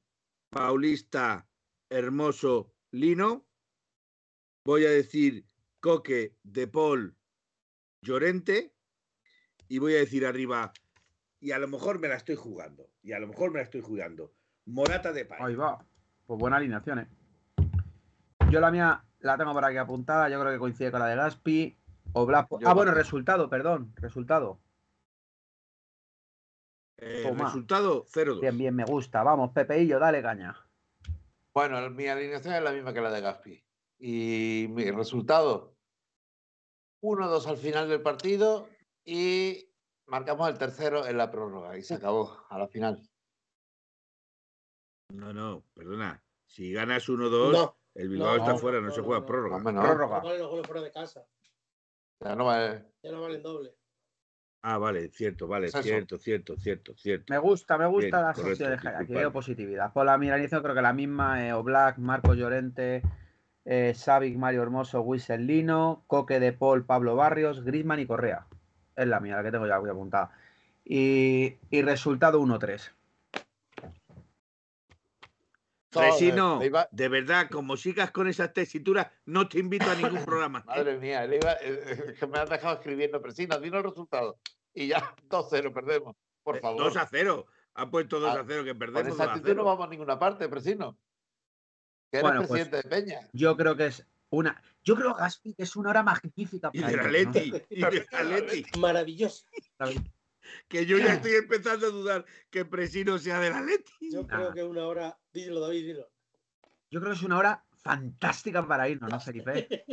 Paulista, 0.49 1.49
Hermoso, 1.89 2.73
Lino. 2.91 3.47
Voy 4.65 4.85
a 4.85 4.91
decir 4.91 5.45
Coque, 5.79 6.37
De 6.43 6.67
Paul, 6.67 7.17
Llorente. 8.01 8.75
Y 9.67 9.79
voy 9.79 9.95
a 9.95 9.99
decir 9.99 10.25
arriba, 10.25 10.71
y 11.43 11.51
a 11.51 11.59
lo 11.59 11.67
mejor 11.67 11.99
me 11.99 12.07
la 12.07 12.15
estoy 12.15 12.35
jugando. 12.35 12.89
Y 13.01 13.11
a 13.11 13.19
lo 13.19 13.27
mejor 13.27 13.51
me 13.51 13.57
la 13.57 13.63
estoy 13.63 13.81
jugando. 13.81 14.31
Morata 14.65 15.11
de 15.11 15.25
Pay. 15.25 15.39
Ahí 15.41 15.55
va. 15.55 15.85
Pues 16.25 16.39
buena 16.39 16.55
alineación, 16.55 16.99
¿eh? 16.99 17.07
Yo 18.49 18.61
la 18.61 18.71
mía 18.71 19.03
la 19.19 19.37
tengo 19.37 19.51
por 19.51 19.65
aquí 19.65 19.75
apuntada. 19.75 20.29
Yo 20.29 20.39
creo 20.39 20.53
que 20.53 20.57
coincide 20.59 20.89
con 20.89 21.01
la 21.01 21.07
de 21.07 21.17
Gaspi. 21.17 21.77
Oblak. 22.13 22.47
Yo 22.61 22.69
Ah, 22.69 22.73
bueno, 22.73 22.93
resultado, 22.93 23.49
perdón. 23.49 23.91
Resultado. 23.97 24.61
Eh, 26.99 27.29
resultado 27.37 28.05
0-2. 28.05 28.39
Bien, 28.39 28.57
bien, 28.57 28.73
me 28.73 28.85
gusta. 28.85 29.21
Vamos, 29.21 29.51
Pepeillo, 29.51 29.99
dale 29.99 30.21
caña. 30.21 30.55
Bueno, 31.53 31.89
mi 31.89 32.07
alineación 32.07 32.53
es 32.53 32.63
la 32.63 32.71
misma 32.71 32.93
que 32.93 33.01
la 33.01 33.11
de 33.11 33.19
Gaspi. 33.19 33.61
Y 33.99 34.67
mi 34.69 34.89
resultado, 34.91 35.75
1-2 37.01 37.47
al 37.47 37.57
final 37.57 37.89
del 37.89 38.01
partido 38.01 38.69
y 39.03 39.72
marcamos 40.07 40.49
el 40.49 40.57
tercero 40.57 41.05
en 41.07 41.17
la 41.17 41.31
prórroga 41.31 41.77
y 41.77 41.83
se 41.83 41.95
acabó 41.95 42.45
a 42.49 42.57
la 42.57 42.67
final. 42.67 43.01
No, 45.09 45.33
no, 45.33 45.63
perdona. 45.73 46.23
Si 46.45 46.71
ganas 46.71 47.07
1-2, 47.07 47.51
No, 47.51 47.77
el 47.93 48.09
Bilbao 48.09 48.37
no, 48.37 48.37
está 48.37 48.53
no, 48.53 48.57
fuera, 48.57 48.79
no, 48.79 48.87
no, 48.87 48.93
se 48.93 49.01
juega 49.01 49.21
no. 49.21 49.25
prórroga. 49.25 49.63
Prórroga. 49.63 50.17
no 50.17 50.23
valen 50.23 50.41
los 50.41 50.49
goles 50.49 50.67
fuera 50.67 50.81
de 50.81 50.91
casa. 50.91 51.25
Ya 52.19 52.35
no 52.35 52.45
vale. 52.45 52.85
Ya 53.01 53.11
no 53.11 53.21
valen 53.21 53.43
doble. 53.43 53.75
Ah, 54.65 54.77
vale, 54.77 55.09
cierto, 55.09 55.45
vale, 55.45 55.67
Es 55.67 55.73
cierto, 55.73 56.17
cierto, 56.17 56.57
cierto, 56.57 56.95
cierto. 56.95 57.33
Me 57.33 57.37
gusta, 57.37 57.77
me 57.77 57.85
gusta 57.85 58.17
Bien, 58.17 58.27
la 58.27 58.33
correcto, 58.33 58.69
de 58.69 58.77
Jaya. 58.77 58.99
Aquí 58.99 59.13
veo 59.13 59.33
positividad. 59.33 59.91
Por 59.91 60.05
la 60.05 60.17
Miranizo 60.17 60.63
creo 60.63 60.73
que 60.73 60.81
la 60.81 60.93
misma, 60.93 61.45
eh, 61.45 61.51
Oblak, 61.51 61.97
Marcos 61.97 62.37
Llorente, 62.37 63.01
eh, 63.65 63.93
Savic, 63.93 64.37
Mario 64.37 64.61
Hermoso, 64.61 65.01
Wissel 65.01 65.45
Lino, 65.45 66.05
Coque 66.07 66.39
de 66.39 66.53
Paul, 66.53 66.85
Pablo 66.85 67.17
Barrios, 67.17 67.65
Grisman 67.65 67.99
y 67.99 68.05
Correa. 68.05 68.47
Es 68.95 69.07
la 69.07 69.19
mía, 69.19 69.35
la 69.37 69.43
que 69.43 69.51
tengo 69.51 69.65
ya 69.67 69.75
apuntada. 69.75 70.31
Y, 70.85 71.55
y 71.69 71.81
resultado 71.81 72.39
1-3. 72.41 72.91
Fresino, 75.91 76.55
Joder, 76.55 76.67
iba- 76.67 76.87
de 76.91 77.07
verdad, 77.07 77.49
como 77.51 77.77
sigas 77.77 78.09
con 78.11 78.27
esas 78.27 78.51
tesituras, 78.51 79.07
no 79.25 79.47
te 79.47 79.59
invito 79.59 79.89
a 79.91 79.95
ningún 79.95 80.25
programa. 80.25 80.63
Madre 80.65 80.97
mía, 80.97 81.25
le 81.27 81.35
iba- 81.37 81.55
eh, 81.61 82.15
que 82.19 82.27
me 82.27 82.39
has 82.39 82.49
dejado 82.49 82.75
escribiendo, 82.75 83.21
Presino, 83.21 83.59
dino 83.59 83.77
el 83.77 83.83
resultado. 83.83 84.39
Y 84.73 84.87
ya 84.87 85.15
2-0 85.29 85.71
perdemos. 85.71 86.15
Por 86.41 86.59
favor. 86.59 86.83
2 86.83 86.95
Eh, 86.95 86.99
a 86.99 87.07
0. 87.07 87.45
Ha 87.75 87.89
puesto 87.89 88.19
2 88.19 88.35
Ah, 88.35 88.39
a 88.41 88.45
0 88.45 88.63
que 88.63 88.69
Con 88.71 88.79
perdemos. 88.79 89.07
2 89.09 89.13
esa 89.15 89.23
actitud 89.31 89.49
no 89.49 89.53
0. 89.53 89.65
vamos 89.65 89.87
a 89.87 89.89
ninguna 89.89 90.17
parte, 90.19 90.49
Presino. 90.49 90.97
Que 92.11 92.17
eres 92.19 92.21
Bueno, 92.23 92.39
pues- 92.47 92.49
presidente 92.67 92.77
de 92.77 92.83
Peña. 93.01 93.19
Yo 93.31 93.55
creo 93.55 93.75
que 93.75 93.85
es 93.87 94.05
una. 94.33 94.61
Yo 94.83 94.95
creo, 94.95 95.13
Gaspi, 95.13 95.53
que 95.53 95.63
es 95.63 95.75
una 95.75 95.91
hora 95.91 96.03
magnífica. 96.03 96.69
Y 96.73 96.81
para 96.81 96.91
¿no? 96.91 97.01
Y 97.69 97.79
del 97.79 97.85
Atleti. 98.13 98.79
Maravilloso. 98.79 99.45
Que 100.67 100.85
yo 100.85 100.97
ya 100.97 101.13
estoy 101.13 101.33
empezando 101.35 101.87
a 101.87 101.89
dudar 101.89 102.25
que 102.49 102.65
Presino 102.65 103.17
sea 103.17 103.39
del 103.39 103.53
Atleti. 103.53 103.91
Yo 104.11 104.23
Nah. 104.23 104.27
creo 104.27 104.53
que 104.53 104.63
una 104.63 104.85
hora. 104.87 105.17
Dilo, 105.31 105.59
David, 105.61 105.85
dilo. 105.85 106.11
Yo 106.89 106.99
creo 106.99 107.11
que 107.13 107.17
es 107.17 107.23
una 107.23 107.37
hora 107.37 107.65
fantástica 107.77 108.67
para 108.67 108.89
irnos, 108.89 109.09
¿no, 109.09 109.19
Felipe? 109.19 109.83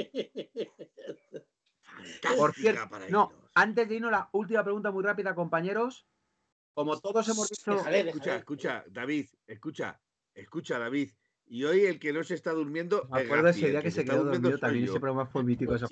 Por 2.23 2.53
Fantástica 2.53 2.53
cierto, 2.55 2.89
para 2.91 3.09
no, 3.09 3.31
irnos. 3.31 3.51
antes 3.55 3.89
de 3.89 3.95
irnos, 3.95 4.11
la 4.11 4.29
última 4.33 4.65
pregunta 4.65 4.91
muy 4.91 5.03
rápida, 5.05 5.35
compañeros. 5.35 6.07
Como 6.75 6.99
todos 7.01 7.29
hemos 7.29 7.49
dicho. 7.49 7.73
Déjale, 7.75 8.01
Escucha, 8.01 8.19
déjale. 8.25 8.39
escucha, 8.39 8.85
David, 8.89 9.29
escucha, 9.47 10.01
escucha, 10.35 10.79
David. 10.79 11.11
Y 11.53 11.65
hoy 11.65 11.85
el 11.85 11.99
que 11.99 12.13
no 12.13 12.23
se 12.23 12.35
está 12.35 12.53
durmiendo. 12.53 13.09
Me 13.11 13.23
acuerdo 13.23 13.49
ese 13.49 13.71
día 13.71 13.83
que 13.83 13.91
se 13.91 14.03
está 14.03 14.13
quedó 14.13 14.23
durmiendo 14.23 14.51
dormido 14.51 14.61
también. 14.61 14.87
yo. 14.87 14.93
Ese 14.93 15.01
programa 15.01 15.27
fue 15.27 15.43
mítico. 15.43 15.75
eso. 15.75 15.89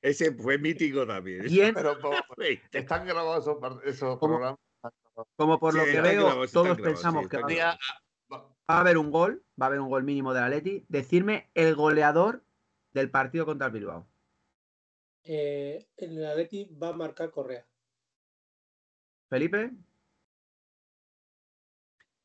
Ese 0.00 0.32
fue 0.32 0.56
mítico 0.56 1.06
también. 1.06 1.44
Están 2.72 3.06
grabados 3.06 3.46
esos, 3.84 4.18
programas. 4.18 4.58
Como 5.36 5.60
por 5.60 5.74
lo 5.74 5.84
que 5.84 6.00
veo, 6.00 6.48
todos 6.48 6.80
pensamos 6.80 7.24
sí, 7.24 7.28
que 7.28 7.36
va, 7.36 7.42
Un 7.42 7.48
día, 7.48 7.78
va 8.32 8.48
a 8.66 8.80
haber 8.80 8.96
un 8.96 9.10
gol, 9.10 9.44
va 9.60 9.66
a 9.66 9.68
haber 9.68 9.80
un 9.80 9.90
gol 9.90 10.02
mínimo 10.02 10.32
del 10.32 10.44
Atleti. 10.44 10.86
Decirme 10.88 11.50
el 11.52 11.74
goleador 11.74 12.42
del 12.94 13.10
partido 13.10 13.44
contra 13.44 13.66
el 13.66 13.74
Bilbao. 13.74 14.08
Eh, 15.24 15.86
el 15.98 16.24
Atleti 16.24 16.74
va 16.82 16.88
a 16.88 16.92
marcar 16.94 17.30
Correa. 17.30 17.66
Felipe, 19.28 19.72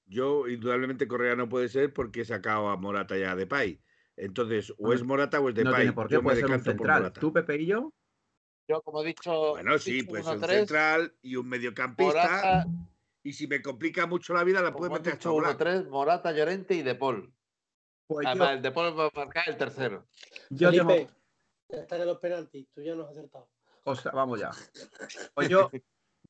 Yo, 0.07 0.47
indudablemente, 0.47 1.07
Correa 1.07 1.35
no 1.35 1.49
puede 1.49 1.67
ser 1.69 1.93
porque 1.93 2.21
he 2.21 2.25
sacado 2.25 2.69
a 2.69 2.77
Morata 2.77 3.17
ya 3.17 3.35
de 3.35 3.45
Pay. 3.45 3.81
Entonces, 4.15 4.73
o 4.77 4.93
es 4.93 5.03
Morata 5.03 5.39
o 5.39 5.49
es 5.49 5.55
de 5.55 5.63
no 5.63 5.71
Pay. 5.71 5.81
tiene 5.81 5.93
por 5.93 6.07
qué, 6.07 6.13
Yo 6.15 6.19
me 6.21 6.23
puede 6.23 6.37
ser 6.37 6.45
un 6.45 6.51
por 6.55 6.63
central. 6.63 6.99
Morata. 7.01 7.19
Tú, 7.19 7.33
Pepe 7.33 7.57
y 7.57 7.65
yo, 7.67 7.93
yo 8.69 8.81
como 8.81 9.01
he 9.03 9.07
dicho, 9.07 9.51
Bueno, 9.51 9.77
sí, 9.77 9.93
dicho 9.93 10.07
pues 10.09 10.25
un 10.27 10.41
1-3, 10.41 10.47
central 10.49 11.13
y 11.21 11.35
un 11.35 11.47
mediocampista. 11.47 12.13
Morata, 12.13 12.65
Y 13.23 13.33
si 13.33 13.47
me 13.47 13.61
complica 13.61 14.05
mucho 14.07 14.33
la 14.33 14.43
vida, 14.43 14.61
la 14.61 14.69
he 14.69 14.89
meter 14.89 15.13
hasta. 15.13 15.29
1-3, 15.29 15.89
Morata, 15.89 16.31
Llorente 16.31 16.73
y 16.75 16.81
De 16.81 16.95
Paul. 16.95 17.33
pues 18.07 18.23
yo, 18.25 18.29
Además, 18.29 18.51
el 18.53 18.61
De 18.61 18.71
Paul 18.71 18.97
va 18.99 19.05
a 19.07 19.11
marcar 19.13 19.49
el 19.49 19.57
tercero. 19.57 20.07
yo 20.49 20.71
tengo- 20.71 20.89
Felipe, 20.89 21.13
ya 21.69 21.77
están 21.79 22.01
en 22.01 22.07
los 22.07 22.17
penaltis. 22.19 22.67
Tú 22.73 22.81
ya 22.81 22.95
no 22.95 23.03
has 23.03 23.11
acertado. 23.11 23.49
Ostras, 23.83 24.13
vamos 24.13 24.39
ya. 24.39 24.51
Pues 25.33 25.49
yo, 25.49 25.69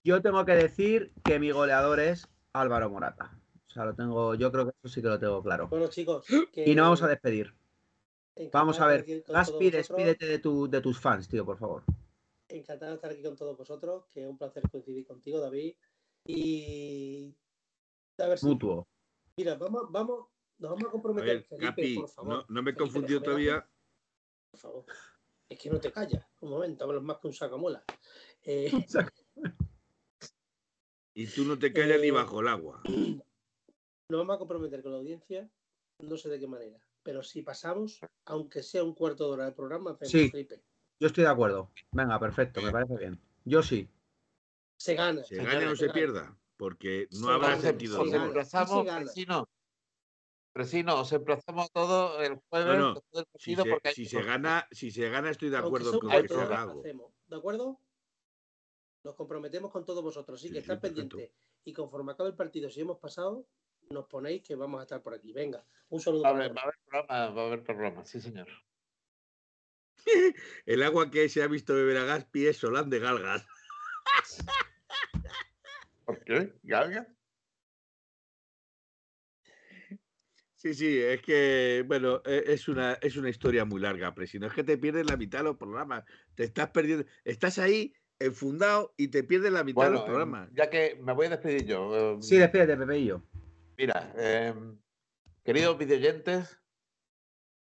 yo 0.03 0.21
tengo 0.21 0.43
que 0.45 0.53
decir 0.53 1.11
que 1.23 1.39
mi 1.39 1.51
goleador 1.51 1.99
es 1.99 2.27
Álvaro 2.53 2.89
Morata. 2.89 3.31
O 3.67 3.71
sea, 3.71 3.85
lo 3.85 3.93
tengo, 3.95 4.33
yo 4.35 4.51
creo 4.51 4.65
que 4.65 4.71
eso 4.81 4.93
sí 4.93 5.01
que 5.01 5.07
lo 5.09 5.19
tengo 5.19 5.41
claro. 5.43 5.67
Bueno, 5.67 5.87
chicos. 5.87 6.25
Y 6.55 6.73
nos 6.75 6.85
vamos 6.85 7.03
a 7.03 7.07
despedir. 7.07 7.53
Vamos 8.51 8.79
a 8.79 8.87
ver. 8.87 9.23
Gaspi, 9.27 9.69
despídete 9.71 10.25
de, 10.27 10.39
tu, 10.39 10.69
de 10.69 10.79
tus 10.81 10.99
fans, 10.99 11.27
tío, 11.27 11.43
por 11.45 11.57
favor. 11.57 11.83
Encantado 12.49 12.91
de 12.91 12.95
estar 12.95 13.11
aquí 13.11 13.23
con 13.23 13.35
todos 13.35 13.57
vosotros. 13.57 14.05
Que 14.13 14.21
es 14.23 14.27
un 14.29 14.37
placer 14.37 14.63
coincidir 14.71 15.05
contigo, 15.07 15.39
David. 15.39 15.75
Y. 16.25 17.35
A 18.19 18.27
ver 18.27 18.37
si. 18.37 18.45
Mutuo. 18.45 18.87
Mira, 19.37 19.55
vamos, 19.55 19.91
vamos. 19.91 20.27
Nos 20.59 20.71
vamos 20.71 20.85
a 20.85 20.87
A 20.87 20.91
comprometer. 20.91 21.27
ver, 21.37 21.43
Felipe, 21.43 21.65
Capi, 21.67 21.95
por 21.95 22.09
favor. 22.09 22.33
no, 22.33 22.45
no 22.47 22.63
me 22.63 22.71
he 22.71 22.75
confundido 22.75 23.21
todavía. 23.21 23.67
Por 24.51 24.59
favor. 24.59 24.85
Es 25.49 25.59
que 25.59 25.69
no 25.69 25.79
te 25.79 25.91
callas. 25.91 26.25
Un 26.41 26.49
momento, 26.51 26.83
hablas 26.85 27.03
más 27.03 27.17
que 27.19 27.27
un 27.27 27.33
sacamuela. 27.33 27.83
Eh, 28.49 28.71
Y 31.13 31.27
tú 31.27 31.43
no 31.43 31.57
te 31.59 31.73
callas 31.73 31.99
ni 31.99 32.07
Eh, 32.07 32.11
bajo 32.11 32.39
el 32.39 32.47
agua. 32.47 32.81
nos 34.09 34.19
vamos 34.19 34.35
a 34.35 34.39
comprometer 34.39 34.81
con 34.81 34.91
la 34.93 34.99
audiencia, 34.99 35.49
no 35.99 36.17
sé 36.17 36.29
de 36.29 36.39
qué 36.39 36.47
manera, 36.47 36.79
pero 37.03 37.23
si 37.23 37.41
pasamos, 37.41 37.99
aunque 38.25 38.63
sea 38.63 38.83
un 38.83 38.93
cuarto 38.93 39.25
de 39.27 39.31
hora 39.31 39.45
de 39.45 39.51
programa, 39.51 39.91
hacemos 39.91 40.11
Sí. 40.11 40.29
Felipe. 40.29 40.63
Yo 40.99 41.07
estoy 41.07 41.25
de 41.25 41.29
acuerdo. 41.29 41.71
Venga, 41.91 42.19
perfecto, 42.19 42.61
me 42.61 42.71
parece 42.71 42.97
bien. 42.97 43.21
Yo 43.45 43.61
sí. 43.61 43.87
Se 44.79 44.95
gana. 44.95 45.23
Se 45.23 45.35
señores, 45.35 45.53
gane 45.59 45.67
o 45.71 45.75
se 45.75 45.85
gana. 45.87 45.93
pierda. 45.93 46.37
Porque 46.57 47.07
no 47.11 47.27
Se 47.27 47.33
habrá 47.33 47.49
gana, 47.49 47.61
sentido 47.61 47.95
se 47.97 48.01
Os 48.01 48.05
gana. 48.07 48.15
alguno. 48.23 48.27
emplazamos, 48.27 48.69
Sí 48.69 48.79
se 48.79 48.85
gana. 48.85 49.05
Presino. 49.05 49.49
Presino, 50.53 50.99
os 51.01 51.11
emplazamos 51.13 51.71
todos 51.71 52.19
el 52.25 52.39
jueves 52.49 52.67
No, 52.67 52.77
no, 52.79 52.93
después 52.95 53.11
del 53.13 53.25
Si 53.39 53.55
partido 53.55 53.63
se, 53.63 53.69
porque 53.69 53.87
hay 53.89 53.93
si 53.95 54.05
se 54.05 54.23
gana, 54.23 54.67
si 54.71 54.91
se 54.91 55.09
gana, 55.09 55.29
estoy 55.29 55.49
de 55.51 55.57
acuerdo 55.57 55.99
con 55.99 56.09
que 56.09 56.27
se 56.27 56.33
haga. 56.41 56.73
¿De 57.27 57.35
acuerdo? 57.35 57.79
Nos 59.03 59.15
comprometemos 59.15 59.71
con 59.71 59.85
todos 59.85 60.03
vosotros, 60.03 60.39
así 60.39 60.47
Sí, 60.47 60.53
que 60.55 60.61
sí, 60.61 60.63
estad 60.63 60.81
pendientes. 60.81 61.31
Y 61.63 61.73
conforme 61.73 62.13
acabe 62.13 62.29
el 62.29 62.35
partido, 62.35 62.69
si 62.71 62.81
hemos 62.81 62.97
pasado, 62.97 63.45
nos 63.89 64.05
ponéis 64.07 64.41
que 64.43 64.55
vamos 64.55 64.79
a 64.79 64.83
estar 64.83 65.01
por 65.01 65.13
aquí. 65.13 65.31
Venga, 65.33 65.63
un 65.89 65.99
saludo. 65.99 66.23
Va 66.23 66.29
a 66.29 66.33
para 66.33 66.45
haber, 66.45 66.53
todos. 66.55 66.63
va 66.63 66.63
a 66.63 66.65
haber 66.67 66.79
programa, 66.85 67.35
va 67.35 67.41
a 67.41 67.45
haber 67.47 67.63
programa, 67.63 68.05
sí 68.05 68.19
señor. 68.21 68.47
El 70.65 70.83
agua 70.83 71.09
que 71.11 71.29
se 71.29 71.41
ha 71.43 71.47
visto 71.47 71.73
beber 71.73 71.97
a 71.97 72.03
Gaspi 72.05 72.47
es 72.47 72.57
Solán 72.57 72.89
de 72.89 72.99
Galgas. 72.99 73.45
¿Por 76.05 76.23
qué? 76.23 76.53
¿Galga? 76.63 77.07
Sí, 80.55 80.73
sí, 80.73 80.99
es 80.99 81.21
que, 81.21 81.83
bueno, 81.85 82.21
e- 82.25 82.43
es 82.47 82.67
una, 82.67 82.93
es 82.93 83.15
una 83.15 83.29
historia 83.29 83.63
muy 83.63 83.79
larga, 83.79 84.13
pero 84.15 84.25
si 84.25 84.39
no 84.39 84.47
es 84.47 84.53
que 84.53 84.63
te 84.63 84.77
pierdes 84.77 85.05
la 85.05 85.15
mitad 85.15 85.39
de 85.39 85.43
los 85.45 85.57
programas. 85.57 86.03
Te 86.35 86.45
estás 86.45 86.69
perdiendo. 86.71 87.05
Estás 87.23 87.59
ahí 87.59 87.93
enfundado 88.19 88.93
y 88.97 89.09
te 89.09 89.23
pierdes 89.23 89.51
la 89.51 89.63
mitad 89.63 89.85
de 89.85 89.91
los 89.91 90.01
programas. 90.03 90.49
ya 90.53 90.69
que 90.69 90.95
me 90.99 91.13
voy 91.13 91.27
a 91.27 91.31
despedir 91.31 91.65
yo. 91.65 92.13
em, 92.15 92.21
Sí, 92.21 92.37
despídete, 92.37 92.75
Pepe 92.75 92.97
y 92.99 93.05
yo. 93.05 93.21
Mira, 93.77 94.11
em, 94.17 94.79
queridos 95.43 95.77
videoyentes, 95.77 96.59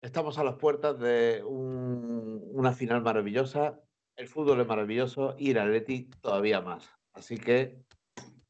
estamos 0.01 0.39
a 0.39 0.45
las 0.45 0.55
puertas 0.55 0.99
de 1.01 1.43
un- 1.45 2.41
una 2.53 2.73
final 2.73 3.03
maravillosa. 3.03 3.83
El 4.15 4.29
fútbol 4.29 4.61
es 4.61 4.67
maravilloso 4.69 5.35
y 5.37 5.51
el 5.51 5.59
Atleti 5.59 6.09
todavía 6.23 6.61
más. 6.61 6.89
Así 7.13 7.39
que, 7.39 7.85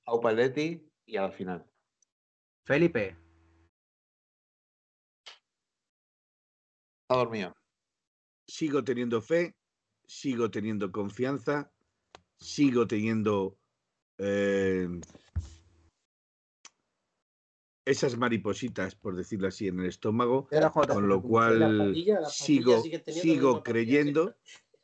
Aupa 0.04 0.30
Atleti 0.30 0.86
y 1.06 1.16
a 1.16 1.22
la 1.22 1.30
final. 1.32 1.64
Felipe, 2.64 3.16
Está 7.08 7.18
dormido. 7.18 7.54
Sigo 8.48 8.82
teniendo 8.82 9.22
fe, 9.22 9.54
sigo 10.04 10.50
teniendo 10.50 10.90
confianza, 10.90 11.72
sigo 12.36 12.86
teniendo 12.88 13.56
eh, 14.18 14.88
esas 17.86 18.18
maripositas, 18.18 18.94
por 18.96 19.16
decirlo 19.16 19.48
así, 19.48 19.68
en 19.68 19.80
el 19.80 19.86
estómago. 19.86 20.48
Era 20.50 20.70
Con 20.70 21.08
lo 21.08 21.22
cual 21.22 21.94
sigo, 22.28 22.82
la 22.84 23.12
sigo 23.12 23.62
creyendo, 23.62 24.36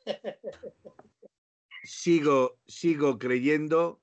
sigo, 1.83 2.59
sigo 2.65 3.19
creyendo, 3.19 4.01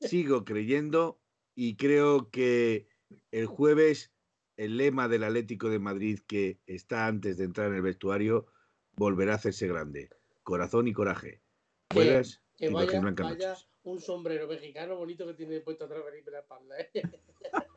sigo 0.00 0.44
creyendo 0.44 1.20
y 1.54 1.76
creo 1.76 2.30
que 2.30 2.88
el 3.30 3.46
jueves 3.46 4.12
el 4.56 4.76
lema 4.76 5.08
del 5.08 5.24
Atlético 5.24 5.70
de 5.70 5.78
Madrid 5.78 6.20
que 6.26 6.60
está 6.66 7.06
antes 7.06 7.38
de 7.38 7.44
entrar 7.44 7.68
en 7.68 7.76
el 7.76 7.82
vestuario 7.82 8.46
volverá 8.92 9.32
a 9.32 9.36
hacerse 9.36 9.66
grande. 9.68 10.10
Corazón 10.42 10.88
y 10.88 10.92
coraje. 10.92 11.42
Que- 11.88 11.94
Buenas 11.96 12.42
Que 12.58 12.66
y 12.66 12.72
vaya, 12.72 12.86
rojiblancas 12.86 13.26
vaya 13.30 13.48
noches. 13.50 13.68
un 13.84 14.00
sombrero 14.00 14.46
mexicano 14.48 14.96
bonito 14.96 15.26
que 15.26 15.34
tiene 15.34 15.60
puesto 15.60 15.84
atrás 15.84 16.02
Felipe 16.04 16.30
la 16.32 16.40
espalda. 16.40 16.78
¿eh? 16.80 16.90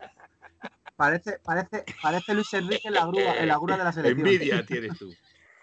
parece, 1.03 1.39
parece, 1.43 1.83
parece 2.01 2.33
Luis 2.33 2.53
Enrique 2.53 2.87
en 2.87 2.93
la 2.93 3.05
grúa, 3.05 3.35
en 3.37 3.47
la 3.47 3.57
grúa 3.57 3.77
de 3.77 3.83
la 3.83 3.91
selección. 3.97 4.27
Envidia 4.27 4.65
tienes 4.65 4.97
tú. 4.97 5.13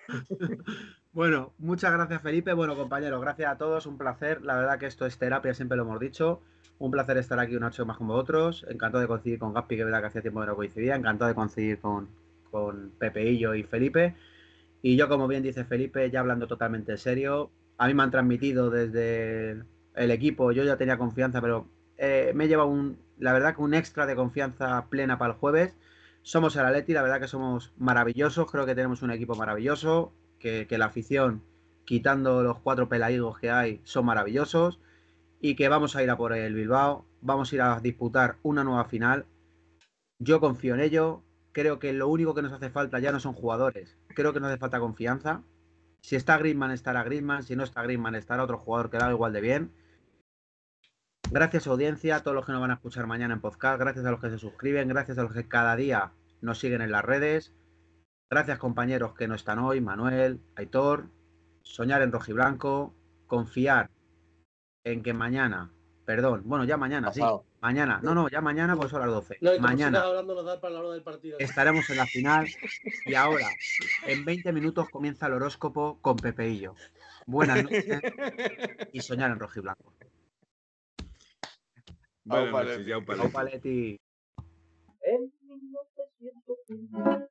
Bueno, 1.12 1.54
muchas 1.58 1.92
gracias 1.92 2.22
Felipe. 2.22 2.52
Bueno, 2.52 2.76
compañeros, 2.76 3.20
gracias 3.20 3.50
a 3.50 3.58
todos. 3.58 3.84
Un 3.86 3.98
placer. 3.98 4.42
La 4.42 4.54
verdad 4.54 4.78
que 4.78 4.86
esto 4.86 5.06
es 5.06 5.18
terapia, 5.18 5.52
siempre 5.54 5.76
lo 5.76 5.82
hemos 5.82 5.98
dicho. 5.98 6.40
Un 6.78 6.92
placer 6.92 7.16
estar 7.16 7.40
aquí 7.40 7.56
una 7.56 7.66
noche 7.66 7.84
más 7.84 7.96
con 7.96 8.06
vosotros. 8.06 8.64
Encantado 8.68 9.02
de 9.02 9.08
coincidir 9.08 9.40
con 9.40 9.52
Gaspi, 9.52 9.76
que 9.76 9.82
verdad 9.82 10.02
que 10.02 10.06
hacía 10.06 10.22
tiempo 10.22 10.40
que 10.40 10.46
no 10.46 10.54
coincidía. 10.54 10.94
Encantado 10.94 11.28
de 11.28 11.34
coincidir 11.34 11.80
con, 11.80 12.08
con 12.52 12.92
Pepeillo 12.96 13.56
y 13.56 13.64
Felipe. 13.64 14.14
Y 14.82 14.94
yo, 14.96 15.08
como 15.08 15.26
bien 15.26 15.42
dice 15.42 15.64
Felipe, 15.64 16.08
ya 16.12 16.20
hablando 16.20 16.46
totalmente 16.46 16.92
en 16.92 16.98
serio, 16.98 17.50
a 17.76 17.88
mí 17.88 17.94
me 17.94 18.04
han 18.04 18.12
transmitido 18.12 18.70
desde 18.70 19.64
el 19.96 20.10
equipo, 20.12 20.52
yo 20.52 20.62
ya 20.62 20.76
tenía 20.76 20.96
confianza, 20.96 21.40
pero 21.40 21.66
eh, 22.02 22.32
me 22.34 22.48
lleva 22.48 22.64
un, 22.64 22.98
la 23.18 23.34
verdad 23.34 23.54
que 23.54 23.60
un 23.60 23.74
extra 23.74 24.06
de 24.06 24.16
confianza 24.16 24.86
plena 24.88 25.18
para 25.18 25.34
el 25.34 25.38
jueves. 25.38 25.76
Somos 26.22 26.56
el 26.56 26.64
Atleti, 26.64 26.94
la 26.94 27.02
verdad 27.02 27.20
que 27.20 27.28
somos 27.28 27.74
maravillosos, 27.76 28.50
creo 28.50 28.64
que 28.64 28.74
tenemos 28.74 29.02
un 29.02 29.10
equipo 29.10 29.34
maravilloso, 29.34 30.12
que, 30.38 30.66
que 30.66 30.78
la 30.78 30.86
afición, 30.86 31.42
quitando 31.84 32.42
los 32.42 32.58
cuatro 32.58 32.88
pelaigos 32.88 33.38
que 33.38 33.50
hay, 33.50 33.82
son 33.84 34.06
maravillosos 34.06 34.80
y 35.40 35.56
que 35.56 35.68
vamos 35.68 35.94
a 35.94 36.02
ir 36.02 36.10
a 36.10 36.16
por 36.16 36.32
el 36.32 36.54
Bilbao, 36.54 37.04
vamos 37.20 37.52
a 37.52 37.54
ir 37.54 37.62
a 37.62 37.80
disputar 37.80 38.36
una 38.42 38.64
nueva 38.64 38.86
final. 38.86 39.26
Yo 40.18 40.40
confío 40.40 40.74
en 40.74 40.80
ello, 40.80 41.22
creo 41.52 41.78
que 41.78 41.92
lo 41.92 42.08
único 42.08 42.34
que 42.34 42.42
nos 42.42 42.52
hace 42.52 42.70
falta 42.70 42.98
ya 42.98 43.12
no 43.12 43.20
son 43.20 43.34
jugadores, 43.34 43.98
creo 44.08 44.32
que 44.32 44.40
nos 44.40 44.48
hace 44.48 44.58
falta 44.58 44.80
confianza. 44.80 45.42
Si 46.00 46.16
está 46.16 46.38
Griezmann, 46.38 46.70
estará 46.70 47.02
Griezmann, 47.02 47.42
si 47.42 47.56
no 47.56 47.64
está 47.64 47.82
Griezmann, 47.82 48.14
estará 48.14 48.42
otro 48.42 48.56
jugador 48.56 48.88
que 48.88 48.96
da 48.96 49.10
igual 49.10 49.34
de 49.34 49.42
bien. 49.42 49.70
Gracias 51.32 51.68
audiencia, 51.68 52.16
a 52.16 52.22
todos 52.24 52.34
los 52.34 52.44
que 52.44 52.50
nos 52.50 52.60
van 52.60 52.72
a 52.72 52.74
escuchar 52.74 53.06
mañana 53.06 53.34
en 53.34 53.40
podcast, 53.40 53.78
gracias 53.78 54.04
a 54.04 54.10
los 54.10 54.20
que 54.20 54.30
se 54.30 54.38
suscriben, 54.38 54.88
gracias 54.88 55.16
a 55.16 55.22
los 55.22 55.32
que 55.32 55.46
cada 55.46 55.76
día 55.76 56.10
nos 56.40 56.58
siguen 56.58 56.82
en 56.82 56.90
las 56.90 57.04
redes. 57.04 57.54
Gracias 58.28 58.58
compañeros 58.58 59.14
que 59.14 59.28
no 59.28 59.36
están 59.36 59.60
hoy, 59.60 59.80
Manuel, 59.80 60.40
Aitor, 60.56 61.08
soñar 61.62 62.02
en 62.02 62.10
rojiblanco, 62.10 62.96
confiar 63.28 63.90
en 64.82 65.04
que 65.04 65.14
mañana, 65.14 65.70
perdón, 66.04 66.42
bueno, 66.46 66.64
ya 66.64 66.76
mañana, 66.76 67.12
sí, 67.12 67.22
mañana, 67.60 68.00
no, 68.02 68.12
no, 68.12 68.28
ya 68.28 68.40
mañana 68.40 68.74
pues 68.74 68.90
son 68.90 69.00
las 69.00 69.10
12. 69.10 69.38
No, 69.40 69.56
mañana 69.60 69.98
sigas 69.98 70.10
hablando 70.10 70.34
nos 70.34 70.44
da 70.44 70.60
para 70.60 70.74
la 70.74 70.80
hora 70.80 70.90
del 70.94 71.02
partido. 71.04 71.38
estaremos 71.38 71.88
en 71.90 71.96
la 71.96 72.06
final 72.06 72.48
y 73.06 73.14
ahora, 73.14 73.46
en 74.04 74.24
20 74.24 74.52
minutos 74.52 74.88
comienza 74.90 75.28
el 75.28 75.34
horóscopo 75.34 76.00
con 76.02 76.16
Pepeillo. 76.16 76.74
Buenas 77.26 77.62
noches 77.62 77.86
y 78.92 79.00
soñar 79.00 79.30
en 79.30 79.38
rojiblanco. 79.38 79.94
Palete. 82.30 83.30
Paletti. 83.32 84.00
En 85.02 85.32
1903, 85.42 87.29